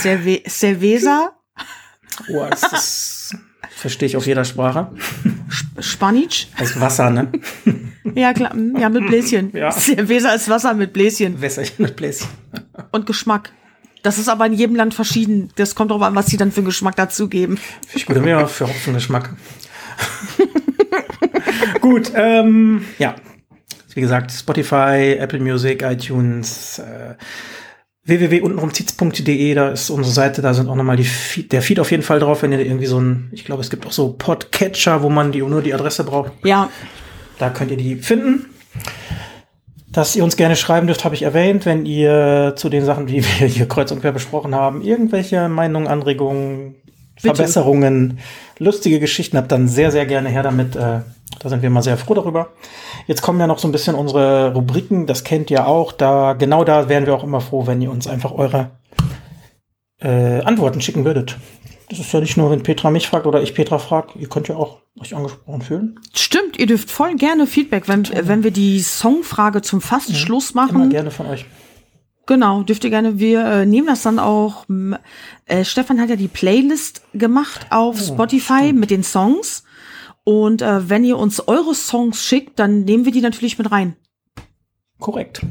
Cerve 0.00 0.42
Cerveza? 0.48 1.36
Oh, 2.32 2.44
ist 2.46 2.62
das 2.72 3.36
verstehe 3.80 4.06
ich 4.06 4.16
auf 4.16 4.26
jeder 4.26 4.44
Sprache. 4.44 4.88
Spanisch? 5.80 6.48
Heißt 6.58 6.80
Wasser, 6.80 7.10
ne? 7.10 7.28
Ja, 8.14 8.32
klar. 8.32 8.54
mm, 8.54 8.76
Ja, 8.78 8.88
mit 8.88 9.06
Bläschen. 9.06 9.50
Ja. 9.54 9.70
Cerveza 9.72 10.32
ist 10.32 10.48
Wasser 10.48 10.74
mit 10.74 10.92
Bläschen 10.92 11.40
Wässerchen 11.40 11.84
mit 11.84 11.96
Bläschen. 11.96 12.28
und 12.92 13.06
Geschmack. 13.06 13.52
Das 14.02 14.18
ist 14.18 14.28
aber 14.28 14.46
in 14.46 14.54
jedem 14.54 14.76
Land 14.76 14.94
verschieden. 14.94 15.50
Das 15.56 15.74
kommt 15.74 15.90
drauf 15.90 16.02
an, 16.02 16.14
was 16.14 16.26
sie 16.26 16.36
dann 16.38 16.52
für 16.52 16.58
einen 16.58 16.66
Geschmack 16.66 16.96
dazugeben. 16.96 17.58
Ich 17.94 18.08
wir 18.08 18.22
ja 18.24 18.46
für 18.46 18.66
Hopfengeschmack. 18.66 19.30
gut, 21.80 22.12
ähm, 22.14 22.84
ja. 22.98 23.14
Wie 23.94 24.00
gesagt, 24.00 24.30
Spotify, 24.32 25.16
Apple 25.18 25.40
Music, 25.40 25.82
iTunes, 25.82 26.78
äh, 26.78 27.14
www.untenrumzieht's.de, 28.04 29.54
da 29.54 29.70
ist 29.70 29.90
unsere 29.90 30.12
Seite, 30.12 30.42
da 30.42 30.54
sind 30.54 30.68
auch 30.68 30.74
nochmal 30.74 30.96
die 30.96 31.04
Feed, 31.04 31.52
der 31.52 31.62
Feed 31.62 31.80
auf 31.80 31.90
jeden 31.90 32.02
Fall 32.02 32.18
drauf, 32.18 32.42
wenn 32.42 32.52
ihr 32.52 32.60
irgendwie 32.60 32.86
so 32.86 32.98
ein, 32.98 33.28
ich 33.32 33.44
glaube, 33.44 33.60
es 33.60 33.70
gibt 33.70 33.86
auch 33.86 33.92
so 33.92 34.14
Podcatcher, 34.14 35.02
wo 35.02 35.10
man 35.10 35.32
die 35.32 35.42
nur 35.42 35.62
die 35.62 35.74
Adresse 35.74 36.04
braucht. 36.04 36.32
Ja, 36.44 36.70
Da 37.38 37.50
könnt 37.50 37.70
ihr 37.70 37.76
die 37.76 37.96
finden. 37.96 38.46
Dass 39.90 40.14
ihr 40.14 40.22
uns 40.22 40.36
gerne 40.36 40.56
schreiben 40.56 40.86
dürft, 40.86 41.04
habe 41.04 41.14
ich 41.14 41.22
erwähnt. 41.22 41.66
Wenn 41.66 41.84
ihr 41.84 42.52
zu 42.56 42.68
den 42.68 42.84
Sachen, 42.84 43.06
die 43.06 43.24
wir 43.24 43.46
hier 43.46 43.66
kreuz 43.66 43.90
und 43.90 44.00
quer 44.00 44.12
besprochen 44.12 44.54
haben, 44.54 44.82
irgendwelche 44.82 45.48
Meinungen, 45.48 45.88
Anregungen, 45.88 46.76
Bitte. 47.22 47.36
Verbesserungen, 47.36 48.18
lustige 48.58 49.00
Geschichten 49.00 49.36
habt, 49.36 49.52
dann 49.52 49.68
sehr, 49.68 49.90
sehr 49.90 50.06
gerne 50.06 50.28
her 50.28 50.42
damit. 50.42 50.76
Äh, 50.76 51.00
da 51.38 51.48
sind 51.48 51.62
wir 51.62 51.70
mal 51.70 51.82
sehr 51.82 51.96
froh 51.96 52.14
darüber. 52.14 52.48
Jetzt 53.06 53.22
kommen 53.22 53.40
ja 53.40 53.46
noch 53.46 53.58
so 53.58 53.68
ein 53.68 53.72
bisschen 53.72 53.94
unsere 53.94 54.52
Rubriken. 54.52 55.06
Das 55.06 55.24
kennt 55.24 55.50
ihr 55.50 55.66
auch. 55.66 55.92
Da, 55.92 56.34
genau 56.34 56.64
da 56.64 56.88
wären 56.88 57.06
wir 57.06 57.14
auch 57.14 57.24
immer 57.24 57.40
froh, 57.40 57.66
wenn 57.66 57.80
ihr 57.80 57.90
uns 57.90 58.06
einfach 58.06 58.32
eure 58.32 58.70
äh, 60.00 60.40
Antworten 60.42 60.80
schicken 60.80 61.04
würdet. 61.04 61.36
Das 61.88 61.98
ist 61.98 62.12
ja 62.12 62.20
nicht 62.20 62.36
nur, 62.36 62.50
wenn 62.50 62.62
Petra 62.62 62.90
mich 62.90 63.08
fragt 63.08 63.26
oder 63.26 63.42
ich 63.42 63.54
Petra 63.54 63.78
fragt. 63.78 64.14
Ihr 64.16 64.28
könnt 64.28 64.48
ja 64.48 64.56
auch 64.56 64.78
euch 65.00 65.14
angesprochen 65.14 65.62
fühlen. 65.62 66.00
stimmt. 66.14 66.58
Ihr 66.58 66.66
dürft 66.66 66.90
voll 66.90 67.16
gerne 67.16 67.46
Feedback, 67.46 67.88
wenn, 67.88 68.08
wenn 68.08 68.44
wir 68.44 68.50
die 68.52 68.80
Songfrage 68.80 69.62
zum 69.62 69.80
fast 69.80 70.14
Schluss 70.14 70.52
Immer 70.52 70.66
machen. 70.66 70.90
gerne 70.90 71.10
von 71.10 71.26
euch. 71.26 71.46
Genau, 72.30 72.62
dürft 72.62 72.84
ihr 72.84 72.90
gerne. 72.90 73.18
Wir 73.18 73.44
äh, 73.44 73.66
nehmen 73.66 73.88
das 73.88 74.02
dann 74.02 74.20
auch. 74.20 74.64
Äh, 75.46 75.64
Stefan 75.64 76.00
hat 76.00 76.10
ja 76.10 76.14
die 76.14 76.28
Playlist 76.28 77.02
gemacht 77.12 77.66
auf 77.70 77.96
Oh, 78.00 78.04
Spotify 78.14 78.72
mit 78.72 78.92
den 78.92 79.02
Songs. 79.02 79.64
Und 80.22 80.62
äh, 80.62 80.88
wenn 80.88 81.02
ihr 81.02 81.18
uns 81.18 81.48
eure 81.48 81.74
Songs 81.74 82.24
schickt, 82.24 82.60
dann 82.60 82.84
nehmen 82.84 83.04
wir 83.04 83.10
die 83.10 83.20
natürlich 83.20 83.58
mit 83.58 83.72
rein. 83.72 83.96
Korrekt. 85.00 85.44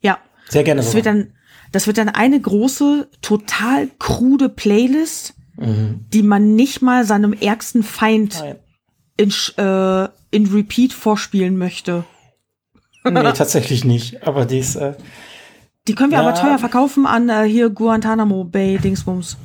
Ja. 0.00 0.16
Sehr 0.48 0.64
gerne. 0.64 0.80
Das 0.80 0.92
so. 0.92 0.96
wird 0.96 1.04
dann, 1.04 1.34
das 1.72 1.86
wird 1.86 1.98
dann 1.98 2.08
eine 2.08 2.40
große, 2.40 3.10
total 3.20 3.88
krude 3.98 4.48
Playlist, 4.48 5.34
Mhm. 5.58 6.06
die 6.14 6.22
man 6.22 6.54
nicht 6.54 6.80
mal 6.80 7.04
seinem 7.04 7.34
ärgsten 7.34 7.82
Feind 7.82 8.38
Nein. 8.40 8.56
in, 9.18 9.30
äh, 9.62 10.08
in 10.30 10.46
Repeat 10.46 10.94
vorspielen 10.94 11.58
möchte. 11.58 12.04
Nee, 13.04 13.12
tatsächlich 13.34 13.84
nicht. 13.84 14.26
Aber 14.26 14.46
dies, 14.46 14.74
äh, 14.76 14.94
Die 15.88 15.94
können 15.94 16.10
wir 16.12 16.18
Ja. 16.18 16.28
aber 16.28 16.34
teuer 16.38 16.58
verkaufen 16.58 17.06
an 17.06 17.28
äh, 17.28 17.44
hier 17.44 17.70
Guantanamo 17.70 18.44
Bay 18.44 18.78
Dingsbums. 18.78 19.36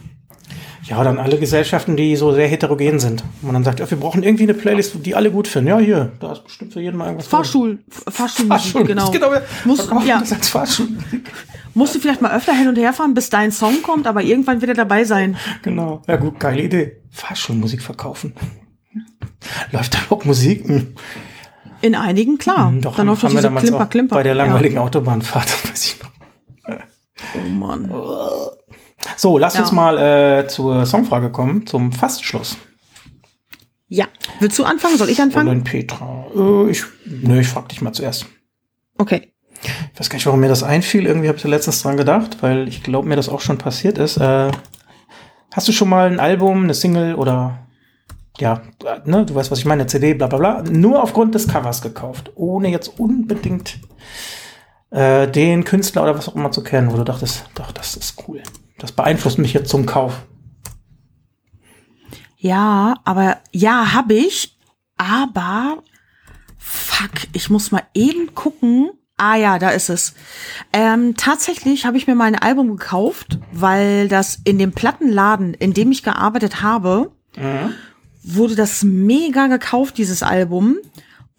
ja, 0.85 1.01
dann 1.03 1.17
alle 1.17 1.39
Gesellschaften, 1.39 1.95
die 1.95 2.15
so 2.17 2.33
sehr 2.33 2.47
heterogen 2.47 2.99
sind. 2.99 3.23
Und 3.41 3.43
man 3.43 3.53
dann 3.53 3.63
sagt, 3.63 3.79
ja, 3.79 3.89
wir 3.89 3.97
brauchen 3.97 4.21
irgendwie 4.23 4.43
eine 4.43 4.53
Playlist, 4.53 4.97
die 5.05 5.15
alle 5.15 5.31
gut 5.31 5.47
finden. 5.47 5.69
Ja, 5.69 5.77
hier, 5.79 6.11
da 6.19 6.33
ist 6.33 6.43
bestimmt 6.43 6.73
für 6.73 6.81
jeden 6.81 6.97
mal 6.97 7.05
irgendwas. 7.05 7.29
drin. 7.29 7.37
Fahrstuhl, 7.37 7.79
F- 7.89 8.13
Fahrstuhlmusik, 8.13 8.71
Fahrschul, 8.73 8.83
genau. 8.87 9.09
genau. 9.11 9.29
Muss- 9.65 9.89
ja. 10.05 10.21
Fahrschul. 10.23 10.89
Musst 11.75 11.95
du 11.95 11.99
vielleicht 11.99 12.21
mal 12.21 12.35
öfter 12.35 12.53
hin 12.53 12.67
und 12.67 12.77
her 12.77 12.93
fahren, 12.93 13.13
bis 13.13 13.29
dein 13.29 13.51
Song 13.51 13.81
kommt, 13.81 14.05
aber 14.05 14.21
irgendwann 14.21 14.61
wird 14.61 14.69
er 14.69 14.75
dabei 14.75 15.05
sein. 15.05 15.37
Genau. 15.63 16.01
Ja, 16.07 16.17
gut, 16.17 16.39
geile 16.39 16.61
Idee. 16.61 16.97
Fahrschulmusik 17.09 17.81
verkaufen. 17.81 18.33
Läuft 19.71 19.93
da 19.95 19.99
überhaupt 19.99 20.25
Musik? 20.25 20.67
Hm. 20.67 20.93
In 21.81 21.95
einigen, 21.95 22.37
klar. 22.37 22.67
Hm, 22.69 22.81
Doch, 22.81 22.95
dann 22.95 23.09
haben 23.09 23.21
wir 23.21 23.29
diese 23.29 23.49
Klimper, 23.51 23.85
Klimper. 23.87 24.15
Bei 24.15 24.23
der 24.23 24.35
langweiligen 24.35 24.77
Autobahnfahrt, 24.77 25.49
weiß 25.71 25.85
ich 25.85 26.01
noch. 26.03 26.09
Oh 27.35 27.49
Mann. 27.49 27.91
So, 29.17 29.37
lasst 29.37 29.55
Ja. 29.55 29.61
uns 29.63 29.71
mal 29.71 29.97
äh, 29.97 30.47
zur 30.47 30.85
Songfrage 30.85 31.31
kommen, 31.31 31.65
zum 31.67 31.91
Fastschluss. 31.91 32.57
Ja. 33.87 34.07
Willst 34.39 34.57
du 34.57 34.63
anfangen? 34.63 34.97
Soll 34.97 35.09
ich 35.09 35.19
Und 35.19 35.25
anfangen? 35.25 35.47
dann 35.47 35.63
Petra. 35.63 36.25
Äh, 36.35 36.71
ich, 36.71 36.83
nö, 37.05 37.39
ich 37.39 37.47
frag 37.47 37.69
dich 37.69 37.81
mal 37.81 37.91
zuerst. 37.93 38.25
Okay. 38.97 39.33
Ich 39.93 39.99
weiß 39.99 40.09
gar 40.09 40.15
nicht, 40.17 40.25
warum 40.25 40.39
mir 40.39 40.49
das 40.49 40.63
einfiel. 40.63 41.05
Irgendwie 41.05 41.27
habe 41.27 41.37
ich 41.37 41.43
da 41.43 41.49
letztens 41.49 41.81
dran 41.81 41.95
gedacht, 41.97 42.37
weil 42.41 42.67
ich 42.67 42.83
glaube, 42.83 43.07
mir 43.07 43.15
das 43.15 43.29
auch 43.29 43.39
schon 43.41 43.57
passiert 43.57 43.97
ist. 43.97 44.17
Äh, 44.17 44.51
hast 45.53 45.67
du 45.67 45.71
schon 45.71 45.89
mal 45.89 46.07
ein 46.11 46.19
Album, 46.19 46.63
eine 46.63 46.73
Single 46.73 47.15
oder 47.15 47.59
ja, 48.39 48.61
äh, 48.83 49.07
ne, 49.07 49.25
du 49.25 49.35
weißt, 49.35 49.51
was 49.51 49.59
ich 49.59 49.65
meine, 49.65 49.83
eine 49.83 49.87
CD, 49.87 50.15
bla 50.15 50.25
bla 50.27 50.39
bla, 50.39 50.63
nur 50.63 51.03
aufgrund 51.03 51.35
des 51.35 51.47
Covers 51.47 51.81
gekauft, 51.83 52.31
ohne 52.35 52.69
jetzt 52.69 52.99
unbedingt 52.99 53.79
äh, 54.93 55.27
den 55.27 55.63
Künstler 55.63 56.03
oder 56.03 56.17
was 56.17 56.29
auch 56.29 56.35
immer 56.35 56.51
zu 56.51 56.63
kennen, 56.63 56.91
wo 56.91 56.97
du 56.97 57.03
dachtest, 57.03 57.45
doch, 57.55 57.71
das 57.71 57.97
ist 57.97 58.27
cool. 58.27 58.43
Das 58.77 58.91
beeinflusst 58.91 59.39
mich 59.39 59.53
jetzt 59.53 59.69
zum 59.69 59.85
Kauf. 59.85 60.25
Ja, 62.37 62.95
aber 63.03 63.37
ja, 63.51 63.93
habe 63.93 64.13
ich. 64.13 64.57
Aber 64.97 65.81
fuck, 66.57 67.11
ich 67.33 67.49
muss 67.49 67.71
mal 67.71 67.83
eben 67.93 68.35
gucken. 68.35 68.91
Ah 69.17 69.35
ja, 69.35 69.57
da 69.57 69.69
ist 69.69 69.89
es. 69.89 70.13
Ähm, 70.73 71.15
tatsächlich 71.15 71.85
habe 71.85 71.97
ich 71.97 72.07
mir 72.07 72.15
mal 72.15 72.25
ein 72.25 72.39
Album 72.39 72.75
gekauft, 72.77 73.39
weil 73.51 74.07
das 74.07 74.39
in 74.43 74.59
dem 74.59 74.73
Plattenladen, 74.73 75.53
in 75.53 75.73
dem 75.73 75.91
ich 75.91 76.03
gearbeitet 76.03 76.61
habe, 76.61 77.11
mhm. 77.35 77.73
wurde 78.23 78.55
das 78.55 78.83
mega 78.83 79.47
gekauft, 79.47 79.97
dieses 79.97 80.21
Album. 80.21 80.77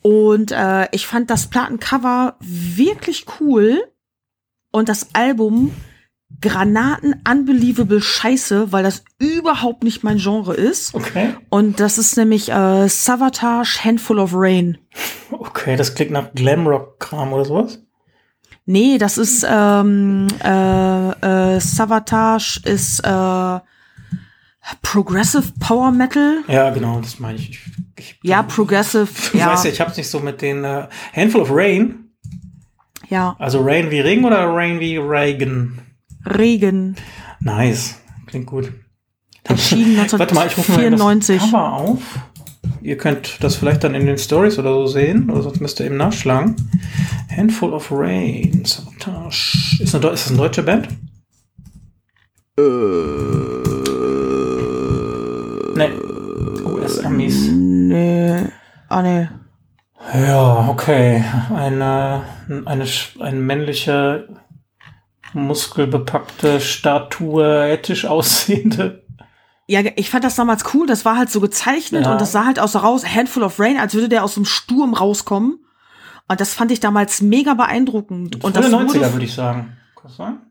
Und 0.07 0.53
äh, 0.53 0.87
ich 0.93 1.07
fand 1.07 1.31
das 1.31 1.47
Plattencover 1.47 2.37
wirklich 2.39 3.25
cool. 3.41 3.83
Und 4.71 4.91
das 4.91 5.15
Album 5.15 5.73
Granaten 6.43 7.23
unbelievable 7.27 8.03
Scheiße, 8.03 8.71
weil 8.71 8.83
das 8.83 9.03
überhaupt 9.19 9.83
nicht 9.83 10.05
mein 10.05 10.19
Genre 10.19 10.53
ist. 10.53 10.95
Okay. 10.95 11.35
Und 11.49 11.81
das 11.81 11.97
ist 11.97 12.19
nämlich 12.19 12.51
äh, 12.51 12.87
Savatage 12.87 13.83
Handful 13.83 14.19
of 14.19 14.33
Rain. 14.35 14.77
Okay, 15.31 15.77
das 15.77 15.95
klingt 15.95 16.11
nach 16.11 16.35
Glamrock-Kram 16.35 17.33
oder 17.33 17.47
sowas? 17.47 17.83
Nee, 18.67 18.99
das 18.99 19.17
ist 19.17 19.47
ähm, 19.49 20.27
äh, 20.43 21.57
äh, 21.57 21.61
Savatage 21.61 22.61
ist 22.65 23.01
äh, 23.01 23.59
Progressive 24.83 25.53
Power 25.61 25.91
Metal. 25.91 26.43
Ja, 26.49 26.71
genau, 26.71 27.01
das 27.01 27.21
meine 27.21 27.39
ich. 27.39 27.51
ich, 27.51 27.63
ich 27.99 28.19
ja, 28.23 28.43
Progressive. 28.43 29.09
Ich 29.33 29.41
ja. 29.41 29.53
weiß 29.53 29.65
ja, 29.65 29.71
ich 29.71 29.81
hab's 29.81 29.97
nicht 29.97 30.09
so 30.09 30.21
mit 30.21 30.41
den 30.43 30.65
äh, 30.65 30.87
Handful 31.15 31.43
of 31.43 31.51
Rain. 31.51 32.11
Ja. 33.11 33.37
Also 33.39 33.61
Rain 33.61 33.91
wie 33.91 34.01
Regen 34.01 34.25
oder 34.25 34.47
Rain 34.47 34.81
wie 34.81 34.97
Reagan? 34.97 35.81
Regen. 36.27 36.97
Nice. 37.41 38.01
Klingt 38.27 38.47
gut. 38.47 38.73
Erschienen 39.45 39.99
1994. 39.99 40.19
Warte 40.19 40.35
mal, 40.35 40.47
ich 40.47 40.57
rufe 40.57 40.91
mal 40.91 41.19
das 41.19 41.27
Cover 41.27 41.73
auf. 41.75 42.01
Ihr 42.81 42.97
könnt 42.97 43.43
das 43.43 43.57
vielleicht 43.57 43.85
dann 43.85 43.95
in 43.95 44.07
den 44.07 44.19
Stories 44.19 44.59
oder 44.59 44.73
so 44.73 44.87
sehen, 44.87 45.31
oder 45.31 45.43
sonst 45.43 45.61
müsst 45.61 45.81
ihr 45.81 45.87
eben 45.87 45.97
nachschlagen. 45.97 46.57
Handful 47.35 47.73
of 47.73 47.91
Rain, 47.91 48.65
Sabotage. 48.65 49.79
Ist, 49.81 49.95
eine, 49.95 50.09
ist 50.09 50.25
das 50.25 50.29
eine 50.29 50.39
deutsche 50.39 50.63
Band? 50.63 50.89
Äh. 52.59 53.34
US-Amis. 57.15 57.49
Nee. 57.53 58.49
Ah, 58.89 59.03
nee. 59.03 59.29
Ja, 60.15 60.69
okay. 60.69 61.25
Eine, 61.55 62.23
eine, 62.67 62.87
ein 63.21 63.41
männlicher 63.41 64.25
muskelbepackte 65.33 66.61
Statue, 66.61 67.69
ethisch 67.69 68.05
aussehende. 68.05 69.05
Ja, 69.67 69.81
ich 69.97 70.11
fand 70.11 70.25
das 70.25 70.37
damals 70.37 70.75
cool. 70.75 70.87
Das 70.87 71.05
war 71.05 71.17
halt 71.17 71.31
so 71.31 71.41
gezeichnet 71.41 72.05
ja. 72.05 72.13
und 72.13 72.21
das 72.21 72.33
sah 72.33 72.45
halt 72.45 72.59
aus 72.59 72.73
so 72.73 72.81
raus, 72.81 73.05
Handful 73.07 73.43
of 73.43 73.59
Rain, 73.59 73.79
als 73.79 73.95
würde 73.95 74.11
der 74.11 74.23
aus 74.23 74.35
dem 74.35 74.45
Sturm 74.45 74.93
rauskommen. 74.93 75.65
Und 76.29 76.41
das 76.41 76.55
fand 76.55 76.71
ich 76.71 76.81
damals 76.81 77.23
mega 77.23 77.55
beeindruckend. 77.55 78.45
Und 78.45 78.57
das 78.57 78.67
90er 78.67 79.13
würde 79.13 79.25
ich 79.25 79.35
sagen. 79.35 79.77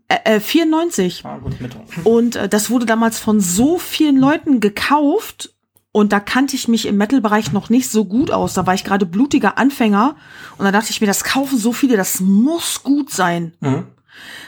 Äh, 0.07 0.35
äh, 0.35 0.39
94. 0.39 1.23
Ah, 1.25 1.37
gut, 1.37 1.61
mit. 1.61 1.75
Und 2.03 2.35
äh, 2.35 2.49
das 2.49 2.71
wurde 2.71 2.85
damals 2.85 3.19
von 3.19 3.39
so 3.39 3.77
vielen 3.77 4.17
Leuten 4.17 4.59
gekauft. 4.59 5.53
Und 5.93 6.11
da 6.11 6.19
kannte 6.19 6.55
ich 6.55 6.67
mich 6.67 6.87
im 6.87 6.97
Metal-Bereich 6.97 7.53
noch 7.53 7.69
nicht 7.69 7.89
so 7.89 8.03
gut 8.03 8.31
aus. 8.31 8.55
Da 8.55 8.65
war 8.65 8.73
ich 8.73 8.83
gerade 8.83 9.05
blutiger 9.05 9.59
Anfänger. 9.59 10.15
Und 10.57 10.65
da 10.65 10.71
dachte 10.71 10.89
ich 10.89 10.99
mir, 10.99 11.07
das 11.07 11.23
kaufen 11.23 11.57
so 11.57 11.71
viele, 11.71 11.95
das 11.95 12.19
muss 12.19 12.81
gut 12.81 13.11
sein. 13.11 13.53
Mhm. 13.61 13.85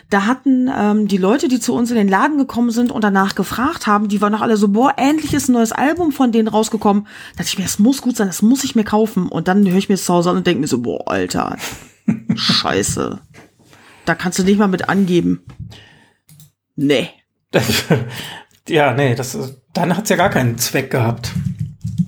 Da 0.09 0.25
hatten 0.25 0.69
ähm, 0.75 1.07
die 1.07 1.17
Leute, 1.17 1.47
die 1.47 1.59
zu 1.59 1.75
uns 1.75 1.91
in 1.91 1.97
den 1.97 2.07
Laden 2.07 2.39
gekommen 2.39 2.71
sind 2.71 2.91
und 2.91 3.03
danach 3.03 3.35
gefragt 3.35 3.85
haben, 3.85 4.07
die 4.07 4.21
waren 4.21 4.31
noch 4.31 4.41
alle 4.41 4.57
so, 4.57 4.69
boah, 4.69 4.93
endlich 4.97 5.35
ist 5.35 5.47
ein 5.47 5.53
neues 5.53 5.71
Album 5.71 6.11
von 6.11 6.31
denen 6.31 6.47
rausgekommen. 6.47 7.03
Da 7.03 7.43
dachte 7.43 7.49
ich 7.49 7.57
mir, 7.59 7.65
das 7.65 7.77
muss 7.77 8.01
gut 8.01 8.17
sein, 8.17 8.27
das 8.27 8.41
muss 8.41 8.63
ich 8.63 8.75
mir 8.75 8.83
kaufen. 8.83 9.27
Und 9.27 9.47
dann 9.47 9.69
höre 9.69 9.77
ich 9.77 9.87
mir 9.87 9.95
das 9.95 10.05
zu 10.05 10.13
Hause 10.13 10.31
an 10.31 10.37
und 10.37 10.47
denke 10.47 10.61
mir 10.61 10.67
so, 10.67 10.81
boah, 10.81 11.07
Alter, 11.07 11.57
scheiße. 12.35 13.19
Da 14.05 14.15
kannst 14.15 14.39
du 14.39 14.43
nicht 14.43 14.57
mal 14.57 14.67
mit 14.67 14.89
angeben. 14.89 15.45
Nee. 16.75 17.09
ja, 18.67 18.93
nee, 18.93 19.15
das 19.15 19.35
ist, 19.35 19.61
dann 19.73 19.95
hat's 19.95 20.09
ja 20.09 20.15
gar 20.15 20.29
keinen 20.29 20.57
Zweck 20.57 20.91
gehabt. 20.91 21.31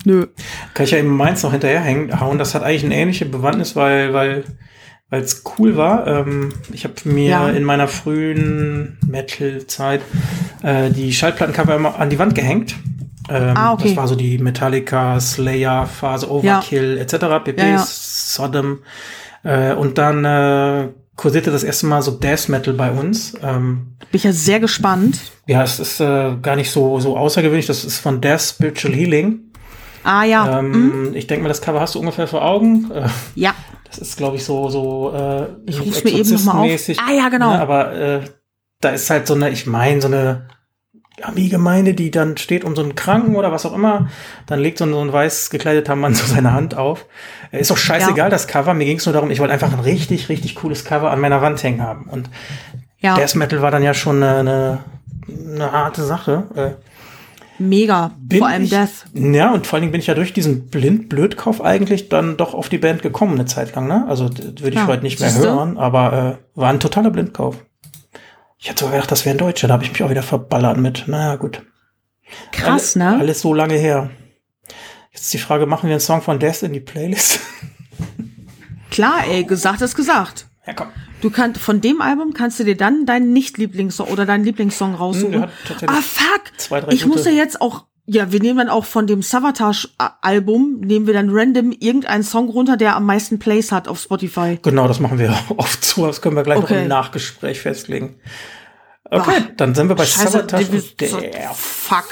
Nö. 0.06 0.28
Kann 0.74 0.86
ich 0.86 0.92
ja 0.92 1.00
eben 1.00 1.16
meins 1.16 1.44
noch 1.44 1.52
hinterherhängen 1.52 2.20
hauen. 2.20 2.38
Das 2.38 2.56
hat 2.56 2.64
eigentlich 2.64 2.86
eine 2.86 2.96
ähnliche 2.96 3.26
Bewandtnis, 3.26 3.76
weil, 3.76 4.14
weil 4.14 4.44
weil 5.10 5.22
es 5.22 5.44
cool 5.58 5.78
war. 5.78 6.06
Ähm, 6.08 6.54
ich 6.74 6.84
habe 6.84 6.96
mir 7.06 7.30
ja. 7.30 7.50
in 7.50 7.64
meiner 7.64 7.88
frühen 7.88 8.98
Metal-Zeit 9.06 10.02
äh, 10.64 10.90
die 10.90 11.14
Schallplattencover 11.14 11.76
immer 11.76 12.00
an 12.00 12.10
die 12.10 12.20
Wand 12.20 12.36
gehängt. 12.36 12.76
Ähm, 13.30 13.56
ah, 13.56 13.74
okay. 13.74 13.90
Das 13.90 13.98
war 13.98 14.08
so 14.08 14.16
die 14.16 14.38
Metallica, 14.38 15.20
Slayer, 15.20 15.86
Phase, 15.86 16.30
Overkill 16.30 16.96
ja. 16.96 17.02
etc. 17.02 17.44
pp. 17.44 17.62
Ja. 17.62 17.84
Sodom. 17.86 18.80
Äh, 19.44 19.74
und 19.74 19.98
dann 19.98 20.26
äh, 20.26 20.90
kursierte 21.18 21.52
das 21.52 21.64
erste 21.64 21.88
Mal 21.88 22.02
so 22.02 22.12
Death 22.12 22.48
Metal 22.48 22.74
bei 22.74 22.92
uns. 22.92 23.34
Ähm, 23.44 23.96
Bin 24.00 24.18
ich 24.18 24.24
ja 24.24 24.32
sehr 24.32 24.60
gespannt. 24.60 25.20
Ja, 25.48 25.64
es 25.64 25.80
ist 25.80 26.00
äh, 26.00 26.36
gar 26.42 26.56
nicht 26.56 26.72
so, 26.72 27.00
so 27.00 27.18
außergewöhnlich. 27.18 27.66
Das 27.66 27.84
ist 27.84 28.00
von 28.00 28.22
Death 28.22 28.42
Spiritual 28.42 28.94
Healing. 28.94 29.40
Ah 30.04 30.24
ja. 30.24 30.60
Ähm, 30.60 31.10
mhm. 31.10 31.16
Ich 31.16 31.28
denke 31.28 31.44
mal, 31.44 31.50
das 31.50 31.62
Cover 31.62 31.82
hast 31.82 31.96
du 31.96 32.00
ungefähr 32.00 32.28
vor 32.28 32.46
Augen. 32.46 32.90
Äh, 32.92 33.10
ja. 33.36 33.54
Das 33.84 33.98
ist, 33.98 34.18
glaube 34.18 34.38
ich, 34.38 34.46
so, 34.46 34.70
so 34.70 35.12
äh, 35.14 35.48
ich 35.66 35.82
ruf's 35.82 36.04
mir 36.04 36.12
eben 36.12 36.30
nochmal 36.30 36.74
auf. 36.74 36.90
Ah 37.06 37.12
ja, 37.12 37.30
genau. 37.30 37.52
Ne, 37.52 37.62
aber 37.62 37.94
äh, 37.94 38.22
da 38.80 38.90
ist 38.90 39.10
halt 39.10 39.28
so 39.28 39.34
eine, 39.34 39.50
ich 39.50 39.66
meine, 39.66 40.02
so 40.02 40.08
eine 40.08 40.48
Ami-Gemeinde, 41.22 41.94
die 41.94 42.12
dann 42.12 42.38
steht 42.38 42.64
um 42.64 42.76
so 42.76 42.84
einen 42.84 42.96
Kranken 42.96 43.36
oder 43.36 43.52
was 43.52 43.66
auch 43.66 43.74
immer, 43.74 44.10
dann 44.46 44.60
legt 44.60 44.78
so 44.78 44.86
ein, 44.86 44.92
so 44.92 45.02
ein 45.02 45.12
weiß 45.12 45.50
gekleideter 45.50 45.96
Mann 45.96 46.14
so 46.16 46.26
seine 46.26 46.54
Hand 46.54 46.76
auf. 46.76 47.06
Ist 47.52 47.72
doch 47.72 47.78
scheißegal, 47.78 48.28
ja. 48.28 48.30
das 48.30 48.48
Cover. 48.48 48.74
Mir 48.74 48.86
ging 48.86 48.98
es 48.98 49.06
nur 49.06 49.14
darum, 49.14 49.32
ich 49.32 49.40
wollte 49.40 49.54
einfach 49.54 49.74
ein 49.74 49.80
richtig, 49.80 50.30
richtig 50.30 50.56
cooles 50.56 50.86
Cover 50.86 51.12
an 51.12 51.20
meiner 51.20 51.42
Wand 51.42 51.62
hängen 51.64 51.82
haben. 51.82 52.06
Und 52.06 52.30
ja. 53.00 53.16
Death 53.16 53.36
Metal 53.36 53.62
war 53.62 53.72
dann 53.72 53.84
ja 53.84 53.94
schon 53.94 54.22
eine, 54.22 54.38
eine, 54.40 54.80
eine 55.28 55.72
harte 55.72 56.04
Sache. 56.04 56.44
Äh, 56.56 56.72
Mega, 57.60 58.12
bin 58.20 58.40
vor 58.40 58.48
allem 58.48 58.64
ich, 58.64 58.70
Death. 58.70 59.06
Ja, 59.14 59.52
und 59.52 59.66
vor 59.66 59.78
allen 59.78 59.82
Dingen 59.82 59.92
bin 59.92 60.02
ich 60.02 60.08
ja 60.08 60.14
durch 60.14 60.34
diesen 60.34 60.68
Blind-Blödkauf 60.68 61.64
eigentlich 61.64 62.10
dann 62.10 62.38
doch 62.38 62.54
auf 62.54 62.70
die 62.70 62.78
Band 62.78 63.02
gekommen 63.02 63.34
eine 63.34 63.46
Zeit 63.46 63.76
lang. 63.76 63.88
Ne? 63.88 64.06
Also 64.08 64.30
würde 64.30 64.70
ich 64.70 64.76
ja, 64.76 64.88
heute 64.88 65.04
nicht 65.04 65.20
mehr 65.20 65.34
hören, 65.34 65.78
aber 65.78 66.38
äh, 66.56 66.60
war 66.60 66.70
ein 66.70 66.80
totaler 66.80 67.10
Blindkauf. 67.10 67.58
Ich 68.60 68.70
hatte 68.70 68.80
sogar 68.80 68.96
gedacht, 68.96 69.12
das 69.12 69.26
wäre 69.26 69.36
ein 69.36 69.40
Deutscher, 69.40 69.68
da 69.68 69.76
habe 69.76 69.84
ich 69.84 69.92
mich 69.92 70.04
auch 70.04 70.10
wieder 70.10 70.24
verballert 70.24 70.78
mit. 70.78 71.08
Naja, 71.08 71.36
gut. 71.36 71.64
Krass, 72.52 72.96
Alle, 72.96 73.12
ne? 73.12 73.20
Alles 73.20 73.42
so 73.42 73.54
lange 73.54 73.76
her. 73.76 74.10
Jetzt 75.12 75.34
die 75.34 75.38
Frage, 75.38 75.66
machen 75.66 75.88
wir 75.88 75.94
einen 75.94 76.00
Song 76.00 76.22
von 76.22 76.40
Death 76.40 76.64
in 76.64 76.74
die 76.74 76.80
Playlist? 76.80 77.40
Klar, 78.92 79.26
ey, 79.28 79.44
gesagt 79.44 79.82
ist 79.82 79.96
gesagt. 79.96 80.48
Ja, 80.66 80.74
komm. 80.74 80.88
Du 81.22 81.32
kannst 81.32 81.60
von 81.60 81.82
dem 81.82 82.02
Album 82.02 82.34
kannst 82.34 82.60
du 82.60 82.64
dir 82.64 82.78
dann 82.78 83.06
deinen 83.06 83.34
Nicht-Lieblingssong 83.34 84.08
oder 84.08 84.26
deinen 84.26 84.44
Lieblingssong 84.44 84.94
raussuchen. 84.96 85.44
Hm, 85.44 85.50
ah 85.88 86.02
fuck! 86.02 86.42
Zwei, 86.58 86.84
ich 86.90 87.06
muss 87.08 87.26
ja 87.26 87.32
jetzt 87.32 87.60
auch 87.60 87.86
ja, 88.10 88.32
wir 88.32 88.40
nehmen 88.40 88.58
dann 88.58 88.70
auch 88.70 88.86
von 88.86 89.06
dem 89.06 89.22
Savatage-Album, 89.22 90.80
nehmen 90.80 91.08
wir 91.08 91.14
dann 91.14 91.30
random 91.30 91.74
irgendeinen 91.74 92.24
Song 92.24 92.50
runter, 92.50 92.78
der 92.78 92.96
am 92.96 93.06
meisten 93.06 93.38
Plays 93.38 93.74
hat 93.74 93.90
auf 93.90 94.00
Spotify. 94.00 94.58
Genau, 94.62 94.88
das 94.88 95.02
machen 95.02 95.20
wir 95.20 95.38
oft 95.58 95.84
zu. 95.84 96.06
Das 96.06 96.22
können 96.22 96.38
wir 96.38 96.44
gleich 96.44 96.58
okay. 96.58 96.74
noch 96.74 96.82
im 96.84 96.88
Nachgespräch 96.88 97.60
festlegen. 97.60 98.16
Okay, 99.10 99.32
Ach, 99.38 99.42
dann 99.58 99.76
sind 99.76 99.90
wir 99.90 99.96
bei 99.96 100.06
Scheiße, 100.06 100.32
Savatage. 100.32 100.84
Fuck. 101.54 102.08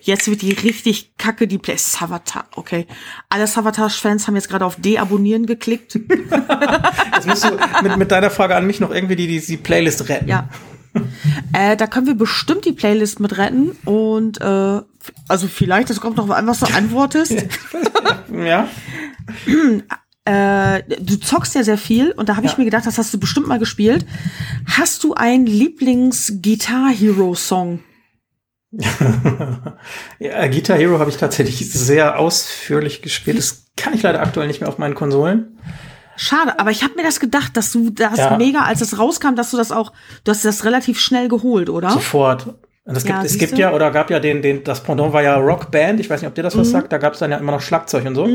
Jetzt 0.00 0.28
wird 0.28 0.42
die 0.42 0.52
richtig 0.52 1.16
kacke, 1.16 1.46
die 1.46 1.58
Play 1.58 1.76
Savatage. 1.76 2.46
Okay. 2.56 2.86
Alle 3.30 3.46
Savatage-Fans 3.46 4.26
haben 4.26 4.36
jetzt 4.36 4.48
gerade 4.48 4.64
auf 4.64 4.76
Deabonnieren 4.76 5.46
geklickt. 5.46 5.94
jetzt 7.14 7.26
musst 7.26 7.44
du 7.44 7.58
mit, 7.82 7.96
mit 7.96 8.10
deiner 8.10 8.30
Frage 8.30 8.56
an 8.56 8.66
mich 8.66 8.80
noch 8.80 8.90
irgendwie 8.90 9.16
die, 9.16 9.26
die, 9.26 9.40
die 9.40 9.56
Playlist 9.56 10.08
retten. 10.08 10.28
Ja. 10.28 10.48
Äh, 11.52 11.76
da 11.76 11.86
können 11.86 12.06
wir 12.06 12.14
bestimmt 12.14 12.64
die 12.64 12.72
Playlist 12.72 13.20
mit 13.20 13.36
retten 13.38 13.72
und 13.84 14.40
äh, 14.40 14.80
also 15.28 15.48
vielleicht, 15.48 15.90
das 15.90 16.00
kommt 16.00 16.16
noch 16.16 16.30
an, 16.30 16.46
was 16.46 16.60
du 16.60 16.66
antwortest. 16.66 17.44
ja. 18.32 18.68
Äh, 20.28 20.82
du 21.00 21.18
zockst 21.18 21.54
ja 21.54 21.64
sehr 21.64 21.78
viel 21.78 22.10
und 22.10 22.28
da 22.28 22.36
habe 22.36 22.44
ja. 22.44 22.52
ich 22.52 22.58
mir 22.58 22.66
gedacht, 22.66 22.84
das 22.84 22.98
hast 22.98 23.14
du 23.14 23.18
bestimmt 23.18 23.48
mal 23.48 23.58
gespielt. 23.58 24.04
Hast 24.66 25.02
du 25.02 25.14
einen 25.14 25.46
Lieblings-Guitar-Hero-Song? 25.46 27.80
ja, 30.18 30.46
Guitar 30.48 30.76
Hero 30.76 30.98
habe 30.98 31.08
ich 31.08 31.16
tatsächlich 31.16 31.72
sehr 31.72 32.18
ausführlich 32.18 33.00
gespielt. 33.00 33.38
Das 33.38 33.68
kann 33.76 33.94
ich 33.94 34.02
leider 34.02 34.20
aktuell 34.20 34.46
nicht 34.46 34.60
mehr 34.60 34.68
auf 34.68 34.76
meinen 34.76 34.94
Konsolen. 34.94 35.58
Schade, 36.16 36.58
aber 36.58 36.70
ich 36.72 36.82
habe 36.82 36.96
mir 36.96 37.04
das 37.04 37.20
gedacht, 37.20 37.56
dass 37.56 37.72
du 37.72 37.88
das 37.90 38.18
ja. 38.18 38.36
mega, 38.36 38.64
als 38.64 38.80
es 38.80 38.98
rauskam, 38.98 39.36
dass 39.36 39.52
du 39.52 39.56
das 39.56 39.70
auch, 39.72 39.92
du 40.24 40.32
hast 40.32 40.44
das 40.44 40.64
relativ 40.64 40.98
schnell 41.00 41.28
geholt, 41.28 41.70
oder? 41.70 41.90
Sofort. 41.90 42.54
Und 42.88 42.96
es 42.96 43.04
gibt, 43.04 43.18
Ja, 43.18 43.22
es 43.22 43.36
gibt 43.36 43.58
ja, 43.58 43.74
oder 43.74 43.90
gab 43.90 44.08
ja 44.10 44.18
den, 44.18 44.40
den, 44.40 44.64
das 44.64 44.82
Pendant 44.82 45.12
war 45.12 45.22
ja 45.22 45.36
Rockband, 45.36 46.00
ich 46.00 46.08
weiß 46.08 46.22
nicht, 46.22 46.28
ob 46.28 46.34
dir 46.34 46.42
das 46.42 46.54
Mhm. 46.54 46.60
was 46.60 46.70
sagt, 46.70 46.90
da 46.90 46.96
gab 46.96 47.12
es 47.12 47.18
dann 47.18 47.30
ja 47.30 47.36
immer 47.36 47.52
noch 47.52 47.60
Schlagzeug 47.60 48.06
und 48.06 48.14
so. 48.14 48.26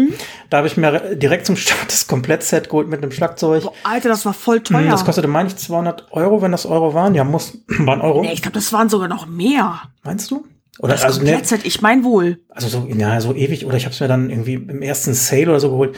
Da 0.51 0.57
habe 0.57 0.67
ich 0.67 0.77
mir 0.77 0.93
re- 0.93 1.15
direkt 1.17 1.47
zum 1.47 1.55
Start 1.55 1.87
das 1.87 2.05
Komplettset 2.07 2.69
geholt 2.69 2.87
mit 2.87 3.01
einem 3.01 3.11
Schlagzeug. 3.11 3.63
Boah, 3.63 3.73
Alter, 3.83 4.09
das 4.09 4.25
war 4.27 4.33
voll 4.33 4.59
Mhm, 4.59 4.63
teuer. 4.63 4.89
Das 4.91 5.05
kostete, 5.05 5.27
meine 5.27 5.47
ich, 5.49 5.55
200 5.55 6.11
Euro, 6.11 6.43
wenn 6.43 6.51
das 6.51 6.67
Euro 6.67 6.93
waren. 6.93 7.15
Ja, 7.15 7.23
muss, 7.23 7.57
waren 7.79 7.99
Euro. 8.01 8.21
nee, 8.21 8.31
ich 8.31 8.43
glaube, 8.43 8.53
das 8.53 8.71
waren 8.71 8.89
sogar 8.89 9.07
noch 9.07 9.25
mehr. 9.25 9.81
Meinst 10.03 10.29
du? 10.29 10.45
Oder, 10.79 10.93
Das 10.93 11.03
also, 11.03 11.21
ne, 11.21 11.31
Komplettset, 11.31 11.65
ich 11.65 11.81
mein 11.81 12.03
wohl. 12.03 12.39
also 12.49 12.67
so, 12.67 12.87
ja, 12.95 13.21
so 13.21 13.33
ewig, 13.33 13.65
oder 13.65 13.77
ich 13.77 13.85
habe 13.85 13.93
es 13.93 13.99
mir 14.01 14.07
dann 14.07 14.29
irgendwie 14.29 14.53
im 14.53 14.81
ersten 14.83 15.13
Sale 15.15 15.49
oder 15.49 15.59
so 15.59 15.69
geholt. 15.71 15.95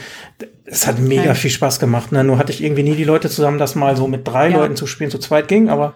Es 0.66 0.88
hat 0.88 0.98
mega 1.00 1.22
Okay. 1.24 1.36
viel 1.36 1.50
Spaß 1.52 1.80
gemacht. 1.80 2.12
Ne? 2.14 2.24
Nur 2.24 2.38
hatte 2.38 2.52
ich 2.54 2.64
irgendwie 2.64 2.84
nie 2.84 2.96
die 2.96 3.04
Leute 3.04 3.30
zusammen, 3.30 3.58
das 3.58 3.76
mal 3.76 3.96
so 3.98 4.08
mit 4.08 4.26
drei 4.28 4.46
Ja. 4.50 4.56
Mhm. 4.56 4.62
Leuten 4.62 4.76
zu 4.78 4.88
spielen, 4.88 5.12
zu 5.12 5.20
zweit 5.20 5.50
ging, 5.50 5.68
aber 5.70 5.94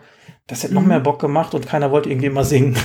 das 0.49 0.63
hätte 0.63 0.73
noch 0.73 0.84
mehr 0.85 0.99
Bock 0.99 1.19
gemacht 1.21 1.53
und 1.53 1.65
keiner 1.67 1.91
wollte 1.91 2.09
irgendwie 2.09 2.27
immer 2.27 2.43
singen. 2.43 2.76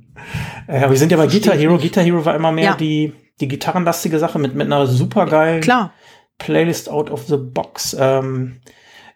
äh, 0.68 0.78
aber 0.80 0.90
wir 0.90 0.98
sind 0.98 1.10
ja 1.10 1.18
bei 1.18 1.26
Guitar 1.26 1.56
Hero. 1.56 1.72
nicht. 1.72 1.82
Guitar 1.82 2.04
Hero 2.04 2.24
war 2.24 2.36
immer 2.36 2.52
mehr 2.52 2.64
Ja. 2.64 2.76
die, 2.76 3.12
die 3.40 3.48
gitarrenlastige 3.48 4.18
Sache 4.18 4.38
mit, 4.38 4.54
mit 4.54 4.66
einer 4.66 4.86
supergeilen 4.86 5.60
Klar. 5.60 5.92
Playlist 6.38 6.88
out 6.88 7.10
of 7.10 7.26
the 7.26 7.36
box. 7.36 7.96
Ähm, 7.98 8.60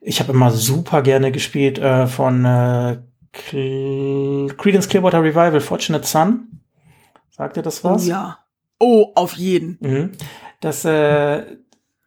ich 0.00 0.18
habe 0.20 0.32
immer 0.32 0.50
super 0.50 1.02
gerne 1.02 1.30
gespielt 1.30 1.78
äh, 1.78 2.06
von 2.08 2.44
äh, 2.44 2.98
Cl 3.32 4.52
Creedence 4.58 4.88
Clearwater 4.88 5.22
Revival, 5.22 5.60
Fortunate 5.60 6.04
Son. 6.06 6.60
Sagt 7.30 7.56
ihr 7.56 7.62
das 7.62 7.84
Oh 7.84 7.90
was? 7.90 8.06
ja. 8.06 8.38
Oh, 8.78 9.12
auf 9.14 9.34
jeden. 9.34 9.78
Mhm. 9.80 10.10
Das 10.60 10.84
äh, 10.84 11.42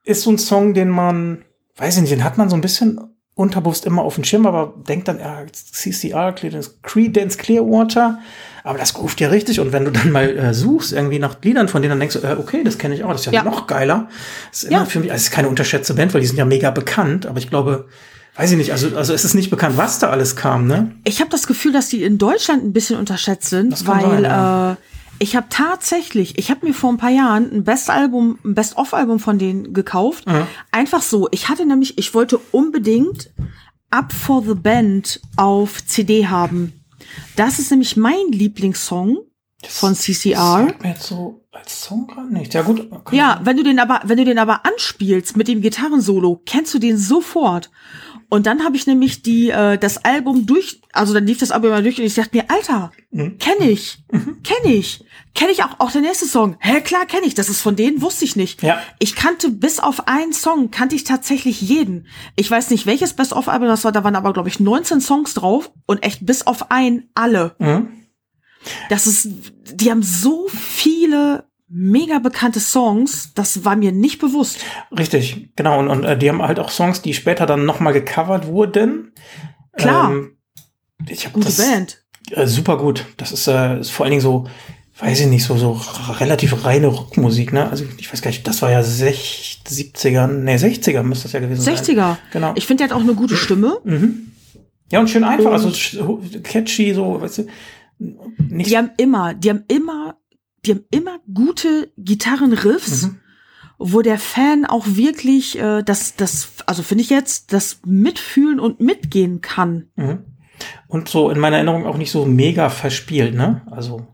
ist 0.03 0.23
so 0.23 0.31
ein 0.31 0.37
Song, 0.37 0.73
den 0.73 0.89
man, 0.89 1.45
weiß 1.77 1.95
ich 1.95 2.01
nicht, 2.01 2.11
den 2.13 2.23
hat 2.23 2.37
man 2.37 2.49
so 2.49 2.55
ein 2.55 2.61
bisschen 2.61 2.99
unterbewusst 3.35 3.85
immer 3.85 4.01
auf 4.01 4.15
dem 4.15 4.23
Schirm, 4.23 4.45
aber 4.45 4.73
denkt 4.87 5.07
dann, 5.09 5.19
ja, 5.19 5.43
CCR, 5.51 6.33
Creedence 6.83 7.37
Clearwater, 7.37 8.19
aber 8.63 8.77
das 8.79 8.97
ruft 8.97 9.19
ja 9.19 9.27
richtig 9.27 9.59
und 9.59 9.73
wenn 9.73 9.83
du 9.85 9.91
dann 9.91 10.11
mal 10.11 10.29
äh, 10.37 10.53
suchst, 10.53 10.93
irgendwie 10.93 11.19
nach 11.19 11.35
Liedern 11.43 11.67
von 11.67 11.81
denen, 11.81 11.91
dann 11.91 11.99
denkst 11.99 12.15
du, 12.19 12.25
äh, 12.25 12.37
okay, 12.39 12.63
das 12.63 12.77
kenne 12.77 12.95
ich 12.95 13.03
auch, 13.03 13.11
das 13.11 13.21
ist 13.21 13.25
ja, 13.27 13.33
Ja. 13.33 13.43
noch 13.43 13.67
geiler. 13.67 14.07
Das 14.51 14.63
ist 14.63 14.69
immer 14.69 14.79
Ja. 14.79 14.85
für 14.85 14.99
mich, 15.01 15.11
also 15.11 15.21
es 15.21 15.27
ist 15.27 15.31
keine 15.31 15.49
unterschätzte 15.49 15.93
Band, 15.93 16.13
weil 16.13 16.21
die 16.21 16.27
sind 16.27 16.37
ja 16.37 16.45
mega 16.45 16.71
bekannt, 16.71 17.25
aber 17.25 17.37
ich 17.37 17.49
glaube, 17.49 17.87
weiß 18.37 18.51
ich 18.51 18.57
nicht, 18.57 18.71
also, 18.71 18.95
also 18.95 19.13
es 19.13 19.25
ist 19.25 19.33
nicht 19.33 19.49
bekannt, 19.49 19.75
was 19.77 19.99
da 19.99 20.09
alles 20.09 20.35
kam, 20.37 20.65
ne? 20.67 20.91
Ich 21.03 21.19
habe 21.19 21.29
das 21.29 21.45
Gefühl, 21.45 21.73
dass 21.73 21.89
die 21.89 22.03
in 22.03 22.17
Deutschland 22.17 22.63
ein 22.63 22.71
bisschen 22.73 22.97
unterschätzt 22.97 23.49
sind, 23.49 23.85
weil 23.85 24.01
sein, 24.01 24.23
ja. 24.23 24.71
äh, 24.71 24.75
ich 25.19 25.35
habe 25.35 25.47
tatsächlich, 25.49 26.37
ich 26.37 26.51
habe 26.51 26.65
mir 26.65 26.73
vor 26.73 26.91
ein 26.91 26.97
paar 26.97 27.09
Jahren 27.09 27.51
ein 27.51 27.63
Best-Album, 27.63 28.39
ein 28.43 28.55
Best-of-Album 28.55 29.19
von 29.19 29.37
denen 29.37 29.73
gekauft. 29.73 30.27
Mhm. 30.27 30.47
Einfach 30.71 31.01
so. 31.01 31.27
Ich 31.31 31.49
hatte 31.49 31.65
nämlich, 31.65 31.97
ich 31.97 32.13
wollte 32.13 32.39
unbedingt 32.51 33.31
Up 33.89 34.11
for 34.11 34.43
the 34.43 34.55
Band 34.55 35.21
auf 35.37 35.85
CD 35.85 36.27
haben. 36.27 36.73
Das 37.35 37.59
ist 37.59 37.71
nämlich 37.71 37.95
mein 37.95 38.31
Lieblingssong 38.31 39.19
von 39.67 39.95
CCR. 39.95 40.35
Sagt 40.35 40.83
mir 40.83 40.89
jetzt 40.89 41.07
so 41.07 41.45
als 41.51 41.83
Song 41.83 42.07
gerade 42.07 42.33
nicht. 42.33 42.53
Ja 42.53 42.61
gut. 42.61 42.89
Ja, 43.11 43.39
wenn 43.43 43.57
du 43.57 43.63
den 43.63 43.79
aber, 43.79 44.01
wenn 44.03 44.17
du 44.17 44.25
den 44.25 44.39
aber 44.39 44.65
anspielst 44.65 45.37
mit 45.37 45.47
dem 45.47 45.61
Gitarrensolo, 45.61 46.41
kennst 46.45 46.73
du 46.73 46.79
den 46.79 46.97
sofort. 46.97 47.71
Und 48.29 48.45
dann 48.47 48.63
habe 48.63 48.75
ich 48.75 48.87
nämlich 48.87 49.21
die 49.21 49.49
äh, 49.49 49.77
das 49.77 50.03
Album 50.03 50.45
durch, 50.45 50.81
also 50.93 51.13
dann 51.13 51.25
lief 51.27 51.37
das 51.37 51.51
Album 51.51 51.69
mal 51.71 51.83
durch 51.83 51.99
und 51.99 52.05
ich 52.05 52.15
dachte 52.15 52.35
mir, 52.35 52.45
Alter, 52.49 52.91
Mhm. 53.11 53.37
kenne 53.37 53.69
ich, 53.69 53.99
kenne 54.43 54.73
ich, 54.75 55.05
kenne 55.35 55.51
ich 55.51 55.63
auch 55.63 55.79
auch 55.79 55.91
der 55.91 56.01
nächste 56.01 56.25
Song. 56.25 56.57
Hä, 56.59 56.81
klar 56.81 57.05
kenne 57.05 57.25
ich, 57.25 57.33
das 57.33 57.47
ist 57.49 57.61
von 57.61 57.75
denen, 57.77 58.01
wusste 58.01 58.25
ich 58.25 58.35
nicht. 58.35 58.61
Ja. 58.61 58.81
Ich 58.99 59.15
kannte 59.15 59.49
bis 59.51 59.79
auf 59.79 60.07
einen 60.07 60.33
Song 60.33 60.69
kannte 60.69 60.95
ich 60.95 61.05
tatsächlich 61.05 61.61
jeden. 61.61 62.07
Ich 62.35 62.51
weiß 62.51 62.71
nicht 62.71 62.85
welches 62.85 63.13
Best 63.13 63.31
of 63.31 63.47
Album 63.47 63.67
das 63.69 63.85
war, 63.85 63.91
da 63.93 64.03
waren 64.03 64.15
aber 64.17 64.33
glaube 64.33 64.49
ich 64.49 64.59
19 64.59 64.99
Songs 64.99 65.33
drauf 65.33 65.71
und 65.85 66.03
echt 66.03 66.25
bis 66.25 66.45
auf 66.45 66.71
einen 66.71 67.09
alle. 67.15 67.55
Mhm. 67.59 67.87
Das 68.89 69.05
ist, 69.07 69.29
die 69.73 69.91
haben 69.91 70.03
so 70.03 70.47
viele 70.49 71.45
mega 71.67 72.19
bekannte 72.19 72.59
Songs, 72.59 73.33
das 73.33 73.65
war 73.65 73.75
mir 73.75 73.91
nicht 73.91 74.19
bewusst. 74.19 74.59
Richtig, 74.97 75.49
genau. 75.55 75.79
Und, 75.79 75.89
und 75.89 76.03
äh, 76.03 76.17
die 76.17 76.29
haben 76.29 76.41
halt 76.41 76.59
auch 76.59 76.69
Songs, 76.69 77.01
die 77.01 77.13
später 77.13 77.45
dann 77.45 77.65
nochmal 77.65 77.93
gecovert 77.93 78.47
wurden. 78.47 79.13
Klar. 79.73 80.11
Ähm, 80.11 80.37
ich 81.09 81.25
hab 81.25 81.33
Gute 81.33 81.47
das, 81.47 81.57
Band. 81.57 82.03
Äh, 82.31 82.47
super 82.47 82.77
gut. 82.77 83.05
Das 83.17 83.31
ist, 83.31 83.47
äh, 83.47 83.79
ist 83.79 83.89
vor 83.91 84.05
allen 84.05 84.11
Dingen 84.11 84.21
so, 84.21 84.47
weiß 84.99 85.19
ich 85.21 85.27
nicht, 85.27 85.43
so, 85.43 85.57
so 85.57 85.79
relativ 86.19 86.63
reine 86.65 86.87
Rockmusik, 86.87 87.51
ne? 87.51 87.69
Also 87.69 87.83
ich 87.97 88.11
weiß 88.11 88.21
gar 88.21 88.29
nicht, 88.31 88.47
das 88.47 88.61
war 88.61 88.71
ja 88.71 88.81
60, 88.81 89.61
70er, 89.67 90.27
nee, 90.27 90.55
60er 90.55 91.03
müsste 91.03 91.23
das 91.23 91.33
ja 91.33 91.39
gewesen 91.39 91.61
sein. 91.61 91.75
60er. 91.75 92.17
Genau. 92.31 92.53
Ich 92.55 92.65
finde, 92.65 92.83
der 92.85 92.91
hat 92.91 92.97
auch 92.97 93.03
eine 93.03 93.15
gute 93.15 93.35
Stimme. 93.35 93.79
Mhm. 93.83 94.31
Ja, 94.91 94.99
und 94.99 95.09
schön 95.09 95.23
einfach, 95.23 95.47
Und- 95.51 95.65
also 95.65 96.21
catchy, 96.43 96.93
so, 96.93 97.19
weißt 97.19 97.39
du. 97.39 97.47
Nicht 97.97 98.69
Die 98.69 98.77
haben 98.77 98.91
immer, 98.97 99.33
die 99.33 99.49
haben 99.49 99.63
immer, 99.67 100.17
die 100.65 100.71
haben 100.71 100.85
immer 100.91 101.19
gute 101.33 101.91
Gitarrenriffs, 101.97 103.03
Mhm. 103.03 103.19
wo 103.77 104.01
der 104.01 104.17
Fan 104.19 104.65
auch 104.65 104.85
wirklich 104.87 105.57
äh, 105.59 105.83
das, 105.83 106.15
das, 106.15 106.49
also 106.65 106.83
finde 106.83 107.03
ich 107.03 107.09
jetzt, 107.09 107.53
das 107.53 107.79
mitfühlen 107.85 108.59
und 108.59 108.79
mitgehen 108.79 109.41
kann. 109.41 109.87
Mhm. 109.95 110.19
Und 110.87 111.09
so 111.09 111.29
in 111.29 111.39
meiner 111.39 111.57
Erinnerung 111.57 111.85
auch 111.85 111.97
nicht 111.97 112.11
so 112.11 112.25
mega 112.25 112.69
verspielt, 112.69 113.35
ne? 113.35 113.61
Also 113.69 114.07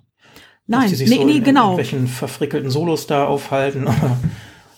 Nein, 0.67 0.89
die 0.89 0.95
sich 0.95 1.09
nee, 1.09 1.17
so 1.17 1.25
nee, 1.25 1.37
in, 1.37 1.43
genau. 1.43 1.71
In 1.71 1.77
welchen 1.77 2.07
verfrickelten 2.07 2.71
Solos 2.71 3.05
da 3.07 3.25
aufhalten. 3.25 3.83
oder 3.87 4.17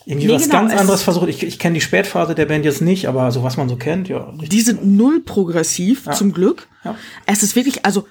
Irgendwie 0.04 0.26
Nee, 0.26 0.34
was 0.34 0.42
genau, 0.44 0.54
ganz 0.60 0.72
es- 0.74 0.80
anderes 0.80 1.02
versucht. 1.02 1.28
Ich, 1.28 1.42
ich 1.42 1.58
kenne 1.58 1.74
die 1.74 1.80
Spätphase 1.80 2.34
der 2.34 2.44
Band 2.46 2.64
jetzt 2.66 2.82
nicht, 2.82 3.06
aber 3.08 3.30
so 3.30 3.42
was 3.42 3.56
man 3.56 3.68
so 3.70 3.76
kennt, 3.76 4.08
ja. 4.08 4.18
richtig. 4.30 4.48
Die 4.50 4.60
sind 4.60 4.84
null 4.84 5.20
progressiv, 5.20 6.04
Ja. 6.06 6.12
zum 6.12 6.32
Glück. 6.32 6.68
Ja. 6.84 6.96
Es 7.26 7.42
ist 7.42 7.56
wirklich, 7.56 7.86
also 7.86 8.06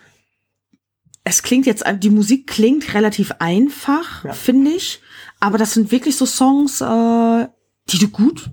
es 1.23 1.43
klingt 1.43 1.65
jetzt, 1.65 1.83
die 1.99 2.09
Musik 2.09 2.47
klingt 2.47 2.93
relativ 2.93 3.31
einfach, 3.39 4.23
Ja. 4.25 4.33
finde 4.33 4.71
ich. 4.71 5.01
Aber 5.39 5.57
das 5.57 5.73
sind 5.73 5.91
wirklich 5.91 6.15
so 6.17 6.25
Songs, 6.25 6.81
äh, 6.81 7.47
die 7.89 7.97
du 7.99 8.07
gut, 8.09 8.49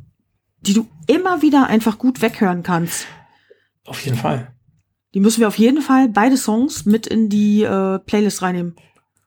die 0.60 0.74
du 0.74 0.86
immer 1.06 1.42
wieder 1.42 1.66
einfach 1.66 1.98
gut 1.98 2.20
weghören 2.22 2.62
kannst. 2.62 3.06
Auf 3.86 4.04
jeden 4.04 4.16
Fall. 4.16 4.54
Die 5.14 5.20
müssen 5.20 5.40
wir 5.40 5.48
auf 5.48 5.58
jeden 5.58 5.82
Fall 5.82 6.08
beide 6.08 6.36
Songs 6.36 6.84
mit 6.86 7.06
in 7.06 7.28
die 7.28 7.62
äh, 7.62 7.98
Playlist 7.98 8.42
reinnehmen. 8.42 8.76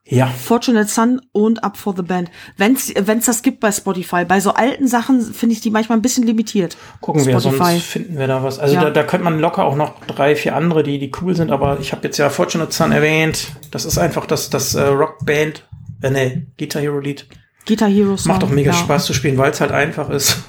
Ja, 0.06 0.26
Fortunate 0.26 0.86
Son 0.86 1.22
und 1.32 1.64
Up 1.64 1.78
for 1.78 1.94
the 1.96 2.02
Band. 2.02 2.30
Wenn's 2.58 2.92
wenn's 2.94 3.24
das 3.24 3.40
gibt 3.40 3.60
bei 3.60 3.72
Spotify. 3.72 4.26
Bei 4.26 4.38
so 4.38 4.52
alten 4.52 4.86
Sachen 4.86 5.22
finde 5.22 5.54
ich 5.54 5.62
die 5.62 5.70
manchmal 5.70 5.96
ein 5.96 6.02
bisschen 6.02 6.24
limitiert. 6.26 6.76
gucken 7.00 7.24
wir, 7.24 7.40
Spotify. 7.40 7.56
sonst 7.72 7.84
finden 7.86 8.18
wir 8.18 8.26
da 8.26 8.42
was. 8.42 8.58
Also 8.58 8.74
Ja. 8.74 8.82
da, 8.84 8.90
da 8.90 9.02
könnte 9.02 9.24
man 9.24 9.38
locker 9.40 9.64
auch 9.64 9.76
noch 9.76 10.00
drei, 10.06 10.36
vier 10.36 10.56
andere, 10.56 10.82
die, 10.82 10.98
die 10.98 11.10
cool 11.22 11.34
sind, 11.34 11.50
aber 11.50 11.78
ich 11.80 11.92
habe 11.92 12.06
jetzt 12.06 12.18
ja 12.18 12.28
Fortunate 12.28 12.70
Son 12.70 12.92
erwähnt. 12.92 13.46
Das 13.70 13.86
ist 13.86 13.96
einfach 13.96 14.26
das, 14.26 14.50
das 14.50 14.74
äh, 14.74 14.82
Rockband, 14.82 15.66
äh, 16.02 16.10
nee, 16.10 16.46
Guitar 16.58 16.82
Hero 16.82 16.98
Lied. 16.98 17.26
Guitar 17.66 17.88
Hero 17.88 18.18
Song. 18.18 18.32
Macht 18.32 18.42
doch 18.42 18.50
mega 18.50 18.72
ja. 18.72 18.76
Spaß 18.76 19.06
zu 19.06 19.14
spielen, 19.14 19.38
weil 19.38 19.52
es 19.52 19.60
halt 19.62 19.72
einfach 19.72 20.10
ist. 20.10 20.36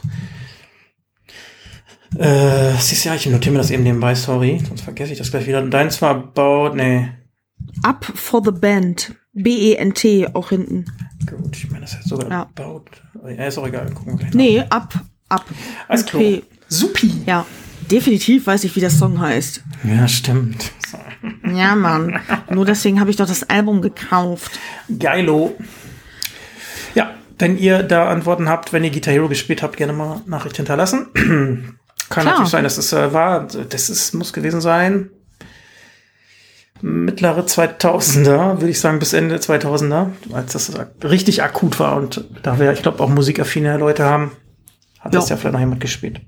Äh, 2.17 2.73
siehst 2.79 3.03
du, 3.03 3.09
ja, 3.09 3.15
ich 3.15 3.25
notiere 3.25 3.51
mir 3.51 3.57
das 3.57 3.71
eben 3.71 3.83
nebenbei, 3.83 4.15
sorry, 4.15 4.61
sonst 4.65 4.81
vergesse 4.81 5.11
ich 5.11 5.17
das 5.17 5.31
gleich 5.31 5.47
wieder. 5.47 5.61
Deins 5.63 6.01
war 6.01 6.15
baut, 6.31 6.73
nee. 6.73 7.09
Up 7.83 8.05
for 8.05 8.41
the 8.41 8.51
Band. 8.51 9.15
B-E-N-T 9.35 10.29
auch 10.33 10.49
hinten. 10.49 10.85
Gut, 11.29 11.55
ich 11.57 11.69
meine, 11.69 11.81
das 11.85 11.95
heißt 11.97 12.07
sogar 12.09 12.29
Ja. 12.29 12.49
baut. 12.55 12.89
Ja, 13.25 13.45
ist 13.45 13.57
auch 13.57 13.67
egal, 13.67 13.91
gucken 13.93 14.13
wir 14.13 14.17
gleich. 14.19 14.33
nach. 14.33 14.37
Nee, 14.39 14.63
Up, 14.69 14.93
Up. 15.29 15.45
Alles 15.87 16.05
klar. 16.05 16.23
Supi. 16.67 17.13
Ja, 17.25 17.45
definitiv 17.91 18.47
weiß 18.47 18.63
ich, 18.63 18.75
wie 18.75 18.79
der 18.79 18.89
Song 18.89 19.19
heißt. 19.19 19.63
Ja, 19.83 20.07
stimmt. 20.07 20.71
Ja, 21.53 21.75
Mann. 21.75 22.19
Nur 22.49 22.65
deswegen 22.65 22.99
habe 22.99 23.09
ich 23.09 23.15
doch 23.17 23.27
das 23.27 23.43
Album 23.49 23.81
gekauft. 23.81 24.59
Geilo. 24.99 25.55
Ja, 26.93 27.11
wenn 27.39 27.57
ihr 27.57 27.83
da 27.83 28.07
Antworten 28.09 28.47
habt, 28.49 28.71
wenn 28.73 28.83
ihr 28.83 28.91
Guitar 28.91 29.13
Hero 29.13 29.27
gespielt 29.27 29.61
habt, 29.63 29.77
gerne 29.77 29.93
mal 29.93 30.21
Nachricht 30.27 30.57
hinterlassen. 30.57 31.07
Kann 32.09 32.21
Klar. 32.21 32.25
natürlich 32.25 32.51
sein, 32.51 32.63
dass 32.63 32.77
es 32.77 32.93
äh, 32.93 33.11
war. 33.13 33.47
Das 33.47 33.89
ist, 33.89 34.13
muss 34.13 34.31
gewesen 34.33 34.61
sein. 34.61 35.09
Mittlere 36.81 37.41
2000er, 37.45 38.59
würde 38.59 38.69
ich 38.69 38.79
sagen, 38.79 38.99
bis 38.99 39.13
Ende 39.13 39.37
2000er, 39.37 40.07
als 40.33 40.53
das 40.53 40.71
richtig 41.03 41.41
akut 41.43 41.79
war. 41.79 41.95
Und 41.97 42.25
da 42.43 42.59
wir, 42.59 42.71
ich 42.73 42.81
glaube, 42.81 43.01
auch 43.01 43.09
musikaffine 43.09 43.77
Leute 43.77 44.03
haben, 44.03 44.31
hat 44.99 45.13
das 45.13 45.29
Ja. 45.29 45.37
vielleicht 45.37 45.53
noch 45.53 45.59
jemand 45.59 45.81
gespielt. 45.81 46.21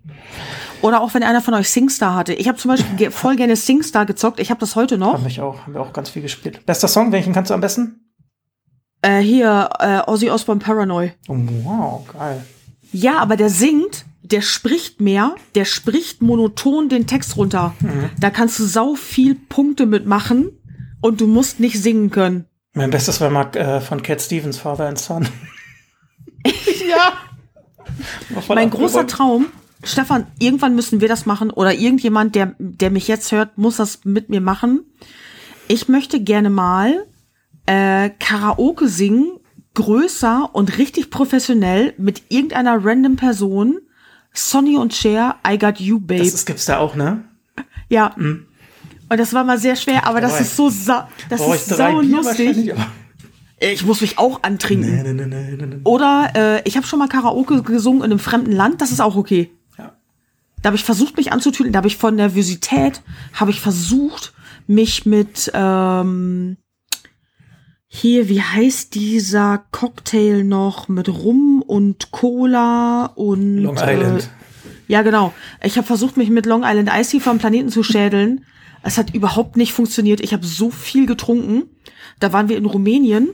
Oder 0.81 1.01
auch 1.01 1.13
wenn 1.13 1.23
einer 1.23 1.41
von 1.41 1.53
euch 1.53 1.69
SingStar 1.69 2.15
hatte. 2.15 2.33
Ich 2.33 2.47
habe 2.47 2.57
zum 2.57 2.69
Beispiel 2.69 3.11
voll 3.11 3.35
gerne 3.35 3.55
SingStar 3.55 4.05
gezockt. 4.05 4.39
Ich 4.39 4.49
habe 4.51 4.59
das 4.59 4.75
heute 4.75 4.97
noch. 4.97 5.13
Haben 5.13 5.25
wir 5.27 5.43
auch, 5.43 5.61
haben 5.63 5.73
wir 5.73 5.81
auch 5.81 5.91
ganz 5.93 6.09
viel 6.11 6.21
gespielt. 6.21 6.65
Bester 6.65 6.87
Song, 6.87 7.11
welchen 7.11 7.33
kannst 7.33 7.49
du 7.49 7.55
am 7.55 7.61
besten? 7.61 8.01
Äh, 9.01 9.19
hier, 9.19 9.69
äh, 9.79 9.99
Ozzy 10.09 10.29
Osbourne 10.29 10.59
Paranoid. 10.59 11.13
Oh, 11.27 11.35
wow, 11.63 12.07
geil. 12.13 12.45
Ja, 12.91 13.17
aber 13.17 13.35
der 13.35 13.49
singt, 13.49 14.05
der 14.31 14.41
spricht 14.41 15.01
mehr, 15.01 15.35
der 15.55 15.65
spricht 15.65 16.21
monoton 16.21 16.89
den 16.89 17.07
Text 17.07 17.37
runter. 17.37 17.73
Da 18.19 18.29
kannst 18.29 18.59
du 18.59 18.65
sau 18.65 18.95
viel 18.95 19.35
Punkte 19.35 19.85
mitmachen 19.85 20.51
und 21.01 21.21
du 21.21 21.27
musst 21.27 21.59
nicht 21.59 21.81
singen 21.81 22.09
können. 22.09 22.45
Mein 22.73 22.91
bestes 22.91 23.21
war 23.21 23.29
mal 23.29 23.55
äh, 23.55 23.81
von 23.81 24.03
Cat 24.03 24.21
Stevens, 24.21 24.57
Father 24.57 24.87
and 24.87 24.99
Son. 24.99 25.27
Ja. 26.87 27.13
Mein 28.47 28.69
großer. 28.69 29.05
Traum, 29.07 29.47
Stefan, 29.83 30.27
irgendwann 30.39 30.75
müssen 30.75 31.01
wir 31.01 31.07
das 31.07 31.25
machen 31.25 31.49
oder 31.49 31.73
irgendjemand, 31.73 32.35
der, 32.35 32.55
der 32.57 32.89
mich 32.89 33.07
jetzt 33.07 33.31
hört, 33.31 33.57
muss 33.57 33.77
das 33.77 34.05
mit 34.05 34.29
mir 34.29 34.41
machen. 34.41 34.85
ich 35.67 35.89
möchte 35.89 36.21
gerne 36.21 36.49
mal 36.49 37.05
äh, 37.65 38.09
Karaoke 38.19 38.87
singen, 38.87 39.39
größer 39.73 40.49
und 40.53 40.77
richtig 40.77 41.09
professionell 41.09 41.93
mit 41.97 42.23
irgendeiner 42.29 42.83
random 42.83 43.15
Person. 43.17 43.79
Sonny 44.37 44.77
und 44.77 44.93
Cher, 44.93 45.37
I 45.47 45.57
Got 45.57 45.79
You, 45.79 45.99
Babe. 45.99 46.19
Das, 46.19 46.31
das 46.31 46.45
gibt's 46.45 46.65
da 46.65 46.77
auch, 46.77 46.95
ne? 46.95 47.23
Ja. 47.89 48.13
Und 48.15 48.45
das 49.09 49.33
war 49.33 49.43
mal 49.43 49.57
sehr 49.57 49.75
schwer, 49.75 50.05
aber 50.05 50.21
das 50.21 50.33
Drei. 50.33 50.41
ist 50.41 50.55
so 50.55 50.69
sa 50.69 51.09
das 51.29 51.39
Brauch 51.41 51.55
ist 51.55 51.67
sau 51.67 52.01
lustig. 52.01 52.73
Ich 53.59 53.85
muss 53.85 54.01
mich 54.01 54.19
auch 54.19 54.43
antrinken. 54.43 55.01
Nee, 55.01 55.13
nee, 55.13 55.25
nee. 55.25 55.77
Oder 55.83 56.31
äh, 56.35 56.61
ich 56.65 56.77
habe 56.77 56.85
schon 56.85 56.99
mal 56.99 57.07
Karaoke 57.07 57.63
gesungen 57.63 58.03
in 58.03 58.11
einem 58.11 58.19
fremden 58.19 58.51
Land, 58.51 58.81
das 58.81 58.91
ist 58.91 59.01
auch 59.01 59.15
okay. 59.15 59.49
Ja. 59.77 59.95
Da 60.61 60.67
habe 60.67 60.77
ich 60.77 60.83
versucht, 60.83 61.17
mich 61.17 61.31
anzutüten. 61.31 61.73
Da 61.73 61.77
habe 61.77 61.87
ich 61.87 61.97
von 61.97 62.15
Nervosität, 62.15 63.01
habe 63.33 63.49
ich 63.49 63.59
versucht, 63.59 64.33
mich 64.67 65.07
mit 65.07 65.49
ähm, 65.55 66.57
hier, 67.97 68.29
wie 68.29 68.41
heißt 68.41 68.93
dieser 68.95 69.63
Cocktail 69.71 70.43
noch 70.43 70.87
mit 70.87 71.09
Rum 71.09 71.63
und 71.65 72.11
Cola 72.11 73.07
und 73.15 73.57
Long 73.57 73.77
Island. 73.77 74.23
Äh, 74.23 74.93
ja, 74.93 75.01
genau. 75.01 75.33
Ich 75.63 75.77
habe 75.77 75.87
versucht, 75.87 76.15
mich 76.15 76.29
mit 76.29 76.45
Long 76.45 76.63
Island 76.63 76.89
Ice 76.93 77.11
Tea 77.11 77.19
vom 77.19 77.39
Planeten 77.39 77.69
zu 77.69 77.83
schädeln. 77.83 78.45
Es 78.83 78.97
hat 78.97 79.13
überhaupt 79.13 79.57
nicht 79.57 79.73
funktioniert. 79.73 80.21
Ich 80.21 80.31
habe 80.33 80.45
so 80.45 80.69
viel 80.69 81.07
getrunken. 81.07 81.63
Da 82.19 82.31
waren 82.31 82.49
wir 82.49 82.57
in 82.57 82.65
Rumänien 82.65 83.29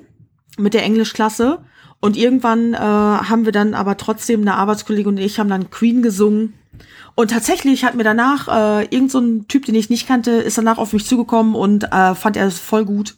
mit 0.57 0.73
der 0.73 0.83
Englischklasse 0.83 1.59
und 1.99 2.17
irgendwann 2.17 2.73
äh, 2.73 2.77
haben 2.77 3.45
wir 3.45 3.51
dann 3.51 3.73
aber 3.73 3.97
trotzdem 3.97 4.41
eine 4.41 4.55
Arbeitskollegin 4.55 5.13
und 5.13 5.17
ich 5.19 5.39
haben 5.39 5.49
dann 5.49 5.69
Queen 5.69 6.01
gesungen. 6.01 6.53
Und 7.15 7.31
tatsächlich 7.31 7.83
hat 7.83 7.95
mir 7.95 8.03
danach 8.03 8.47
äh, 8.47 8.85
irgend 8.85 9.11
so 9.11 9.19
ein 9.19 9.47
Typ, 9.47 9.65
den 9.65 9.75
ich 9.75 9.89
nicht 9.89 10.07
kannte, 10.07 10.31
ist 10.31 10.57
danach 10.57 10.77
auf 10.77 10.93
mich 10.93 11.05
zugekommen 11.05 11.53
und 11.53 11.83
äh, 11.91 12.15
fand 12.15 12.37
er 12.37 12.47
es 12.47 12.59
voll 12.59 12.85
gut. 12.85 13.15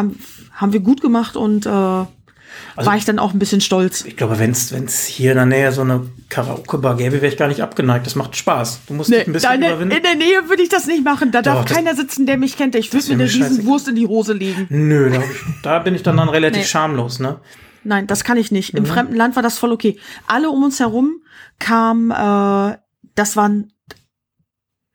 Haben, 0.00 0.18
haben 0.52 0.72
wir 0.72 0.80
gut 0.80 1.00
gemacht 1.00 1.36
und 1.36 1.66
äh, 1.66 1.70
war 1.70 2.96
ich 2.96 3.04
dann 3.04 3.18
auch 3.18 3.32
ein 3.32 3.38
bisschen 3.38 3.60
stolz. 3.60 4.04
Ich 4.06 4.16
glaube, 4.16 4.38
wenn 4.38 4.50
es 4.52 5.04
hier 5.04 5.32
in 5.32 5.36
der 5.36 5.46
Nähe 5.46 5.72
so 5.72 5.82
eine 5.82 6.06
Karaoke-Bar 6.30 6.96
gäbe, 6.96 7.16
wäre 7.20 7.26
ich 7.28 7.36
gar 7.36 7.48
nicht 7.48 7.62
abgeneigt. 7.62 8.06
Das 8.06 8.14
macht 8.16 8.36
Spaß. 8.36 8.80
Du 8.86 8.94
musst 8.94 9.10
dich 9.10 9.26
ein 9.26 9.32
bisschen 9.32 9.48
da 9.50 9.54
in, 9.54 9.60
der, 9.60 9.70
überwinden. 9.72 9.96
in 9.96 10.02
der 10.02 10.14
Nähe 10.14 10.48
würde 10.48 10.62
ich 10.62 10.68
das 10.68 10.86
nicht 10.86 11.04
machen. 11.04 11.30
Da 11.32 11.42
darf 11.42 11.64
das- 11.66 11.76
keiner 11.76 11.94
sitzen, 11.94 12.24
der 12.26 12.38
mich 12.38 12.56
kennt. 12.56 12.74
Ich 12.74 12.92
würde 12.92 13.06
mir 13.08 13.14
eine 13.14 13.24
riesen 13.24 13.42
scheißegal. 13.42 13.66
Wurst 13.66 13.88
in 13.88 13.94
die 13.96 14.06
Hose 14.06 14.32
legen. 14.32 14.66
Nö, 14.70 15.10
da, 15.10 15.18
ich, 15.20 15.62
da 15.62 15.78
bin 15.80 15.94
ich 15.94 16.02
dann, 16.02 16.16
dann 16.16 16.28
relativ 16.28 16.62
Nee. 16.62 16.66
schamlos, 16.66 17.18
ne? 17.20 17.38
Nein, 17.84 18.06
das 18.06 18.24
kann 18.24 18.36
ich 18.38 18.50
nicht. 18.50 18.72
Mhm. 18.72 18.78
Im 18.78 18.86
fremden 18.86 19.16
Land 19.16 19.36
war 19.36 19.42
das 19.42 19.58
voll 19.58 19.72
okay. 19.72 19.98
Alle 20.26 20.50
um 20.50 20.62
uns 20.64 20.80
herum 20.80 21.22
kam, 21.58 22.10
äh, 22.10 22.76
das 23.14 23.36
war 23.36 23.48
ein, 23.48 23.72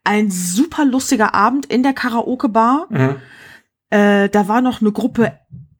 ein 0.03 0.30
super 0.30 0.86
lustiger 0.86 1.34
Abend 1.34 1.65
in 1.68 1.84
der 1.84 1.94
Karaoke-Bar. 1.94 2.88
Mhm. 2.90 3.15
Äh, 3.96 4.30
da 4.30 4.48
war 4.50 4.60
noch 4.60 4.82
eine 4.82 4.92
Gruppe 4.92 5.32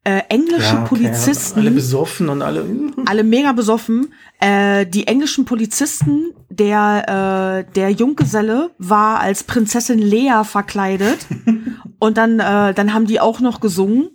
äh, 0.06 0.22
englische 0.30 0.78
okay. 0.78 0.88
Polizisten. 0.88 1.60
Alle 1.60 1.72
besoffen 1.72 2.30
und 2.30 2.42
alle. 2.42 2.64
alle 3.06 3.24
mega 3.24 3.52
besoffen. 3.52 4.14
Äh, 4.40 4.86
die 4.86 5.08
englischen 5.08 5.44
Polizisten, 5.44 6.32
der, 6.50 7.66
äh, 7.68 7.74
der 7.74 7.90
Junggeselle 7.90 8.72
war 8.78 9.20
als 9.20 9.44
Prinzessin 9.44 10.00
Lea 10.00 10.44
verkleidet. 10.44 11.26
und 12.00 12.18
dann, 12.18 12.40
äh, 12.40 12.74
dann 12.74 12.94
haben 12.94 13.08
die 13.08 13.20
auch 13.20 13.42
noch 13.42 13.60
gesungen. 13.60 14.12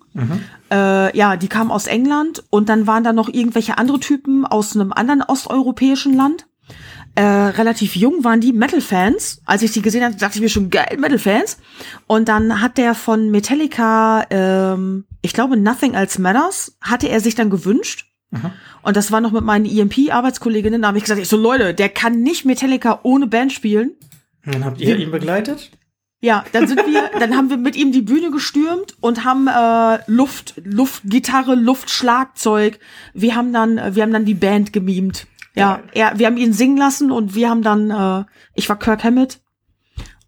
Äh, 0.71 1.17
ja, 1.17 1.37
die 1.37 1.49
kamen 1.49 1.71
aus 1.71 1.87
England 1.87 2.43
und 2.51 2.69
dann 2.69 2.87
waren 2.87 3.05
da 3.05 3.13
noch 3.13 3.29
irgendwelche 3.29 3.77
andere 3.77 4.01
Typen 4.01 4.47
aus 4.47 4.75
einem 4.75 4.93
anderen 4.93 5.23
osteuropäischen 5.23 6.15
Land. 6.15 6.47
Äh, 7.21 7.51
relativ 7.51 7.97
jung 7.97 8.25
waren 8.25 8.41
die 8.41 8.55
Metal-Fans. 8.55 9.43
Als 9.45 9.61
ich 9.61 9.73
die 9.73 9.83
gesehen 9.83 10.03
habe, 10.03 10.17
dachte 10.17 10.37
ich 10.37 10.41
mir 10.41 10.49
schon 10.49 10.71
geil, 10.71 10.97
Metal-Fans. 10.99 11.59
Und 12.07 12.31
dann 12.31 12.63
hat 12.63 12.79
der 12.79 12.95
von 12.95 13.31
Metallica, 13.31 14.25
ähm, 14.31 15.05
ich 15.21 15.35
glaube, 15.35 15.59
Nothing 15.59 15.93
Else 15.93 16.19
Matters, 16.19 16.79
hatte 16.81 17.11
er 17.11 17.21
sich 17.21 17.35
dann 17.35 17.51
gewünscht. 17.51 18.07
Und 18.81 18.97
das 18.97 19.13
war 19.13 19.21
noch 19.21 19.33
mit 19.33 19.45
meinen 19.45 19.67
EMP-Arbeitskolleginnen. 19.67 20.81
Da 20.81 20.89
habe 20.89 20.97
ich 20.97 21.05
gesagt, 21.05 21.21
ich 21.21 21.29
so, 21.29 21.37
Leute, 21.37 21.75
der 21.75 21.91
kann 21.91 22.23
nicht 22.23 22.47
Metallica 22.47 23.01
ohne 23.03 23.27
Band 23.27 23.53
spielen. 23.53 23.91
Dann 24.47 24.65
habt 24.65 24.81
ihr 24.81 24.97
ihn 24.97 25.11
begleitet? 25.11 25.73
Ja, 26.23 26.47
dann 26.53 26.69
sind 26.69 26.87
wir, 26.87 27.11
dann 27.21 27.37
haben 27.37 27.51
wir 27.51 27.59
mit 27.59 27.77
ihm 27.77 27.93
die 27.93 28.01
Bühne 28.01 28.31
gestürmt 28.31 28.95
und 29.01 29.27
haben 29.27 29.47
äh, 29.47 29.99
Luft, 30.07 30.55
Luftgitarre, 30.65 31.55
Luftschlagzeug. 31.55 32.79
Wir 33.13 33.35
haben 33.35 33.53
dann, 33.53 33.95
wir 33.95 34.03
haben 34.03 34.13
dann 34.13 34.25
die 34.25 34.33
Band 34.33 34.73
gemimt. 34.73 35.27
Ja, 35.55 35.81
er, 35.93 36.19
wir 36.19 36.27
haben 36.27 36.37
ihn 36.37 36.53
singen 36.53 36.77
lassen 36.77 37.11
und 37.11 37.35
wir 37.35 37.51
haben 37.51 37.63
dann, 37.63 37.91
äh, 37.91 38.25
ich 38.55 38.69
war 38.69 38.79
Kirk 38.79 39.03
Hammett 39.05 39.41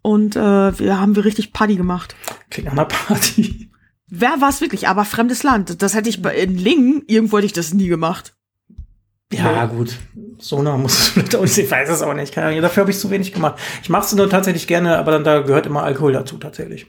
und 0.01 0.35
äh, 0.35 0.79
wir 0.79 0.99
haben 0.99 1.15
wir 1.15 1.25
richtig 1.25 1.53
Party 1.53 1.75
gemacht. 1.75 2.15
Klingt 2.49 2.65
nach 2.65 2.73
einer 2.73 2.85
Party. 2.85 3.71
Wer 4.07 4.41
war 4.41 4.49
es 4.49 4.61
wirklich? 4.61 4.87
Aber 4.87 5.05
fremdes 5.05 5.43
Land. 5.43 5.81
Das 5.81 5.95
hätte 5.95 6.09
ich 6.09 6.21
bei 6.21 6.35
in 6.35 6.57
Lingen, 6.57 7.03
irgendwo 7.07 7.37
hätte 7.37 7.47
ich 7.47 7.53
das 7.53 7.73
nie 7.73 7.87
gemacht. 7.87 8.35
Ja, 9.31 9.65
gut. 9.65 9.95
So 10.37 10.61
nah 10.61 10.77
muss 10.77 10.99
es 10.99 11.07
vielleicht 11.09 11.35
auch 11.35 11.41
nicht. 11.41 11.57
Ich 11.57 11.71
weiß 11.71 11.89
es 11.89 12.01
auch 12.03 12.13
nicht. 12.13 12.33
Keine 12.33 12.47
Ahnung. 12.47 12.61
Dafür 12.61 12.81
habe 12.81 12.91
ich 12.91 12.99
zu 12.99 13.09
wenig 13.09 13.33
gemacht. 13.33 13.59
Ich 13.81 13.89
mache 13.89 14.05
es 14.05 14.13
nur 14.13 14.29
tatsächlich 14.29 14.67
gerne, 14.67 14.97
aber 14.99 15.11
dann 15.11 15.23
da 15.23 15.39
gehört 15.41 15.65
immer 15.65 15.83
Alkohol 15.83 16.13
dazu, 16.13 16.37
tatsächlich. 16.37 16.85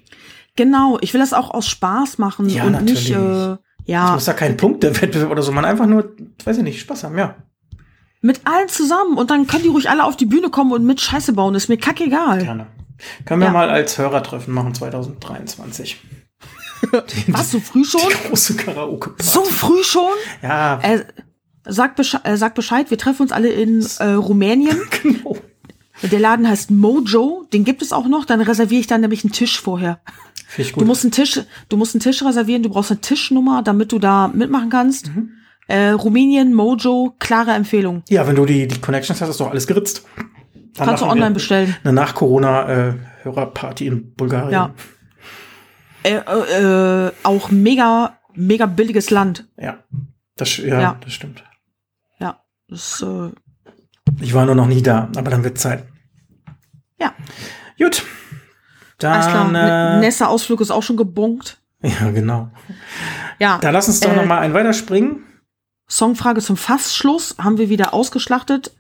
Genau, 0.57 0.99
ich 1.01 1.15
will 1.15 1.21
das 1.21 1.33
auch 1.33 1.51
aus 1.51 1.67
Spaß 1.69 2.19
machen 2.19 2.49
Ja, 2.49 2.65
und 2.65 2.73
natürlich. 2.73 3.09
nicht, 3.09 3.17
äh, 3.19 3.53
Es 3.53 3.59
ja, 3.87 4.13
muss 4.13 4.25
da 4.27 4.35
kein 4.35 4.57
Punktewettbewerb 4.57 5.31
oder 5.31 5.43
so, 5.43 5.51
man 5.53 5.65
einfach 5.65 5.87
nur, 5.87 6.15
weiß 6.45 6.59
ich 6.59 6.63
nicht, 6.63 6.81
Spaß 6.81 7.05
haben, 7.05 7.19
ja. 7.19 7.37
Mit 8.25 8.47
allen 8.47 8.69
zusammen 8.69 9.19
und 9.19 9.31
dann 9.31 9.47
können 9.47 9.65
die 9.65 9.69
ruhig 9.69 9.91
alle 9.91 10.03
auf 10.05 10.17
die 10.17 10.25
Bühne 10.25 10.49
kommen 10.49 10.73
und 10.73 10.85
mit 10.87 10.99
Scheiße 10.99 11.35
bauen, 11.35 11.55
ist 11.55 11.69
mir 11.69 11.77
kackegal. 11.77 12.43
Gerne. 12.43 12.67
Können 13.27 13.41
wir 13.43 13.49
Ja. 13.49 13.53
mal 13.53 13.69
als 13.69 13.99
Hörertreffen 13.99 14.55
machen 14.55 14.75
2023. 14.75 16.01
Was, 17.29 17.51
so 17.51 17.61
früh 17.61 17.85
schon? 17.85 18.01
Die 18.01 18.29
große 18.29 18.55
Karaoke. 18.57 19.15
So 19.21 19.43
früh 19.45 19.83
schon? 19.85 20.13
Ja, 20.43 20.81
Äh, 20.83 21.05
sag, 21.67 21.97
Besche 21.97 22.21
äh, 22.25 22.37
sag 22.39 22.55
Bescheid, 22.55 22.91
wir 22.91 22.97
treffen 22.97 23.23
uns 23.23 23.33
alle 23.33 23.49
in 23.51 23.87
äh, 23.99 24.05
Rumänien. 24.13 24.81
genau. 25.03 25.37
Der 26.03 26.19
Laden 26.19 26.49
heißt 26.49 26.71
Mojo, 26.71 27.47
den 27.53 27.65
gibt 27.65 27.83
es 27.83 27.93
auch 27.93 28.07
noch, 28.07 28.25
dann 28.25 28.41
reserviere 28.41 28.81
ich 28.81 28.87
dann 28.87 29.03
nämlich 29.03 29.23
einen 29.25 29.33
Tisch 29.33 29.61
vorher. 29.61 30.01
Finde 30.47 30.69
ich 30.69 30.75
gut. 30.75 30.83
Du 30.83 30.87
musst 30.87 31.05
einen 31.05 31.13
Tisch, 31.13 31.41
du 31.69 31.77
musst 31.77 31.95
einen 31.95 32.01
Tisch 32.01 32.23
reservieren, 32.23 32.63
du 32.63 32.71
brauchst 32.71 32.91
eine 32.91 33.01
Tischnummer, 33.03 33.63
damit 33.63 33.93
du 33.93 33.99
da 33.99 34.29
mitmachen 34.29 34.71
kannst. 34.71 35.09
Mhm. 35.09 35.31
Äh, 35.67 35.91
Rumänien, 35.91 36.53
Mojo, 36.55 37.15
klare 37.19 37.53
Empfehlung. 37.53 38.03
ja, 38.09 38.27
wenn 38.27 38.37
du 38.37 38.45
die, 38.45 38.67
die 38.69 38.81
Connections 38.81 39.21
hast, 39.23 39.29
ist 39.31 39.41
doch 39.41 39.51
alles 39.51 39.67
geritzt. 39.67 40.05
Dann 40.77 40.87
Kannst 40.89 41.03
du 41.03 41.07
machen 41.07 41.19
wir 41.19 41.23
online 41.23 41.35
bestellen. 41.35 41.77
Eine 41.85 41.93
Nach-Corona-Hörerparty 41.95 43.87
in 43.87 44.13
Bulgarien. 44.15 44.51
Ja. 44.53 44.75
Äh, 46.03 46.17
äh, 46.17 47.07
äh, 47.07 47.13
auch 47.23 47.51
mega, 47.51 48.19
mega 48.35 48.67
billiges 48.67 49.11
Land. 49.11 49.47
Ja. 49.57 49.79
Das, 50.37 50.57
ja, 50.59 50.81
Ja. 50.81 50.97
das 51.03 51.13
stimmt. 51.13 51.43
Ja. 52.19 52.41
Das, 52.69 53.03
äh, 53.03 53.31
Ich 54.21 54.35
war 54.35 54.45
nur 54.47 54.55
noch 54.55 54.67
nie 54.67 54.83
da, 54.83 55.09
aber 55.17 55.31
dann 55.31 55.45
wird 55.45 55.59
Zeit. 55.59 55.85
ja. 56.99 57.15
Gut. 57.79 58.05
Alles 59.03 59.27
klar. 59.27 59.51
Dann, 59.51 59.55
N- 59.55 59.99
äh, 59.99 60.01
Nächster 60.01 60.29
Ausflug 60.29 60.61
ist 60.61 60.71
auch 60.71 60.83
schon 60.83 60.97
gebunkt. 60.97 61.59
ja, 61.83 62.11
genau. 62.11 62.51
Ja. 63.39 63.59
Da 63.61 63.71
lass 63.71 63.89
uns 63.89 64.01
doch 64.01 64.13
Äh, 64.13 64.17
noch 64.17 64.25
mal 64.27 64.39
einen 64.39 64.55
weiterspringen. 64.55 65.25
Songfrage 65.89 66.41
zum 66.41 66.57
Fassschluss 66.57 67.37
haben 67.39 67.59
wir 67.59 67.69
wieder 67.69 67.95
ausgeschlachtet. 67.95 68.73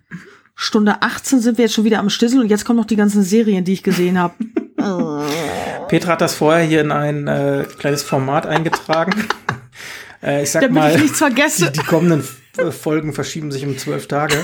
Stunde 0.56 1.02
18 1.02 1.40
sind 1.40 1.58
wir 1.58 1.64
jetzt 1.64 1.74
schon 1.74 1.84
wieder 1.84 1.98
am 1.98 2.10
Stissel 2.10 2.40
und 2.40 2.48
jetzt 2.48 2.64
kommen 2.64 2.78
noch 2.78 2.86
die 2.86 2.96
ganzen 2.96 3.22
Serien, 3.22 3.64
die 3.64 3.72
ich 3.72 3.82
gesehen 3.82 4.18
habe. 4.18 4.34
Petra 5.88 6.12
hat 6.12 6.20
das 6.20 6.34
vorher 6.34 6.64
hier 6.64 6.80
in 6.80 6.92
ein 6.92 7.26
äh, 7.26 7.64
kleines 7.78 8.02
Format 8.02 8.46
eingetragen. 8.46 9.26
äh, 10.22 10.42
ich 10.42 10.50
sag 10.50 10.62
Damit 10.62 10.74
mal, 10.74 10.94
ich 10.94 11.02
nichts 11.02 11.18
vergesse. 11.18 11.70
die, 11.70 11.80
die 11.80 11.84
kommenden 11.86 12.24
äh, 12.56 12.70
Folgen 12.70 13.12
verschieben 13.12 13.50
sich 13.50 13.66
um 13.66 13.76
zwölf 13.78 14.06
Tage. 14.06 14.36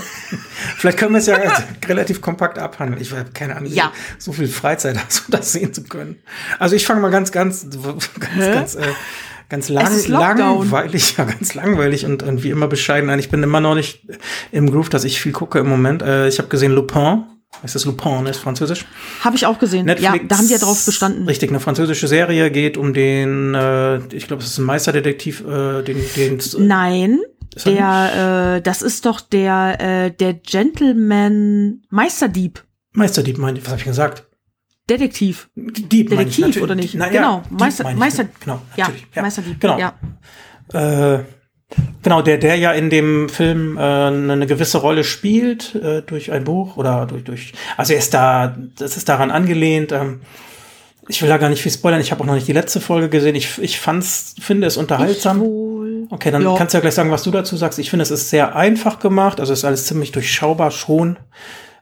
Vielleicht 0.76 0.98
können 0.98 1.12
wir 1.12 1.18
es 1.18 1.26
ja 1.26 1.38
relativ 1.86 2.20
kompakt 2.20 2.58
abhandeln. 2.58 3.00
Ich 3.00 3.12
habe 3.12 3.30
keine 3.32 3.56
Ahnung, 3.56 3.72
Ja. 3.72 3.92
so, 4.18 4.32
so 4.32 4.38
viel 4.38 4.48
Freizeit 4.48 4.98
hast, 5.04 5.28
um 5.28 5.32
das 5.32 5.52
sehen 5.52 5.72
zu 5.72 5.84
können. 5.84 6.20
Also 6.58 6.74
ich 6.74 6.84
fange 6.86 7.00
mal 7.00 7.10
ganz, 7.10 7.30
ganz, 7.30 7.66
ganz, 7.70 8.10
ganz, 8.36 8.74
äh, 8.74 8.82
ganz 9.50 9.68
lang, 9.68 10.06
langweilig, 10.06 11.16
ja, 11.18 11.24
ganz 11.24 11.52
langweilig 11.54 12.06
und, 12.06 12.22
und 12.22 12.42
wie 12.42 12.50
immer 12.50 12.68
bescheiden. 12.68 13.08
Nein, 13.08 13.18
Ich 13.18 13.28
bin 13.28 13.42
immer 13.42 13.60
noch 13.60 13.74
nicht 13.74 14.00
im 14.52 14.70
Groove, 14.70 14.88
dass 14.88 15.04
ich 15.04 15.20
viel 15.20 15.32
gucke 15.32 15.58
im 15.58 15.68
Moment. 15.68 16.00
Äh, 16.00 16.28
ich 16.28 16.38
habe 16.38 16.48
gesehen 16.48 16.72
Lupin. 16.72 17.24
Heißt 17.62 17.74
das 17.74 17.84
Lupin, 17.84 18.22
ne? 18.22 18.30
ist 18.30 18.38
französisch. 18.38 18.86
Habe 19.22 19.34
ich 19.34 19.44
auch 19.44 19.58
gesehen. 19.58 19.86
Ja, 19.88 19.96
da 19.96 20.38
haben 20.38 20.46
die 20.46 20.52
ja 20.52 20.58
drauf 20.58 20.86
bestanden. 20.86 21.26
Richtig, 21.26 21.50
eine 21.50 21.58
französische 21.58 22.06
Serie 22.06 22.50
geht 22.52 22.76
um 22.76 22.94
den, 22.94 23.54
äh, 23.54 23.98
ich 24.14 24.28
glaube, 24.28 24.42
es 24.42 24.50
ist 24.50 24.58
ein 24.58 24.64
Meisterdetektiv, 24.64 25.40
äh, 25.40 25.82
den, 25.82 25.98
den 26.16 26.40
Nein, 26.58 27.18
er 27.56 27.64
der, 27.64 28.54
äh, 28.56 28.62
das 28.62 28.82
ist 28.82 29.04
doch 29.04 29.20
der, 29.20 29.80
äh, 29.80 30.10
der 30.12 30.34
Gentleman 30.34 31.82
Meisterdieb. 31.90 32.64
Meisterdieb, 32.92 33.38
meine 33.38 33.58
ich, 33.58 33.64
was 33.64 33.72
habe 33.72 33.80
ich 33.80 33.86
gesagt? 33.86 34.29
Detektiv. 34.90 35.48
Dieb, 35.54 36.10
Detektiv, 36.10 36.60
oder 36.60 36.74
nicht? 36.74 36.94
Na, 36.96 37.08
Genau, 37.08 37.36
ja, 37.38 37.42
Dieb 37.48 37.60
Meister-. 37.60 37.94
Meister- 37.94 38.26
genau, 38.44 38.60
Ja, 38.76 38.90
ja. 39.14 39.22
Meisterdieb. 39.22 39.60
Genau. 39.60 39.78
Ja. 39.78 39.94
Äh, 40.72 41.20
genau, 42.02 42.22
der, 42.22 42.38
der 42.38 42.56
ja 42.56 42.72
in 42.72 42.90
dem 42.90 43.28
Film 43.28 43.76
äh, 43.76 43.80
eine, 43.80 44.32
eine 44.32 44.46
gewisse 44.46 44.78
Rolle 44.78 45.04
spielt, 45.04 45.74
äh, 45.76 46.02
durch 46.02 46.32
ein 46.32 46.44
Buch 46.44 46.76
oder 46.76 47.06
durch, 47.06 47.24
durch, 47.24 47.52
also 47.76 47.92
er 47.92 47.98
ist 48.00 48.12
da, 48.12 48.56
das 48.78 48.96
ist 48.96 49.08
daran 49.08 49.30
angelehnt, 49.30 49.92
ähm, 49.92 50.20
Ich 51.08 51.22
will 51.22 51.28
da 51.28 51.38
gar 51.38 51.48
nicht 51.48 51.62
viel 51.62 51.72
spoilern. 51.72 52.00
Ich 52.00 52.12
habe 52.12 52.22
auch 52.22 52.26
noch 52.26 52.34
nicht 52.34 52.46
die 52.46 52.52
letzte 52.52 52.80
Folge 52.80 53.08
gesehen. 53.08 53.34
Ich, 53.34 53.58
ich 53.58 53.80
fand's, 53.80 54.34
finde 54.40 54.66
es 54.68 54.76
unterhaltsam. 54.76 55.40
Okay, 56.10 56.30
dann 56.30 56.42
Ja. 56.42 56.54
kannst 56.56 56.72
du 56.74 56.78
ja 56.78 56.82
gleich 56.82 56.94
sagen, 56.94 57.10
was 57.10 57.24
du 57.24 57.30
dazu 57.32 57.56
sagst. 57.56 57.78
Ich 57.80 57.90
finde, 57.90 58.04
es 58.04 58.10
ist 58.12 58.30
sehr 58.30 58.54
einfach 58.54 58.98
gemacht. 59.00 59.40
Also 59.40 59.52
es 59.52 59.60
ist 59.60 59.64
alles 59.64 59.86
ziemlich 59.86 60.12
durchschaubar 60.12 60.70
schon. 60.70 61.16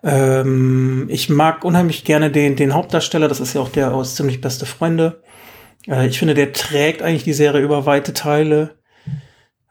Ähm, 0.02 1.06
ich 1.08 1.28
mag 1.28 1.64
unheimlich 1.64 2.04
gerne 2.04 2.30
den, 2.30 2.56
den 2.56 2.74
Hauptdarsteller. 2.74 3.28
Das 3.28 3.40
ist 3.40 3.54
ja 3.54 3.60
auch 3.60 3.70
der 3.70 3.94
aus 3.94 4.14
ziemlich 4.14 4.40
beste 4.40 4.66
Freunde. 4.66 5.22
Äh, 5.86 6.06
ich 6.06 6.18
finde, 6.18 6.34
der 6.34 6.52
trägt 6.52 7.02
eigentlich 7.02 7.24
die 7.24 7.32
Serie 7.32 7.62
über 7.62 7.86
weite 7.86 8.12
Teile. 8.12 8.76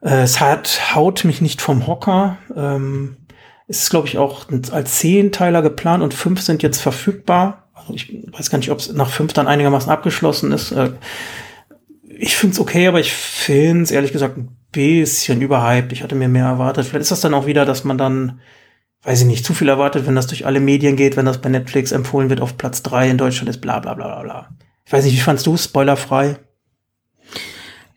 Äh, 0.01 0.23
es 0.23 0.39
hat, 0.39 0.95
haut 0.95 1.23
mich 1.23 1.41
nicht 1.41 1.61
vom 1.61 1.87
Hocker. 1.87 2.37
Ähm, 2.55 3.17
es 3.67 3.83
ist, 3.83 3.89
glaube 3.89 4.07
ich, 4.07 4.17
auch 4.17 4.45
als 4.71 4.99
Zehnteiler 4.99 5.61
geplant 5.61 6.03
und 6.03 6.13
fünf 6.13 6.41
sind 6.41 6.63
jetzt 6.63 6.81
verfügbar. 6.81 7.67
Also 7.73 7.93
ich 7.93 8.23
weiß 8.31 8.49
gar 8.49 8.57
nicht, 8.57 8.71
ob 8.71 8.79
es 8.79 8.91
nach 8.93 9.09
fünf 9.09 9.33
dann 9.33 9.47
einigermaßen 9.47 9.91
abgeschlossen 9.91 10.51
ist. 10.51 10.71
Äh, 10.71 10.91
ich 12.19 12.35
finde 12.35 12.53
es 12.53 12.59
okay, 12.59 12.87
aber 12.87 12.99
ich 12.99 13.13
finde 13.13 13.83
es 13.83 13.91
ehrlich 13.91 14.11
gesagt 14.11 14.37
ein 14.37 14.57
bisschen 14.71 15.41
überhyped. 15.41 15.91
Ich 15.91 16.03
hatte 16.03 16.15
mir 16.15 16.27
mehr 16.27 16.45
erwartet. 16.45 16.85
Vielleicht 16.85 17.03
ist 17.03 17.11
das 17.11 17.21
dann 17.21 17.33
auch 17.33 17.45
wieder, 17.45 17.65
dass 17.65 17.83
man 17.83 17.97
dann, 17.97 18.39
weiß 19.07 19.21
ich 19.21 19.25
nicht, 19.27 19.45
zu 19.45 19.53
viel 19.53 19.69
erwartet, 19.69 20.05
wenn 20.05 20.15
das 20.15 20.27
durch 20.27 20.45
alle 20.45 20.59
Medien 20.59 20.97
geht, 20.97 21.15
wenn 21.15 21.25
das 21.25 21.39
bei 21.39 21.47
Netflix 21.47 21.93
empfohlen 21.93 22.29
wird 22.29 22.41
auf 22.41 22.57
Platz 22.57 22.83
drei 22.83 23.09
in 23.09 23.17
Deutschland 23.17 23.49
ist, 23.49 23.61
bla 23.61 23.79
bla 23.79 23.93
bla 23.93 24.07
bla 24.07 24.21
bla. 24.21 24.49
Ich 24.85 24.91
weiß 24.91 25.05
nicht, 25.05 25.13
wie 25.15 25.21
fandst 25.21 25.47
du 25.47 25.55
Spoilerfrei? 25.55 26.37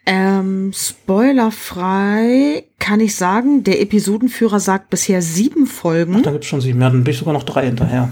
Ähm, 0.07 0.73
spoilerfrei 0.73 2.65
kann 2.79 3.01
ich 3.01 3.17
sagen, 3.17 3.65
der 3.65 3.81
Episodenführer 3.81 4.61
sagt 4.61 4.89
bisher 4.91 5.21
sieben 5.21 5.67
Folgen. 5.67 6.23
Da 6.23 6.31
gibt's 6.31 6.47
schon 6.47 6.61
sieben. 6.61 6.81
Ja, 6.81 6.91
dann 6.91 7.03
bin 7.03 7.11
ich 7.13 7.19
sogar 7.19 7.35
noch 7.35 7.43
drei 7.43 7.67
hinterher. 7.67 8.09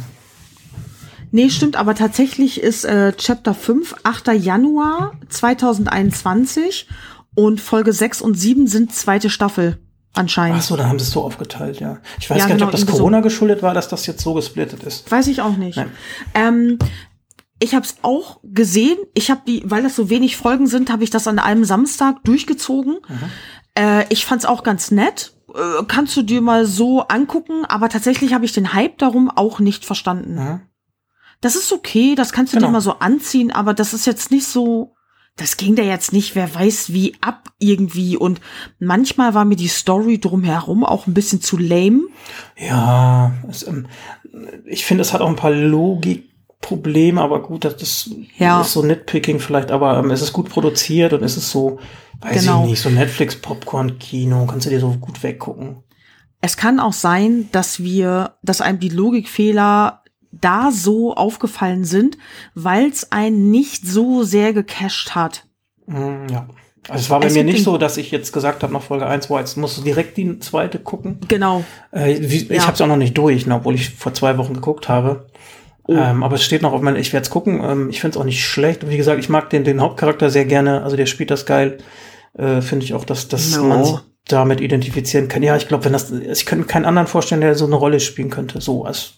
Nee, 1.31 1.51
stimmt, 1.51 1.77
aber 1.77 1.95
tatsächlich 1.95 2.61
ist 2.61 2.85
äh, 2.85 3.12
Chapter 3.12 3.55
5 3.55 3.95
8. 4.03 4.29
Januar 4.35 5.12
2021 5.29 6.89
und 7.37 7.61
Folge 7.61 7.93
6 7.93 8.23
und 8.23 8.35
7 8.35 8.66
sind 8.66 8.93
zweite 8.93 9.31
Staffel 9.31 9.79
anscheinend. 10.14 10.59
Ach 10.59 10.62
so, 10.62 10.76
dann 10.76 10.89
haben 10.89 10.98
sie 10.98 11.05
es 11.05 11.10
so 11.10 11.22
aufgeteilt, 11.22 11.80
ja. 11.80 11.98
Ich 12.18 12.28
weiß 12.30 12.39
Ja, 12.39 12.44
gar 12.44 12.48
nicht, 12.48 12.56
genau, 12.59 12.66
ob 12.66 12.72
das 12.72 12.80
irgendwie 12.82 12.93
so. 12.93 12.98
Corona 12.98 13.20
geschuldet 13.20 13.62
war, 13.62 13.74
dass 13.74 13.89
das 13.89 14.06
jetzt 14.06 14.22
so 14.22 14.35
gesplittet 14.35 14.82
ist. 14.82 15.10
Weiß 15.10 15.26
ich 15.28 15.40
auch 15.43 15.56
nicht. 15.56 15.80
Ähm, 16.35 16.78
ich 17.60 17.74
habe 17.74 17.85
es 17.85 17.97
auch 18.02 18.40
gesehen. 18.44 18.98
Ich 19.14 19.30
habe 19.30 19.40
die, 19.47 19.62
weil 19.66 19.82
das 19.82 19.97
so 19.97 20.10
wenig 20.10 20.36
Folgen 20.36 20.66
sind, 20.66 20.90
habe 20.90 21.05
ich 21.05 21.10
das 21.10 21.26
an 21.26 21.39
einem 21.39 21.64
Samstag 21.64 22.22
durchgezogen. 22.24 22.98
Äh, 23.76 24.05
ich 24.10 24.24
fand's 24.26 24.44
auch 24.44 24.62
ganz 24.62 24.90
nett. 24.90 25.32
Äh, 25.55 25.85
kannst 25.89 26.16
du 26.16 26.22
dir 26.22 26.40
mal 26.40 26.66
so 26.66 27.02
angucken, 27.09 27.64
aber 27.64 27.89
tatsächlich 27.89 28.32
habe 28.35 28.44
ich 28.44 28.52
den 28.52 28.74
Hype 28.74 28.98
darum 28.98 29.30
auch 29.30 29.59
nicht 29.60 29.85
verstanden. 29.85 30.35
Mhm. 30.36 30.60
Das 31.40 31.55
ist 31.56 31.72
okay, 31.72 32.14
das 32.16 32.32
kannst 32.32 32.52
du 32.52 32.56
Genau. 32.56 32.68
dir 32.68 32.72
mal 32.72 32.80
so 32.80 32.98
anziehen, 32.98 33.51
aber 33.52 33.72
das 33.74 33.94
ist 33.94 34.06
jetzt 34.06 34.30
nicht 34.30 34.47
so. 34.47 34.94
Das 35.39 35.56
ging 35.56 35.74
da 35.77 35.82
jetzt 35.82 36.12
nicht, 36.12 36.35
wer 36.35 36.55
weiß 36.55 36.93
wie 36.93 37.15
ab 37.20 37.48
irgendwie. 37.59 38.16
Und 38.16 38.40
manchmal 38.78 39.32
war 39.35 39.44
mir 39.44 39.56
die 39.56 39.69
Story 39.69 40.19
drumherum 40.19 40.85
auch 40.85 41.06
ein 41.06 41.15
bisschen 41.15 41.40
zu 41.40 41.56
lame. 41.56 42.02
Ja, 42.59 43.32
es, 43.48 43.66
ähm, 43.66 43.86
ich 44.66 44.85
finde, 44.85 45.02
es 45.02 45.12
hat 45.12 45.20
auch 45.23 45.28
ein 45.28 45.36
paar 45.36 45.51
Logikprobleme, 45.52 47.20
aber 47.20 47.43
gut, 47.43 47.65
das 47.65 47.74
ist, 47.81 48.10
Ja. 48.36 48.60
ist 48.60 48.73
so 48.73 48.82
Nitpicking 48.82 49.40
vielleicht, 49.40 49.70
aber 49.70 49.98
ähm, 49.98 50.10
es 50.10 50.23
ist 50.23 50.32
gut 50.32 50.48
produziert 50.51 51.12
und 51.12 51.23
es 51.23 51.36
ist 51.36 51.51
so, 51.51 51.78
weiß 52.20 52.40
Genau. 52.43 52.65
ich 52.65 52.70
nicht, 52.70 52.81
so 52.82 52.90
Netflix-Popcorn-Kino, 52.90 54.47
kannst 54.47 54.66
du 54.66 54.70
dir 54.70 54.81
so 54.81 54.90
gut 55.01 55.23
weggucken. 55.23 55.82
Es 56.40 56.56
kann 56.56 56.78
auch 56.78 56.93
sein, 56.93 57.48
dass 57.51 57.82
wir, 57.82 58.36
dass 58.43 58.60
einem 58.60 58.78
die 58.78 58.90
Logikfehler 58.90 59.98
da 60.32 60.70
so 60.72 61.14
aufgefallen 61.14 61.84
sind, 61.84 62.18
weil 62.55 62.86
es 62.88 63.12
einen 63.12 63.50
nicht 63.50 63.86
so 63.86 64.22
sehr 64.22 64.52
gecached 64.52 65.14
hat. 65.14 65.44
Mm, 65.86 66.26
ja. 66.30 66.46
Also 66.88 67.02
es 67.02 67.10
war 67.10 67.20
bei 67.20 67.26
Es 67.26 67.34
mir 67.34 67.44
nicht 67.44 67.64
so, 67.64 67.76
dass 67.76 67.96
ich 67.98 68.10
jetzt 68.10 68.32
gesagt 68.32 68.62
habe 68.62 68.72
nach 68.72 68.82
Folge 68.82 69.06
1, 69.06 69.26
boah, 69.26 69.40
jetzt 69.40 69.56
musst 69.56 69.76
du 69.78 69.82
direkt 69.82 70.16
die 70.16 70.38
zweite 70.38 70.78
gucken. 70.78 71.18
Genau. 71.28 71.64
Äh, 71.92 72.12
Ich 72.14 72.48
Ja. 72.48 72.62
habe 72.62 72.72
es 72.74 72.80
auch 72.80 72.86
noch 72.86 72.96
nicht 72.96 73.16
durch, 73.18 73.46
ne, 73.46 73.56
obwohl 73.56 73.74
ich 73.74 73.90
vor 73.90 74.14
zwei 74.14 74.38
Wochen 74.38 74.55
geguckt 74.55 74.88
habe. 74.88 75.26
Oh. 75.86 75.94
Ähm, 75.94 76.22
aber 76.22 76.36
es 76.36 76.44
steht 76.44 76.62
noch 76.62 76.72
auf 76.72 76.80
meinem, 76.82 76.96
ich 76.96 77.12
werde 77.12 77.24
es 77.24 77.30
gucken. 77.30 77.62
Ähm, 77.62 77.90
ich 77.90 78.00
finde 78.00 78.16
es 78.16 78.20
auch 78.20 78.24
nicht 78.24 78.44
schlecht. 78.44 78.84
Und 78.84 78.90
wie 78.90 78.96
gesagt, 78.96 79.18
ich 79.20 79.28
mag 79.28 79.50
den, 79.50 79.64
den 79.64 79.80
Hauptcharakter 79.80 80.28
sehr 80.30 80.44
gerne. 80.44 80.82
Also 80.82 80.96
der 80.96 81.06
spielt 81.06 81.30
das 81.30 81.46
geil. 81.46 81.78
Äh, 82.36 82.60
finde 82.60 82.84
ich 82.84 82.94
auch, 82.94 83.05
dass, 83.05 83.28
dass 83.28 83.56
No. 83.56 83.64
man 83.64 83.84
sich 83.84 83.94
damit 84.26 84.60
identifizieren 84.60 85.28
kann. 85.28 85.42
Ja, 85.42 85.56
ich 85.56 85.66
glaube, 85.68 85.84
wenn 85.86 85.94
das, 85.94 86.10
ich 86.10 86.44
könnte 86.44 86.64
mir 86.64 86.68
keinen 86.70 86.84
anderen 86.84 87.09
vorstellen, 87.09 87.40
der 87.40 87.55
so 87.55 87.64
eine 87.64 87.76
Rolle 87.76 88.00
spielen 88.00 88.28
könnte. 88.30 88.60
So 88.60 88.84
als, 88.84 89.14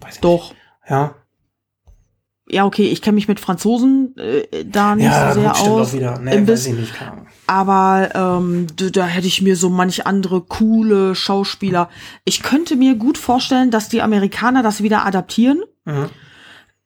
weiß 0.00 0.20
Doch. 0.20 0.50
nicht. 0.50 0.60
Ja, 0.88 1.14
Ja, 2.48 2.64
okay, 2.66 2.88
ich 2.88 3.00
kenne 3.02 3.14
mich 3.14 3.28
mit 3.28 3.38
Franzosen 3.38 4.16
äh, 4.16 4.64
da 4.64 4.96
nicht 4.96 5.04
ja, 5.06 5.32
so 5.32 5.40
sehr 5.40 5.48
gut, 5.50 5.56
stimmt 5.58 5.72
aus. 5.72 5.88
auch 5.88 5.92
wieder. 5.94 6.18
Nee, 6.18 6.34
Im 6.36 6.48
weiß 6.48 6.66
Biss- 6.66 6.70
ich 6.72 6.78
nicht. 6.78 7.02
Ahnung. 7.02 7.26
Aber 7.46 8.10
ähm, 8.14 8.66
da, 8.76 8.90
da 8.90 9.06
hätte 9.06 9.26
ich 9.26 9.42
mir 9.42 9.56
so 9.56 9.70
manch 9.70 10.06
andere 10.06 10.40
coole 10.40 11.14
Schauspieler. 11.14 11.88
Ich 12.24 12.42
könnte 12.42 12.76
mir 12.76 12.94
gut 12.96 13.18
vorstellen, 13.18 13.70
dass 13.70 13.88
die 13.88 14.02
Amerikaner 14.02 14.62
das 14.62 14.82
wieder 14.82 15.04
adaptieren. 15.06 15.62
Mhm. 15.84 16.06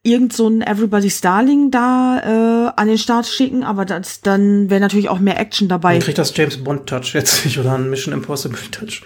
Irgend 0.07 0.35
so 0.35 0.49
ein 0.49 0.61
Everybody's 0.61 1.23
Darling 1.23 1.71
da 1.71 2.21
äh, 2.69 2.73
an 2.77 2.89
den 2.89 2.99
Start 2.99 3.27
schicken, 3.27 3.65
aber 3.65 3.87
das, 3.87 4.21
dann 4.21 4.69
wäre 4.69 4.81
natürlich 4.83 5.09
auch 5.09 5.19
mehr 5.19 5.41
Action 5.41 5.67
dabei. 5.69 5.95
Dann 5.95 6.03
kriegt 6.03 6.19
das 6.19 6.37
James 6.37 6.63
Bond 6.63 6.87
Touch 6.87 7.15
jetzt 7.15 7.43
nicht 7.47 7.59
oder 7.59 7.73
ein 7.75 7.89
Mission 7.89 8.13
Impossible 8.13 8.59
Touch. 8.71 9.03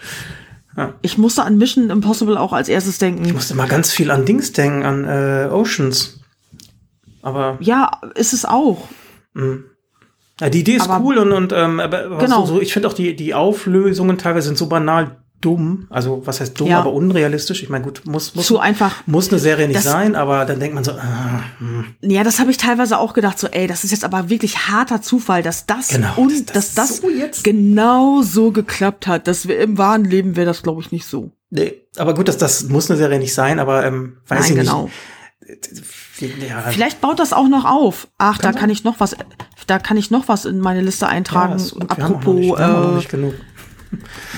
Ich 1.02 1.18
musste 1.18 1.42
an 1.42 1.59
Mission 1.59 1.90
Impossible 1.90 2.36
auch 2.38 2.52
als 2.52 2.68
erstes 2.68 2.94
Ich 2.94 2.98
denken. 3.00 3.32
musste 3.32 3.55
mal 3.55 3.68
ganz 3.68 3.90
viel 3.92 4.10
an 4.10 4.24
Dings 4.24 4.52
denken, 4.52 4.84
an 4.84 5.05
äh, 5.05 5.48
Oceans. 5.50 6.20
Aber 7.22 7.56
Ja, 7.60 7.90
ist 8.14 8.32
es 8.32 8.44
auch. 8.44 8.88
ja, 10.40 10.50
die 10.50 10.60
Idee 10.60 10.76
ist 10.76 10.88
Aber- 10.88 11.05
cool 11.05 11.18
und, 11.18 11.32
und 11.32 11.52
ähm, 11.52 11.80
aber 11.80 12.18
Genau. 12.18 12.46
so, 12.46 12.55
so, 12.55 12.60
ich 12.60 12.72
finde 12.72 12.88
auch 12.88 12.92
die, 12.92 13.16
die 13.16 13.34
Auflösungen 13.34 14.18
teilweise 14.18 14.46
sind 14.48 14.59
so 14.59 14.68
banal 14.68 15.16
dumm. 15.40 15.86
Also 15.90 16.23
was 16.24 16.40
heißt 16.40 16.59
dumm, 16.59 16.69
Ja. 16.69 16.81
aber 16.81 16.93
unrealistisch. 16.93 17.62
Ich 17.62 17.69
meine, 17.69 17.85
gut, 17.85 18.02
muss, 18.06 18.35
muss, 18.35 18.47
Zu 18.47 18.59
einfach. 18.59 19.06
muss 19.06 19.28
eine 19.31 19.39
Serie 19.39 19.66
nicht 19.69 19.77
Das- 19.78 19.85
sein, 19.85 20.16
aber 20.16 20.44
dann 20.44 20.59
denkt 20.60 20.74
man 20.74 20.85
so, 20.85 20.93
ah, 20.93 21.43
hm. 21.59 21.85
Ja, 22.01 22.24
das 22.24 22.40
habe 22.40 22.51
ich 22.51 22.56
teilweise 22.56 22.98
auch 22.98 23.15
gedacht, 23.15 23.39
so, 23.39 23.47
ey, 23.48 23.66
das 23.66 23.85
ist 23.85 23.90
jetzt 23.90 24.05
aber 24.05 24.31
wirklich 24.31 24.69
harter 24.69 25.01
Zufall, 25.02 25.43
dass 25.43 25.66
das 25.66 25.89
Genau, 25.89 26.12
und 26.16 26.32
dass 26.32 26.44
dass 26.55 26.74
das 26.74 26.89
das, 26.89 26.97
so 26.98 27.10
jetzt- 27.10 27.44
genau 27.44 28.23
so 28.23 28.51
geklappt 28.52 29.06
hat. 29.06 29.28
Das 29.28 29.47
wär, 29.48 29.60
im 29.60 29.78
wahren 29.78 30.05
Leben 30.05 30.36
wäre 30.36 30.47
das, 30.47 30.62
glaube 30.62 30.81
ich, 30.82 30.93
nicht 30.93 31.06
so. 31.06 31.31
nee. 31.51 31.74
aber 31.97 32.15
gut, 32.15 32.28
das, 32.28 32.39
das 32.39 32.65
muss 32.69 32.90
eine 32.90 32.97
Serie 32.98 33.19
nicht 33.19 33.35
sein, 33.35 33.59
aber 33.59 33.85
ähm, 33.86 34.19
weiß 34.28 34.40
Nein, 34.51 34.59
ich 34.59 34.65
genau. 34.66 34.85
nicht. 34.85 34.94
Ja, 36.48 36.62
Vielleicht 36.70 37.01
baut 37.01 37.19
das 37.20 37.32
auch 37.32 37.48
noch 37.48 37.65
auf. 37.65 38.09
Ach, 38.19 38.39
Kann 38.39 38.52
da 38.52 38.59
kann 38.59 38.70
ich 38.70 38.82
noch 38.85 38.98
was, 38.98 39.16
da 39.66 39.78
kann 39.78 39.97
ich 39.97 40.10
noch 40.10 40.27
was 40.28 40.44
in 40.44 40.59
meine 40.60 40.81
Liste 40.81 41.05
ja, 41.06 41.10
eintragen. 41.12 41.59
Wir 41.59 41.90
Apropos, 41.90 42.36
wir 42.36 42.52
auch 42.55 42.59
noch 42.59 42.93
äh, 42.93 42.97
nicht 42.97 43.09
genug. 43.09 43.35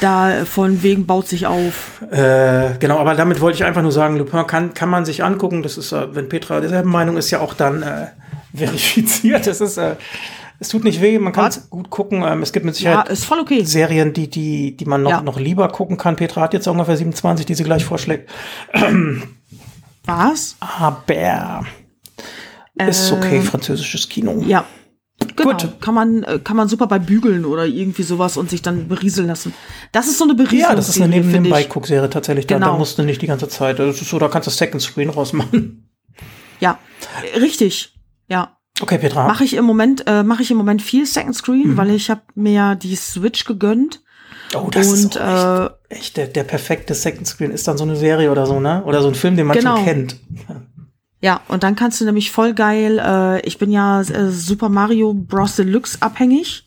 Da 0.01 0.45
von 0.45 0.83
wegen 0.83 1.07
baut 1.07 1.29
sich 1.29 1.47
auf. 1.47 2.03
Äh, 2.11 2.79
genau, 2.79 2.99
aber 2.99 3.15
damit 3.15 3.41
wollte 3.41 3.57
ich 3.57 3.65
einfach 3.65 3.83
nur 3.83 3.93
sagen, 3.93 4.17
Lupin 4.17 4.47
kann, 4.47 4.75
kann 4.75 4.89
man 4.89 5.05
sich 5.05 5.25
angucken. 5.25 5.63
Das 5.63 5.77
ist, 5.77 5.93
äh, 5.93 6.15
wenn 6.15 6.29
Petra 6.29 6.61
derselben 6.61 6.91
Meinung 6.91 7.17
ist, 7.17 7.31
ja 7.31 7.41
auch 7.41 7.55
dann 7.55 7.83
äh, 7.83 8.07
verifiziert. 8.55 9.47
Das 9.47 9.61
ist, 9.61 9.77
äh, 9.77 9.97
es 10.59 10.69
tut 10.69 10.85
nicht 10.85 11.01
weh, 11.01 11.19
man 11.19 11.33
kann 11.33 11.47
es 11.49 11.71
gut 11.71 11.91
gucken. 11.91 12.23
Ähm, 12.23 12.43
es 12.43 12.53
gibt 12.53 12.67
mit 12.67 12.79
Ja, 12.81 13.03
Sicherheit 13.05 13.19
voll 13.19 13.41
okay. 13.41 13.65
Serien, 13.65 14.13
die, 14.13 14.29
die, 14.29 14.77
die 14.77 14.85
man 14.85 15.03
noch, 15.03 15.11
Ja. 15.11 15.23
noch 15.23 15.41
lieber 15.41 15.69
gucken 15.69 15.97
kann. 15.97 16.17
Petra 16.17 16.43
hat 16.43 16.53
jetzt 16.55 16.69
ungefähr 16.69 16.97
27, 16.97 17.47
die 17.47 17.55
sie 17.55 17.65
gleich 17.65 17.85
vorschlägt. 17.85 18.31
Was? 20.05 20.57
Aber 20.61 21.65
ist 22.89 23.13
okay, 23.13 23.41
französisches 23.41 24.09
Kino. 24.09 24.43
Ja. 24.47 24.65
Genau. 25.43 25.53
Gut. 25.57 25.81
Kann 25.81 25.95
man, 25.95 26.23
äh, 26.25 26.39
kann 26.43 26.57
man 26.57 26.69
super 26.69 26.87
bei 26.87 26.99
bügeln 26.99 27.45
oder 27.45 27.65
irgendwie 27.67 28.03
sowas 28.03 28.37
und 28.37 28.51
sich 28.51 28.63
dann 28.63 28.89
berieseln 28.89 29.27
lassen. 29.29 29.53
Das 29.93 30.07
ist 30.09 30.19
so 30.19 30.25
eine 30.25 30.35
Berieselung. 30.35 30.71
Ja, 30.71 30.75
das 30.77 30.89
ist 30.89 30.97
eine 31.01 31.09
neben 31.09 31.31
finde 31.31 31.49
ich. 31.49 31.55
Nebenbei-Guckserie 31.55 32.11
tatsächlich. 32.11 32.47
Da, 32.47 32.59
da 32.59 32.67
Genau. 32.67 32.79
musst 32.79 32.99
du 32.99 33.03
nicht 33.03 33.23
die 33.23 33.27
ganze 33.27 33.49
Zeit. 33.49 33.79
Ist 33.79 33.99
so, 34.09 34.19
da 34.19 34.29
kannst 34.29 34.47
du 34.47 34.51
Second 34.53 34.83
Screen 34.83 35.11
rausmachen. 35.11 35.89
Ja, 36.61 36.79
äh, 37.35 37.39
richtig. 37.39 37.95
Ja. 38.29 38.57
Okay, 38.83 38.99
Petra. 38.99 39.27
Mache 39.27 39.45
ich 39.45 39.55
im 39.55 39.65
Moment, 39.65 40.05
äh, 40.07 40.23
mache 40.23 40.43
ich 40.43 40.51
im 40.51 40.57
Moment 40.57 40.81
viel 40.83 41.05
Second 41.07 41.35
Screen, 41.37 41.77
weil 41.77 41.91
ich 41.91 42.11
habe 42.11 42.23
mir 42.35 42.77
die 42.77 42.97
Switch 42.97 43.45
gegönnt. 43.45 44.03
Oh, 44.55 44.69
das 44.71 44.89
und 44.89 44.95
ist 44.95 45.05
echt, 45.05 45.17
äh, 45.17 45.71
echt 45.91 46.17
der, 46.17 46.27
der 46.29 46.45
perfekte 46.45 46.95
Second 46.95 47.27
Screen. 47.27 47.51
Ist 47.51 47.69
dann 47.69 47.77
so 47.79 47.85
eine 47.85 47.95
Serie 47.97 48.31
oder 48.33 48.47
so, 48.47 48.59
ne? 48.59 48.83
Oder 48.85 49.03
so 49.03 49.09
ein 49.09 49.15
Film, 49.15 49.37
den 49.37 49.47
man 49.47 49.57
Genau. 49.57 49.77
schon 49.77 49.85
kennt. 49.85 50.17
Ja, 51.21 51.41
und 51.49 51.63
dann 51.63 51.77
kannst 51.77 52.01
du 52.01 52.05
nämlich 52.05 52.31
voll 52.31 52.55
geil, 52.55 52.99
äh, 52.99 53.41
ich 53.47 53.59
bin 53.59 53.71
ja 53.71 54.01
äh, 54.01 54.31
Super 54.31 54.69
Mario 54.69 55.13
Bros. 55.15 55.57
Deluxe 55.57 55.99
abhängig. 56.01 56.65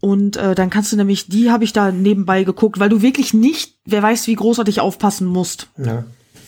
Und 0.00 0.36
äh, 0.36 0.54
dann 0.54 0.68
kannst 0.70 0.92
du 0.92 0.96
nämlich, 0.96 1.28
die 1.28 1.50
habe 1.50 1.64
ich 1.64 1.72
da 1.72 1.90
nebenbei 1.90 2.44
geguckt, 2.44 2.78
weil 2.78 2.88
du 2.90 3.02
wirklich 3.02 3.32
nicht, 3.34 3.78
wer 3.84 4.02
weiß, 4.02 4.26
wie 4.26 4.34
großartig 4.34 4.80
aufpassen 4.80 5.26
musst. 5.26 5.68
Nö, 5.76 6.02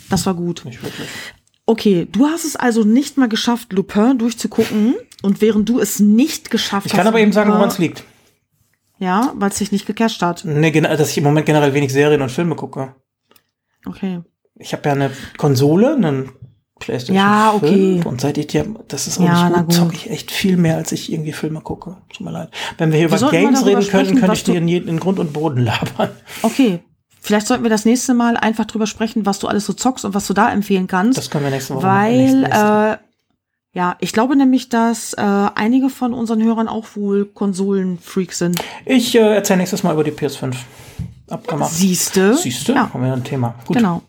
Das 0.09 0.27
war 0.27 0.35
gut. 0.35 0.65
nicht 0.65 0.83
wirklich. 0.83 1.09
Okay, 1.67 2.07
du 2.11 2.27
hast 2.27 2.45
es 2.45 2.57
also 2.57 2.85
nicht 2.85 3.17
mal 3.17 3.29
geschafft, 3.29 3.73
Lupin 3.73 4.19
durchzugucken. 4.19 4.95
Und 5.23 5.41
während 5.41 5.69
du 5.69 5.81
es 5.81 5.99
nicht 6.01 6.51
geschafft 6.51 6.87
Ich 6.87 6.93
hast. 6.93 6.99
kann 6.99 7.07
aber 7.07 7.21
eben 7.21 7.33
sagen, 7.33 7.51
woran 7.51 7.69
es 7.69 7.79
liegt. 7.79 8.05
Ja, 8.99 9.33
weil 9.37 9.51
es 9.51 9.59
dich 9.59 9.73
nicht 9.73 9.87
gecasht 9.87 10.21
hat. 10.23 10.45
Nee, 10.45 10.71
gen- 10.71 10.85
dass 10.85 11.11
ich 11.11 11.19
im 11.19 11.25
Moment 11.25 11.47
generell 11.47 11.73
wenig 11.75 11.93
Serien 11.93 12.23
und 12.23 12.31
Filme 12.31 12.55
gucke. 12.55 12.95
Okay. 13.87 14.21
Ich 14.57 14.73
habe 14.75 14.89
ja 14.89 14.95
eine 14.95 15.11
Konsole, 15.39 15.95
einen 15.95 16.31
PlayStation 16.81 17.17
Ja, 17.17 17.55
5 17.61 17.63
okay. 17.63 18.03
und 18.09 18.21
seit 18.21 18.37
ich 18.39 18.49
die, 18.49 18.63
das 18.89 19.07
ist 19.07 19.21
auch 19.21 19.25
Ja, 19.25 19.49
nicht 19.49 19.59
gut, 19.67 19.73
zocke 19.73 19.95
ich 19.95 20.11
echt 20.11 20.33
viel 20.33 20.57
mehr, 20.57 20.77
als 20.77 20.91
ich 20.91 21.13
irgendwie 21.13 21.33
Filme 21.33 21.61
gucke. 21.61 21.97
Tut 22.13 22.25
mir 22.27 22.33
leid. 22.33 22.49
Wenn 22.79 22.91
wir 22.91 22.99
hier 22.99 23.11
Wir 23.11 23.19
über 23.19 23.31
Games 23.31 23.61
reden 23.65 23.75
könnten, 23.75 23.83
sprechen, 23.89 24.15
könnte 24.17 24.29
was 24.29 24.39
ich 24.39 24.45
dir 24.45 24.57
in, 24.57 24.67
jeden- 24.67 24.89
in 24.89 24.99
Grund 24.99 25.19
und 25.21 25.33
Boden 25.33 25.65
labern. 25.65 26.09
Okay. 26.43 26.81
Vielleicht 27.23 27.47
sollten 27.47 27.63
wir 27.63 27.71
das 27.71 27.85
nächste 27.85 28.15
Mal 28.15 28.37
einfach 28.39 28.65
drüber 28.65 28.87
sprechen, 28.87 29.27
was 29.27 29.39
du 29.39 29.47
alles 29.47 29.67
so 29.67 29.75
zockst 29.75 30.05
und 30.07 30.15
was 30.15 30.27
du 30.27 30.33
da 30.33 30.51
empfehlen 30.51 30.87
kannst. 30.87 31.19
Das 31.19 31.29
können 31.31 31.45
wir 31.45 31.51
nächste 31.51 31.75
Woche 31.75 31.85
machen. 31.87 31.97
weil, 31.99 32.35
nächste. 32.41 32.99
äh, 33.03 33.79
ja, 33.79 33.97
ich 34.01 34.13
glaube 34.15 34.35
nämlich, 34.37 34.69
dass 34.71 35.13
äh, 35.13 35.21
einige 35.21 35.91
von 35.91 36.15
unseren 36.15 36.43
Hörern 36.43 36.67
auch 36.67 36.87
wohl 36.97 37.27
Konsolenfreaks 37.27 38.39
sind. 38.39 38.59
Ich 38.87 39.15
äh, 39.15 39.19
erzähle 39.35 39.59
nächstes 39.59 39.83
Mal 39.83 39.93
über 39.93 40.03
die 40.03 40.13
PS5. 40.13 40.55
Abgemacht. 41.31 41.73
Siehste? 41.73 42.35
Siehst 42.37 42.69
du? 42.69 42.73
Ja, 42.75 42.93
Haben 42.93 43.05
wir 43.05 43.13
ein 43.13 43.25
Thema. 43.25 43.55
Gut. 43.67 43.77
genau. 43.77 44.03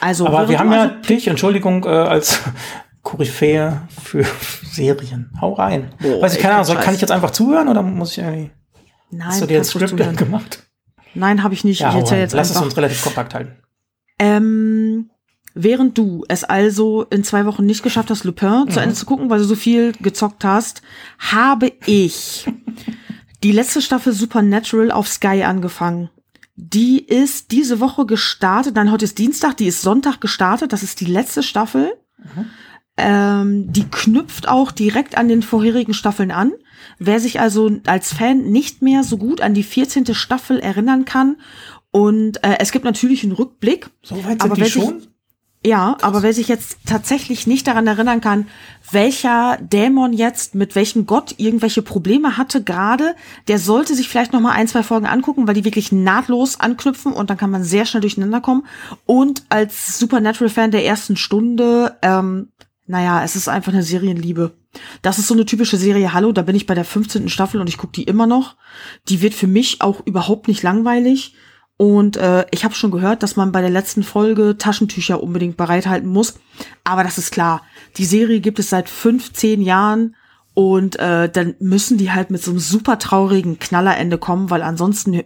Also, 0.00 0.26
Aber 0.26 0.48
wir 0.48 0.58
haben 0.58 0.72
ja 0.72 0.82
also- 0.82 0.94
dich, 1.08 1.26
Entschuldigung, 1.28 1.84
äh, 1.84 1.88
als 1.88 2.40
Koryphäe 3.02 3.82
für 4.02 4.24
Serien. 4.70 5.30
Hau 5.40 5.54
rein. 5.54 5.92
Boah, 6.00 6.22
Weiß 6.22 6.34
ich, 6.34 6.40
keine 6.40 6.54
Ahnung, 6.54 6.66
soll, 6.66 6.76
kann 6.76 6.94
ich 6.94 7.00
jetzt 7.00 7.10
einfach 7.10 7.30
zuhören 7.32 7.68
oder 7.68 7.82
muss 7.82 8.12
ich 8.12 8.18
irgendwie. 8.18 8.50
Nein, 9.10 9.28
Hast 9.28 9.42
du 9.42 9.46
dir 9.46 9.58
ruhig 9.58 9.68
Skript 9.68 10.16
gemacht? 10.16 10.62
Nein, 11.14 11.42
habe 11.42 11.52
ich 11.54 11.64
nicht. 11.64 11.80
Ja, 11.80 11.88
ich 11.98 12.10
rein. 12.10 12.20
jetzt 12.20 12.32
Lass 12.32 12.48
es 12.50 12.56
einfach. 12.56 12.66
uns 12.66 12.76
relativ 12.76 13.02
kompakt 13.02 13.34
halten. 13.34 13.56
Ähm, 14.18 15.10
während 15.54 15.98
du 15.98 16.24
es 16.28 16.44
also 16.44 17.02
in 17.10 17.24
zwei 17.24 17.44
Wochen 17.44 17.66
nicht 17.66 17.82
geschafft 17.82 18.10
hast, 18.10 18.24
Lupin 18.24 18.66
zu 18.70 18.78
Mhm. 18.78 18.84
Ende 18.84 18.94
zu 18.94 19.04
gucken, 19.04 19.28
weil 19.30 19.38
du 19.38 19.44
so 19.44 19.54
viel 19.56 19.92
gezockt 20.00 20.44
hast, 20.44 20.80
habe 21.18 21.72
ich 21.86 22.46
die 23.42 23.52
letzte 23.52 23.82
Staffel 23.82 24.12
Supernatural 24.12 24.90
auf 24.92 25.08
Sky 25.08 25.42
angefangen. 25.42 26.08
Die 26.64 27.04
ist 27.04 27.50
diese 27.50 27.80
Woche 27.80 28.06
gestartet. 28.06 28.76
Nein, 28.76 28.92
heute 28.92 29.04
ist 29.04 29.18
Dienstag, 29.18 29.56
die 29.56 29.66
ist 29.66 29.82
Sonntag 29.82 30.20
gestartet. 30.20 30.72
Das 30.72 30.84
ist 30.84 31.00
die 31.00 31.06
letzte 31.06 31.42
Staffel. 31.42 31.92
Ähm, 32.96 33.72
die 33.72 33.88
knüpft 33.90 34.46
auch 34.46 34.70
direkt 34.70 35.18
an 35.18 35.26
den 35.26 35.42
vorherigen 35.42 35.92
Staffeln 35.92 36.30
an. 36.30 36.52
Wer 37.00 37.18
sich 37.18 37.40
also 37.40 37.70
als 37.86 38.12
Fan 38.12 38.44
nicht 38.44 38.80
mehr 38.80 39.02
so 39.02 39.18
gut 39.18 39.40
an 39.40 39.54
die 39.54 39.64
14. 39.64 40.14
Staffel 40.14 40.60
erinnern 40.60 41.04
kann 41.04 41.36
und 41.90 42.44
äh, 42.44 42.58
es 42.60 42.70
gibt 42.70 42.84
natürlich 42.84 43.24
einen 43.24 43.32
Rückblick. 43.32 43.90
So 44.02 44.16
weit 44.18 44.42
sind 44.42 44.44
Aber 44.44 44.54
die 44.54 44.64
schon? 44.64 45.02
Ja, 45.64 45.96
aber 46.02 46.22
wer 46.22 46.34
sich 46.34 46.48
jetzt 46.48 46.78
tatsächlich 46.86 47.46
nicht 47.46 47.68
daran 47.68 47.86
erinnern 47.86 48.20
kann, 48.20 48.48
welcher 48.90 49.58
Dämon 49.60 50.12
jetzt 50.12 50.56
mit 50.56 50.74
welchem 50.74 51.06
Gott 51.06 51.36
irgendwelche 51.36 51.82
Probleme 51.82 52.36
hatte 52.36 52.64
gerade, 52.64 53.14
der 53.46 53.60
sollte 53.60 53.94
sich 53.94 54.08
vielleicht 54.08 54.32
noch 54.32 54.40
mal 54.40 54.52
ein, 54.52 54.66
zwei 54.66 54.82
Folgen 54.82 55.06
angucken, 55.06 55.46
weil 55.46 55.54
die 55.54 55.64
wirklich 55.64 55.92
nahtlos 55.92 56.58
anknüpfen 56.58 57.12
und 57.12 57.30
dann 57.30 57.36
kann 57.36 57.52
man 57.52 57.62
sehr 57.62 57.86
schnell 57.86 58.00
durcheinander 58.00 58.40
kommen. 58.40 58.66
Und 59.06 59.44
als 59.50 59.98
Supernatural-Fan 60.00 60.72
der 60.72 60.84
ersten 60.84 61.16
Stunde, 61.16 61.96
ähm, 62.02 62.48
naja, 62.88 63.22
es 63.22 63.36
ist 63.36 63.48
einfach 63.48 63.72
eine 63.72 63.84
Serienliebe. 63.84 64.54
Das 65.00 65.18
ist 65.18 65.28
so 65.28 65.34
eine 65.34 65.46
typische 65.46 65.76
Serie, 65.76 66.12
hallo, 66.12 66.32
da 66.32 66.42
bin 66.42 66.56
ich 66.56 66.66
bei 66.66 66.74
der 66.74 66.84
15. 66.84 67.28
Staffel 67.28 67.60
und 67.60 67.68
ich 67.68 67.78
gucke 67.78 67.92
die 67.92 68.02
immer 68.02 68.26
noch. 68.26 68.56
Die 69.08 69.22
wird 69.22 69.34
für 69.34 69.46
mich 69.46 69.80
auch 69.80 70.04
überhaupt 70.06 70.48
nicht 70.48 70.62
langweilig. 70.64 71.34
Und 71.76 72.16
äh, 72.16 72.44
ich 72.52 72.64
habe 72.64 72.74
schon 72.74 72.90
gehört, 72.92 73.22
dass 73.22 73.34
man 73.36 73.50
bei 73.50 73.60
der 73.60 73.70
letzten 73.70 74.02
Folge 74.04 74.56
Taschentücher 74.56 75.22
unbedingt 75.22 75.56
bereithalten 75.56 76.08
muss. 76.08 76.34
Aber 76.84 77.02
das 77.02 77.18
ist 77.18 77.32
klar. 77.32 77.62
Die 77.96 78.04
Serie 78.04 78.40
gibt 78.40 78.58
es 78.58 78.70
seit 78.70 78.88
15 78.88 79.60
Jahren 79.62 80.14
und 80.54 80.98
äh, 80.98 81.28
dann 81.28 81.54
müssen 81.60 81.98
die 81.98 82.12
halt 82.12 82.30
mit 82.30 82.42
so 82.42 82.50
einem 82.50 82.60
super 82.60 82.98
traurigen 82.98 83.58
Knallerende 83.58 84.18
kommen, 84.18 84.50
weil 84.50 84.62
ansonsten 84.62 85.22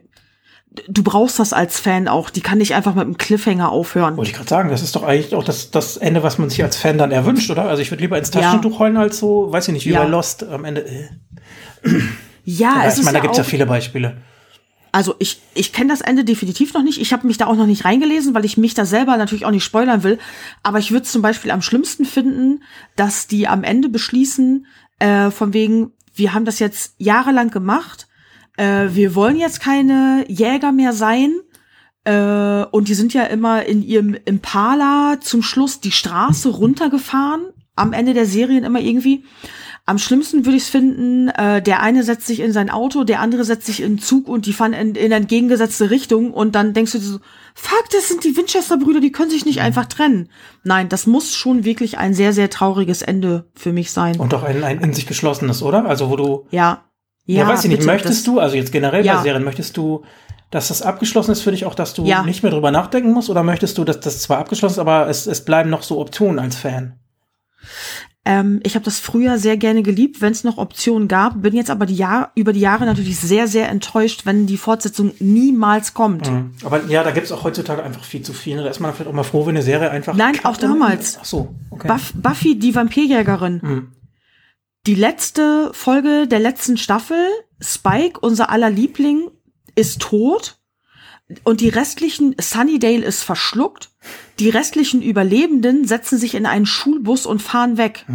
du 0.88 1.02
brauchst 1.02 1.38
das 1.38 1.52
als 1.52 1.80
Fan 1.80 2.06
auch. 2.06 2.30
Die 2.30 2.42
kann 2.42 2.58
nicht 2.58 2.74
einfach 2.74 2.94
mit 2.94 3.04
einem 3.04 3.18
Cliffhanger 3.18 3.70
aufhören. 3.70 4.16
Wollte 4.16 4.30
ich 4.30 4.36
gerade 4.36 4.48
sagen, 4.48 4.68
das 4.70 4.82
ist 4.82 4.94
doch 4.94 5.02
eigentlich 5.02 5.34
auch 5.34 5.44
das, 5.44 5.70
das 5.70 5.96
Ende, 5.96 6.22
was 6.22 6.38
man 6.38 6.48
sich 6.50 6.62
als 6.62 6.76
Fan 6.76 6.96
dann 6.98 7.12
erwünscht, 7.12 7.50
oder? 7.50 7.64
Also 7.64 7.82
ich 7.82 7.90
würde 7.90 8.02
lieber 8.02 8.18
ins 8.18 8.32
Ja. 8.32 8.40
Taschentuch 8.42 8.78
heulen 8.78 8.96
als 8.96 9.18
so, 9.18 9.50
weiß 9.50 9.68
ich 9.68 9.74
nicht, 9.74 9.86
wie 9.86 9.90
Ja. 9.92 10.02
bei 10.04 10.08
Lost 10.08 10.44
am 10.44 10.64
Ende. 10.64 10.84
Ja, 12.44 12.72
Aber 12.74 12.84
es 12.84 12.94
ich 12.94 13.00
ist 13.00 13.04
meine, 13.06 13.14
da 13.14 13.18
ja 13.18 13.22
gibt's 13.22 13.38
auch, 13.38 13.44
ja 13.44 13.48
viele 13.50 13.66
Beispiele. 13.66 14.18
Also 14.96 15.14
ich, 15.18 15.42
ich 15.52 15.74
kenne 15.74 15.90
das 15.90 16.00
Ende 16.00 16.24
definitiv 16.24 16.72
noch 16.72 16.82
nicht. 16.82 16.98
Ich 16.98 17.12
habe 17.12 17.26
mich 17.26 17.36
da 17.36 17.48
auch 17.48 17.54
noch 17.54 17.66
nicht 17.66 17.84
reingelesen, 17.84 18.32
weil 18.32 18.46
ich 18.46 18.56
mich 18.56 18.72
da 18.72 18.86
selber 18.86 19.18
natürlich 19.18 19.44
auch 19.44 19.50
nicht 19.50 19.62
spoilern 19.62 20.02
will. 20.02 20.18
Aber 20.62 20.78
ich 20.78 20.90
würde 20.90 21.04
zum 21.04 21.20
Beispiel 21.20 21.50
am 21.50 21.60
schlimmsten 21.60 22.06
finden, 22.06 22.62
dass 22.96 23.26
die 23.26 23.46
am 23.46 23.62
Ende 23.62 23.90
beschließen, 23.90 24.64
äh, 24.98 25.30
von 25.30 25.52
wegen, 25.52 25.92
wir 26.14 26.32
haben 26.32 26.46
das 26.46 26.60
jetzt 26.60 26.94
jahrelang 26.96 27.50
gemacht, 27.50 28.08
äh, 28.56 28.86
wir 28.88 29.14
wollen 29.14 29.36
jetzt 29.36 29.60
keine 29.60 30.24
Jäger 30.28 30.72
mehr 30.72 30.94
sein. 30.94 31.34
Äh, 32.04 32.64
und 32.70 32.88
die 32.88 32.94
sind 32.94 33.12
ja 33.12 33.24
immer 33.24 33.66
in 33.66 33.82
ihrem 33.82 34.16
Impala 34.24 35.18
zum 35.20 35.42
Schluss 35.42 35.78
die 35.78 35.92
Straße 35.92 36.48
runtergefahren. 36.48 37.44
Am 37.74 37.92
Ende 37.92 38.14
der 38.14 38.24
Serien 38.24 38.64
immer 38.64 38.80
irgendwie. 38.80 39.24
Am 39.88 39.98
schlimmsten 39.98 40.44
würde 40.44 40.56
ich 40.56 40.64
es 40.64 40.68
finden, 40.68 41.28
äh, 41.28 41.62
der 41.62 41.80
eine 41.80 42.02
setzt 42.02 42.26
sich 42.26 42.40
in 42.40 42.52
sein 42.52 42.70
Auto, 42.70 43.04
der 43.04 43.20
andere 43.20 43.44
setzt 43.44 43.66
sich 43.66 43.80
in 43.80 43.86
einen 43.86 43.98
Zug 44.00 44.26
und 44.26 44.46
die 44.46 44.52
fahren 44.52 44.72
in, 44.72 44.96
in 44.96 45.12
entgegengesetzte 45.12 45.90
Richtung 45.90 46.34
und 46.34 46.56
dann 46.56 46.74
denkst 46.74 46.90
du 46.90 46.98
dir 46.98 47.04
so, 47.04 47.18
fuck, 47.54 47.84
das 47.92 48.08
sind 48.08 48.24
die 48.24 48.36
Winchester-Brüder, 48.36 48.98
die 48.98 49.12
können 49.12 49.30
sich 49.30 49.44
nicht 49.46 49.60
einfach 49.60 49.86
trennen. 49.86 50.28
Nein, 50.64 50.88
das 50.88 51.06
muss 51.06 51.36
schon 51.36 51.64
wirklich 51.64 51.98
ein 51.98 52.14
sehr, 52.14 52.32
sehr 52.32 52.50
trauriges 52.50 53.00
Ende 53.00 53.48
für 53.54 53.72
mich 53.72 53.92
sein. 53.92 54.16
Und 54.18 54.32
doch 54.32 54.42
ein, 54.42 54.64
ein 54.64 54.80
in 54.80 54.92
sich 54.92 55.06
geschlossenes, 55.06 55.62
oder? 55.62 55.84
Also 55.86 56.10
wo 56.10 56.16
du, 56.16 56.46
ja. 56.50 56.82
ja, 57.24 57.46
weiß 57.46 57.62
ich 57.62 57.70
nicht, 57.70 57.78
bitte, 57.78 57.92
möchtest 57.92 58.26
du, 58.26 58.40
also 58.40 58.56
jetzt 58.56 58.72
generell 58.72 59.02
bei 59.02 59.06
Ja. 59.06 59.22
Serien, 59.22 59.44
möchtest 59.44 59.76
du, 59.76 60.02
dass 60.50 60.66
das 60.66 60.82
abgeschlossen 60.82 61.30
ist 61.30 61.42
für 61.42 61.52
dich 61.52 61.64
auch, 61.64 61.76
dass 61.76 61.94
du 61.94 62.04
Ja. 62.04 62.24
nicht 62.24 62.42
mehr 62.42 62.50
drüber 62.50 62.72
nachdenken 62.72 63.12
musst? 63.12 63.30
Oder 63.30 63.44
möchtest 63.44 63.78
du, 63.78 63.84
dass 63.84 64.00
das 64.00 64.20
zwar 64.20 64.38
abgeschlossen 64.38 64.74
ist, 64.74 64.78
aber 64.80 65.08
es, 65.08 65.28
es 65.28 65.44
bleiben 65.44 65.70
noch 65.70 65.84
so 65.84 66.00
Optionen 66.00 66.40
als 66.40 66.56
Fan? 66.56 66.98
Ähm, 68.28 68.58
ich 68.64 68.74
habe 68.74 68.84
das 68.84 68.98
früher 68.98 69.38
sehr 69.38 69.56
gerne 69.56 69.84
geliebt, 69.84 70.20
wenn 70.20 70.32
es 70.32 70.42
noch 70.42 70.58
Optionen 70.58 71.06
gab, 71.06 71.40
bin 71.42 71.54
jetzt 71.54 71.70
aber 71.70 71.86
die 71.86 71.94
Jahr, 71.94 72.32
über 72.34 72.52
die 72.52 72.58
Jahre 72.58 72.84
natürlich 72.84 73.20
sehr, 73.20 73.46
sehr 73.46 73.68
enttäuscht, 73.68 74.26
wenn 74.26 74.48
die 74.48 74.56
Fortsetzung 74.56 75.12
niemals 75.20 75.94
kommt. 75.94 76.28
Mhm. 76.28 76.50
Aber 76.64 76.84
ja, 76.86 77.04
da 77.04 77.12
gibt's 77.12 77.30
auch 77.30 77.44
heutzutage 77.44 77.84
einfach 77.84 78.02
viel 78.02 78.22
zu 78.22 78.32
viel. 78.32 78.56
ne? 78.56 78.64
Da 78.64 78.70
ist 78.70 78.80
man 78.80 78.92
vielleicht 78.92 79.08
auch 79.08 79.14
mal 79.14 79.22
froh, 79.22 79.46
wenn 79.46 79.54
eine 79.54 79.62
Serie 79.62 79.92
einfach. 79.92 80.14
Nein, 80.14 80.40
auch 80.42 80.56
damals. 80.56 81.18
Ach 81.20 81.24
so, 81.24 81.54
okay. 81.70 81.86
Buff, 81.86 82.12
Buffy, 82.14 82.58
die 82.58 82.74
Vampirjägerin. 82.74 83.60
Mhm. 83.62 83.92
Die 84.88 84.96
letzte 84.96 85.70
Folge 85.72 86.26
der 86.26 86.40
letzten 86.40 86.76
Staffel, 86.76 87.28
Spike, 87.60 88.18
unser 88.20 88.50
aller 88.50 88.70
Liebling, 88.70 89.30
ist 89.76 90.00
tot. 90.00 90.58
Und 91.42 91.60
die 91.60 91.68
restlichen, 91.68 92.36
Sunnydale 92.40 93.04
ist 93.04 93.22
verschluckt. 93.22 93.90
Die 94.38 94.48
restlichen 94.48 95.02
Überlebenden 95.02 95.86
setzen 95.86 96.18
sich 96.18 96.34
in 96.34 96.46
einen 96.46 96.66
Schulbus 96.66 97.26
und 97.26 97.42
fahren 97.42 97.78
weg. 97.78 98.06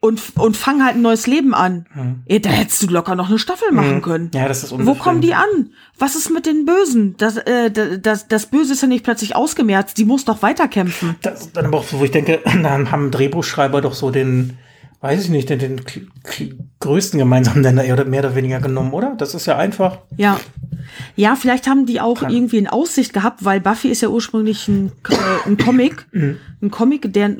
Und, 0.00 0.20
und 0.36 0.56
fangen 0.56 0.84
halt 0.84 0.96
ein 0.96 1.02
neues 1.02 1.28
Leben 1.28 1.54
an. 1.54 1.86
Ja, 2.26 2.40
da 2.40 2.50
hättest 2.50 2.82
du 2.82 2.88
locker 2.88 3.14
noch 3.14 3.28
eine 3.28 3.38
Staffel 3.38 3.70
machen 3.70 4.02
können. 4.02 4.32
Ja, 4.34 4.48
das 4.48 4.64
ist 4.64 4.74
Wo 4.76 4.94
kommen 4.94 5.20
die 5.20 5.34
an? 5.34 5.70
Was 5.96 6.16
ist 6.16 6.30
mit 6.30 6.44
den 6.46 6.64
Bösen? 6.64 7.14
Das, 7.18 7.36
äh, 7.36 7.70
das, 7.70 8.26
das 8.26 8.46
Böse 8.46 8.72
ist 8.72 8.82
ja 8.82 8.88
nicht 8.88 9.04
plötzlich 9.04 9.36
ausgemerzt. 9.36 9.96
Die 9.98 10.04
muss 10.04 10.24
doch 10.24 10.42
weiterkämpfen. 10.42 11.14
Das 11.22 11.52
dann 11.52 11.72
auch 11.72 11.84
so, 11.84 12.00
wo 12.00 12.04
ich 12.04 12.10
denke, 12.10 12.40
dann 12.44 12.90
haben 12.90 13.12
Drehbuchschreiber 13.12 13.80
doch 13.80 13.94
so 13.94 14.10
den, 14.10 14.58
weiß 15.02 15.24
ich 15.24 15.28
nicht, 15.30 15.50
den, 15.50 15.58
den 15.58 15.80
größten 16.80 17.18
gemeinsamen 17.18 17.60
Nenner 17.60 17.84
oder 17.92 18.04
mehr 18.04 18.20
oder 18.20 18.34
weniger 18.34 18.60
genommen, 18.60 18.92
oder? 18.92 19.14
Das 19.18 19.34
ist 19.34 19.46
ja 19.46 19.58
einfach. 19.58 19.98
Ja. 20.16 20.40
Ja, 21.16 21.36
vielleicht 21.36 21.66
haben 21.68 21.86
die 21.86 22.00
auch 22.00 22.20
Kann. 22.20 22.30
irgendwie 22.32 22.58
in 22.58 22.68
Aussicht 22.68 23.12
gehabt, 23.12 23.44
weil 23.44 23.60
Buffy 23.60 23.88
ist 23.88 24.02
ja 24.02 24.08
ursprünglich 24.08 24.68
ein, 24.68 24.92
äh, 25.08 25.14
ein 25.48 25.56
Comic. 25.56 26.06
Ein 26.62 26.70
Comic, 26.70 27.12
der, 27.12 27.34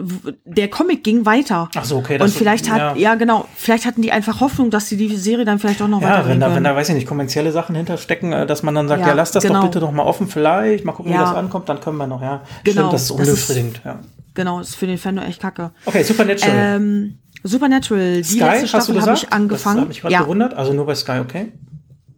der 0.45 0.67
Comic 0.67 1.05
ging 1.05 1.25
weiter. 1.25 1.69
Ach 1.77 1.85
so, 1.85 1.99
okay. 1.99 2.19
das 2.19 2.33
Und 2.33 2.37
vielleicht 2.39 2.65
so, 2.65 2.73
hat, 2.73 2.97
ja. 2.97 2.97
ja. 2.97 3.15
genau, 3.15 3.47
vielleicht 3.55 3.87
hatten 3.87 4.03
die 4.03 4.11
einfach 4.11 4.41
Hoffnung, 4.41 4.69
dass 4.71 4.89
sie 4.89 4.97
die 4.97 5.15
Serie 5.15 5.45
dann 5.45 5.61
vielleicht 5.61 5.81
auch 5.81 5.87
noch 5.87 6.03
Ja, 6.03 6.27
wenn 6.27 6.41
da, 6.41 6.47
können. 6.47 6.57
wenn 6.57 6.65
da, 6.65 6.75
weiß 6.75 6.89
ich 6.89 6.97
nicht, 6.97 7.07
kommerzielle 7.07 7.53
Sachen 7.53 7.77
hinterstecken, 7.77 8.33
äh, 8.33 8.47
dass 8.47 8.65
man 8.65 8.75
dann 8.75 8.89
sagt, 8.89 9.03
ja, 9.03 9.09
Ja, 9.09 9.15
lass 9.15 9.31
das 9.31 9.45
genau. 9.45 9.61
doch 9.61 9.67
bitte 9.69 9.79
noch 9.79 9.93
mal 9.93 10.03
offen, 10.03 10.27
vielleicht, 10.27 10.85
mal 10.85 10.91
gucken, 10.91 11.13
wie 11.13 11.17
Ja. 11.17 11.23
das 11.23 11.37
ankommt, 11.37 11.69
dann 11.69 11.81
können 11.81 11.99
wir 11.99 12.09
noch, 12.09 12.21
ja. 12.21 12.43
Genau, 12.65 12.81
Stimmt, 12.81 12.93
das 12.95 13.03
ist 13.05 13.11
unbefriedigend, 13.13 13.81
ja. 13.85 14.01
genau, 14.35 14.59
ist 14.59 14.75
für 14.75 14.89
den 14.89 14.99
Fan 14.99 15.15
nur 15.15 15.25
echt 15.25 15.41
kacke. 15.41 15.71
Okay, 15.85 16.03
Supernatural. 16.03 16.77
Ähm, 16.77 17.19
Supernatural, 17.43 18.17
die 18.19 18.23
Sky, 18.25 18.39
letzte 18.39 18.63
hast 18.79 18.89
du 18.89 18.93
Staffel 18.93 19.03
habe 19.03 19.15
ich 19.15 19.33
angefangen. 19.33 19.77
Das 19.77 19.83
hat 19.83 19.89
mich 19.89 20.01
gerade 20.01 20.13
ja. 20.15 20.23
gewundert, 20.23 20.55
also 20.55 20.73
nur 20.73 20.87
bei 20.87 20.95
Sky, 20.95 21.19
okay. 21.21 21.53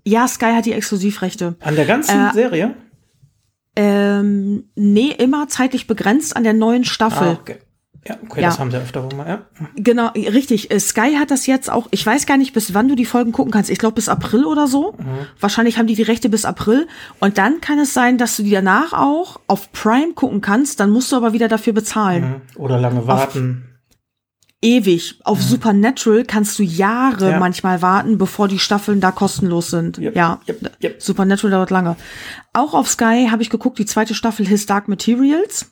ja, 0.05 0.27
Sky 0.29 0.53
hat 0.55 0.67
die 0.67 0.73
Exklusivrechte. 0.73 1.57
An 1.61 1.77
der 1.77 1.87
ganzen 1.87 2.29
Äh, 2.29 2.33
Serie? 2.33 2.75
Ähm, 3.77 4.65
nee, 4.77 5.11
immer 5.11 5.49
zeitlich 5.49 5.87
begrenzt 5.87 6.37
an 6.37 6.45
der 6.45 6.53
neuen 6.53 6.85
Staffel. 6.85 7.29
Ah, 7.29 7.39
okay. 7.41 7.57
Ja, 8.07 8.17
okay, 8.29 8.43
Ja. 8.43 8.49
das 8.49 8.59
haben 8.59 8.71
sie 8.71 8.77
öfter 8.77 9.03
wohl 9.03 9.17
mal, 9.17 9.27
ja. 9.27 9.43
Genau, 9.77 10.09
richtig. 10.09 10.71
Äh, 10.71 10.79
Sky 10.79 11.17
hat 11.19 11.31
das 11.31 11.47
jetzt 11.47 11.71
auch, 11.73 11.89
ich 11.91 12.05
weiß 12.05 12.27
gar 12.27 12.37
nicht, 12.37 12.53
bis 12.53 12.75
wann 12.75 12.87
du 12.87 12.95
die 12.97 13.07
Folgen 13.07 13.33
gucken 13.33 13.51
kannst. 13.51 13.71
Ich 13.71 13.79
glaube 13.79 13.95
bis 13.95 14.11
April 14.11 14.45
oder 14.45 14.67
so. 14.67 14.93
Mhm. 14.93 15.27
Wahrscheinlich 15.41 15.79
haben 15.79 15.87
die 15.87 15.95
die 15.95 16.03
Rechte 16.03 16.29
bis 16.29 16.45
April. 16.45 16.87
Und 17.19 17.39
dann 17.39 17.63
kann 17.63 17.79
es 17.79 17.95
sein, 17.95 18.19
dass 18.19 18.37
du 18.37 18.43
die 18.43 18.51
danach 18.51 18.93
auch 18.93 19.41
auf 19.47 19.73
Prime 19.73 20.13
gucken 20.13 20.43
kannst. 20.43 20.81
Dann 20.81 20.91
musst 20.91 21.11
du 21.13 21.17
aber 21.17 21.33
wieder 21.33 21.49
dafür 21.49 21.73
bezahlen. 21.73 22.43
Mhm. 22.57 22.61
Oder 22.63 22.79
lange 22.79 23.07
warten. 23.07 23.71
Ewig. 24.65 25.21
Auf 25.25 25.43
Supernatural 25.43 26.25
kannst 26.25 26.59
du 26.59 26.63
Jahre 26.63 27.27
Mhm. 27.27 27.31
Ja. 27.33 27.39
manchmal 27.39 27.83
warten, 27.83 28.17
bevor 28.19 28.49
die 28.49 28.59
Staffeln 28.59 29.01
da 29.01 29.13
kostenlos 29.13 29.71
sind. 29.71 29.99
Yep, 29.99 30.17
Ja. 30.17 30.41
yep, 30.49 30.71
yep. 30.83 31.03
Supernatural 31.03 31.51
dauert 31.53 31.71
lange. 31.71 31.97
Auch 32.55 32.73
auf 32.75 32.89
Sky 32.89 33.29
habe 33.31 33.43
ich 33.43 33.51
geguckt, 33.51 33.79
die 33.79 33.87
zweite 33.87 34.15
Staffel 34.15 34.47
His 34.47 34.67
Dark 34.67 34.89
Materials. 34.89 35.71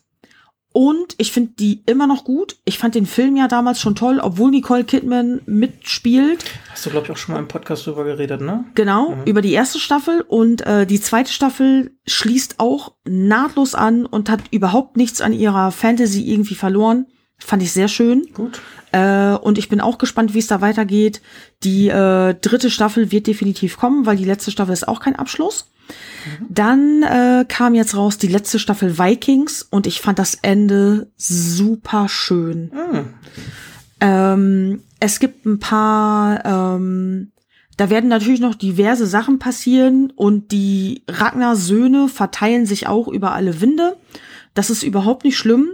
Und 0.74 1.14
ich 1.19 1.32
finde 1.32 1.52
die 1.59 1.82
immer 1.85 2.06
noch 2.06 2.24
gut. 2.24 2.56
Ich 2.64 2.78
fand 2.78 2.94
den 2.94 3.05
Film 3.05 3.36
ja 3.36 3.47
damals 3.47 3.78
schon 3.78 3.94
toll, 3.94 4.19
obwohl 4.23 4.51
Nicole 4.51 4.85
Kidman 4.85 5.43
mitspielt. 5.44 6.44
Hast 6.70 6.86
du, 6.86 6.90
glaube 6.90 7.06
ich, 7.06 7.12
auch 7.12 7.16
schon 7.19 7.35
mal 7.35 7.40
im 7.40 7.48
Podcast 7.48 7.86
drüber 7.86 8.05
geredet, 8.05 8.40
ne? 8.40 8.64
Genau, 8.74 9.10
mhm. 9.10 9.24
über 9.27 9.43
die 9.43 9.52
erste 9.52 9.78
Staffel. 9.78 10.23
Und 10.23 10.66
äh, 10.66 10.86
die 10.86 10.98
zweite 11.01 11.31
Staffel 11.31 11.94
schließt 12.06 12.55
auch 12.59 12.94
nahtlos 13.05 13.74
an 13.74 14.06
und 14.06 14.31
hat 14.31 14.40
überhaupt 14.51 14.97
nichts 14.97 15.20
an 15.20 15.35
ihrer 15.35 15.73
Fantasy 15.73 16.23
irgendwie 16.23 16.55
verloren. 16.55 17.06
Fand 17.38 17.62
ich 17.62 17.72
sehr 17.72 17.88
schön. 17.88 18.28
Gut. 18.34 18.60
Äh, 18.92 19.34
und 19.34 19.59
ich 19.59 19.68
bin 19.68 19.80
auch 19.80 19.98
gespannt, 19.98 20.34
wie 20.34 20.38
es 20.38 20.46
da 20.46 20.60
weitergeht. 20.60 21.20
Die 21.64 21.88
äh, 21.88 22.34
dritte 22.34 22.70
Staffel 22.70 23.10
wird 23.10 23.26
definitiv 23.26 23.76
kommen, 23.76 24.06
weil 24.06 24.16
die 24.16 24.24
letzte 24.24 24.50
Staffel 24.50 24.72
ist 24.72 24.86
auch 24.86 25.00
kein 25.00 25.16
Abschluss. 25.16 25.66
Dann 26.48 27.02
äh, 27.02 27.44
kam 27.48 27.74
jetzt 27.74 27.96
raus 27.96 28.18
die 28.18 28.28
letzte 28.28 28.59
Staffel 28.59 28.98
Vikings 28.98 29.62
und 29.62 29.86
ich 29.86 30.00
fand 30.00 30.18
das 30.18 30.38
Ende 30.42 31.10
super 31.16 32.09
schön. 32.09 32.70
Mhm. 32.72 33.14
Ähm, 34.00 34.82
es 35.00 35.18
gibt 35.18 35.46
ein 35.46 35.59
paar, 35.59 36.44
ähm, 36.44 37.32
da 37.76 37.90
werden 37.90 38.09
natürlich 38.09 38.40
noch 38.40 38.54
diverse 38.54 39.06
Sachen 39.06 39.38
passieren 39.38 40.12
und 40.14 40.52
die 40.52 41.02
Ragnar-Söhne 41.09 42.09
verteilen 42.09 42.66
sich 42.66 42.86
auch 42.86 43.09
über 43.09 43.32
alle 43.32 43.60
Winde. 43.60 43.96
Das 44.54 44.70
ist 44.70 44.82
überhaupt 44.82 45.24
nicht 45.24 45.38
schlimm. 45.38 45.70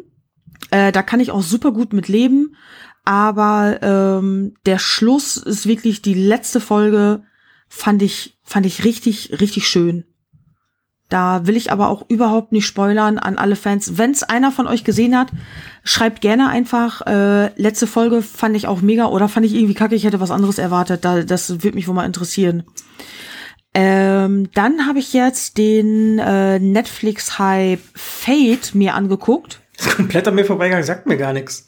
Äh, 0.71 0.93
da 0.93 1.03
kann 1.03 1.21
ich 1.21 1.31
auch 1.31 1.43
super 1.43 1.73
gut 1.73 1.93
mit 1.93 2.09
leben. 2.09 2.57
Aber 3.05 3.79
ähm, 3.83 4.55
der 4.67 4.79
Schluss 4.79 5.39
ist 5.39 5.67
wirklich 5.67 6.03
die 6.03 6.15
letzte 6.15 6.61
Folge, 6.61 7.23
fand 7.69 8.03
ich, 8.03 8.39
fand 8.43 8.67
ich 8.67 8.85
richtig, 8.85 9.41
richtig 9.41 9.67
schön. 9.67 10.05
Da 11.09 11.47
will 11.47 11.57
ich 11.57 11.73
aber 11.73 11.89
auch 11.89 12.05
überhaupt 12.09 12.53
nicht 12.53 12.67
spoilern 12.67 13.17
an 13.17 13.39
alle 13.39 13.57
Fans. 13.57 13.97
Wenn 13.97 14.11
es 14.11 14.23
einer 14.23 14.53
von 14.53 14.67
euch 14.67 14.85
gesehen 14.85 15.17
hat, 15.17 15.29
schreibt 15.83 16.21
gerne 16.21 16.51
einfach. 16.51 17.07
Äh, 17.07 17.47
letzte 17.57 17.87
Folge 17.87 18.21
fand 18.21 18.55
ich 18.57 18.67
auch 18.67 18.83
mega 18.83 19.07
oder 19.07 19.29
fand 19.29 19.47
ich 19.47 19.55
irgendwie 19.55 19.75
kacke. 19.75 19.95
Ich 19.95 20.05
hätte 20.05 20.21
was 20.21 20.31
anderes 20.31 20.59
erwartet. 20.59 21.07
Da, 21.07 21.23
das 21.23 21.63
würde 21.63 21.77
mich 21.77 21.89
wohl 21.89 21.95
mal 21.95 22.05
interessieren. 22.05 22.65
Ähm, 23.73 24.51
dann 24.53 24.87
habe 24.87 24.99
ich 24.99 25.15
jetzt 25.15 25.57
den 25.57 26.19
äh, 26.19 26.59
Netflix-Hype 26.59 27.81
Fate 27.95 28.75
mir 28.75 28.95
angeguckt. 28.95 29.61
Das 29.79 29.87
ist 29.87 29.97
komplett 29.97 30.29
an 30.29 30.35
mir 30.35 30.45
vorbeigegangen, 30.45 30.85
sagt 30.85 31.07
mir 31.07 31.17
gar 31.17 31.33
nichts. 31.33 31.65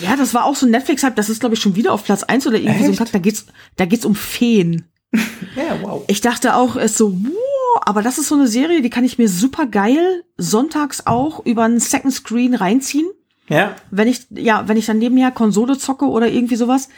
Ja, 0.00 0.16
das 0.16 0.34
war 0.34 0.44
auch 0.44 0.54
so 0.54 0.66
ein 0.66 0.70
Netflix-Hype. 0.70 1.16
Das 1.16 1.28
ist, 1.28 1.40
glaube 1.40 1.54
ich, 1.54 1.60
schon 1.60 1.74
wieder 1.74 1.92
auf 1.92 2.04
Platz 2.04 2.22
eins 2.22 2.46
oder 2.46 2.56
irgendwie 2.56 2.84
Echt? 2.84 2.84
so 2.84 2.92
ein 2.92 2.96
Kack. 2.96 3.12
Da 3.12 3.18
geht's, 3.18 3.46
da 3.76 3.86
geht's 3.86 4.04
um 4.04 4.14
Feen. 4.14 4.84
ja, 5.12 5.78
wow. 5.82 6.04
Ich 6.06 6.20
dachte 6.20 6.54
auch, 6.54 6.76
es 6.76 6.98
so, 6.98 7.12
wow, 7.12 7.82
aber 7.86 8.02
das 8.02 8.18
ist 8.18 8.28
so 8.28 8.34
eine 8.34 8.46
Serie, 8.46 8.82
die 8.82 8.90
kann 8.90 9.04
ich 9.04 9.18
mir 9.18 9.28
super 9.28 9.66
geil 9.66 10.22
sonntags 10.36 11.06
auch 11.06 11.44
über 11.46 11.64
einen 11.64 11.80
Second 11.80 12.12
Screen 12.12 12.54
reinziehen. 12.54 13.08
Ja. 13.48 13.76
Wenn 13.90 14.08
ich, 14.08 14.26
ja, 14.30 14.68
wenn 14.68 14.76
ich 14.76 14.86
dann 14.86 14.98
nebenher 14.98 15.30
Konsole 15.30 15.78
zocke 15.78 16.04
oder 16.04 16.28
irgendwie 16.28 16.56
sowas. 16.56 16.90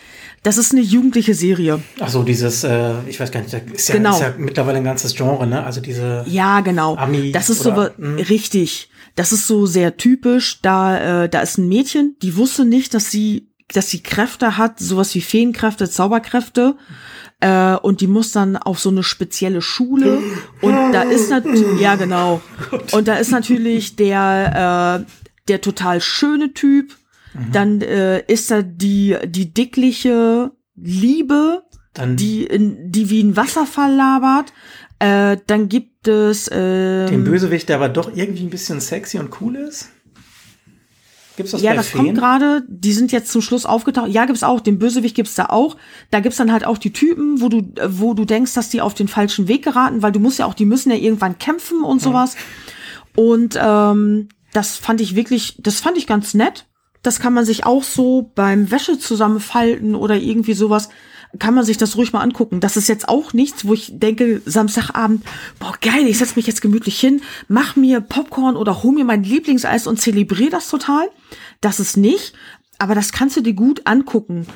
Das 0.42 0.56
ist 0.56 0.72
eine 0.72 0.80
jugendliche 0.80 1.34
Serie. 1.34 1.82
Ach 2.00 2.08
so, 2.08 2.22
dieses, 2.22 2.64
äh, 2.64 2.94
ich 3.06 3.20
weiß 3.20 3.30
gar 3.30 3.42
nicht, 3.42 3.52
ist 3.52 3.88
ja, 3.88 3.94
genau. 3.96 4.12
ist 4.12 4.20
ja 4.20 4.34
mittlerweile 4.38 4.78
ein 4.78 4.84
ganzes 4.84 5.14
Genre, 5.14 5.46
ne? 5.46 5.62
Also 5.64 5.82
diese. 5.82 6.24
Ja, 6.26 6.60
genau. 6.60 6.96
Ami 6.96 7.30
das 7.30 7.50
ist 7.50 7.66
oder, 7.66 7.92
so, 7.96 8.02
mh. 8.02 8.22
richtig. 8.30 8.88
Das 9.16 9.32
ist 9.32 9.46
so 9.46 9.66
sehr 9.66 9.98
typisch. 9.98 10.62
Da, 10.62 11.24
äh, 11.24 11.28
da 11.28 11.42
ist 11.42 11.58
ein 11.58 11.68
Mädchen, 11.68 12.16
die 12.22 12.36
wusste 12.36 12.64
nicht, 12.64 12.94
dass 12.94 13.10
sie, 13.10 13.48
dass 13.68 13.90
sie 13.90 14.02
Kräfte 14.02 14.56
hat, 14.56 14.78
sowas 14.78 15.14
wie 15.14 15.20
Feenkräfte, 15.20 15.90
Zauberkräfte. 15.90 16.76
Äh, 17.40 17.76
und 17.76 18.00
die 18.00 18.06
muss 18.06 18.32
dann 18.32 18.56
auf 18.56 18.78
so 18.78 18.88
eine 18.88 19.02
spezielle 19.02 19.60
Schule. 19.60 20.18
Und 20.62 20.92
da 20.92 21.02
ist 21.02 21.28
natürlich, 21.28 21.80
ja 21.80 21.96
genau. 21.96 22.40
Und 22.92 23.08
da 23.08 23.16
ist 23.16 23.30
natürlich 23.30 23.96
der, 23.96 25.04
äh, 25.06 25.10
der 25.48 25.60
total 25.60 26.00
schöne 26.00 26.54
Typ. 26.54 26.96
Mhm. 27.34 27.52
Dann 27.52 27.80
äh, 27.80 28.20
ist 28.26 28.50
da 28.50 28.62
die, 28.62 29.16
die 29.26 29.52
dickliche 29.52 30.52
Liebe, 30.76 31.62
dann 31.94 32.16
die, 32.16 32.44
in, 32.44 32.90
die 32.90 33.10
wie 33.10 33.22
ein 33.22 33.36
Wasserfall 33.36 33.94
labert. 33.94 34.52
Äh, 34.98 35.38
dann 35.46 35.68
gibt 35.68 36.08
es 36.08 36.48
äh, 36.48 37.06
den 37.06 37.24
Bösewicht, 37.24 37.68
der 37.68 37.76
aber 37.76 37.88
doch 37.88 38.14
irgendwie 38.14 38.42
ein 38.42 38.50
bisschen 38.50 38.80
sexy 38.80 39.18
und 39.18 39.40
cool 39.40 39.56
ist. 39.56 39.90
Gibt's 41.36 41.52
das 41.52 41.62
ja, 41.62 41.74
das 41.74 41.88
Feen? 41.88 42.04
kommt 42.04 42.18
gerade. 42.18 42.64
Die 42.68 42.92
sind 42.92 43.12
jetzt 43.12 43.32
zum 43.32 43.40
Schluss 43.40 43.64
aufgetaucht. 43.64 44.10
Ja, 44.10 44.26
gibt's 44.26 44.42
auch. 44.42 44.60
Den 44.60 44.78
Bösewicht 44.78 45.16
gibt's 45.16 45.34
da 45.34 45.46
auch. 45.46 45.76
Da 46.10 46.20
gibt's 46.20 46.36
dann 46.36 46.52
halt 46.52 46.66
auch 46.66 46.76
die 46.76 46.92
Typen, 46.92 47.40
wo 47.40 47.48
du, 47.48 47.62
wo 47.88 48.12
du 48.12 48.26
denkst, 48.26 48.52
dass 48.52 48.68
die 48.68 48.82
auf 48.82 48.92
den 48.92 49.08
falschen 49.08 49.48
Weg 49.48 49.64
geraten, 49.64 50.02
weil 50.02 50.12
du 50.12 50.20
musst 50.20 50.38
ja 50.38 50.46
auch, 50.46 50.54
die 50.54 50.66
müssen 50.66 50.90
ja 50.90 50.96
irgendwann 50.96 51.38
kämpfen 51.38 51.82
und 51.82 52.02
sowas. 52.02 52.36
Mhm. 52.36 53.22
Und 53.22 53.58
ähm, 53.60 54.28
das 54.52 54.76
fand 54.76 55.00
ich 55.00 55.16
wirklich, 55.16 55.56
das 55.60 55.80
fand 55.80 55.96
ich 55.96 56.06
ganz 56.06 56.34
nett. 56.34 56.66
Das 57.02 57.20
kann 57.20 57.32
man 57.32 57.44
sich 57.44 57.64
auch 57.64 57.82
so 57.82 58.30
beim 58.34 58.70
Wäsche 58.70 58.98
zusammenfalten 58.98 59.94
oder 59.94 60.16
irgendwie 60.16 60.54
sowas 60.54 60.88
kann 61.38 61.54
man 61.54 61.64
sich 61.64 61.76
das 61.76 61.96
ruhig 61.96 62.12
mal 62.12 62.20
angucken. 62.22 62.60
Das 62.60 62.76
ist 62.76 62.88
jetzt 62.88 63.08
auch 63.08 63.32
nichts, 63.32 63.64
wo 63.64 63.74
ich 63.74 63.92
denke, 63.98 64.42
Samstagabend, 64.44 65.24
boah, 65.58 65.74
geil, 65.80 66.06
ich 66.06 66.18
setz 66.18 66.36
mich 66.36 66.46
jetzt 66.46 66.60
gemütlich 66.60 66.98
hin, 66.98 67.22
mach 67.48 67.76
mir 67.76 68.00
Popcorn 68.00 68.56
oder 68.56 68.82
hol 68.82 68.92
mir 68.92 69.04
mein 69.04 69.22
Lieblingseis 69.22 69.86
und 69.86 70.00
zelebriere 70.00 70.50
das 70.50 70.68
total. 70.68 71.08
Das 71.60 71.78
ist 71.78 71.96
nicht, 71.96 72.34
aber 72.78 72.94
das 72.94 73.12
kannst 73.12 73.36
du 73.36 73.42
dir 73.42 73.54
gut 73.54 73.86
angucken. 73.86 74.46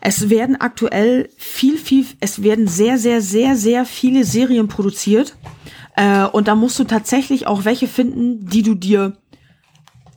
Es 0.00 0.30
werden 0.30 0.60
aktuell 0.60 1.28
viel, 1.36 1.76
viel, 1.76 2.06
es 2.20 2.42
werden 2.42 2.66
sehr, 2.66 2.98
sehr, 2.98 3.20
sehr, 3.20 3.54
sehr 3.54 3.84
viele 3.84 4.24
Serien 4.24 4.68
produziert. 4.68 5.36
Äh, 5.96 6.24
und 6.24 6.48
da 6.48 6.54
musst 6.54 6.78
du 6.78 6.84
tatsächlich 6.84 7.46
auch 7.46 7.64
welche 7.64 7.86
finden, 7.86 8.46
die 8.46 8.62
du 8.62 8.74
dir 8.74 9.16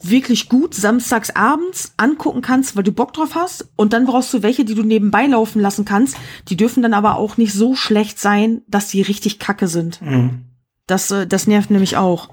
wirklich 0.09 0.49
gut 0.49 0.73
samstags 0.73 1.29
abends 1.31 1.93
angucken 1.97 2.41
kannst, 2.41 2.75
weil 2.75 2.83
du 2.83 2.91
Bock 2.91 3.13
drauf 3.13 3.35
hast. 3.35 3.69
Und 3.75 3.93
dann 3.93 4.05
brauchst 4.05 4.33
du 4.33 4.43
welche, 4.43 4.65
die 4.65 4.75
du 4.75 4.83
nebenbei 4.83 5.25
laufen 5.25 5.61
lassen 5.61 5.85
kannst. 5.85 6.17
Die 6.49 6.57
dürfen 6.57 6.83
dann 6.83 6.93
aber 6.93 7.17
auch 7.17 7.37
nicht 7.37 7.53
so 7.53 7.75
schlecht 7.75 8.19
sein, 8.19 8.61
dass 8.67 8.89
sie 8.89 9.01
richtig 9.01 9.39
kacke 9.39 9.67
sind. 9.67 10.01
Mhm. 10.01 10.45
Das, 10.87 11.11
äh, 11.11 11.27
das 11.27 11.47
nervt 11.47 11.71
nämlich 11.71 11.97
auch. 11.97 12.29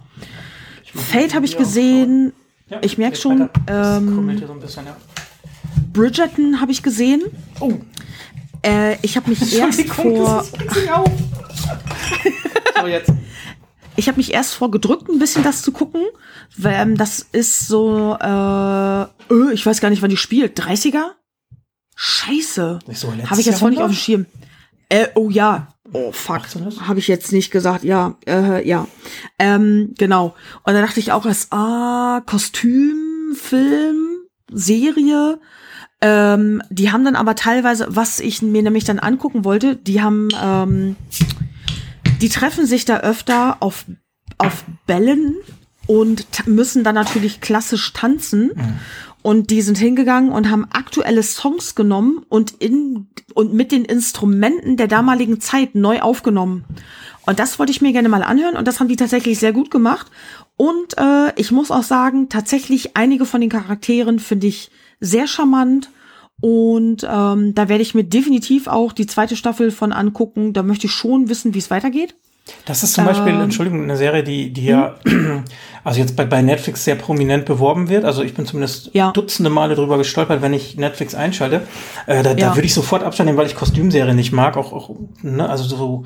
Fate 0.95 1.35
habe 1.35 1.47
ich 1.47 1.57
gesehen. 1.57 2.33
Ja, 2.69 2.79
ich 2.83 2.99
merke 2.99 3.17
schon. 3.17 3.49
Ähm, 3.67 4.39
so 4.47 4.55
bisschen, 4.55 4.87
ja. 4.87 4.97
Bridgerton 5.93 6.61
habe 6.61 6.73
ich 6.73 6.83
gesehen. 6.83 7.23
Oh. 7.61 7.73
Äh, 8.63 8.97
ich 9.03 9.17
habe 9.17 9.31
mich 9.31 9.55
erst 9.59 9.89
vor. 9.89 10.45
so 12.81 12.87
jetzt. 12.87 13.13
Ich 13.97 14.09
habe 14.09 14.17
mich 14.17 14.33
erst 14.33 14.55
vorgedrückt, 14.55 15.09
ein 15.09 15.19
bisschen 15.19 15.43
das 15.43 15.63
zu 15.63 15.73
gucken. 15.73 16.03
Weil, 16.57 16.75
ähm, 16.81 16.97
das 16.97 17.27
ist 17.33 17.67
so, 17.67 18.17
äh, 18.21 19.03
öh, 19.33 19.53
ich 19.53 19.65
weiß 19.65 19.81
gar 19.81 19.91
nicht, 19.91 20.03
wann 20.03 20.11
die 20.11 20.17
spielt. 20.17 20.59
30er? 20.61 21.13
Scheiße. 21.95 22.79
So, 22.93 23.13
habe 23.13 23.41
ich 23.41 23.47
jetzt 23.47 23.61
voll 23.61 23.71
nicht 23.71 23.83
auf 23.83 23.91
dem 23.91 23.95
Schirm. 23.95 24.27
Äh, 24.89 25.09
oh 25.15 25.31
ja. 25.31 25.69
Oh 25.93 26.11
fuck. 26.13 26.43
Habe 26.87 26.99
ich 26.99 27.09
jetzt 27.09 27.33
nicht 27.33 27.51
gesagt. 27.51 27.85
Ja, 27.85 28.17
äh, 28.27 28.67
ja. 28.67 28.87
Ähm, 29.39 29.95
genau. 29.99 30.35
Und 30.65 30.73
da 30.75 30.81
dachte 30.81 31.01
ich 31.01 31.13
auch 31.13 31.27
erst, 31.27 31.53
ah, 31.53 32.23
Kostüm, 32.25 33.35
Film, 33.35 34.19
Serie. 34.51 35.39
Ähm, 36.01 36.63
die 36.71 36.91
haben 36.91 37.05
dann 37.05 37.17
aber 37.17 37.35
teilweise, 37.37 37.87
was 37.89 38.21
ich 38.21 38.43
mir 38.43 38.63
nämlich 38.63 38.85
dann 38.85 38.99
angucken 38.99 39.45
wollte, 39.45 39.77
die 39.77 40.03
haben 40.03 40.29
ähm, 40.43 40.97
die 42.21 42.29
treffen 42.29 42.67
sich 42.67 42.85
da 42.85 43.01
öfter 43.01 43.57
auf, 43.61 43.85
auf 44.39 44.65
Bällen 44.87 45.37
und 45.87 46.27
müssen 46.47 46.85
dann 46.85 46.95
natürlich 46.95 47.41
klassisch 47.41 47.93
tanzen. 47.93 48.53
Mhm. 48.55 48.79
Und 49.23 49.51
die 49.51 49.63
sind 49.63 49.79
hingegangen 49.79 50.33
und 50.33 50.51
haben 50.51 50.67
aktuelle 50.73 51.23
Songs 51.23 51.77
genommen 51.77 52.25
und 52.29 52.51
in 52.59 53.07
und 53.35 53.55
mit 53.55 53.71
den 53.71 53.85
Instrumenten 53.85 54.77
der 54.77 54.89
damaligen 54.89 55.41
Zeit 55.41 55.75
neu 55.75 56.01
aufgenommen. 56.01 56.65
Und 57.25 57.39
das 57.39 57.59
wollte 57.59 57.71
ich 57.71 57.81
mir 57.81 57.93
gerne 57.93 58.09
mal 58.09 58.25
anhören 58.25 58.57
und 58.57 58.67
das 58.67 58.81
haben 58.81 58.89
die 58.89 58.97
tatsächlich 58.97 59.39
sehr 59.39 59.53
gut 59.53 59.71
gemacht. 59.71 60.11
Und 60.57 60.99
äh, 60.99 61.33
ich 61.37 61.53
muss 61.53 61.71
auch 61.71 61.85
sagen, 61.85 62.29
tatsächlich 62.29 62.97
einige 62.97 63.25
von 63.25 63.41
den 63.41 63.51
Charakteren 63.51 64.19
finde 64.19 64.49
ich 64.49 64.71
sehr 65.01 65.27
charmant 65.27 65.91
und 66.43 67.07
ähm, 67.09 67.55
da 67.55 67.69
werde 67.69 67.83
ich 67.83 67.95
mir 67.95 68.03
definitiv 68.03 68.67
auch 68.67 68.93
die 68.93 69.07
zweite 69.07 69.37
Staffel 69.37 69.71
von 69.71 69.93
angucken. 69.93 70.53
Da 70.53 70.65
möchte 70.65 70.89
ich 70.89 70.93
schon 70.93 71.29
wissen, 71.29 71.55
wie 71.55 71.59
es 71.59 71.71
weitergeht. 71.71 72.17
Das 72.65 72.83
ist 72.83 72.95
zum 72.95 73.05
Beispiel, 73.05 73.33
ähm, 73.33 73.43
Entschuldigung, 73.43 73.85
eine 73.85 73.97
Serie, 73.97 74.25
die, 74.25 74.53
die 74.53 74.65
ja, 74.65 74.97
hm? 75.07 75.45
also 75.85 76.01
jetzt 76.01 76.17
bei, 76.17 76.25
bei 76.25 76.43
Netflix 76.43 76.85
sehr 76.85 76.97
prominent 76.97 77.45
beworben 77.45 77.89
wird. 77.89 78.05
Also 78.05 78.25
ich 78.25 78.35
bin 78.35 78.45
zumindest 78.45 78.91
ja. 78.93 79.13
dutzende 79.13 79.51
Male 79.51 79.77
drüber 79.77 79.99
gestolpert, 79.99 80.43
wenn 80.43 80.53
ich 80.53 80.77
Netflix 80.77 81.15
einschalte. 81.15 81.63
Äh, 82.09 82.25
da, 82.25 82.31
ja. 82.31 82.49
da 82.49 82.57
würde 82.57 82.67
ich 82.67 82.75
sofort 82.75 83.05
Abstand 83.05 83.29
nehmen, 83.29 83.39
weil 83.39 83.47
ich 83.47 83.55
Kostümserien 83.55 84.17
nicht 84.17 84.33
mag. 84.33 84.57
Auch, 84.57 84.73
auch 84.73 84.91
ne, 85.23 85.49
also 85.49 85.63
so, 85.63 86.03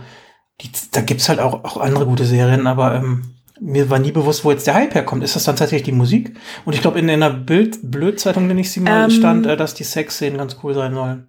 die, 0.61 0.69
da 0.93 1.01
gibt's 1.01 1.31
halt 1.31 1.41
auch, 1.41 1.65
auch 1.65 1.79
andere 1.79 2.05
gute 2.05 2.27
Serien, 2.27 2.67
aber 2.67 2.97
ähm, 2.97 3.36
mir 3.61 3.89
war 3.91 3.99
nie 3.99 4.13
bewusst, 4.13 4.45
wo 4.45 4.51
jetzt 4.51 4.67
der 4.67 4.75
Hype 4.75 4.95
herkommt. 4.95 5.23
Ist 5.25 5.37
das 5.37 5.45
dann 5.45 5.57
tatsächlich 5.57 5.85
die 5.85 5.93
Musik? 5.93 6.37
Und 6.65 6.75
ich 6.75 6.83
glaube, 6.83 6.99
in, 6.99 7.09
in 7.09 7.23
einer 7.23 7.35
Bild 7.35 7.91
Blödzeitung, 7.91 8.49
wenn 8.49 8.59
ich 8.59 8.71
sie 8.71 8.81
mal 8.81 9.05
ähm, 9.05 9.11
stand, 9.11 9.47
äh, 9.47 9.57
dass 9.57 9.75
die 9.75 9.85
Sexszenen 9.85 10.39
ganz 10.39 10.57
cool 10.63 10.75
sein 10.75 10.95
sollen. 10.95 11.27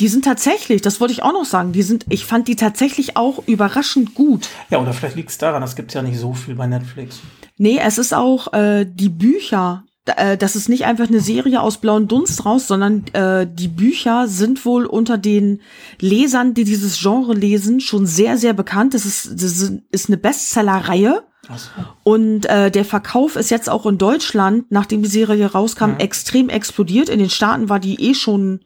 Die 0.00 0.08
sind 0.08 0.24
tatsächlich, 0.24 0.82
das 0.82 1.00
wollte 1.00 1.12
ich 1.12 1.22
auch 1.22 1.32
noch 1.32 1.44
sagen, 1.44 1.72
die 1.72 1.82
sind, 1.82 2.06
ich 2.08 2.24
fand 2.24 2.48
die 2.48 2.56
tatsächlich 2.56 3.16
auch 3.16 3.46
überraschend 3.46 4.14
gut. 4.14 4.48
Ja, 4.68 4.80
oder 4.80 4.92
vielleicht 4.92 5.14
liegt 5.14 5.30
es 5.30 5.38
daran, 5.38 5.60
das 5.60 5.76
gibt 5.76 5.90
es 5.90 5.94
ja 5.94 6.02
nicht 6.02 6.18
so 6.18 6.32
viel 6.32 6.56
bei 6.56 6.66
Netflix. 6.66 7.20
Nee, 7.58 7.78
es 7.80 7.98
ist 7.98 8.12
auch 8.12 8.52
äh, 8.52 8.86
die 8.86 9.08
Bücher. 9.08 9.84
Äh, 10.04 10.36
das 10.36 10.56
ist 10.56 10.68
nicht 10.68 10.84
einfach 10.84 11.06
eine 11.06 11.20
Serie 11.20 11.60
aus 11.60 11.78
blauen 11.78 12.08
Dunst 12.08 12.44
raus, 12.44 12.66
sondern 12.66 13.06
äh, 13.12 13.46
die 13.48 13.68
Bücher 13.68 14.26
sind 14.26 14.64
wohl 14.66 14.84
unter 14.84 15.16
den 15.16 15.60
Lesern, 16.00 16.54
die 16.54 16.64
dieses 16.64 16.98
Genre 17.00 17.34
lesen, 17.34 17.78
schon 17.78 18.04
sehr, 18.04 18.36
sehr 18.36 18.52
bekannt. 18.52 18.94
Das 18.94 19.06
ist, 19.06 19.30
das 19.32 19.70
ist 19.92 20.08
eine 20.08 20.16
Bestsellerreihe. 20.16 21.22
So. 21.48 21.54
Und 22.02 22.46
äh, 22.46 22.70
der 22.70 22.84
Verkauf 22.84 23.36
ist 23.36 23.50
jetzt 23.50 23.68
auch 23.68 23.86
in 23.86 23.98
Deutschland, 23.98 24.70
nachdem 24.70 25.02
die 25.02 25.08
Serie 25.08 25.52
rauskam, 25.52 25.92
mhm. 25.92 25.98
extrem 25.98 26.48
explodiert. 26.48 27.08
In 27.08 27.18
den 27.18 27.30
Staaten 27.30 27.68
war 27.68 27.80
die 27.80 28.00
eh 28.10 28.14
schon, 28.14 28.60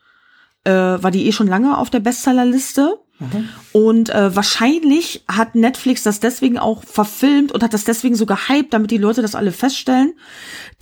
äh, 0.64 0.72
war 0.72 1.10
die 1.10 1.26
eh 1.26 1.32
schon 1.32 1.48
lange 1.48 1.76
auf 1.78 1.90
der 1.90 2.00
Bestsellerliste. 2.00 2.98
Mhm. 3.18 3.48
Und 3.72 4.10
äh, 4.10 4.34
wahrscheinlich 4.34 5.24
hat 5.28 5.54
Netflix 5.54 6.04
das 6.04 6.20
deswegen 6.20 6.58
auch 6.58 6.84
verfilmt 6.84 7.52
und 7.52 7.62
hat 7.62 7.74
das 7.74 7.84
deswegen 7.84 8.14
so 8.14 8.26
gehypt, 8.26 8.72
damit 8.72 8.90
die 8.90 8.98
Leute 8.98 9.22
das 9.22 9.34
alle 9.34 9.52
feststellen. 9.52 10.14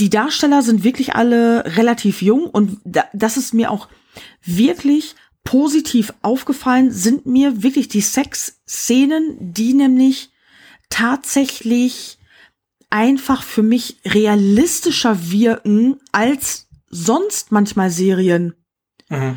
Die 0.00 0.10
Darsteller 0.10 0.62
sind 0.62 0.84
wirklich 0.84 1.14
alle 1.14 1.64
relativ 1.76 2.20
jung 2.20 2.44
und 2.44 2.78
da, 2.84 3.04
das 3.14 3.36
ist 3.36 3.54
mir 3.54 3.70
auch 3.70 3.88
wirklich 4.44 5.14
positiv 5.44 6.12
aufgefallen, 6.22 6.90
sind 6.90 7.24
mir 7.24 7.62
wirklich 7.62 7.88
die 7.88 8.00
Sexszenen, 8.00 9.36
die 9.38 9.72
nämlich 9.72 10.30
tatsächlich 10.88 12.18
einfach 12.90 13.42
für 13.42 13.62
mich 13.62 13.98
realistischer 14.04 15.30
wirken 15.30 15.98
als 16.12 16.68
sonst 16.88 17.52
manchmal 17.52 17.90
Serien. 17.90 18.54
Mhm. 19.08 19.36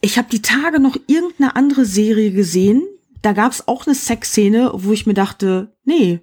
Ich 0.00 0.18
habe 0.18 0.28
die 0.30 0.42
Tage 0.42 0.78
noch 0.78 0.96
irgendeine 1.06 1.56
andere 1.56 1.84
Serie 1.84 2.30
gesehen. 2.30 2.86
Da 3.22 3.32
gab 3.32 3.52
es 3.52 3.66
auch 3.66 3.86
eine 3.86 3.94
Sexszene, 3.94 4.70
wo 4.74 4.92
ich 4.92 5.06
mir 5.06 5.14
dachte, 5.14 5.76
nee, 5.84 6.20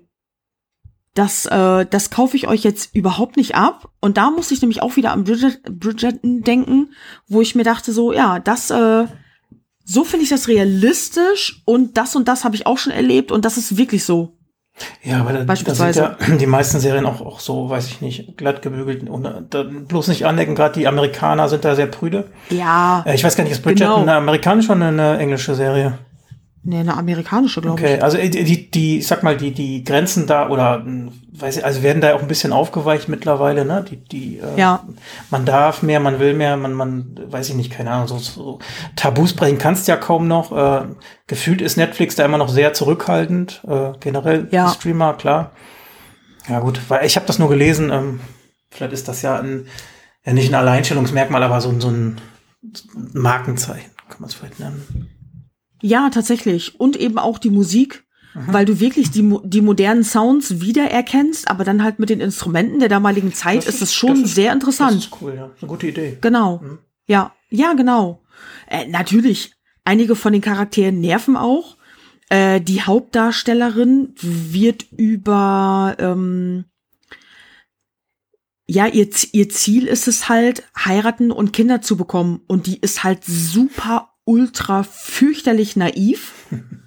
das, 1.14 1.45
äh, 1.45 1.85
das 1.85 2.10
kaufe 2.10 2.38
ich 2.38 2.48
euch 2.48 2.64
jetzt 2.64 2.95
überhaupt 2.95 3.38
nicht 3.38 3.56
ab. 3.56 3.91
Und 3.99 4.18
da 4.18 4.31
muss 4.31 4.52
ich 4.52 4.61
nämlich 4.61 4.81
auch 4.81 4.95
wieder 4.95 5.11
an 5.11 5.23
Bridget, 5.23 5.64
Bridgerton 5.64 6.41
denken, 6.41 6.94
wo 7.27 7.41
ich 7.41 7.56
mir 7.56 7.64
dachte, 7.64 7.94
so, 7.94 8.14
ja, 8.14 8.40
das, 8.40 8.72
äh, 8.72 9.06
so 9.85 10.03
finde 10.03 10.23
ich 10.23 10.30
das 10.30 10.48
realistisch 10.48 11.61
und 11.65 11.98
das 11.98 12.15
und 12.15 12.27
das 12.27 12.44
habe 12.44 12.56
ich 12.56 12.65
auch 12.65 12.77
schon 12.77 12.94
erlebt 12.94 13.31
und 13.31 13.45
das 13.45 13.57
ist 13.57 13.77
wirklich 13.77 14.06
so. 14.06 14.38
Ja, 15.04 15.20
aber 15.20 15.34
da, 15.34 15.44
da 15.44 15.56
sind 15.56 15.95
ja 15.95 16.18
die 16.40 16.45
meisten 16.45 16.80
Serien 16.80 17.06
auch, 17.06 17.22
auch 17.22 17.40
so, 17.40 17.70
weiß 17.70 17.88
ich 17.88 18.02
nicht, 18.02 18.38
glatt 18.38 18.62
gebügelt 18.62 19.08
und 19.08 19.26
äh, 19.26 19.41
da, 19.50 19.64
bloß 19.64 20.08
nicht 20.08 20.26
andecken. 20.26 20.56
Gerade 20.56 20.80
die 20.80 20.88
Amerikaner 20.88 21.50
sind 21.50 21.66
da 21.66 21.76
sehr 21.76 21.88
prüde. 21.88 22.26
Ja. 22.50 23.04
Äh, 23.06 23.16
ich 23.16 23.24
weiß 23.24 23.36
gar 23.36 23.44
nicht, 23.44 23.54
ist 23.54 23.64
Bridgerton 23.64 24.02
genau. 24.02 24.12
eine 24.12 24.18
amerikanische 24.18 24.72
oder 24.72 24.88
eine 24.88 25.18
englische 25.20 25.56
Serie? 25.56 26.00
Nee, 26.65 26.80
eine 26.80 26.95
amerikanische, 26.95 27.60
glaube 27.60 27.73
okay. 27.73 27.95
ich. 27.95 27.95
Okay, 27.95 28.02
also 28.03 28.18
äh, 28.18 28.30
die, 28.30 28.72
die, 28.72 28.99
ich 28.99 29.07
sag 29.07 29.22
mal, 29.22 29.35
die, 29.35 29.52
die 29.52 29.84
Grenzen 29.84 30.27
da 30.27 30.49
oder 30.49 30.81
hm, 30.84 31.11
weiß 31.34 31.57
ich, 31.57 31.65
also 31.65 31.84
werden 31.84 32.02
da 32.02 32.14
auch 32.14 32.22
ein 32.22 32.27
bisschen 32.30 32.53
aufgeweicht 32.53 33.10
mittlerweile, 33.10 33.65
ne? 33.65 33.84
Die, 33.90 33.98
die, 33.98 34.38
äh, 34.40 34.57
ja. 34.57 34.85
man 35.30 35.45
darf 35.45 35.84
mehr, 35.84 35.99
man 35.99 36.19
will 36.19 36.34
mehr, 36.34 36.56
man, 36.56 36.73
man, 36.73 37.19
weiß 37.27 37.49
ich 37.49 37.56
nicht, 37.56 37.72
keine 37.72 37.91
Ahnung, 37.91 38.07
so, 38.07 38.18
so 38.18 38.60
Tabus 38.95 39.34
brechen 39.34 39.57
kannst 39.57 39.90
ja 39.90 39.98
kaum 39.98 40.30
noch. 40.30 40.52
Äh, 40.56 40.85
gefühlt 41.27 41.61
ist 41.61 41.76
Netflix 41.76 42.15
da 42.15 42.23
immer 42.23 42.38
noch 42.38 42.49
sehr 42.49 42.73
zurückhaltend, 42.73 43.61
äh, 43.68 43.91
generell 43.99 44.48
ja. 44.52 44.69
Streamer, 44.69 45.15
klar. 45.15 45.52
Ja 46.48 46.60
gut, 46.61 46.80
weil 46.88 47.06
ich 47.06 47.18
habe 47.18 47.26
das 47.26 47.40
nur 47.40 47.49
gelesen, 47.49 47.90
ähm, 47.91 48.22
vielleicht 48.69 48.94
ist 48.94 49.10
das 49.10 49.22
ja 49.22 49.38
ein, 49.38 49.68
ja 50.26 50.31
nicht 50.31 50.49
ein 50.49 50.56
Alleinstellungsmerkmal, 50.56 51.44
aber 51.44 51.60
so, 51.60 51.77
so 51.77 51.90
ein 51.90 52.22
Markenzeichen, 53.11 53.91
kann 54.07 54.22
man 54.22 54.30
es 54.30 54.35
vielleicht 54.35 54.60
nennen. 54.60 55.10
Ja, 55.84 56.10
tatsächlich. 56.10 56.80
Und 56.80 56.95
eben 56.95 57.19
auch 57.19 57.38
die 57.38 57.49
Musik, 57.49 58.05
mhm. 58.34 58.53
weil 58.53 58.65
du 58.65 58.80
wirklich 58.80 59.11
die, 59.11 59.38
die 59.43 59.61
modernen 59.61 60.05
Sounds 60.05 60.61
wiedererkennst, 60.61 61.49
aber 61.49 61.65
dann 61.65 61.84
halt 61.84 61.99
mit 61.99 62.10
den 62.10 62.22
Instrumenten 62.22 62.80
der 62.80 62.88
damaligen 62.88 63.34
Zeit 63.34 63.68
das 63.68 63.76
ist 63.76 63.81
es 63.81 63.93
schon 63.93 64.23
ist, 64.23 64.34
sehr 64.34 64.53
interessant. 64.53 64.95
Das 64.95 65.05
ist 65.05 65.22
cool, 65.22 65.34
ja. 65.35 65.51
Eine 65.60 65.68
gute 65.68 65.88
Idee. 65.88 66.18
Genau. 66.22 66.61
Mhm. 66.64 66.80
Ja, 67.05 67.34
ja, 67.49 67.73
genau. 67.73 68.22
Äh, 68.69 68.88
natürlich, 68.88 69.55
einige 69.84 70.15
von 70.15 70.31
den 70.31 70.41
Charakteren 70.41 71.01
nerven 71.01 71.35
auch. 71.35 71.76
Äh, 72.30 72.61
die 72.61 72.81
Hauptdarstellerin 72.81 74.14
wird 74.22 74.85
über 74.93 75.97
ähm, 75.99 76.64
ja, 78.65 78.88
ihr, 78.88 79.10
ihr 79.34 79.49
Ziel 79.49 79.85
ist 79.85 80.07
es 80.07 80.30
halt, 80.30 80.64
heiraten 80.77 81.30
und 81.30 81.51
Kinder 81.51 81.81
zu 81.81 81.97
bekommen. 81.97 82.39
Und 82.47 82.68
die 82.68 82.80
ist 82.80 83.03
halt 83.03 83.26
super 83.26 84.12
ultra 84.26 84.84
fürchterlich 84.84 85.76
naiv. 85.76 86.32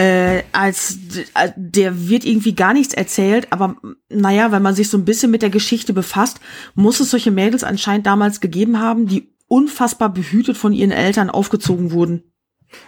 äh, 0.00 0.44
als 0.52 0.98
äh, 1.34 1.50
der 1.56 2.08
wird 2.08 2.24
irgendwie 2.24 2.54
gar 2.54 2.72
nichts 2.72 2.94
erzählt, 2.94 3.48
aber 3.50 3.76
naja, 4.08 4.50
wenn 4.50 4.62
man 4.62 4.74
sich 4.74 4.88
so 4.88 4.96
ein 4.96 5.04
bisschen 5.04 5.30
mit 5.30 5.42
der 5.42 5.50
Geschichte 5.50 5.92
befasst, 5.92 6.40
muss 6.74 7.00
es 7.00 7.10
solche 7.10 7.30
Mädels 7.30 7.64
anscheinend 7.64 8.06
damals 8.06 8.40
gegeben 8.40 8.80
haben, 8.80 9.06
die 9.06 9.28
unfassbar 9.46 10.08
behütet 10.08 10.56
von 10.56 10.72
ihren 10.72 10.92
Eltern 10.92 11.28
aufgezogen 11.28 11.92
wurden. 11.92 12.22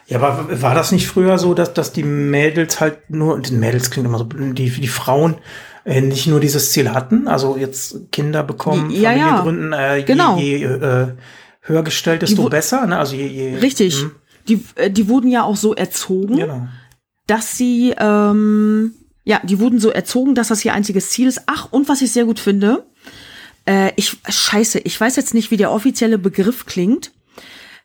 Ja, 0.07 0.21
aber 0.21 0.63
war 0.63 0.75
das 0.75 0.93
nicht 0.93 1.07
früher 1.07 1.39
so, 1.39 1.55
dass, 1.55 1.75
dass 1.75 1.93
die 1.93 2.05
Mädels 2.05 2.81
halt 2.81 3.11
nur, 3.11 3.41
die 3.41 3.53
Mädels 3.53 3.91
klingt 3.91 4.07
immer 4.07 4.19
so, 4.19 4.25
die, 4.25 4.71
die 4.71 4.89
Frauen 4.89 5.37
äh, 5.85 6.01
nicht 6.01 6.29
nur 6.29 6.41
dieses 6.41 6.73
Ziel 6.73 6.93
hatten, 6.93 7.29
also 7.29 7.57
jetzt 7.57 8.11
Kinder 8.13 8.43
bekommen, 8.43 8.91
ja, 8.91 9.11
Familie 9.11 9.27
ja. 9.27 9.41
gründen, 9.41 9.73
äh, 9.73 10.03
genau. 10.07 10.39
je, 10.39 10.57
je 10.57 10.65
äh, 10.65 11.09
höher 11.63 11.83
gestellt, 11.83 12.23
desto 12.23 12.49
besser. 12.49 12.87
Ne? 12.87 12.99
Also 12.99 13.17
je, 13.17 13.27
je, 13.27 13.57
richtig. 13.57 14.03
Mh. 14.03 14.11
Die, 14.49 14.65
äh, 14.75 14.91
die 14.91 15.09
wurden 15.09 15.31
ja 15.31 15.45
auch 15.45 15.57
so 15.57 15.75
erzogen, 15.75 16.37
genau. 16.37 16.69
dass 17.27 17.57
sie, 17.57 17.95
ähm, 17.97 18.95
ja, 19.25 19.41
die 19.45 19.61
wurden 19.61 19.79
so 19.79 19.91
erzogen, 19.91 20.35
dass 20.35 20.49
das 20.49 20.65
ihr 20.65 20.75
einziges 20.75 21.11
Ziel 21.11 21.29
ist. 21.29 21.43
Ach, 21.47 21.69
und 21.71 21.89
was 21.89 22.03
ich 22.03 22.13
sehr 22.13 22.25
gut 22.25 22.41
finde, 22.41 22.85
äh, 23.67 23.93
ich, 23.97 24.17
scheiße, 24.29 24.81
ich 24.81 25.01
weiß 25.01 25.17
jetzt 25.17 25.35
nicht, 25.35 25.51
wie 25.51 25.57
der 25.57 25.71
offizielle 25.71 26.19
Begriff 26.19 26.67
klingt. 26.67 27.13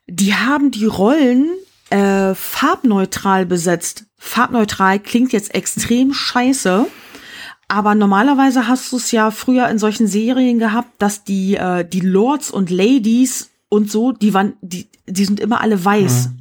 Die 0.08 0.34
haben 0.34 0.72
die 0.72 0.86
Rollen 0.86 1.49
äh, 1.91 2.34
farbneutral 2.34 3.45
besetzt. 3.45 4.06
Farbneutral 4.18 4.99
klingt 4.99 5.32
jetzt 5.34 5.54
extrem 5.54 6.14
scheiße. 6.14 6.88
Aber 7.68 7.95
normalerweise 7.95 8.68
hast 8.68 8.91
du 8.91 8.98
es 8.98 9.12
ja 9.12 9.30
früher 9.30 9.68
in 9.68 9.78
solchen 9.78 10.08
Serien 10.08 10.58
gehabt, 10.58 11.02
dass 11.02 11.24
die, 11.26 11.56
äh, 11.56 11.86
die 11.88 11.99
Lords 11.99 12.49
und 12.49 12.72
Ladies 12.72 13.49
und 13.69 13.91
so, 13.91 14.11
die 14.11 14.34
waren, 14.34 14.53
die, 14.61 14.88
die 15.07 15.26
sind 15.26 15.39
immer 15.39 15.61
alle 15.61 15.84
weiß. 15.84 16.30
Mhm. 16.30 16.39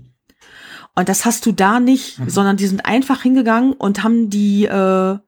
Und 0.94 1.08
das 1.08 1.24
hast 1.24 1.44
du 1.44 1.52
da 1.52 1.80
nicht, 1.80 2.18
mhm. 2.18 2.30
sondern 2.30 2.56
die 2.56 2.66
sind 2.66 2.86
einfach 2.86 3.22
hingegangen 3.22 3.72
und 3.72 4.02
haben 4.02 4.30
die, 4.30 4.64
äh, 4.64 5.18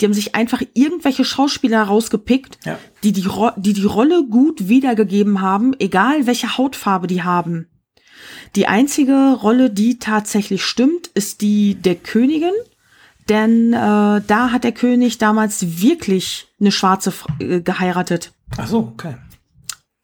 die 0.00 0.04
haben 0.04 0.12
sich 0.12 0.34
einfach 0.34 0.62
irgendwelche 0.74 1.24
Schauspieler 1.24 1.82
rausgepickt, 1.82 2.58
ja. 2.64 2.78
die, 3.02 3.12
die, 3.12 3.26
die 3.56 3.72
die 3.72 3.84
Rolle 3.84 4.24
gut 4.28 4.68
wiedergegeben 4.68 5.40
haben, 5.40 5.74
egal 5.78 6.26
welche 6.26 6.58
Hautfarbe 6.58 7.06
die 7.06 7.22
haben. 7.22 7.68
Die 8.56 8.66
einzige 8.66 9.32
Rolle, 9.32 9.70
die 9.70 9.98
tatsächlich 9.98 10.64
stimmt, 10.64 11.08
ist 11.08 11.40
die 11.40 11.74
der 11.76 11.94
Königin, 11.94 12.52
denn 13.28 13.72
äh, 13.72 13.76
da 14.26 14.50
hat 14.50 14.64
der 14.64 14.72
König 14.72 15.18
damals 15.18 15.80
wirklich 15.80 16.48
eine 16.60 16.72
Schwarze 16.72 17.12
äh, 17.38 17.60
geheiratet. 17.60 18.32
Ach 18.56 18.66
so, 18.66 18.78
okay. 18.78 19.16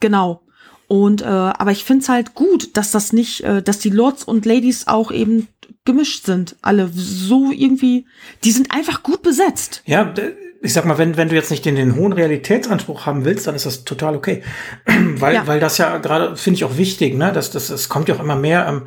Genau. 0.00 0.42
Und 0.90 1.22
äh, 1.22 1.26
aber 1.26 1.70
ich 1.70 1.84
finde 1.84 2.02
es 2.02 2.08
halt 2.08 2.34
gut, 2.34 2.76
dass 2.76 2.90
das 2.90 3.12
nicht, 3.12 3.44
äh, 3.44 3.62
dass 3.62 3.78
die 3.78 3.90
Lords 3.90 4.24
und 4.24 4.44
Ladies 4.44 4.88
auch 4.88 5.12
eben 5.12 5.46
gemischt 5.84 6.26
sind. 6.26 6.56
Alle 6.62 6.90
so 6.92 7.52
irgendwie, 7.52 8.06
die 8.42 8.50
sind 8.50 8.72
einfach 8.72 9.04
gut 9.04 9.22
besetzt. 9.22 9.84
Ja, 9.86 10.12
ich 10.60 10.72
sag 10.72 10.86
mal, 10.86 10.98
wenn, 10.98 11.16
wenn 11.16 11.28
du 11.28 11.36
jetzt 11.36 11.52
nicht 11.52 11.64
den, 11.64 11.76
den 11.76 11.94
hohen 11.94 12.12
Realitätsanspruch 12.12 13.06
haben 13.06 13.24
willst, 13.24 13.46
dann 13.46 13.54
ist 13.54 13.66
das 13.66 13.84
total 13.84 14.16
okay. 14.16 14.42
weil, 15.14 15.34
ja. 15.34 15.46
weil 15.46 15.60
das 15.60 15.78
ja 15.78 15.96
gerade, 15.98 16.34
finde 16.34 16.56
ich 16.56 16.64
auch 16.64 16.76
wichtig, 16.76 17.16
ne? 17.16 17.30
Das, 17.32 17.52
das, 17.52 17.68
das 17.68 17.88
kommt 17.88 18.08
ja 18.08 18.16
auch 18.16 18.20
immer 18.20 18.34
mehr. 18.34 18.66
Ähm, 18.66 18.82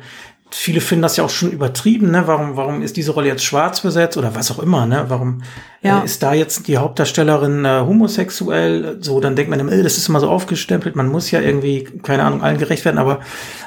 viele 0.56 0.80
finden 0.80 1.02
das 1.02 1.16
ja 1.16 1.24
auch 1.24 1.30
schon 1.30 1.50
übertrieben, 1.50 2.12
ne? 2.12 2.26
Warum, 2.26 2.56
warum 2.56 2.80
ist 2.80 2.96
diese 2.96 3.10
Rolle 3.10 3.26
jetzt 3.26 3.44
schwarz 3.44 3.80
besetzt 3.80 4.16
oder 4.16 4.36
was 4.36 4.52
auch 4.52 4.60
immer, 4.60 4.86
ne? 4.86 5.06
Warum 5.08 5.42
ja. 5.82 6.00
äh, 6.00 6.04
ist 6.04 6.22
da 6.22 6.32
jetzt 6.32 6.68
die 6.68 6.78
Hauptdarstellerin 6.78 7.64
äh, 7.64 7.80
homosexuell? 7.80 8.98
So, 9.00 9.18
dann 9.18 9.34
denkt 9.34 9.50
man 9.50 9.58
immer, 9.58 9.72
äh, 9.72 9.82
das 9.82 9.98
ist 9.98 10.08
immer 10.08 10.20
so 10.20 10.30
aufgestempelt, 10.30 10.94
man 10.94 11.08
muss 11.08 11.32
ja 11.32 11.40
irgendwie, 11.40 11.84
keine 12.02 12.22
Ahnung, 12.22 12.40
allen 12.42 12.58
gerecht 12.58 12.84
werden, 12.84 12.98
aber 12.98 13.18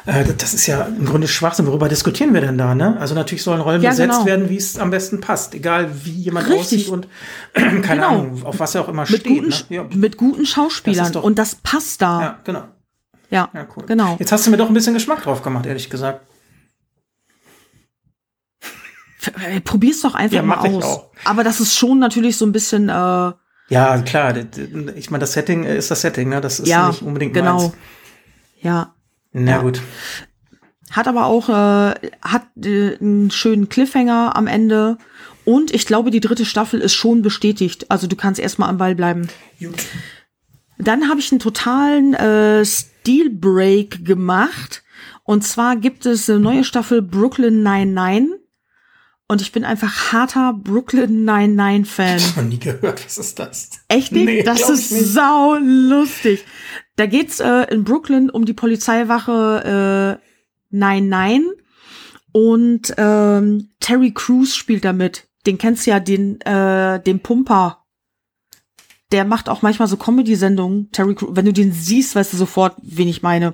äh, 0.05 0.23
das 0.38 0.53
ist 0.53 0.65
ja 0.65 0.84
im 0.84 1.05
Grunde 1.05 1.27
Schwachsinn. 1.27 1.68
Worüber 1.68 1.89
diskutieren 1.89 2.34
wir 2.34 2.39
denn 2.39 2.57
da, 2.57 2.73
ne? 2.73 2.95
Also 3.01 3.15
natürlich 3.15 3.43
sollen 3.43 3.59
Rollen 3.59 3.81
ja, 3.81 3.89
besetzt 3.89 4.14
genau. 4.14 4.26
werden, 4.26 4.49
wie 4.49 4.57
es 4.57 4.80
am 4.80 4.89
besten 4.89 5.19
passt, 5.19 5.55
egal 5.55 5.89
wie 6.05 6.11
jemand 6.11 6.49
Richtig. 6.49 6.89
aussieht 6.89 6.89
und 6.89 7.07
keine 7.53 7.81
genau. 7.81 8.07
Ahnung, 8.07 8.43
auf 8.45 8.59
was 8.59 8.76
er 8.76 8.81
auch 8.81 8.89
immer 8.89 9.01
mit 9.01 9.19
steht. 9.19 9.26
Guten, 9.26 9.49
ne? 9.49 9.55
ja. 9.69 9.85
Mit 9.93 10.15
guten 10.15 10.45
Schauspielern 10.45 11.11
das 11.11 11.22
und 11.22 11.38
das 11.38 11.55
passt 11.55 12.01
da. 12.01 12.22
Ja, 12.22 12.39
genau. 12.45 12.64
Ja, 13.30 13.49
ja 13.53 13.68
cool. 13.76 13.84
genau. 13.85 14.15
Jetzt 14.19 14.31
hast 14.31 14.47
du 14.47 14.51
mir 14.51 14.57
doch 14.57 14.69
ein 14.69 14.73
bisschen 14.73 14.93
Geschmack 14.93 15.23
drauf 15.23 15.43
gemacht, 15.43 15.65
ehrlich 15.65 15.89
gesagt. 15.89 16.22
Äh, 18.61 19.16
probier's 19.64 20.02
doch 20.02 20.16
einfach 20.16 20.36
ja, 20.36 20.44
mal 20.44 20.58
aus. 20.58 21.02
Aber 21.26 21.44
das 21.44 21.60
ist 21.60 21.76
schon 21.76 21.99
natürlich 21.99 22.38
so 22.38 22.45
ein 22.45 22.52
bisschen. 22.52 22.90
Äh, 22.90 23.32
ja, 23.70 24.02
klar. 24.06 24.34
Ich 24.95 25.12
meine, 25.12 25.22
das 25.22 25.34
Setting 25.34 25.64
ist 25.64 25.91
das 25.91 26.02
Setting, 26.02 26.30
ne? 26.30 26.41
Das 26.41 26.60
ist 26.60 26.68
ja, 26.68 26.88
nicht 26.88 27.02
unbedingt 27.02 27.34
genau. 27.34 27.60
Meins. 27.60 27.74
Ja. 28.62 28.95
Na 29.34 29.52
ja. 29.52 29.62
gut. 29.62 29.82
Hat 30.91 31.08
aber 31.08 31.26
auch 31.26 31.49
äh, 31.49 31.94
hat 32.22 32.48
äh, 32.64 32.98
einen 32.99 33.30
schönen 33.30 33.68
Cliffhanger 33.68 34.36
am 34.36 34.48
Ende 34.48 34.98
Und 35.48 35.74
ich 35.74 35.86
glaube, 35.86 36.12
die 36.12 36.20
dritte 36.20 36.44
Staffel 36.44 36.82
ist 36.82 36.94
schon 36.94 37.22
bestätigt. 37.22 37.90
Also 37.90 38.08
du 38.08 38.16
kannst 38.16 38.38
erstmal 38.40 38.70
am 38.70 38.78
Ball 38.78 38.95
bleiben. 38.95 39.30
Gut. 39.60 39.86
Dann 40.78 41.10
habe 41.10 41.20
ich 41.20 41.32
einen 41.32 41.40
totalen 41.40 42.14
äh, 42.14 42.66
Steel 42.66 43.30
Break 43.30 44.04
gemacht. 44.06 44.84
Und 45.24 45.45
zwar 45.45 45.76
gibt 45.76 46.06
es 46.06 46.30
eine 46.30 46.40
neue 46.40 46.64
Staffel 46.64 47.02
Brooklyn 47.02 47.64
99. 47.64 48.40
Und 49.30 49.41
ich 49.41 49.52
bin 49.52 49.66
einfach 49.66 50.14
harter 50.14 50.54
Brooklyn 50.54 51.26
99 51.26 51.91
Fan. 51.91 52.22
Noch 52.38 52.44
nie 52.44 52.60
gehört, 52.60 53.06
was 53.06 53.18
ist 53.18 53.38
das? 53.40 53.72
Echt 53.90 54.14
nicht? 54.14 54.26
Nee, 54.26 54.44
das 54.44 54.62
ich 54.62 54.70
ist 54.70 54.91
nicht. 54.91 55.06
sau 55.06 55.56
lustig. 55.56 56.45
Da 56.95 57.08
geht's 57.08 57.41
äh, 57.41 57.64
in 57.70 57.84
Brooklyn 57.84 58.30
um 58.30 58.45
die 58.45 58.54
Polizeiwache 58.54 60.20
äh, 60.72 60.76
99 60.76 61.62
und 62.32 62.94
ähm, 62.98 63.70
Terry 63.80 64.12
Crews 64.14 64.56
spielt 64.56 64.86
da 64.86 64.94
mit. 64.94 65.28
Den 65.45 65.58
kennst 65.58 65.86
du 65.86 65.91
ja, 65.91 65.99
den, 65.99 66.40
äh, 66.41 67.02
den 67.02 67.20
Pumper. 67.20 67.84
Der 69.12 69.26
macht 69.26 69.49
auch 69.49 69.62
manchmal 69.62 69.88
so 69.88 69.98
Comedy-Sendungen. 69.98 70.91
Terry 70.91 71.16
Crews, 71.16 71.32
wenn 71.34 71.45
du 71.45 71.54
den 71.54 71.72
siehst, 71.72 72.16
weißt 72.16 72.34
du 72.34 72.38
sofort, 72.38 72.76
wen 72.82 73.08
ich 73.08 73.24
meine. 73.24 73.54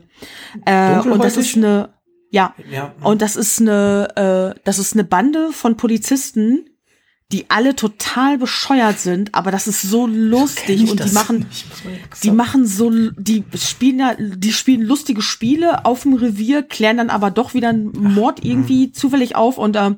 Äh, 0.66 1.00
und 1.00 1.24
das 1.24 1.38
ist 1.38 1.56
eine, 1.56 1.94
ja, 2.34 2.54
Ja. 2.70 2.94
und 3.02 3.22
das 3.22 3.36
ist 3.36 3.62
eine, 3.62 4.54
äh, 4.56 4.60
das 4.66 4.80
ist 4.80 4.94
eine 4.94 5.04
Bande 5.04 5.52
von 5.52 5.78
Polizisten, 5.78 6.66
die 7.32 7.50
alle 7.50 7.76
total 7.76 8.38
bescheuert 8.38 9.00
sind, 9.00 9.34
aber 9.34 9.50
das 9.50 9.68
ist 9.68 9.82
so 9.82 10.06
lustig 10.06 10.90
und 10.90 11.04
die 11.04 11.14
machen, 11.14 11.46
die 12.24 12.32
machen 12.32 12.66
so, 12.68 12.92
die 12.92 13.44
spielen 13.56 14.00
ja, 14.00 14.16
die 14.20 14.52
spielen 14.54 14.82
lustige 14.82 15.22
Spiele 15.22 15.86
auf 15.86 16.04
dem 16.04 16.14
Revier, 16.14 16.62
klären 16.64 16.98
dann 16.98 17.10
aber 17.10 17.32
doch 17.32 17.54
wieder 17.54 17.70
einen 17.70 17.92
Mord 17.92 18.44
irgendwie 18.44 18.92
zufällig 18.92 19.36
auf 19.36 19.58
und 19.58 19.76
ähm, 19.76 19.98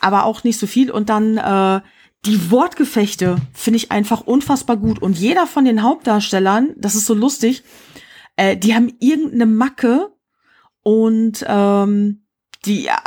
aber 0.00 0.24
auch 0.24 0.44
nicht 0.44 0.58
so 0.58 0.66
viel 0.66 0.90
und 0.90 1.08
dann 1.08 1.36
äh, 1.36 1.80
die 2.26 2.50
Wortgefechte 2.50 3.36
finde 3.52 3.78
ich 3.78 3.90
einfach 3.90 4.20
unfassbar 4.22 4.76
gut 4.76 5.00
und 5.02 5.18
jeder 5.18 5.46
von 5.46 5.64
den 5.64 5.82
Hauptdarstellern, 5.82 6.70
das 6.76 6.94
ist 6.94 7.06
so 7.06 7.14
lustig, 7.14 7.62
äh, 8.36 8.56
die 8.56 8.74
haben 8.74 8.92
irgendeine 9.00 9.46
Macke 9.46 10.12
und 10.82 11.44
ähm, 11.46 12.24
die 12.64 12.82
ja, 12.84 12.98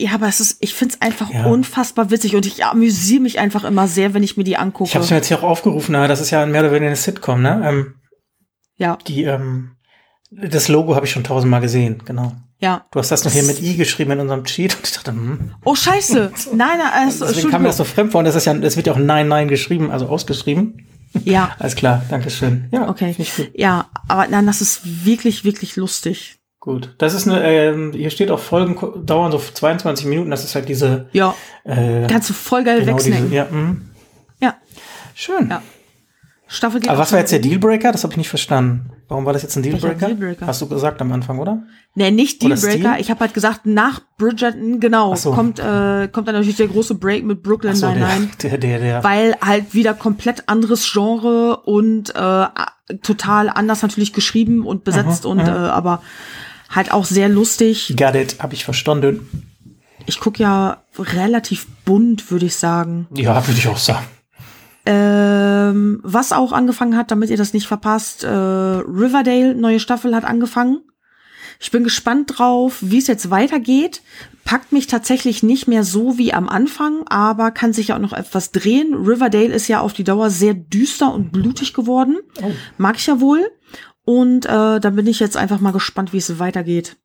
ja, 0.00 0.12
aber 0.14 0.26
es 0.26 0.40
ist, 0.40 0.56
ich 0.60 0.74
finde 0.74 0.94
es 0.94 1.02
einfach 1.02 1.30
Ja. 1.32 1.46
unfassbar 1.46 2.10
witzig 2.10 2.34
und 2.34 2.46
ich 2.46 2.64
amüsiere 2.64 3.22
mich 3.22 3.38
einfach 3.38 3.62
immer 3.64 3.86
sehr, 3.86 4.12
wenn 4.12 4.24
ich 4.24 4.36
mir 4.36 4.42
die 4.44 4.56
angucke. 4.56 4.88
Ich 4.88 4.94
habe 4.96 5.04
es 5.04 5.10
mir 5.10 5.16
jetzt 5.16 5.28
hier 5.28 5.38
auch 5.38 5.44
aufgerufen, 5.44 5.92
na, 5.92 6.08
das 6.08 6.20
ist 6.20 6.30
ja 6.30 6.44
mehr 6.46 6.62
oder 6.62 6.70
weniger 6.72 6.88
eine 6.88 6.96
Sitcom, 6.96 7.42
ne? 7.42 7.62
Ähm, 7.64 7.94
ja, 8.76 8.98
die, 9.06 9.22
ähm, 9.22 9.76
das 10.30 10.66
Logo 10.66 10.96
habe 10.96 11.06
ich 11.06 11.12
schon 11.12 11.22
tausendmal 11.22 11.60
gesehen, 11.60 12.02
genau. 12.04 12.32
ja. 12.58 12.86
Du 12.90 12.98
hast 12.98 13.10
das 13.12 13.24
noch 13.24 13.30
hier 13.30 13.44
mit 13.44 13.62
I 13.62 13.76
geschrieben 13.76 14.10
in 14.12 14.20
unserem 14.20 14.42
Cheat 14.44 14.74
und 14.74 14.84
ich 14.84 14.92
dachte, 14.92 15.12
hm. 15.12 15.54
Oh 15.64 15.76
Scheiße, 15.76 16.32
nein, 16.54 16.78
nein, 16.78 16.90
also, 16.92 17.26
Deswegen 17.26 17.50
kam 17.50 17.62
mir 17.62 17.68
das 17.68 17.76
so 17.76 17.84
fremd 17.84 18.10
vor 18.10 18.18
und 18.18 18.24
das 18.24 18.34
ist 18.34 18.46
ja, 18.46 18.54
das 18.54 18.76
wird 18.76 18.88
ja 18.88 18.94
auch 18.94 18.98
Nein, 18.98 19.28
Nein 19.28 19.46
geschrieben, 19.46 19.92
also 19.92 20.08
ausgeschrieben. 20.08 20.88
Ja, 21.22 21.54
Alles 21.60 21.76
klar, 21.76 22.02
Dankeschön. 22.10 22.68
Ja, 22.72 22.88
okay. 22.88 23.14
Ja, 23.54 23.88
aber 24.08 24.26
nein, 24.26 24.46
das 24.46 24.60
ist 24.60 25.04
wirklich, 25.04 25.44
wirklich 25.44 25.76
lustig. 25.76 26.40
Gut. 26.64 26.94
Das 26.96 27.12
ist 27.12 27.28
eine, 27.28 27.44
ähm, 27.44 27.92
hier 27.92 28.08
steht 28.08 28.30
auch 28.30 28.38
Folgen 28.38 28.74
dauern 29.04 29.30
so 29.30 29.38
22 29.38 30.06
Minuten, 30.06 30.30
das 30.30 30.44
ist 30.44 30.54
halt 30.54 30.66
diese, 30.66 31.10
Ja, 31.12 31.34
äh, 31.64 32.06
kannst 32.08 32.30
du 32.30 32.32
voll 32.32 32.64
geil 32.64 32.80
genau 32.80 32.96
diese, 32.96 33.10
wegsnacken. 33.10 33.32
ja, 33.32 33.46
hm. 33.50 33.90
Ja, 34.40 34.54
Schön. 35.14 35.50
Ja. 35.50 35.60
Staffel 36.46 36.80
geht 36.80 36.88
Aber 36.88 36.98
was 36.98 37.12
war 37.12 37.18
jetzt 37.18 37.32
der 37.32 37.38
Dealbreaker? 37.40 37.92
Das 37.92 38.02
habe 38.02 38.14
ich 38.14 38.16
nicht 38.16 38.30
verstanden. 38.30 38.90
Warum 39.08 39.26
war 39.26 39.34
das 39.34 39.42
jetzt 39.42 39.56
ein 39.56 39.62
Dealbreaker? 39.62 40.06
Dealbreaker? 40.06 40.46
Hast 40.46 40.62
du 40.62 40.68
gesagt 40.68 41.02
am 41.02 41.12
Anfang, 41.12 41.38
oder? 41.38 41.64
Nee, 41.94 42.10
nicht 42.10 42.40
Dealbreaker. 42.40 42.98
Ich 42.98 43.10
habe 43.10 43.20
halt 43.20 43.34
gesagt, 43.34 43.66
nach 43.66 44.00
Bridgerton, 44.16 44.80
genau, 44.80 45.14
so. 45.16 45.32
kommt, 45.32 45.58
äh, 45.58 46.08
kommt 46.08 46.28
dann 46.28 46.34
natürlich 46.34 46.56
der 46.56 46.68
große 46.68 46.94
Break 46.94 47.24
mit 47.24 47.42
Brooklyn 47.42 47.74
so, 47.74 47.88
der, 47.88 47.96
Nine-Nine. 47.96 48.30
der, 48.42 48.58
der, 48.58 48.78
der. 48.78 49.04
Weil 49.04 49.36
halt 49.42 49.74
wieder 49.74 49.92
komplett 49.92 50.48
anderes 50.48 50.90
Genre 50.90 51.58
und 51.58 52.14
äh, 52.14 52.46
total 53.02 53.50
anders 53.50 53.82
natürlich 53.82 54.14
geschrieben 54.14 54.64
und 54.66 54.84
besetzt 54.84 55.26
Aha, 55.26 55.32
und 55.32 55.40
äh, 55.40 55.46
ja. 55.46 55.72
aber 55.72 56.02
halt 56.74 56.92
auch 56.92 57.04
sehr 57.04 57.28
lustig. 57.28 57.94
Got 57.96 58.14
it, 58.14 58.36
habe 58.40 58.54
ich 58.54 58.64
verstanden. 58.64 59.50
Ich 60.06 60.20
guck 60.20 60.38
ja 60.38 60.82
relativ 60.98 61.66
bunt, 61.84 62.30
würde 62.30 62.46
ich 62.46 62.56
sagen. 62.56 63.06
Ja, 63.14 63.46
würde 63.46 63.58
ich 63.58 63.68
auch 63.68 63.78
sagen. 63.78 64.06
Ähm, 64.86 66.00
was 66.02 66.32
auch 66.32 66.52
angefangen 66.52 66.96
hat, 66.96 67.10
damit 67.10 67.30
ihr 67.30 67.38
das 67.38 67.54
nicht 67.54 67.66
verpasst, 67.66 68.22
äh, 68.22 68.28
Riverdale, 68.28 69.54
neue 69.54 69.80
Staffel 69.80 70.14
hat 70.14 70.24
angefangen. 70.24 70.80
Ich 71.58 71.70
bin 71.70 71.84
gespannt 71.84 72.34
drauf, 72.36 72.78
wie 72.80 72.98
es 72.98 73.06
jetzt 73.06 73.30
weitergeht. 73.30 74.02
Packt 74.44 74.72
mich 74.72 74.86
tatsächlich 74.86 75.42
nicht 75.42 75.66
mehr 75.66 75.84
so 75.84 76.18
wie 76.18 76.34
am 76.34 76.50
Anfang, 76.50 77.06
aber 77.06 77.50
kann 77.50 77.72
sich 77.72 77.88
ja 77.88 77.96
auch 77.96 78.00
noch 78.00 78.12
etwas 78.12 78.52
drehen. 78.52 78.92
Riverdale 78.92 79.54
ist 79.54 79.68
ja 79.68 79.80
auf 79.80 79.94
die 79.94 80.04
Dauer 80.04 80.28
sehr 80.28 80.52
düster 80.52 81.14
und 81.14 81.32
blutig 81.32 81.72
geworden. 81.72 82.18
Oh. 82.42 82.50
Mag 82.76 82.96
ich 82.96 83.06
ja 83.06 83.20
wohl. 83.20 83.50
Und 84.04 84.46
äh, 84.46 84.80
da 84.80 84.90
bin 84.90 85.06
ich 85.06 85.20
jetzt 85.20 85.36
einfach 85.36 85.60
mal 85.60 85.72
gespannt, 85.72 86.12
wie 86.12 86.18
es 86.18 86.38
weitergeht. 86.38 86.96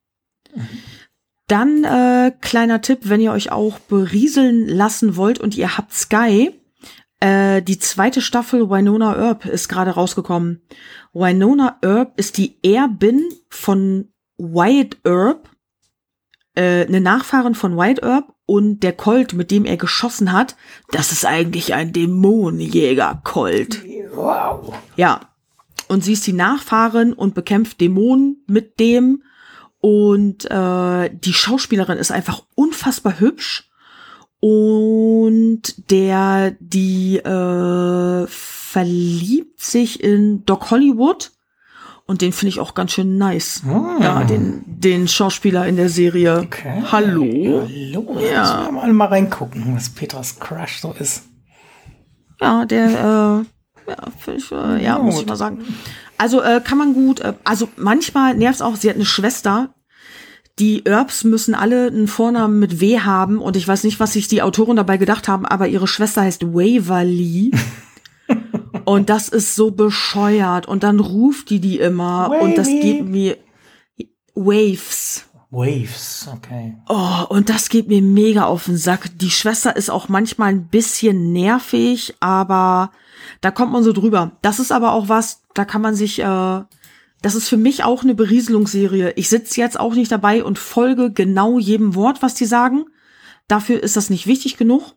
Dann 1.47 1.83
äh, 1.83 2.31
kleiner 2.41 2.81
Tipp, 2.81 2.99
wenn 3.03 3.21
ihr 3.21 3.31
euch 3.31 3.51
auch 3.51 3.79
berieseln 3.79 4.67
lassen 4.67 5.15
wollt 5.15 5.39
und 5.39 5.55
ihr 5.55 5.77
habt 5.77 5.93
Sky, 5.93 6.51
äh, 7.19 7.61
die 7.61 7.79
zweite 7.79 8.21
Staffel 8.21 8.69
Winona 8.69 9.15
Earp 9.15 9.45
ist 9.45 9.67
gerade 9.67 9.91
rausgekommen. 9.91 10.61
Winona 11.13 11.77
Earp 11.81 12.13
ist 12.17 12.37
die 12.37 12.55
Erbin 12.63 13.23
von 13.49 14.09
Wyatt 14.37 14.97
Earp, 15.03 15.49
äh, 16.55 16.85
eine 16.85 17.01
Nachfahrin 17.01 17.55
von 17.55 17.75
Wyatt 17.75 18.03
Earp 18.03 18.33
und 18.45 18.81
der 18.81 18.93
Colt, 18.93 19.33
mit 19.33 19.51
dem 19.51 19.65
er 19.65 19.77
geschossen 19.77 20.31
hat, 20.31 20.55
das 20.91 21.11
ist 21.11 21.25
eigentlich 21.25 21.73
ein 21.73 21.93
Dämonenjäger-Colt. 21.93 23.83
Wow. 24.13 24.73
Ja. 24.95 25.21
Und 25.89 26.03
sie 26.03 26.13
ist 26.13 26.27
die 26.27 26.33
Nachfahrin 26.33 27.13
und 27.13 27.33
bekämpft 27.33 27.81
Dämonen 27.81 28.43
mit 28.45 28.79
dem. 28.79 29.23
Und 29.81 30.45
äh, 30.45 31.09
die 31.11 31.33
Schauspielerin 31.33 31.97
ist 31.97 32.11
einfach 32.11 32.43
unfassbar 32.53 33.19
hübsch. 33.19 33.71
Und 34.39 35.89
der, 35.89 36.55
die 36.59 37.17
äh, 37.17 38.27
verliebt 38.27 39.59
sich 39.59 40.03
in 40.03 40.45
Doc 40.45 40.69
Hollywood. 40.69 41.31
Und 42.05 42.21
den 42.21 42.33
finde 42.33 42.49
ich 42.49 42.59
auch 42.59 42.75
ganz 42.75 42.91
schön 42.91 43.17
nice. 43.17 43.63
Ah. 43.67 43.97
Ja, 43.99 44.23
den, 44.23 44.63
den 44.67 45.07
Schauspieler 45.07 45.67
in 45.67 45.75
der 45.75 45.89
Serie. 45.89 46.41
Okay. 46.41 46.83
Hallo? 46.91 47.23
Hallo. 47.23 48.19
Ja. 48.19 48.41
Müssen 48.41 48.65
wir 48.65 48.71
mal, 48.71 48.93
mal 48.93 49.05
reingucken, 49.07 49.75
was 49.75 49.89
Petras 49.89 50.39
Crush 50.39 50.81
so 50.81 50.93
ist. 50.99 51.23
Ja, 52.39 52.65
der, 52.65 53.43
äh, 53.43 53.58
ich, 54.35 54.51
äh, 54.51 54.83
ja, 54.83 54.99
muss 54.99 55.19
ich 55.19 55.27
mal 55.27 55.35
sagen. 55.35 55.65
Also 56.17 56.41
äh, 56.41 56.61
kann 56.63 56.77
man 56.77 56.93
gut, 56.93 57.21
äh, 57.21 57.33
also 57.43 57.69
manchmal 57.77 58.35
nervt's 58.35 58.61
auch, 58.61 58.75
sie 58.75 58.89
hat 58.89 58.95
eine 58.95 59.05
Schwester. 59.05 59.73
Die 60.59 60.85
Erbs 60.85 61.23
müssen 61.23 61.55
alle 61.55 61.87
einen 61.87 62.09
Vornamen 62.09 62.59
mit 62.59 62.81
W 62.81 62.99
haben 62.99 63.39
und 63.39 63.55
ich 63.55 63.65
weiß 63.65 63.85
nicht, 63.85 63.99
was 64.01 64.13
sich 64.13 64.27
die 64.27 64.41
Autoren 64.41 64.75
dabei 64.75 64.97
gedacht 64.97 65.29
haben, 65.29 65.45
aber 65.45 65.69
ihre 65.69 65.87
Schwester 65.87 66.23
heißt 66.23 66.43
Waverly. 66.53 67.51
und 68.85 69.09
das 69.09 69.29
ist 69.29 69.55
so 69.55 69.71
bescheuert 69.71 70.67
und 70.67 70.83
dann 70.83 70.99
ruft 70.99 71.49
die 71.49 71.61
die 71.61 71.79
immer 71.79 72.31
und 72.41 72.57
das 72.57 72.67
Wavy. 72.67 72.81
geht 72.81 73.07
mir 73.07 73.37
Waves. 74.35 75.25
Waves, 75.51 76.29
okay. 76.31 76.77
Oh, 76.87 77.25
und 77.29 77.49
das 77.49 77.69
geht 77.69 77.87
mir 77.87 78.01
mega 78.01 78.43
auf 78.43 78.65
den 78.65 78.77
Sack. 78.77 79.09
Die 79.17 79.31
Schwester 79.31 79.75
ist 79.75 79.89
auch 79.89 80.09
manchmal 80.09 80.49
ein 80.49 80.67
bisschen 80.67 81.33
nervig, 81.33 82.15
aber 82.19 82.91
da 83.41 83.51
kommt 83.51 83.71
man 83.71 83.83
so 83.83 83.93
drüber. 83.93 84.31
Das 84.41 84.59
ist 84.59 84.71
aber 84.71 84.93
auch 84.93 85.09
was, 85.09 85.43
da 85.53 85.65
kann 85.65 85.81
man 85.81 85.95
sich, 85.95 86.19
äh, 86.19 86.61
das 87.21 87.35
ist 87.35 87.49
für 87.49 87.57
mich 87.57 87.83
auch 87.83 88.03
eine 88.03 88.15
Berieselungsserie. 88.15 89.13
Ich 89.15 89.29
sitze 89.29 89.59
jetzt 89.59 89.79
auch 89.79 89.93
nicht 89.93 90.11
dabei 90.11 90.43
und 90.43 90.59
folge 90.59 91.11
genau 91.11 91.59
jedem 91.59 91.95
Wort, 91.95 92.21
was 92.21 92.33
die 92.33 92.45
sagen. 92.45 92.85
Dafür 93.47 93.81
ist 93.81 93.97
das 93.97 94.09
nicht 94.09 94.27
wichtig 94.27 94.57
genug. 94.57 94.95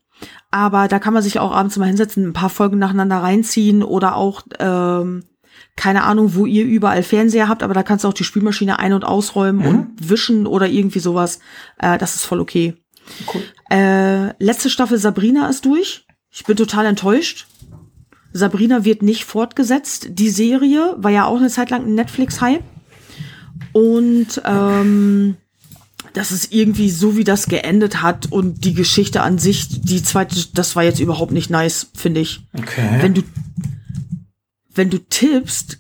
Aber 0.51 0.87
da 0.87 0.99
kann 0.99 1.15
man 1.15 1.23
sich 1.23 1.41
auch 1.41 1.53
abends 1.53 1.77
mal 1.79 1.87
hinsetzen, 1.87 2.29
ein 2.29 2.33
paar 2.33 2.51
Folgen 2.51 2.79
nacheinander 2.79 3.19
reinziehen 3.19 3.83
oder 3.83 4.17
auch, 4.17 4.43
ähm, 4.59 5.25
keine 5.75 6.05
Ahnung, 6.05 6.35
wo 6.35 6.47
ihr 6.47 6.65
überall 6.65 7.03
Fernseher 7.03 7.49
habt, 7.49 7.63
aber 7.63 7.75
da 7.75 7.83
kannst 7.83 8.05
du 8.05 8.09
auch 8.09 8.15
die 8.15 8.25
Spülmaschine 8.25 8.79
ein- 8.79 8.93
und 8.93 9.05
ausräumen 9.05 9.67
und 9.67 10.09
wischen 10.09 10.47
oder 10.47 10.69
irgendwie 10.69 11.01
sowas. 11.01 11.41
Äh, 11.79 11.99
das 11.99 12.15
ist 12.15 12.25
voll 12.25 12.41
okay. 12.41 12.77
Cool. 13.33 13.43
Äh, 13.71 14.35
letzte 14.43 14.71
Staffel 14.71 14.99
Sabrina 14.99 15.49
ist 15.49 15.65
durch. 15.65 16.07
Ich 16.31 16.45
bin 16.45 16.57
total 16.57 16.87
enttäuscht. 16.87 17.47
Sabrina 18.33 18.85
wird 18.85 19.03
nicht 19.03 19.25
fortgesetzt. 19.25 20.09
Die 20.11 20.31
Serie 20.31 20.95
war 20.97 21.11
ja 21.11 21.27
auch 21.27 21.37
eine 21.37 21.49
Zeit 21.49 21.71
lang 21.71 21.85
ein 21.85 21.95
Netflix-Hype. 21.95 22.63
Und 23.73 24.43
ähm, 24.45 25.37
das 26.13 26.33
ist 26.33 26.53
irgendwie 26.53 26.91
so, 26.91 27.17
wie 27.17 27.25
das 27.25 27.47
geendet 27.47 28.03
hat 28.03 28.31
und 28.31 28.65
die 28.65 28.75
Geschichte 28.75 29.23
an 29.23 29.39
sich, 29.39 29.81
die 29.81 30.03
zweite, 30.03 30.37
das 30.55 30.77
war 30.77 30.83
jetzt 30.83 31.01
überhaupt 31.01 31.33
nicht 31.33 31.51
nice, 31.51 31.91
finde 31.95 32.21
ich. 32.21 32.47
Okay. 32.57 32.99
Wenn 33.01 33.15
du, 33.15 33.23
wenn 34.75 34.91
du 34.91 34.99
tippst, 34.99 35.79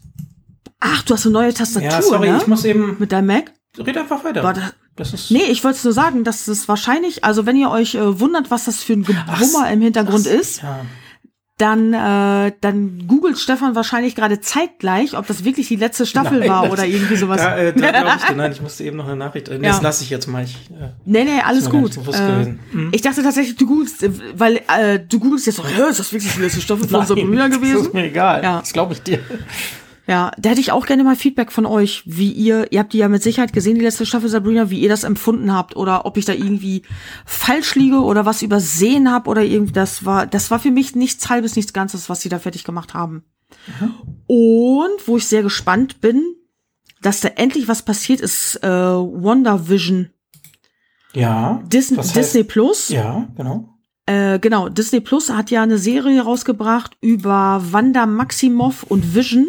ach, 0.81 1.03
du 1.03 1.15
hast 1.15 1.27
eine 1.27 1.35
neue 1.35 1.55
Tastatur, 1.55 1.91
ja, 1.91 2.03
sorry, 2.03 2.31
ne? 2.31 2.39
ich 2.41 2.47
muss 2.47 2.65
eben. 2.65 2.97
Mit 2.99 3.13
deinem 3.13 3.27
Mac? 3.27 3.53
Red 3.79 3.97
einfach 3.97 4.25
weiter. 4.25 4.43
Boah, 4.43 4.53
das, 4.53 4.75
Das 4.97 5.13
ist 5.13 5.31
Nee, 5.31 5.45
ich 5.45 5.65
wollte 5.65 5.79
es 5.79 5.85
nur 5.85 5.93
sagen, 5.93 6.25
dass 6.25 6.49
es 6.49 6.69
wahrscheinlich, 6.69 7.25
also 7.25 7.47
wenn 7.47 7.57
ihr 7.57 7.71
euch 7.71 7.95
äh, 7.95 8.21
wundert, 8.21 8.51
was 8.51 8.65
das 8.65 8.83
für 8.83 8.95
ein 8.95 9.05
Gewummer 9.05 9.71
im 9.71 9.81
Hintergrund 9.81 10.27
ist, 10.27 10.63
ja. 10.63 10.85
Dann, 11.59 11.93
äh, 11.93 12.53
dann 12.61 13.07
googelt 13.07 13.39
Stefan 13.39 13.75
wahrscheinlich 13.75 14.15
gerade 14.15 14.41
zeitgleich, 14.41 15.17
ob 15.17 15.27
das 15.27 15.45
wirklich 15.45 15.69
die 15.69 15.77
letzte 15.77 16.07
Staffel 16.07 16.41
Nein, 16.41 16.49
war 16.49 16.63
das- 16.65 16.73
oder 16.73 16.87
irgendwie 16.87 17.15
sowas. 17.17 17.41
Da, 17.41 17.57
äh, 17.57 17.73
da 17.73 17.91
glaube 17.91 18.11
ich. 18.31 18.37
Nein, 18.37 18.53
ich 18.57 18.61
musste 18.63 18.85
eben 18.85 18.97
noch 18.97 19.07
eine 19.07 19.17
Nachricht. 19.17 19.49
Nee, 19.49 19.57
Ja. 19.57 19.73
Das 19.73 19.83
lasse 19.83 20.03
ich 20.03 20.11
jetzt 20.11 20.27
mal. 20.27 20.43
Ich, 20.45 20.55
äh, 20.71 20.89
Nee, 21.05 21.25
nee, 21.25 21.41
alles 21.45 21.69
gut. 21.71 21.97
Äh. 22.13 22.55
Mhm. 22.73 22.89
Ich 22.93 23.03
dachte 23.03 23.23
tatsächlich, 23.23 23.57
du 23.57 23.67
googelst, 23.67 24.03
äh, 24.03 24.11
weil 24.35 24.61
äh, 24.77 24.99
du 24.99 25.21
googelst 25.21 25.47
jetzt 25.47 25.57
so, 25.57 25.63
ist 25.63 25.99
das 26.01 26.13
wirklich 26.13 26.33
die 26.35 26.41
letzte 26.41 26.61
Staffel 26.61 26.89
von 26.89 27.07
Sabrina 27.07 27.49
Das 27.49 27.59
gewesen? 27.59 27.81
ist 27.83 27.95
mir 27.95 28.07
egal. 28.07 28.43
Ja. 28.43 28.59
Das 28.61 28.73
glaube 28.73 28.95
ich 28.95 29.03
dir. 29.03 29.21
Ja, 30.09 30.33
da 30.37 30.51
hätte 30.51 30.61
ich 30.61 30.73
auch 30.73 30.87
gerne 30.87 31.05
mal 31.05 31.15
Feedback 31.15 31.53
von 31.53 31.65
euch, 31.65 32.03
wie 32.07 32.33
ihr, 32.33 32.73
ihr 32.73 32.81
habt 32.81 32.93
die 32.93 32.99
ja 32.99 33.09
mit 33.09 33.23
Sicherheit 33.23 33.53
gesehen, 33.53 33.77
die 33.77 33.83
letzte 33.83 34.05
Staffel 34.05 34.29
Sabrina, 34.29 34.69
wie 34.69 34.81
ihr 34.81 34.89
das 34.89 35.05
empfunden 35.05 35.53
habt 35.55 35.77
oder 35.77 36.05
ob 36.07 36.17
ich 36.17 36.25
da 36.25 36.33
irgendwie 36.33 36.83
falsch 37.25 37.77
liege 37.77 38.01
oder 38.01 38.27
was 38.27 38.43
übersehen 38.43 39.13
habe 39.13 39.31
oder 39.31 39.43
irgendwie, 39.45 39.73
das 39.73 40.05
war, 40.05 40.27
das 40.27 40.51
war 40.51 40.59
für 40.59 40.73
mich 40.73 40.97
nichts 40.97 41.29
halbes, 41.29 41.55
nichts 41.55 41.73
Ganzes, 41.73 42.09
was 42.09 42.21
sie 42.21 42.29
da 42.29 42.41
fertig 42.41 42.65
gemacht 42.65 42.95
haben. 42.95 43.23
Und 44.27 45.07
wo 45.07 45.17
ich 45.17 45.27
sehr 45.27 45.43
gespannt 45.43 46.01
bin, 46.01 46.23
dass 47.01 47.21
da 47.21 47.29
endlich 47.29 47.69
was 47.69 47.83
passiert 47.83 48.21
ist, 48.21 48.57
äh, 48.63 48.69
WandaVision. 48.69 50.11
Ja. 51.15 51.63
Dis 51.67 51.93
heißt- 51.93 52.15
Disney 52.15 52.45
Plus. 52.45 52.89
Ja, 52.89 53.29
genau. 53.37 53.69
Äh, 54.07 54.39
genau, 54.41 54.69
Disney 54.69 55.01
Plus 55.01 55.31
hat 55.31 55.51
ja 55.53 55.63
eine 55.63 55.79
Serie 55.79 56.23
rausgebracht 56.23 56.97
über 57.01 57.63
Wanda 57.71 58.07
Maximoff 58.07 58.83
und 58.83 59.15
Vision 59.15 59.49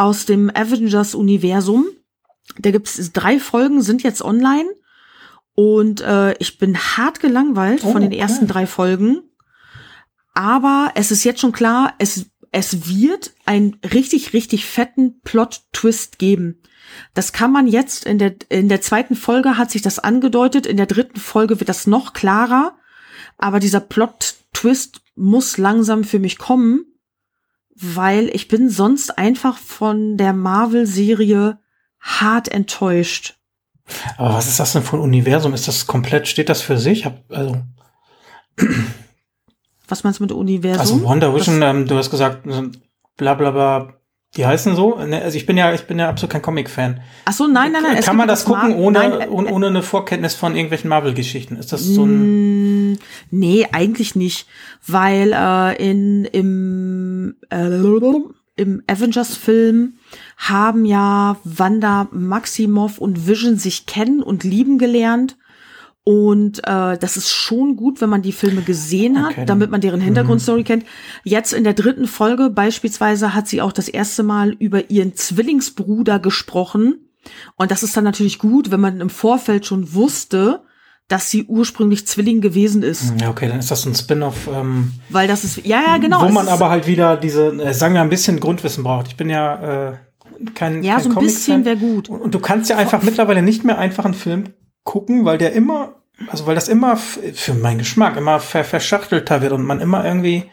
aus 0.00 0.24
dem 0.24 0.50
Avengers-Universum. 0.54 1.86
Da 2.58 2.70
gibt's 2.70 3.12
drei 3.12 3.38
Folgen, 3.38 3.82
sind 3.82 4.02
jetzt 4.02 4.22
online. 4.22 4.70
Und 5.54 6.00
äh, 6.00 6.32
ich 6.38 6.58
bin 6.58 6.78
hart 6.78 7.20
gelangweilt 7.20 7.82
Oh, 7.84 7.92
von 7.92 8.00
den 8.00 8.10
okay. 8.10 8.20
ersten 8.20 8.46
drei 8.46 8.66
Folgen. 8.66 9.20
Aber 10.32 10.92
es 10.94 11.10
ist 11.10 11.24
jetzt 11.24 11.40
schon 11.40 11.52
klar, 11.52 11.92
es, 11.98 12.30
es 12.50 12.88
wird 12.88 13.34
einen 13.44 13.76
richtig, 13.92 14.32
richtig 14.32 14.64
fetten 14.64 15.20
Plot-Twist 15.20 16.18
geben. 16.18 16.62
Das 17.12 17.34
kann 17.34 17.52
man 17.52 17.66
jetzt 17.66 18.06
in 18.06 18.16
der, 18.16 18.36
in 18.48 18.70
der 18.70 18.80
zweiten 18.80 19.16
Folge 19.16 19.58
hat 19.58 19.70
sich 19.70 19.82
das 19.82 19.98
angedeutet, 19.98 20.66
in 20.66 20.78
der 20.78 20.86
dritten 20.86 21.20
Folge 21.20 21.60
wird 21.60 21.68
das 21.68 21.86
noch 21.86 22.14
klarer. 22.14 22.78
Aber 23.36 23.60
dieser 23.60 23.80
Plot-Twist 23.80 25.02
muss 25.14 25.58
langsam 25.58 26.04
für 26.04 26.18
mich 26.18 26.38
kommen, 26.38 26.89
weil 27.80 28.28
ich 28.34 28.48
bin 28.48 28.68
sonst 28.68 29.16
einfach 29.18 29.56
von 29.58 30.16
der 30.16 30.32
Marvel-Serie 30.32 31.58
hart 31.98 32.48
enttäuscht. 32.48 33.38
Aber 34.16 34.34
was 34.34 34.46
ist 34.46 34.60
das 34.60 34.72
denn 34.72 34.82
für 34.82 34.96
ein 34.96 35.02
Universum? 35.02 35.54
Ist 35.54 35.66
das 35.66 35.86
komplett, 35.86 36.28
steht 36.28 36.48
das 36.48 36.62
für 36.62 36.78
sich? 36.78 37.04
Hab, 37.04 37.24
also, 37.30 37.56
Was 39.88 40.04
meinst 40.04 40.20
du 40.20 40.24
mit 40.24 40.32
Universum? 40.32 40.80
also 40.80 41.02
Wonder 41.02 41.34
Vision, 41.34 41.60
ähm, 41.62 41.86
du 41.86 41.96
hast 41.96 42.10
gesagt, 42.10 42.44
bla 43.16 43.34
bla 43.34 43.50
bla, 43.50 43.94
die 44.36 44.46
heißen 44.46 44.76
so. 44.76 44.96
Ne, 44.96 45.22
Also 45.22 45.36
ich 45.36 45.46
bin 45.46 45.56
ja, 45.56 45.72
ich 45.74 45.82
bin 45.86 45.98
ja 45.98 46.08
absolut 46.08 46.30
kein 46.32 46.42
Comic-Fan. 46.42 47.00
Ach 47.24 47.32
so, 47.32 47.46
nein, 47.46 47.72
nein, 47.72 47.82
nein. 47.82 48.00
Kann 48.00 48.16
man 48.16 48.28
das 48.28 48.44
gucken 48.44 48.74
ohne, 48.74 48.98
Nein, 48.98 49.20
äh, 49.22 49.28
ohne, 49.28 49.50
ohne 49.50 49.66
eine 49.66 49.82
Vorkenntnis 49.82 50.34
von 50.34 50.54
irgendwelchen 50.54 50.88
Marvel-Geschichten? 50.88 51.56
Ist 51.56 51.72
das 51.72 51.84
so 51.84 52.04
ein, 52.04 52.92
Mm, 52.92 52.98
Nee, 53.30 53.66
eigentlich 53.72 54.14
nicht, 54.14 54.46
weil 54.86 55.32
äh, 55.32 55.90
in 55.90 56.24
im 56.26 57.36
äh, 57.50 57.68
im 58.56 58.82
Avengers-Film 58.86 59.94
haben 60.36 60.84
ja 60.84 61.38
Wanda 61.44 62.08
Maximoff 62.12 62.98
und 62.98 63.26
Vision 63.26 63.56
sich 63.56 63.86
kennen 63.86 64.22
und 64.22 64.44
lieben 64.44 64.78
gelernt. 64.78 65.36
Und 66.02 66.60
äh, 66.60 66.96
das 66.96 67.16
ist 67.16 67.30
schon 67.30 67.76
gut, 67.76 68.00
wenn 68.00 68.08
man 68.08 68.22
die 68.22 68.32
Filme 68.32 68.62
gesehen 68.62 69.22
hat, 69.22 69.32
Okay, 69.32 69.44
damit 69.44 69.70
man 69.70 69.80
deren 69.80 70.00
Hintergrundstory 70.00 70.64
kennt. 70.64 70.84
Jetzt 71.24 71.52
in 71.52 71.62
der 71.62 71.74
dritten 71.74 72.06
Folge 72.06 72.48
beispielsweise 72.48 73.34
hat 73.34 73.48
sie 73.48 73.60
auch 73.60 73.72
das 73.72 73.88
erste 73.88 74.22
Mal 74.22 74.52
über 74.58 74.90
ihren 74.90 75.14
Zwillingsbruder 75.14 76.18
gesprochen. 76.18 77.10
Und 77.56 77.70
das 77.70 77.82
ist 77.82 77.96
dann 77.96 78.04
natürlich 78.04 78.38
gut, 78.38 78.70
wenn 78.70 78.80
man 78.80 79.00
im 79.00 79.10
Vorfeld 79.10 79.66
schon 79.66 79.92
wusste, 79.92 80.62
dass 81.08 81.28
sie 81.28 81.44
ursprünglich 81.44 82.06
Zwilling 82.06 82.40
gewesen 82.40 82.82
ist. 82.82 83.12
ja, 83.20 83.28
okay, 83.28 83.48
dann 83.48 83.58
ist 83.58 83.70
das 83.70 83.82
so 83.82 83.90
ein 83.90 83.94
Spin-off, 83.94 84.48
ähm, 84.52 84.92
Weil 85.10 85.26
das 85.26 85.44
ist, 85.44 85.66
ja, 85.66 85.82
ja, 85.82 85.96
genau. 85.98 86.22
wo 86.22 86.28
man 86.28 86.48
aber 86.48 86.70
halt 86.70 86.86
wieder 86.86 87.16
diese, 87.16 87.48
äh, 87.48 87.74
sagen 87.74 87.94
wir, 87.94 88.00
ein 88.00 88.08
bisschen 88.08 88.38
Grundwissen 88.38 88.84
braucht. 88.84 89.08
Ich 89.08 89.16
bin 89.16 89.28
ja 89.28 89.90
äh, 89.90 89.96
kein, 90.54 90.82
ja, 90.84 90.94
kein 90.94 91.02
so 91.02 91.10
ein 91.10 91.16
bisschen 91.16 91.64
wäre 91.64 91.76
gut. 91.76 92.08
Und, 92.08 92.20
und 92.20 92.34
du 92.34 92.38
kannst 92.38 92.70
ja 92.70 92.76
einfach 92.76 93.02
mittlerweile 93.02 93.42
nicht 93.42 93.64
mehr 93.64 93.76
einfach 93.76 94.04
einen 94.04 94.14
Film 94.14 94.44
gucken, 94.84 95.24
weil 95.24 95.38
der 95.38 95.52
immer, 95.52 95.94
also 96.28 96.46
weil 96.46 96.54
das 96.54 96.68
immer 96.68 96.96
für 96.96 97.54
meinen 97.54 97.78
Geschmack 97.78 98.16
immer 98.16 98.40
ver 98.40 98.64
verschachtelter 98.64 99.42
wird 99.42 99.52
und 99.52 99.64
man 99.64 99.80
immer 99.80 100.04
irgendwie 100.04 100.50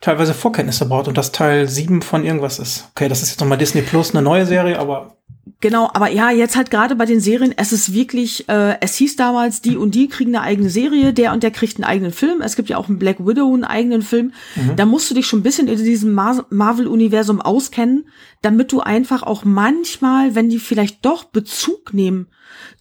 teilweise 0.00 0.34
Vorkenntnisse 0.34 0.88
braucht 0.88 1.08
und 1.08 1.16
das 1.16 1.32
Teil 1.32 1.68
7 1.68 2.02
von 2.02 2.24
irgendwas 2.24 2.58
ist. 2.58 2.88
Okay, 2.92 3.08
das 3.08 3.22
ist 3.22 3.30
jetzt 3.30 3.40
nochmal 3.40 3.58
Disney 3.58 3.82
Plus, 3.82 4.14
eine 4.14 4.22
neue 4.22 4.46
Serie, 4.46 4.78
aber 4.78 5.16
Genau, 5.62 5.88
aber 5.94 6.10
ja, 6.10 6.30
jetzt 6.30 6.54
halt 6.54 6.70
gerade 6.70 6.96
bei 6.96 7.06
den 7.06 7.18
Serien, 7.18 7.54
es 7.56 7.72
ist 7.72 7.94
wirklich, 7.94 8.46
äh, 8.48 8.78
es 8.82 8.96
hieß 8.96 9.16
damals, 9.16 9.62
die 9.62 9.76
und 9.76 9.94
die 9.94 10.06
kriegen 10.06 10.36
eine 10.36 10.44
eigene 10.44 10.68
Serie, 10.68 11.14
der 11.14 11.32
und 11.32 11.42
der 11.42 11.50
kriegt 11.50 11.76
einen 11.76 11.84
eigenen 11.84 12.12
Film. 12.12 12.42
Es 12.42 12.56
gibt 12.56 12.68
ja 12.68 12.76
auch 12.76 12.88
einen 12.88 12.98
Black 12.98 13.26
Widow, 13.26 13.54
einen 13.54 13.64
eigenen 13.64 14.02
Film. 14.02 14.32
Da 14.76 14.84
musst 14.84 15.10
du 15.10 15.14
dich 15.14 15.26
schon 15.26 15.40
ein 15.40 15.42
bisschen 15.42 15.66
in 15.66 15.78
diesem 15.78 16.12
Mar 16.12 16.44
Marvel-Universum 16.50 17.40
auskennen, 17.40 18.06
damit 18.42 18.70
du 18.70 18.80
einfach 18.80 19.22
auch 19.22 19.44
manchmal, 19.44 20.34
wenn 20.34 20.50
die 20.50 20.58
vielleicht 20.58 21.04
doch 21.06 21.24
Bezug 21.24 21.94
nehmen 21.94 22.28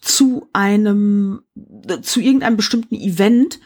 zu 0.02 0.48
einem, 0.52 1.42
zu 2.02 2.20
irgendeinem 2.20 2.58
bestimmten 2.58 2.96
Event, 2.96 3.60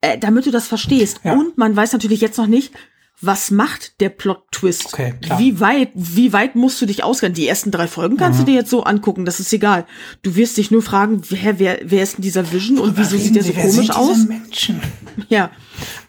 äh, 0.00 0.18
damit 0.18 0.46
du 0.46 0.50
das 0.50 0.66
verstehst. 0.66 1.20
Ja. 1.22 1.34
Und 1.34 1.56
man 1.56 1.76
weiß 1.76 1.92
natürlich 1.92 2.20
jetzt 2.20 2.38
noch 2.38 2.48
nicht, 2.48 2.72
was 3.20 3.50
macht 3.50 4.00
der 4.00 4.10
Plot-Twist? 4.10 4.86
Okay, 4.92 5.14
klar. 5.22 5.38
Wie 5.38 5.58
weit, 5.58 5.90
wie 5.94 6.32
weit 6.34 6.54
musst 6.54 6.80
du 6.82 6.86
dich 6.86 7.02
auskennen? 7.02 7.34
Die 7.34 7.48
ersten 7.48 7.70
drei 7.70 7.86
Folgen 7.86 8.16
kannst 8.18 8.40
du 8.40 8.44
dir 8.44 8.54
jetzt 8.54 8.68
so 8.70 8.82
angucken, 8.84 9.24
das 9.24 9.40
ist 9.40 9.52
egal. 9.54 9.86
Du 10.22 10.36
wirst 10.36 10.56
dich 10.58 10.70
nur 10.70 10.82
fragen, 10.82 11.22
wer, 11.30 11.58
wer, 11.58 11.78
wer 11.82 12.02
ist 12.02 12.16
denn 12.18 12.22
dieser 12.22 12.52
Vision 12.52 12.78
und 12.78 12.98
wieso 12.98 13.16
sieht 13.16 13.34
der 13.34 13.42
so 13.42 13.52
komisch 13.52 13.90
aus? 13.90 14.26
Menschen? 14.26 14.80
Ja. 15.30 15.50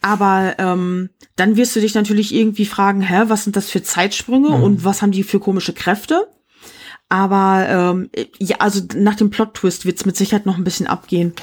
Aber 0.01 0.55
ähm, 0.57 1.09
dann 1.37 1.55
wirst 1.55 1.73
du 1.75 1.79
dich 1.79 1.93
natürlich 1.95 2.35
irgendwie 2.35 2.65
fragen, 2.65 2.99
hä, 3.01 3.23
was 3.27 3.45
sind 3.45 3.55
das 3.55 3.69
für 3.69 3.81
Zeitsprünge 3.81 4.49
Mhm. 4.49 4.63
und 4.63 4.83
was 4.83 5.01
haben 5.01 5.11
die 5.11 5.23
für 5.23 5.39
komische 5.39 5.71
Kräfte? 5.71 6.27
Aber 7.09 7.67
ähm, 7.69 8.09
ja, 8.39 8.57
also 8.59 8.81
nach 8.95 9.15
dem 9.15 9.29
Plot-Twist 9.29 9.85
wird's 9.85 10.05
mit 10.05 10.17
Sicherheit 10.17 10.45
noch 10.45 10.57
ein 10.57 10.65
bisschen 10.65 10.87
abgehen. 10.87 11.33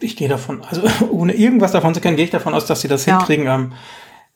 Ich 0.00 0.16
gehe 0.16 0.28
davon, 0.28 0.62
also 0.62 0.82
ohne 1.10 1.34
irgendwas 1.34 1.70
davon 1.72 1.94
zu 1.94 2.00
kennen, 2.00 2.16
gehe 2.16 2.24
ich 2.24 2.32
davon 2.32 2.52
aus, 2.54 2.66
dass 2.66 2.80
sie 2.80 2.88
das 2.88 3.06
Ja. 3.06 3.18
hinkriegen. 3.18 3.46
Ähm, 3.46 3.72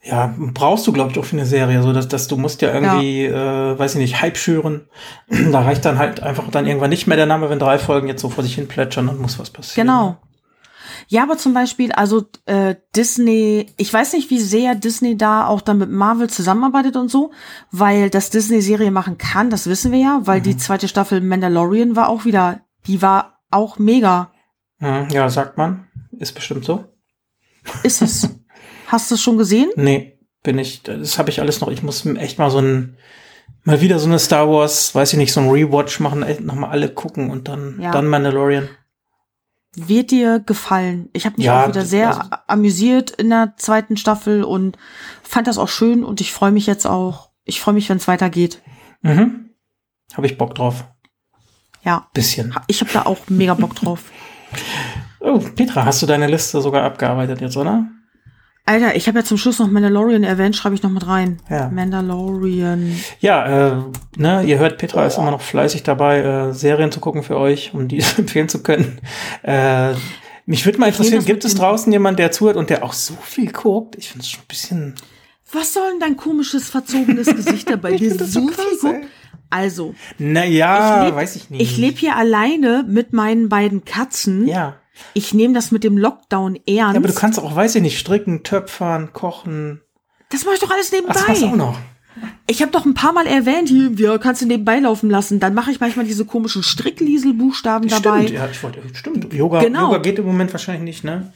ja, 0.05 0.35
brauchst 0.55 0.87
du, 0.87 0.93
glaube 0.93 1.13
ich, 1.13 1.19
auch 1.19 1.25
für 1.25 1.37
eine 1.37 1.47
Serie, 1.47 1.83
so 1.83 1.93
dass, 1.93 2.09
dass 2.09 2.27
du 2.29 2.37
musst 2.37 2.61
ja 2.63 2.73
irgendwie, 2.75 3.25
Äh, 3.27 3.79
weiß 3.79 3.95
ich 3.95 4.01
nicht, 4.01 4.21
Hype 4.21 4.37
schüren. 4.37 4.89
da 5.53 5.61
reicht 5.63 5.85
dann 5.85 5.99
halt 5.99 6.21
einfach 6.21 6.51
dann 6.51 6.67
irgendwann 6.67 6.91
nicht 6.91 7.07
mehr 7.07 7.17
der 7.17 7.27
Name, 7.27 7.49
wenn 7.51 7.59
drei 7.61 7.79
Folgen 7.79 8.09
jetzt 8.09 8.21
so 8.23 8.29
vor 8.29 8.43
sich 8.43 8.55
hin 8.57 8.67
plätschern, 8.69 9.07
dann 9.07 9.19
muss 9.21 9.39
was 9.39 9.51
passieren. 9.51 9.87
Genau. 9.87 10.17
Ja, 11.09 11.23
aber 11.25 11.37
zum 11.37 11.53
Beispiel, 11.53 11.93
also 11.93 12.25
äh, 12.47 12.75
Disney, 12.97 13.67
ich 13.77 13.93
weiß 13.93 14.13
nicht, 14.15 14.31
wie 14.31 14.41
sehr 14.41 14.75
Disney 14.75 15.17
da 15.17 15.47
auch 15.47 15.61
dann 15.61 15.79
mit 15.79 15.91
Marvel 15.91 16.29
zusammenarbeitet 16.31 16.97
und 16.97 17.11
so, 17.11 17.33
weil 17.71 18.09
das 18.09 18.31
Disney-Serie 18.31 18.91
machen 18.91 19.19
kann, 19.19 19.51
das 19.51 19.67
wissen 19.67 19.93
wir 19.93 19.99
ja, 19.99 20.21
weil 20.25 20.41
Mhm. 20.41 20.45
die 20.45 20.57
zweite 20.57 20.89
Staffel 20.89 21.21
Mandalorian 21.21 21.97
war 21.97 22.09
auch 22.09 22.25
wieder, 22.25 22.61
die 22.87 23.03
war 23.03 23.41
auch 23.51 23.79
mega. 23.79 24.31
Hm, 24.79 25.09
Ja, 25.11 25.29
sagt 25.29 25.59
man. 25.59 25.87
Ist 26.19 26.33
bestimmt 26.35 26.65
so. 26.65 26.85
Ist 27.83 28.03
es. 28.03 28.29
Hast 28.93 29.11
du 29.11 29.15
es 29.15 29.23
schon 29.23 29.39
gesehen? 29.39 29.71
Nee, 29.77 30.19
bin 30.43 30.59
ich, 30.59 30.83
das 30.83 31.19
habe 31.19 31.31
ich 31.31 31.41
alles 31.41 31.61
noch. 31.63 31.69
Ich 31.69 31.83
muss 31.83 32.05
echt 32.05 32.39
mal 32.39 32.51
so 32.51 32.59
ein, 32.59 32.97
mal 33.65 33.81
wieder 33.81 33.99
so 33.99 34.07
eine 34.07 34.19
Star 34.19 34.49
Wars, 34.51 34.95
weiß 34.95 35.13
ich 35.15 35.19
nicht, 35.19 35.33
so 35.33 35.41
ein 35.41 35.49
Rewatch 35.49 35.99
machen, 36.01 36.23
echt 36.23 36.41
noch 36.43 36.55
mal 36.55 36.69
alle 36.69 36.91
gucken 36.91 37.31
und 37.31 37.49
dann, 37.49 37.81
Ja. 37.81 37.91
dann 37.91 38.07
Mandalorian. 38.07 38.69
Wird 39.75 40.11
dir 40.11 40.41
gefallen. 40.41 41.09
Ich 41.15 41.25
habe 41.25 41.39
mich 41.39 41.47
Ja, 41.47 41.65
auch 41.65 41.69
wieder 41.69 41.87
sehr 41.87 42.09
also- 42.11 42.31
amüsiert 42.47 43.13
in 43.13 43.31
der 43.31 43.55
zweiten 43.57 43.97
Staffel 43.97 44.45
und 44.45 44.77
fand 45.23 45.47
das 45.47 45.57
auch 45.57 45.69
schön 45.69 46.05
und 46.05 46.21
ich 46.21 46.31
freue 46.33 46.53
mich 46.53 46.67
jetzt 46.67 46.87
auch. 46.87 47.31
Ich 47.45 47.61
freue 47.63 47.73
mich, 47.73 47.89
wenn 47.89 47.97
es 47.97 48.07
weitergeht. 48.07 48.61
Mhm. 49.01 49.51
Habe 50.15 50.27
ich 50.27 50.37
Bock 50.37 50.55
drauf. 50.55 50.85
Ja, 51.83 52.09
Bisschen. 52.13 52.55
ich 52.67 52.83
habe 52.83 52.93
da 52.93 53.07
auch 53.07 53.19
mega 53.29 53.55
Bock 53.55 53.75
drauf. 53.75 54.05
Oh, 55.25 55.39
Petra, 55.39 55.85
hast 55.85 56.03
du 56.03 56.07
deine 56.07 56.27
Liste 56.27 56.61
sogar 56.61 56.83
abgearbeitet 56.83 57.41
jetzt, 57.41 57.57
oder? 57.57 57.87
Alter, 58.65 58.95
ich 58.95 59.09
habe 59.09 59.19
ja 59.19 59.25
zum 59.25 59.39
Schluss 59.39 59.59
noch 59.59 59.69
Mandalorian 59.71 60.23
erwähnt, 60.23 60.55
schreibe 60.55 60.75
ich 60.77 60.83
noch 60.85 60.91
mit 60.91 61.07
rein. 61.07 61.41
Ja. 61.51 61.69
Mandalorian. 61.69 62.95
Ja, 63.21 63.71
äh, 63.71 63.83
ne, 64.17 64.45
ihr 64.45 64.59
hört, 64.59 64.79
Petra 64.79 65.05
ist 65.07 65.19
immer 65.19 65.33
noch 65.33 65.41
fleißig 65.41 65.83
dabei, 65.83 66.21
äh, 66.21 66.53
Serien 66.53 66.93
zu 66.93 67.01
gucken 67.01 67.23
für 67.25 67.37
euch, 67.39 67.73
um 67.75 67.89
die 67.89 67.99
empfehlen 68.19 68.49
zu 68.49 68.63
können. 68.63 69.01
Äh, 69.43 69.95
mich 70.47 70.65
würde 70.65 70.79
mal 70.79 70.87
interessieren, 70.89 71.25
gibt 71.25 71.45
es 71.45 71.55
draußen 71.57 71.93
jemanden, 71.93 72.19
der 72.19 72.31
zuhört 72.33 72.57
und 72.57 72.71
der 72.71 72.85
auch 72.85 72.93
so 72.93 73.15
viel 73.23 73.51
guckt? 73.51 73.97
Ich 73.97 74.09
finde 74.11 74.23
es 74.25 74.31
schon 74.31 74.43
ein 74.43 74.49
bisschen. 74.49 74.95
Was 75.53 75.75
soll 75.75 75.91
denn 75.91 76.01
dein 76.01 76.17
komisches, 76.17 76.71
verzogenes 76.71 77.27
Gesicht 77.27 77.69
dabei? 77.69 77.93
Ich 78.01 78.15
so 78.15 78.25
so 78.25 78.41
viel 78.41 78.51
krass, 78.51 78.65
guckt? 78.81 78.95
ey. 78.95 79.07
Also, 79.51 79.95
Naja, 80.19 81.05
ich 81.07 81.13
leb- 81.13 81.17
weiß 81.17 81.37
ich 81.37 81.51
nicht. 81.51 81.61
ich 81.61 81.77
lebe 81.77 81.99
hier 81.99 82.17
alleine 82.17 82.85
mit 82.89 83.13
meinen 83.13 83.49
beiden 83.51 83.85
Katzen. 83.85 84.47
Ja. 84.49 84.77
Ich 85.15 85.33
nehme 85.35 85.55
das 85.55 85.71
mit 85.71 85.85
dem 85.85 85.97
Lockdown 85.99 86.57
ernst. 86.57 86.69
ja. 86.69 86.89
Aber 86.89 87.09
du 87.09 87.15
kannst 87.15 87.39
auch, 87.39 87.55
weiß 87.57 87.75
ich 87.77 87.83
nicht, 87.83 87.99
stricken, 87.99 88.43
töpfern, 88.43 89.13
kochen. 89.13 89.81
das 90.31 90.45
mache 90.45 90.55
ich 90.55 90.61
doch 90.61 90.71
alles 90.71 90.93
Ach, 90.93 90.99
das 91.09 91.27
machst 91.29 91.43
du 91.43 91.47
auch 91.47 91.51
nebenbei. 91.53 91.57
noch. 91.57 91.79
Ich 92.47 92.61
habe 92.61 92.71
doch 92.73 92.85
ein 92.85 92.93
paar 92.93 93.15
Mal 93.15 93.27
erwähnt, 93.27 93.71
hier, 93.71 93.91
ja, 93.97 94.19
kannst 94.19 94.43
du 94.43 94.47
nebenbei 94.47 94.79
laufen 94.81 95.09
lassen. 95.09 95.41
Dann 95.41 95.55
mache 95.55 95.71
ich 95.71 95.81
manchmal 95.81 96.05
diese 96.05 96.27
komischen 96.27 96.63
Stricklieselbuchstaben 96.63 97.89
dabei. 97.89 98.23
Stimmt, 98.27 98.31
ja, 98.39 98.49
ich 98.51 98.63
wollte, 98.63 98.83
stimmt. 98.93 99.33
Yoga, 99.33 99.61
Genau. 99.63 99.87
Yoga 99.87 99.99
geht 99.99 100.19
im 100.19 100.27
Moment 100.27 100.53
wahrscheinlich 100.53 100.83
nicht, 100.85 101.05
ne? 101.05 101.33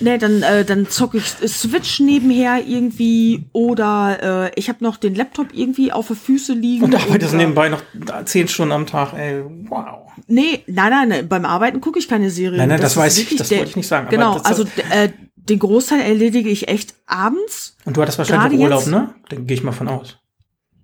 Nee, 0.00 0.18
dann, 0.18 0.42
äh, 0.42 0.64
dann 0.64 0.88
zocke 0.88 1.18
ich 1.18 1.24
Switch 1.48 2.00
nebenher 2.00 2.64
irgendwie 2.66 3.44
oder 3.52 4.46
äh, 4.46 4.52
ich 4.56 4.68
habe 4.68 4.82
noch 4.82 4.96
den 4.96 5.14
Laptop 5.14 5.48
irgendwie 5.52 5.92
auf 5.92 6.06
der 6.08 6.16
Füße 6.16 6.52
liegen. 6.54 6.84
Und 6.84 6.94
arbeitest 6.94 7.34
oder- 7.34 7.42
nebenbei 7.42 7.68
noch 7.68 7.82
zehn 8.24 8.48
Stunden 8.48 8.72
am 8.72 8.86
Tag, 8.86 9.12
ey, 9.12 9.42
wow. 9.68 10.10
Nee, 10.26 10.62
nein, 10.66 10.90
nein, 10.90 11.08
nein, 11.08 11.28
beim 11.28 11.44
Arbeiten 11.44 11.80
gucke 11.80 11.98
ich 11.98 12.08
keine 12.08 12.30
Serie. 12.30 12.58
Nein, 12.58 12.68
nein, 12.70 12.80
das 12.80 12.92
ist 12.92 12.96
weiß 12.96 13.18
ich, 13.18 13.36
das 13.36 13.50
wollte 13.50 13.64
ich 13.70 13.76
nicht 13.76 13.88
sagen, 13.88 14.08
Genau, 14.10 14.34
das- 14.34 14.44
also 14.46 14.64
äh, 14.90 15.10
den 15.36 15.58
Großteil 15.58 16.00
erledige 16.00 16.48
ich 16.50 16.68
echt 16.68 16.94
abends, 17.06 17.76
Und 17.84 17.96
du 17.96 18.02
hattest 18.02 18.18
wahrscheinlich 18.18 18.60
Urlaub, 18.60 18.80
jetzt- 18.80 18.90
ne? 18.90 19.14
Da 19.28 19.36
gehe 19.36 19.54
ich 19.56 19.62
mal 19.62 19.72
von 19.72 19.88
aus. 19.88 20.18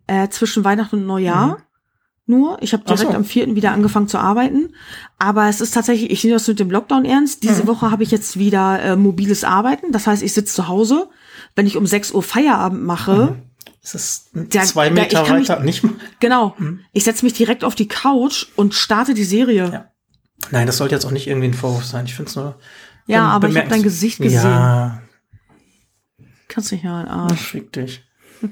äh, 0.06 0.28
zwischen 0.28 0.64
Weihnachten 0.64 0.96
und 0.96 1.06
Neujahr. 1.06 1.58
Nur, 2.28 2.58
ich 2.60 2.72
habe 2.72 2.82
Mhm. 2.82 2.86
Direkt 2.86 3.10
so. 3.12 3.16
am 3.16 3.24
4. 3.24 3.54
wieder 3.54 3.70
angefangen 3.72 4.08
zu 4.08 4.18
arbeiten. 4.18 4.74
Aber 5.18 5.48
es 5.48 5.60
ist 5.60 5.72
tatsächlich, 5.74 6.10
ich 6.10 6.24
nehme 6.24 6.34
das 6.36 6.48
mit 6.48 6.58
dem 6.58 6.70
Lockdown 6.70 7.04
ernst. 7.04 7.42
Diese 7.44 7.62
Mhm. 7.62 7.66
Woche 7.68 7.90
habe 7.90 8.02
ich 8.02 8.10
jetzt 8.10 8.36
wieder 8.38 8.82
äh, 8.82 8.96
mobiles 8.96 9.44
Arbeiten. 9.44 9.92
Das 9.92 10.06
heißt, 10.08 10.22
ich 10.22 10.32
sitze 10.32 10.54
zu 10.54 10.68
Hause. 10.68 11.08
Wenn 11.54 11.66
ich 11.66 11.76
um 11.76 11.86
6 11.86 12.10
Uhr 12.12 12.22
Feierabend 12.22 12.82
mache, 12.84 13.36
Es 13.82 13.94
ist 13.94 14.30
Da- 14.34 14.62
zwei 14.64 14.88
da- 14.88 14.94
Meter 14.94 15.22
ich 15.22 15.28
kann 15.28 15.38
mich- 15.38 15.48
weiter, 15.48 15.62
nicht 15.62 15.84
mal. 15.84 15.92
genau, 16.18 16.56
ich 16.92 17.04
setze 17.04 17.24
mich 17.24 17.34
direkt 17.34 17.62
auf 17.62 17.76
die 17.76 17.86
Couch 17.86 18.46
und 18.56 18.74
starte 18.74 19.14
die 19.14 19.22
Serie. 19.22 19.68
Mhm. 19.68 19.72
Ja. 19.72 19.84
Nein, 20.50 20.66
das 20.66 20.78
sollte 20.78 20.96
jetzt 20.96 21.04
auch 21.04 21.12
nicht 21.12 21.28
irgendwie 21.28 21.46
ein 21.46 21.54
Vorwurf 21.54 21.84
sein. 21.84 22.04
Ich 22.06 22.14
finde 22.16 22.28
es 22.30 22.34
nur. 22.34 22.58
Ja, 23.06 23.18
ähm, 23.20 23.24
aber 23.30 23.48
ich 23.48 23.56
habe 23.56 23.68
dein 23.68 23.84
Gesicht 23.84 24.18
gesehen. 24.18 24.42
Ja, 24.42 25.02
Kannst 26.48 26.72
nicht 26.72 26.82
hören, 26.82 27.06
Arsch. 27.06 27.40
schick 27.40 27.72
dich. 27.72 28.02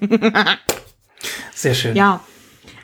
Sehr 1.55 1.75
schön. 1.75 1.97
Ja, 1.97 2.21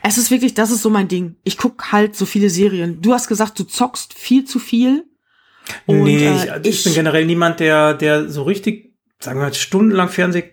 es 0.03 0.17
ist 0.17 0.31
wirklich, 0.31 0.53
das 0.53 0.71
ist 0.71 0.81
so 0.81 0.89
mein 0.89 1.07
Ding. 1.07 1.35
Ich 1.43 1.57
guck 1.57 1.91
halt 1.91 2.15
so 2.15 2.25
viele 2.25 2.49
Serien. 2.49 3.01
Du 3.01 3.13
hast 3.13 3.27
gesagt, 3.27 3.57
du 3.59 3.63
zockst 3.63 4.13
viel 4.13 4.45
zu 4.45 4.59
viel. 4.59 5.05
Und, 5.85 6.03
nee, 6.03 6.25
äh, 6.25 6.35
ich, 6.35 6.51
also 6.51 6.69
ich 6.69 6.83
bin 6.83 6.93
generell 6.93 7.25
niemand, 7.25 7.59
der, 7.59 7.93
der 7.93 8.27
so 8.29 8.43
richtig, 8.43 8.93
sagen 9.19 9.39
wir 9.39 9.45
mal, 9.45 9.53
stundenlang 9.53 10.09
Fernseh, 10.09 10.45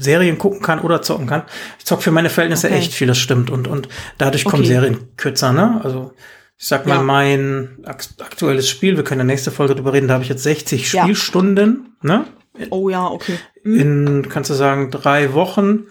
Serien 0.00 0.38
gucken 0.38 0.60
kann 0.60 0.80
oder 0.80 1.02
zocken 1.02 1.26
kann. 1.28 1.42
Ich 1.78 1.84
zock 1.84 2.02
für 2.02 2.10
meine 2.10 2.30
Verhältnisse 2.30 2.66
Okay. 2.66 2.76
echt 2.78 2.92
viel, 2.92 3.06
das 3.06 3.18
stimmt. 3.18 3.48
Und, 3.50 3.68
und 3.68 3.88
dadurch 4.18 4.44
kommen 4.44 4.62
Okay. 4.64 4.72
Serien 4.72 5.16
kürzer, 5.16 5.52
ne? 5.52 5.80
Also, 5.84 6.12
ich 6.58 6.66
sag 6.66 6.86
mal, 6.86 6.96
Ja. 6.96 7.02
mein 7.02 7.78
ak- 7.84 8.08
aktuelles 8.20 8.68
Spiel, 8.68 8.96
wir 8.96 9.04
können 9.04 9.20
in 9.20 9.28
der 9.28 9.34
nächsten 9.34 9.52
Folge 9.52 9.74
drüber 9.76 9.92
reden, 9.92 10.08
da 10.08 10.14
habe 10.14 10.24
ich 10.24 10.30
jetzt 10.30 10.42
60 10.42 10.92
Ja. 10.92 11.02
Spielstunden, 11.04 11.96
ne? 12.02 12.24
Oh 12.70 12.88
ja, 12.88 13.06
okay. 13.06 13.38
In, 13.64 14.26
kannst 14.30 14.48
du 14.50 14.54
sagen, 14.54 14.90
drei 14.90 15.34
Wochen. 15.34 15.84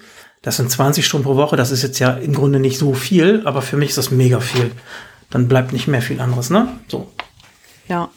Das 0.45 0.57
sind 0.57 0.69
20 0.69 1.03
Stunden 1.03 1.26
pro 1.26 1.35
Woche. 1.38 1.55
Das 1.55 1.72
ist 1.72 1.81
jetzt 1.81 1.97
ja 1.97 2.11
im 2.11 2.31
Grunde 2.34 2.59
nicht 2.59 2.77
so 2.77 2.93
viel, 2.93 3.41
aber 3.45 3.63
für 3.63 3.77
mich 3.77 3.89
ist 3.89 3.97
das 3.97 4.11
mega 4.11 4.39
viel. 4.39 4.72
Dann 5.31 5.47
bleibt 5.47 5.73
nicht 5.73 5.88
mehr 5.88 6.03
viel 6.03 6.22
anderes, 6.22 6.51
ne? 6.51 6.67
So. 6.88 7.11
Ja. 7.88 8.09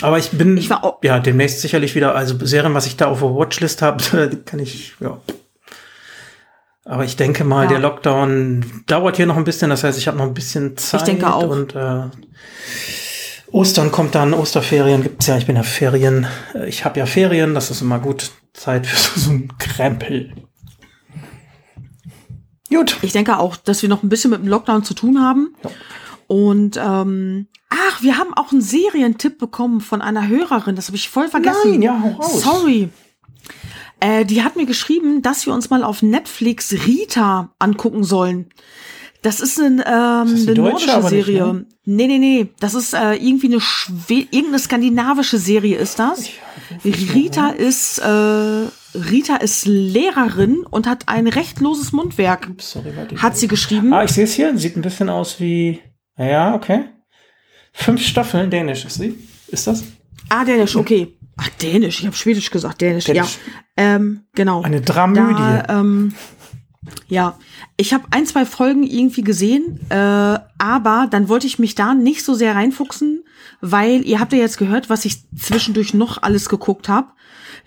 Aber 0.00 0.18
ich 0.18 0.30
bin, 0.30 0.56
Ich 0.56 0.70
ja, 1.02 1.18
demnächst 1.18 1.60
sicherlich 1.60 1.96
wieder, 1.96 2.14
also 2.14 2.36
Serien, 2.46 2.74
was 2.74 2.86
ich 2.86 2.96
da 2.96 3.06
auf 3.06 3.18
der 3.18 3.30
Watchlist 3.34 3.82
habe, 3.82 4.04
kann 4.44 4.60
ich, 4.60 4.94
ja. 5.00 5.20
Aber 6.84 7.04
ich 7.04 7.16
denke 7.16 7.42
mal, 7.42 7.64
Ja. 7.64 7.70
der 7.70 7.78
Lockdown 7.80 8.84
dauert 8.86 9.16
hier 9.16 9.26
noch 9.26 9.36
ein 9.36 9.42
bisschen, 9.42 9.68
das 9.70 9.82
heißt, 9.82 9.98
ich 9.98 10.06
habe 10.06 10.16
noch 10.16 10.26
ein 10.26 10.34
bisschen 10.34 10.76
Zeit. 10.76 11.08
denke 11.08 11.34
auch. 11.34 11.48
Und 11.48 11.74
äh, 11.74 12.02
Ostern 13.50 13.90
kommt 13.90 14.14
dann, 14.14 14.32
Osterferien 14.32 15.02
gibt's 15.02 15.26
ja, 15.26 15.36
ich 15.36 15.46
bin 15.46 15.56
ja 15.56 15.64
Ferien, 15.64 16.28
äh, 16.54 16.68
ich 16.68 16.84
habe 16.84 17.00
ja 17.00 17.06
Ferien, 17.06 17.54
das 17.54 17.72
ist 17.72 17.82
immer 17.82 17.98
gut, 17.98 18.30
Zeit 18.54 18.86
für 18.86 18.96
so, 18.96 19.20
so 19.20 19.30
einen 19.30 19.58
Krempel. 19.58 20.32
Gut. 22.70 22.96
Ich 23.02 23.12
denke 23.12 23.38
auch, 23.38 23.56
dass 23.56 23.82
wir 23.82 23.88
noch 23.88 24.02
ein 24.02 24.08
bisschen 24.08 24.30
mit 24.30 24.40
dem 24.40 24.48
Lockdown 24.48 24.84
zu 24.84 24.94
tun 24.94 25.20
haben. 25.20 25.54
Ja. 25.64 25.70
Und 26.26 26.76
ähm, 26.76 27.46
ach, 27.70 28.02
wir 28.02 28.18
haben 28.18 28.34
auch 28.34 28.52
einen 28.52 28.60
Serientipp 28.60 29.38
bekommen 29.38 29.80
von 29.80 30.02
einer 30.02 30.28
Hörerin. 30.28 30.76
Das 30.76 30.88
habe 30.88 30.96
ich 30.96 31.08
voll 31.08 31.28
vergessen. 31.28 31.70
Nein, 31.70 31.82
ja, 31.82 32.00
hau 32.02 32.10
raus. 32.10 32.42
Sorry. 32.42 32.90
Äh, 34.00 34.24
die 34.24 34.42
hat 34.42 34.56
mir 34.56 34.66
geschrieben, 34.66 35.22
dass 35.22 35.46
wir 35.46 35.54
uns 35.54 35.70
mal 35.70 35.82
auf 35.82 36.02
Netflix 36.02 36.72
Rita 36.72 37.50
angucken 37.58 38.04
sollen. 38.04 38.50
Das 39.22 39.40
ist, 39.40 39.58
ein, 39.58 39.82
ähm, 39.84 39.84
das 39.86 40.34
die 40.34 40.46
eine 40.48 40.54
deutsche, 40.54 40.86
nordische 40.86 40.94
aber 40.94 41.10
nicht, 41.10 41.26
Serie. 41.26 41.52
ne? 41.52 41.66
Nee, 41.86 42.06
nee, 42.06 42.18
nee. 42.18 42.48
Das 42.60 42.74
ist 42.74 42.94
äh, 42.94 43.14
irgendwie 43.14 43.48
eine 43.48 43.60
Schwe 43.60 44.26
irgendeine 44.30 44.58
skandinavische 44.60 45.38
Serie 45.38 45.76
ist 45.76 45.98
das. 45.98 46.28
Rita 46.84 47.48
ist 47.48 47.98
äh, 47.98 48.66
Rita 48.94 49.36
ist 49.36 49.66
Lehrerin 49.66 50.64
und 50.70 50.86
hat 50.86 51.08
ein 51.08 51.26
recht 51.26 51.60
loses 51.60 51.92
Mundwerk. 51.92 52.48
Sorry, 52.58 52.92
warte, 52.96 53.14
ich- 53.14 53.22
Hat 53.22 53.36
sie 53.36 53.48
geschrieben. 53.48 53.92
Ah, 53.92 54.04
ich 54.04 54.10
sehe 54.10 54.24
es 54.24 54.32
hier. 54.34 54.56
Sieht 54.58 54.76
ein 54.76 54.82
bisschen 54.82 55.08
aus 55.08 55.40
wie. 55.40 55.80
Ja, 56.16 56.54
okay. 56.54 56.86
Fünf 57.72 58.02
Staffeln, 58.02 58.50
Dänisch 58.50 58.84
ist 58.84 58.94
sie. 58.94 59.16
Ist 59.48 59.66
das? 59.66 59.84
Ah, 60.30 60.44
Dänisch, 60.44 60.74
okay. 60.76 61.16
Ach, 61.36 61.48
Dänisch, 61.62 62.00
ich 62.00 62.06
habe 62.06 62.16
Schwedisch 62.16 62.50
gesagt, 62.50 62.80
Dänisch, 62.80 63.04
Dänisch. 63.04 63.38
ja. 63.76 63.94
Ähm, 63.96 64.22
genau. 64.34 64.62
Eine 64.62 64.80
Dramödie. 64.80 65.34
Da, 65.34 65.80
ähm, 65.80 66.12
ja, 67.06 67.38
ich 67.76 67.92
habe 67.94 68.04
ein, 68.10 68.26
zwei 68.26 68.44
Folgen 68.44 68.82
irgendwie 68.82 69.20
gesehen, 69.22 69.78
äh, 69.90 69.94
aber 69.94 71.06
dann 71.10 71.28
wollte 71.28 71.46
ich 71.46 71.58
mich 71.60 71.74
da 71.76 71.94
nicht 71.94 72.24
so 72.24 72.34
sehr 72.34 72.54
reinfuchsen, 72.56 73.22
weil 73.60 74.04
ihr 74.04 74.18
habt 74.18 74.32
ja 74.32 74.38
jetzt 74.40 74.58
gehört, 74.58 74.90
was 74.90 75.04
ich 75.04 75.28
zwischendurch 75.36 75.94
noch 75.94 76.22
alles 76.22 76.48
geguckt 76.48 76.88
habe. 76.88 77.08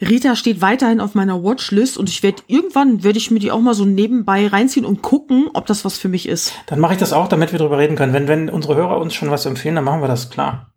Rita 0.01 0.35
steht 0.35 0.61
weiterhin 0.61 0.99
auf 0.99 1.13
meiner 1.13 1.43
Watchlist 1.43 1.97
und 1.97 2.09
ich 2.09 2.23
werde 2.23 2.41
irgendwann 2.47 3.03
werde 3.03 3.19
ich 3.19 3.29
mir 3.29 3.39
die 3.39 3.51
auch 3.51 3.59
mal 3.59 3.75
so 3.75 3.85
nebenbei 3.85 4.47
reinziehen 4.47 4.85
und 4.85 5.01
gucken, 5.01 5.49
ob 5.53 5.67
das 5.67 5.85
was 5.85 5.99
für 5.99 6.09
mich 6.09 6.27
ist. 6.27 6.53
Dann 6.65 6.79
mache 6.79 6.93
ich 6.93 6.99
das 6.99 7.13
auch, 7.13 7.27
damit 7.27 7.51
wir 7.51 7.59
drüber 7.59 7.77
reden 7.77 7.95
können. 7.95 8.13
Wenn, 8.13 8.27
wenn 8.27 8.49
unsere 8.49 8.75
Hörer 8.75 8.97
uns 8.99 9.13
schon 9.13 9.29
was 9.29 9.45
empfehlen, 9.45 9.75
dann 9.75 9.83
machen 9.83 10.01
wir 10.01 10.07
das 10.07 10.31
klar. 10.31 10.73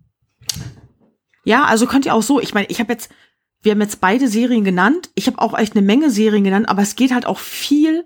Ja, 1.44 1.64
also 1.64 1.86
könnt 1.86 2.06
ihr 2.06 2.14
auch 2.14 2.22
so. 2.22 2.40
Ich 2.40 2.54
meine, 2.54 2.66
ich 2.68 2.80
habe 2.80 2.92
jetzt, 2.92 3.10
wir 3.62 3.72
haben 3.72 3.80
jetzt 3.80 4.00
beide 4.00 4.28
Serien 4.28 4.64
genannt. 4.64 5.10
Ich 5.14 5.26
habe 5.26 5.40
auch 5.40 5.56
echt 5.56 5.74
eine 5.74 5.84
Menge 5.84 6.10
Serien 6.10 6.44
genannt, 6.44 6.68
aber 6.68 6.82
es 6.82 6.96
geht 6.96 7.14
halt 7.14 7.26
auch 7.26 7.38
viel, 7.38 8.04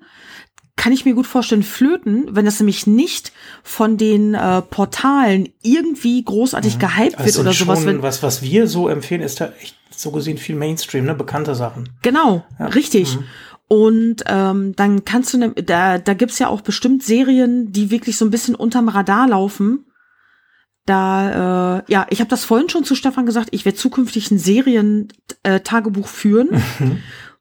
kann 0.79 0.93
ich 0.93 1.05
mir 1.05 1.13
gut 1.15 1.27
vorstellen, 1.27 1.63
flöten, 1.63 2.29
wenn 2.31 2.47
das 2.47 2.59
nämlich 2.59 2.87
nicht 2.87 3.33
von 3.63 3.99
den 3.99 4.33
äh, 4.35 4.63
Portalen 4.63 5.51
irgendwie 5.63 6.25
großartig 6.25 6.79
gehypt 6.79 7.13
wird 7.19 7.21
Also 7.21 7.41
oder 7.43 7.53
sowas. 7.53 7.85
Wenn, 7.85 8.01
was, 8.03 8.23
was 8.23 8.41
wir 8.41 8.67
so 8.67 8.89
empfehlen, 8.89 9.21
ist 9.21 9.41
da 9.43 9.53
echt 9.61 9.77
so 9.95 10.11
gesehen 10.13 10.39
viel 10.39 10.55
Mainstream, 10.57 11.05
ne? 11.05 11.15
Bekannte 11.15 11.55
Sachen. 11.55 11.91
genau, 12.03 12.47
Ja. 12.59 12.67
richtig. 12.69 13.17
Mhm. 13.17 13.25
Und 13.71 14.17
ähm, 14.27 14.75
dann 14.77 15.05
kannst 15.05 15.35
du, 15.35 15.39
ne, 15.39 15.51
da, 15.53 15.99
da 15.99 16.15
gibt's 16.15 16.39
ja 16.39 16.49
auch 16.49 16.63
bestimmt 16.63 17.03
Serien, 17.03 17.71
die 17.71 17.91
wirklich 17.91 18.17
so 18.17 18.25
ein 18.25 18.31
bisschen 18.31 18.55
unterm 18.55 18.89
Radar 18.89 19.29
laufen. 19.29 19.85
Da, 20.87 21.81
äh, 21.81 21.83
ja, 21.93 22.07
ich 22.09 22.21
habe 22.21 22.31
das 22.31 22.47
vorhin 22.47 22.71
schon 22.71 22.85
zu 22.85 22.95
Stefan 22.95 23.27
gesagt, 23.27 23.49
ich 23.53 23.67
werde 23.67 23.77
zukünftig 23.77 24.31
ein 24.31 24.39
Serien-Tagebuch 24.39 26.09
führen, 26.09 26.49
Mhm. 26.79 26.99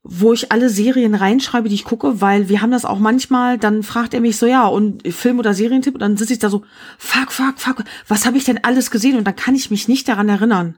Wo 0.10 0.34
ich 0.34 0.52
alle 0.52 0.70
Serien 0.70 1.16
reinschreibe, 1.16 1.70
die 1.70 1.76
ich 1.76 1.84
gucke, 1.84 2.22
weil 2.22 2.50
wir 2.50 2.62
haben 2.62 2.72
das 2.72 2.86
auch 2.86 3.00
manchmal, 3.00 3.58
dann 3.58 3.84
fragt 3.84 4.14
er 4.14 4.22
mich 4.22 4.38
so, 4.38 4.46
ja, 4.46 4.66
und 4.66 5.06
Film- 5.14 5.40
oder 5.40 5.54
Serientipp, 5.54 5.96
und 5.96 6.00
dann 6.00 6.18
sitze 6.18 6.34
ich 6.34 6.40
da 6.40 6.50
so, 6.50 6.64
fuck, 6.98 7.32
fuck, 7.32 7.56
fuck, 7.58 7.84
was 8.08 8.26
habe 8.26 8.38
ich 8.38 8.46
denn 8.46 8.64
alles 8.64 8.90
gesehen? 8.90 9.18
Und 9.18 9.26
dann 9.26 9.36
kann 9.36 9.56
ich 9.56 9.70
mich 9.70 9.88
nicht 9.88 10.08
daran 10.08 10.30
erinnern. 10.30 10.78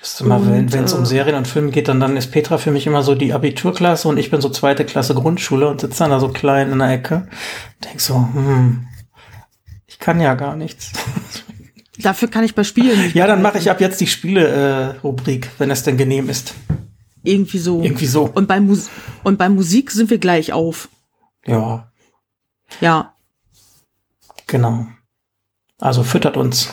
Das 0.00 0.14
ist 0.14 0.20
immer, 0.20 0.36
Und, 0.36 0.72
wenn 0.72 0.84
es 0.84 0.92
um 0.92 1.02
äh, 1.02 1.06
Serien 1.06 1.36
und 1.36 1.46
Filme 1.46 1.70
geht, 1.70 1.88
dann, 1.88 2.00
dann 2.00 2.16
ist 2.16 2.32
Petra 2.32 2.58
für 2.58 2.70
mich 2.70 2.86
immer 2.86 3.02
so 3.02 3.14
die 3.14 3.32
Abiturklasse 3.32 4.08
und 4.08 4.18
ich 4.18 4.30
bin 4.30 4.40
so 4.40 4.48
zweite 4.48 4.84
Klasse 4.84 5.14
Grundschule 5.14 5.68
und 5.68 5.80
sitze 5.80 5.98
dann 6.00 6.10
da 6.10 6.18
so 6.18 6.28
klein 6.28 6.72
in 6.72 6.78
der 6.78 6.90
Ecke. 6.90 7.28
Denk 7.84 8.00
so, 8.00 8.14
hm, 8.16 8.86
ich 9.86 9.98
kann 9.98 10.20
ja 10.20 10.34
gar 10.34 10.56
nichts. 10.56 10.92
Dafür 11.98 12.28
kann 12.28 12.44
ich 12.44 12.54
bei 12.54 12.62
Spielen 12.62 13.00
nicht 13.00 13.14
Ja, 13.14 13.26
dann 13.26 13.40
mache 13.40 13.58
ich 13.58 13.70
ab 13.70 13.80
jetzt 13.80 14.00
die 14.00 14.06
Spiele-Rubrik, 14.06 15.50
wenn 15.58 15.70
es 15.70 15.82
denn 15.82 15.96
genehm 15.96 16.28
ist. 16.28 16.54
Irgendwie 17.26 17.58
so. 17.58 17.82
Irgendwie 17.82 18.06
so. 18.06 18.24
Und 18.24 18.48
bei, 18.48 18.60
Mus 18.60 18.88
und 19.24 19.38
bei 19.38 19.48
Musik 19.48 19.90
sind 19.90 20.10
wir 20.10 20.18
gleich 20.18 20.52
auf. 20.52 20.88
Ja, 21.46 21.90
Ja, 22.80 23.14
genau. 24.46 24.86
Also 25.78 26.02
füttert 26.02 26.36
uns. 26.36 26.70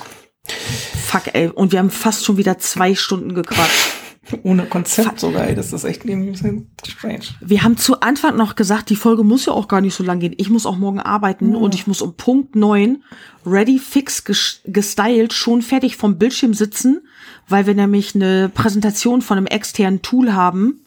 fuck, 0.47 1.33
ey. 1.33 1.47
Und 1.49 1.71
wir 1.71 1.79
haben 1.79 1.89
fast 1.91 2.23
schon 2.25 2.37
wieder 2.37 2.57
zwei 2.57 2.95
Stunden 2.95 3.33
gequatscht. 3.33 3.89
Ohne 4.43 4.65
Konzept 4.65 5.19
sogar, 5.19 5.47
ey. 5.47 5.53
Das 5.55 5.73
ist 5.73 5.83
echt 5.83 6.05
ein 6.05 6.31
bisschen 6.31 6.71
strange. 6.87 7.23
Wir 7.41 7.63
haben 7.63 7.75
zu 7.75 7.99
Anfang 7.99 8.37
noch 8.37 8.55
gesagt, 8.55 8.89
die 8.89 8.95
Folge 8.95 9.23
muss 9.23 9.45
ja 9.45 9.51
auch 9.53 9.67
gar 9.67 9.81
nicht 9.81 9.93
so 9.93 10.03
lang 10.03 10.19
gehen. 10.21 10.33
Ich 10.37 10.49
muss 10.49 10.65
auch 10.65 10.77
morgen 10.77 11.01
arbeiten 11.01 11.55
und 11.57 11.75
ich 11.75 11.87
muss 11.87 12.01
um 12.01 12.15
Punkt 12.15 12.55
neun 12.55 13.03
ready, 13.45 13.79
fix, 13.79 14.23
ges- 14.25 14.59
gestylt, 14.65 15.33
schon 15.33 15.61
fertig 15.61 15.97
vom 15.97 16.17
Bildschirm 16.17 16.53
sitzen, 16.53 17.05
weil 17.47 17.65
wir 17.65 17.75
nämlich 17.75 18.15
eine 18.15 18.49
Präsentation 18.49 19.21
von 19.21 19.37
einem 19.37 19.47
externen 19.47 20.01
Tool 20.01 20.33
haben. 20.33 20.85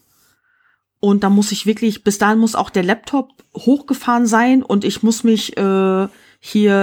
Und 0.99 1.23
da 1.23 1.29
muss 1.29 1.51
ich 1.51 1.65
wirklich, 1.65 2.03
bis 2.03 2.17
dahin 2.17 2.39
muss 2.39 2.55
auch 2.55 2.69
der 2.69 2.83
Laptop 2.83 3.31
hochgefahren 3.55 4.25
sein 4.25 4.63
und 4.63 4.83
ich 4.83 5.03
muss 5.03 5.23
mich 5.23 5.55
äh, 5.57 6.07
hier 6.39 6.73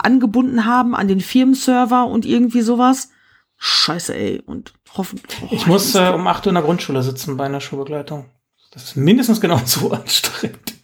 äh, 0.00 0.06
angebunden 0.06 0.64
haben 0.64 0.94
an 0.94 1.08
den 1.08 1.20
Firmenserver 1.20 2.06
und 2.06 2.24
irgendwie 2.24 2.62
sowas. 2.62 3.10
Scheiße, 3.56 4.14
ey. 4.14 4.42
Und 4.46 4.72
hoffentlich. 4.96 5.42
Oh, 5.42 5.48
ich 5.50 5.66
muss 5.66 5.94
äh, 5.94 6.10
um 6.14 6.26
8 6.26 6.46
Uhr 6.46 6.50
in 6.50 6.54
der 6.54 6.64
Grundschule 6.64 7.02
sitzen 7.02 7.36
bei 7.36 7.44
einer 7.44 7.60
Schulbegleitung. 7.60 8.26
Das 8.70 8.84
ist 8.84 8.96
mindestens 8.96 9.40
genauso 9.40 9.90
anstrengend. 9.92 10.74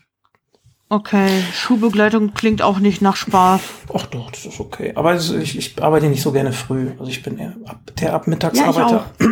Okay, 0.89 1.43
Schulbegleitung 1.53 2.35
klingt 2.35 2.63
auch 2.63 2.79
nicht 2.79 3.01
nach 3.01 3.17
Spaß. 3.17 3.63
Ach 3.95 4.07
doch, 4.07 4.31
das 4.31 4.45
ist 4.45 4.61
okay. 4.61 4.93
Aber 4.95 5.17
ich, 5.17 5.57
ich 5.57 5.83
arbeite 5.83 6.07
nicht 6.07 6.23
so 6.23 6.31
gerne 6.31 6.53
früh. 6.53 6.91
Also 6.99 7.11
ich 7.11 7.23
bin 7.23 7.39
eher 7.39 7.55
ab, 7.65 7.81
der 7.99 8.15
Abmittagsarbeiter. 8.15 9.07
Ja, 9.19 9.27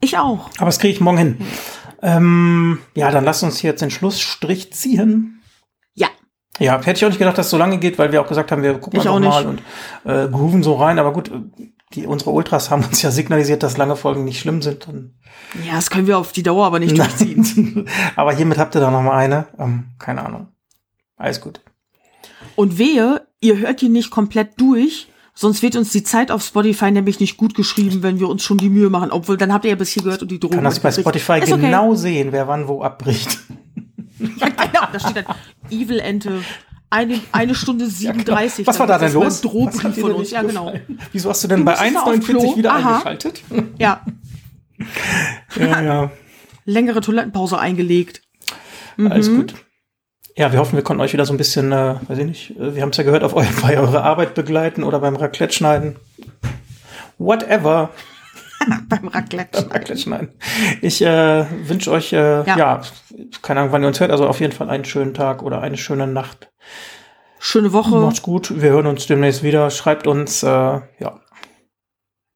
ich, 0.00 0.18
auch. 0.18 0.40
ich 0.40 0.48
auch. 0.48 0.50
Aber 0.58 0.66
das 0.66 0.78
kriege 0.78 0.92
ich 0.92 1.00
morgen 1.00 1.18
hin. 1.18 1.38
Ähm, 2.02 2.78
ja, 2.94 3.10
dann 3.10 3.24
lass 3.24 3.42
uns 3.42 3.62
jetzt 3.62 3.80
den 3.80 3.90
Schlussstrich 3.90 4.72
ziehen. 4.72 5.40
Ja. 5.94 6.08
Ja, 6.58 6.78
hätte 6.82 6.98
ich 6.98 7.04
auch 7.04 7.10
nicht 7.10 7.18
gedacht, 7.18 7.38
dass 7.38 7.46
es 7.46 7.50
so 7.50 7.58
lange 7.58 7.78
geht, 7.78 7.98
weil 7.98 8.10
wir 8.10 8.20
auch 8.20 8.28
gesagt 8.28 8.50
haben, 8.50 8.62
wir 8.62 8.74
gucken 8.78 9.00
einfach 9.00 9.20
mal 9.20 9.46
und 9.46 9.62
äh, 10.04 10.28
grooven 10.28 10.62
so 10.62 10.74
rein. 10.74 10.98
Aber 10.98 11.12
gut, 11.12 11.30
die 11.92 12.06
unsere 12.06 12.30
Ultras 12.30 12.70
haben 12.70 12.84
uns 12.84 13.02
ja 13.02 13.10
signalisiert, 13.10 13.62
dass 13.62 13.76
lange 13.76 13.96
Folgen 13.96 14.24
nicht 14.24 14.38
schlimm 14.38 14.62
sind. 14.62 14.86
Dann 14.86 15.14
ja, 15.66 15.74
das 15.74 15.90
können 15.90 16.06
wir 16.06 16.18
auf 16.18 16.32
die 16.32 16.42
Dauer 16.42 16.66
aber 16.66 16.78
nicht 16.78 16.96
durchziehen. 16.96 17.88
aber 18.16 18.32
hiermit 18.32 18.58
habt 18.58 18.74
ihr 18.74 18.80
da 18.80 18.90
noch 18.90 19.02
mal 19.02 19.16
eine. 19.16 19.46
Ähm, 19.58 19.86
keine 19.98 20.24
Ahnung. 20.24 20.48
Alles 21.16 21.40
gut. 21.40 21.60
Und 22.54 22.78
wehe, 22.78 23.26
ihr 23.40 23.58
hört 23.58 23.80
die 23.80 23.88
nicht 23.88 24.10
komplett 24.10 24.60
durch, 24.60 25.08
sonst 25.34 25.62
wird 25.62 25.76
uns 25.76 25.90
die 25.90 26.04
Zeit 26.04 26.30
auf 26.30 26.44
Spotify 26.44 26.90
nämlich 26.90 27.18
nicht 27.18 27.36
gut 27.36 27.54
geschrieben, 27.54 28.02
wenn 28.02 28.20
wir 28.20 28.28
uns 28.28 28.42
schon 28.42 28.58
die 28.58 28.70
Mühe 28.70 28.90
machen. 28.90 29.10
Obwohl, 29.10 29.36
dann 29.36 29.52
habt 29.52 29.64
ihr 29.64 29.70
ja 29.70 29.76
bis 29.76 29.90
hier 29.90 30.02
gehört 30.02 30.22
und 30.22 30.30
die 30.30 30.38
Drohung. 30.38 30.54
Kann 30.54 30.64
das 30.64 30.78
bei 30.78 30.92
Spotify 30.92 31.40
okay. 31.42 31.58
genau 31.58 31.94
sehen, 31.94 32.30
wer 32.30 32.46
wann 32.46 32.68
wo 32.68 32.82
abbricht. 32.82 33.38
ja, 34.36 34.48
genau, 34.48 34.86
da 34.92 35.00
steht 35.00 35.16
dann 35.16 35.34
Evil 35.70 35.98
Ente 35.98 36.42
eine, 36.90 37.20
eine 37.32 37.54
Stunde 37.54 37.86
37. 37.86 38.58
Ja, 38.66 38.66
Was 38.66 38.78
war 38.78 38.86
da 38.86 38.98
denn 38.98 39.12
los? 39.12 39.40
Drohbrief 39.40 39.98
von 39.98 40.12
uns, 40.12 40.30
ja 40.30 40.42
genau. 40.42 40.74
Wieso 41.12 41.30
hast 41.30 41.42
du 41.44 41.48
denn 41.48 41.60
du 41.60 41.64
bei 41.64 41.78
1,49 41.78 42.56
wieder 42.56 42.72
Aha. 42.72 42.96
eingeschaltet? 42.96 43.42
Ja. 43.78 44.04
ja, 45.56 45.80
ja. 45.80 46.10
Längere 46.64 47.00
Toilettenpause 47.00 47.58
eingelegt. 47.58 48.22
Mhm. 48.96 49.12
Alles 49.12 49.28
gut. 49.28 49.54
Ja, 50.36 50.52
wir 50.52 50.58
hoffen, 50.58 50.76
wir 50.76 50.82
konnten 50.82 51.00
euch 51.02 51.12
wieder 51.12 51.26
so 51.26 51.34
ein 51.34 51.36
bisschen, 51.36 51.72
äh, 51.72 51.96
weiß 52.08 52.18
ich 52.18 52.24
nicht, 52.24 52.50
äh, 52.58 52.74
wir 52.74 52.82
haben 52.82 52.90
es 52.90 52.96
ja 52.96 53.04
gehört, 53.04 53.24
auf 53.24 53.34
eu 53.34 53.44
bei 53.62 53.78
eurer 53.78 54.04
Arbeit 54.04 54.34
begleiten 54.34 54.84
oder 54.84 55.00
beim 55.00 55.16
Raclette 55.16 55.52
schneiden. 55.52 55.96
Whatever. 57.18 57.90
beim 58.88 59.08
Raclette. 59.08 59.70
Raclette 59.70 59.98
schneiden. 59.98 60.30
Ich 60.80 61.02
äh, 61.02 61.44
wünsche 61.68 61.90
euch, 61.90 62.12
äh, 62.12 62.44
ja. 62.44 62.56
ja, 62.56 62.80
keine 63.42 63.60
Ahnung, 63.60 63.72
wann 63.72 63.82
ihr 63.82 63.88
uns 63.88 64.00
hört, 64.00 64.10
also 64.10 64.26
auf 64.26 64.40
jeden 64.40 64.52
Fall 64.52 64.70
einen 64.70 64.84
schönen 64.84 65.14
Tag 65.14 65.42
oder 65.42 65.60
eine 65.60 65.76
schöne 65.76 66.06
Nacht. 66.06 66.49
Schöne 67.42 67.72
Woche. 67.72 67.96
Macht's 67.96 68.20
gut. 68.20 68.60
Wir 68.60 68.70
hören 68.70 68.86
uns 68.86 69.06
demnächst 69.06 69.42
wieder. 69.42 69.70
Schreibt 69.70 70.06
uns, 70.06 70.42
äh, 70.42 70.46
ja. 70.46 71.20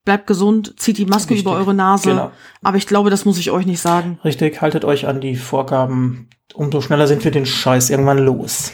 Bleibt 0.07 0.27
gesund, 0.27 0.75
zieht 0.81 0.97
die 0.97 1.05
Maske 1.05 1.35
Richtig. 1.35 1.47
über 1.47 1.57
eure 1.57 1.75
Nase. 1.75 2.11
Genau. 2.11 2.31
Aber 2.63 2.79
ich 2.79 2.87
glaube, 2.87 3.11
das 3.11 3.27
muss 3.27 3.39
ich 3.39 3.51
euch 3.51 3.67
nicht 3.67 3.81
sagen. 3.81 4.19
Richtig, 4.25 4.63
haltet 4.63 4.85
euch 4.85 5.07
an 5.07 5.21
die 5.21 5.37
Vorgaben. 5.37 6.31
Umso 6.55 6.81
schneller 6.81 7.07
sind 7.07 7.23
wir 7.23 7.31
den 7.31 7.45
Scheiß 7.45 7.91
irgendwann 7.91 8.19
los. 8.19 8.73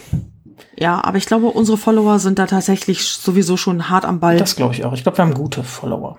Ja, 0.76 1.02
aber 1.04 1.18
ich 1.18 1.26
glaube, 1.26 1.48
unsere 1.48 1.78
Follower 1.78 2.20
sind 2.20 2.38
da 2.38 2.46
tatsächlich 2.46 3.04
sowieso 3.04 3.56
schon 3.56 3.88
hart 3.90 4.04
am 4.04 4.20
Ball. 4.20 4.38
Das 4.38 4.54
glaube 4.54 4.74
ich 4.74 4.84
auch. 4.84 4.92
Ich 4.92 5.02
glaube, 5.02 5.18
wir 5.18 5.24
haben 5.24 5.34
gute 5.34 5.64
Follower. 5.64 6.18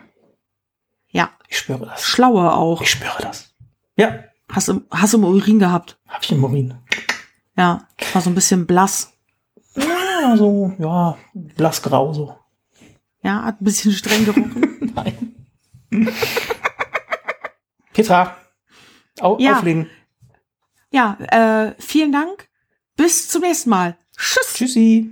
Ja. 1.08 1.30
Ich 1.48 1.58
spüre 1.58 1.86
das. 1.86 2.04
Schlaue 2.04 2.54
auch. 2.54 2.82
Ich 2.82 2.90
spüre 2.92 3.22
das. 3.22 3.54
Ja. 3.96 4.20
Hast 4.50 4.68
du, 4.68 4.82
hast 4.92 5.14
du 5.14 5.18
im 5.18 5.24
Urin 5.24 5.60
gehabt? 5.60 5.98
Hab 6.08 6.24
ich 6.24 6.32
im 6.32 6.44
Urin. 6.44 6.74
Ja, 7.58 7.88
war 8.14 8.22
so 8.22 8.30
ein 8.30 8.36
bisschen 8.36 8.66
blass. 8.66 9.14
Ja, 10.22 10.38
so, 10.38 10.72
ja, 10.78 11.18
blassgrau 11.34 12.14
so. 12.14 12.36
Ja, 13.24 13.44
hat 13.44 13.60
ein 13.60 13.64
bisschen 13.64 13.92
streng 13.92 14.26
gerochen. 14.26 14.94
Nein. 14.96 15.48
Petra, 17.92 18.38
au 19.20 19.38
ja. 19.40 19.58
auflegen. 19.58 19.90
Ja, 20.92 21.18
äh, 21.20 21.74
vielen 21.80 22.12
Dank. 22.12 22.50
Bis 22.96 23.30
zum 23.30 23.42
nächsten 23.42 23.72
Mal. 23.72 23.98
Tschüss. 24.16 24.54
Tschüssi. 24.54 25.12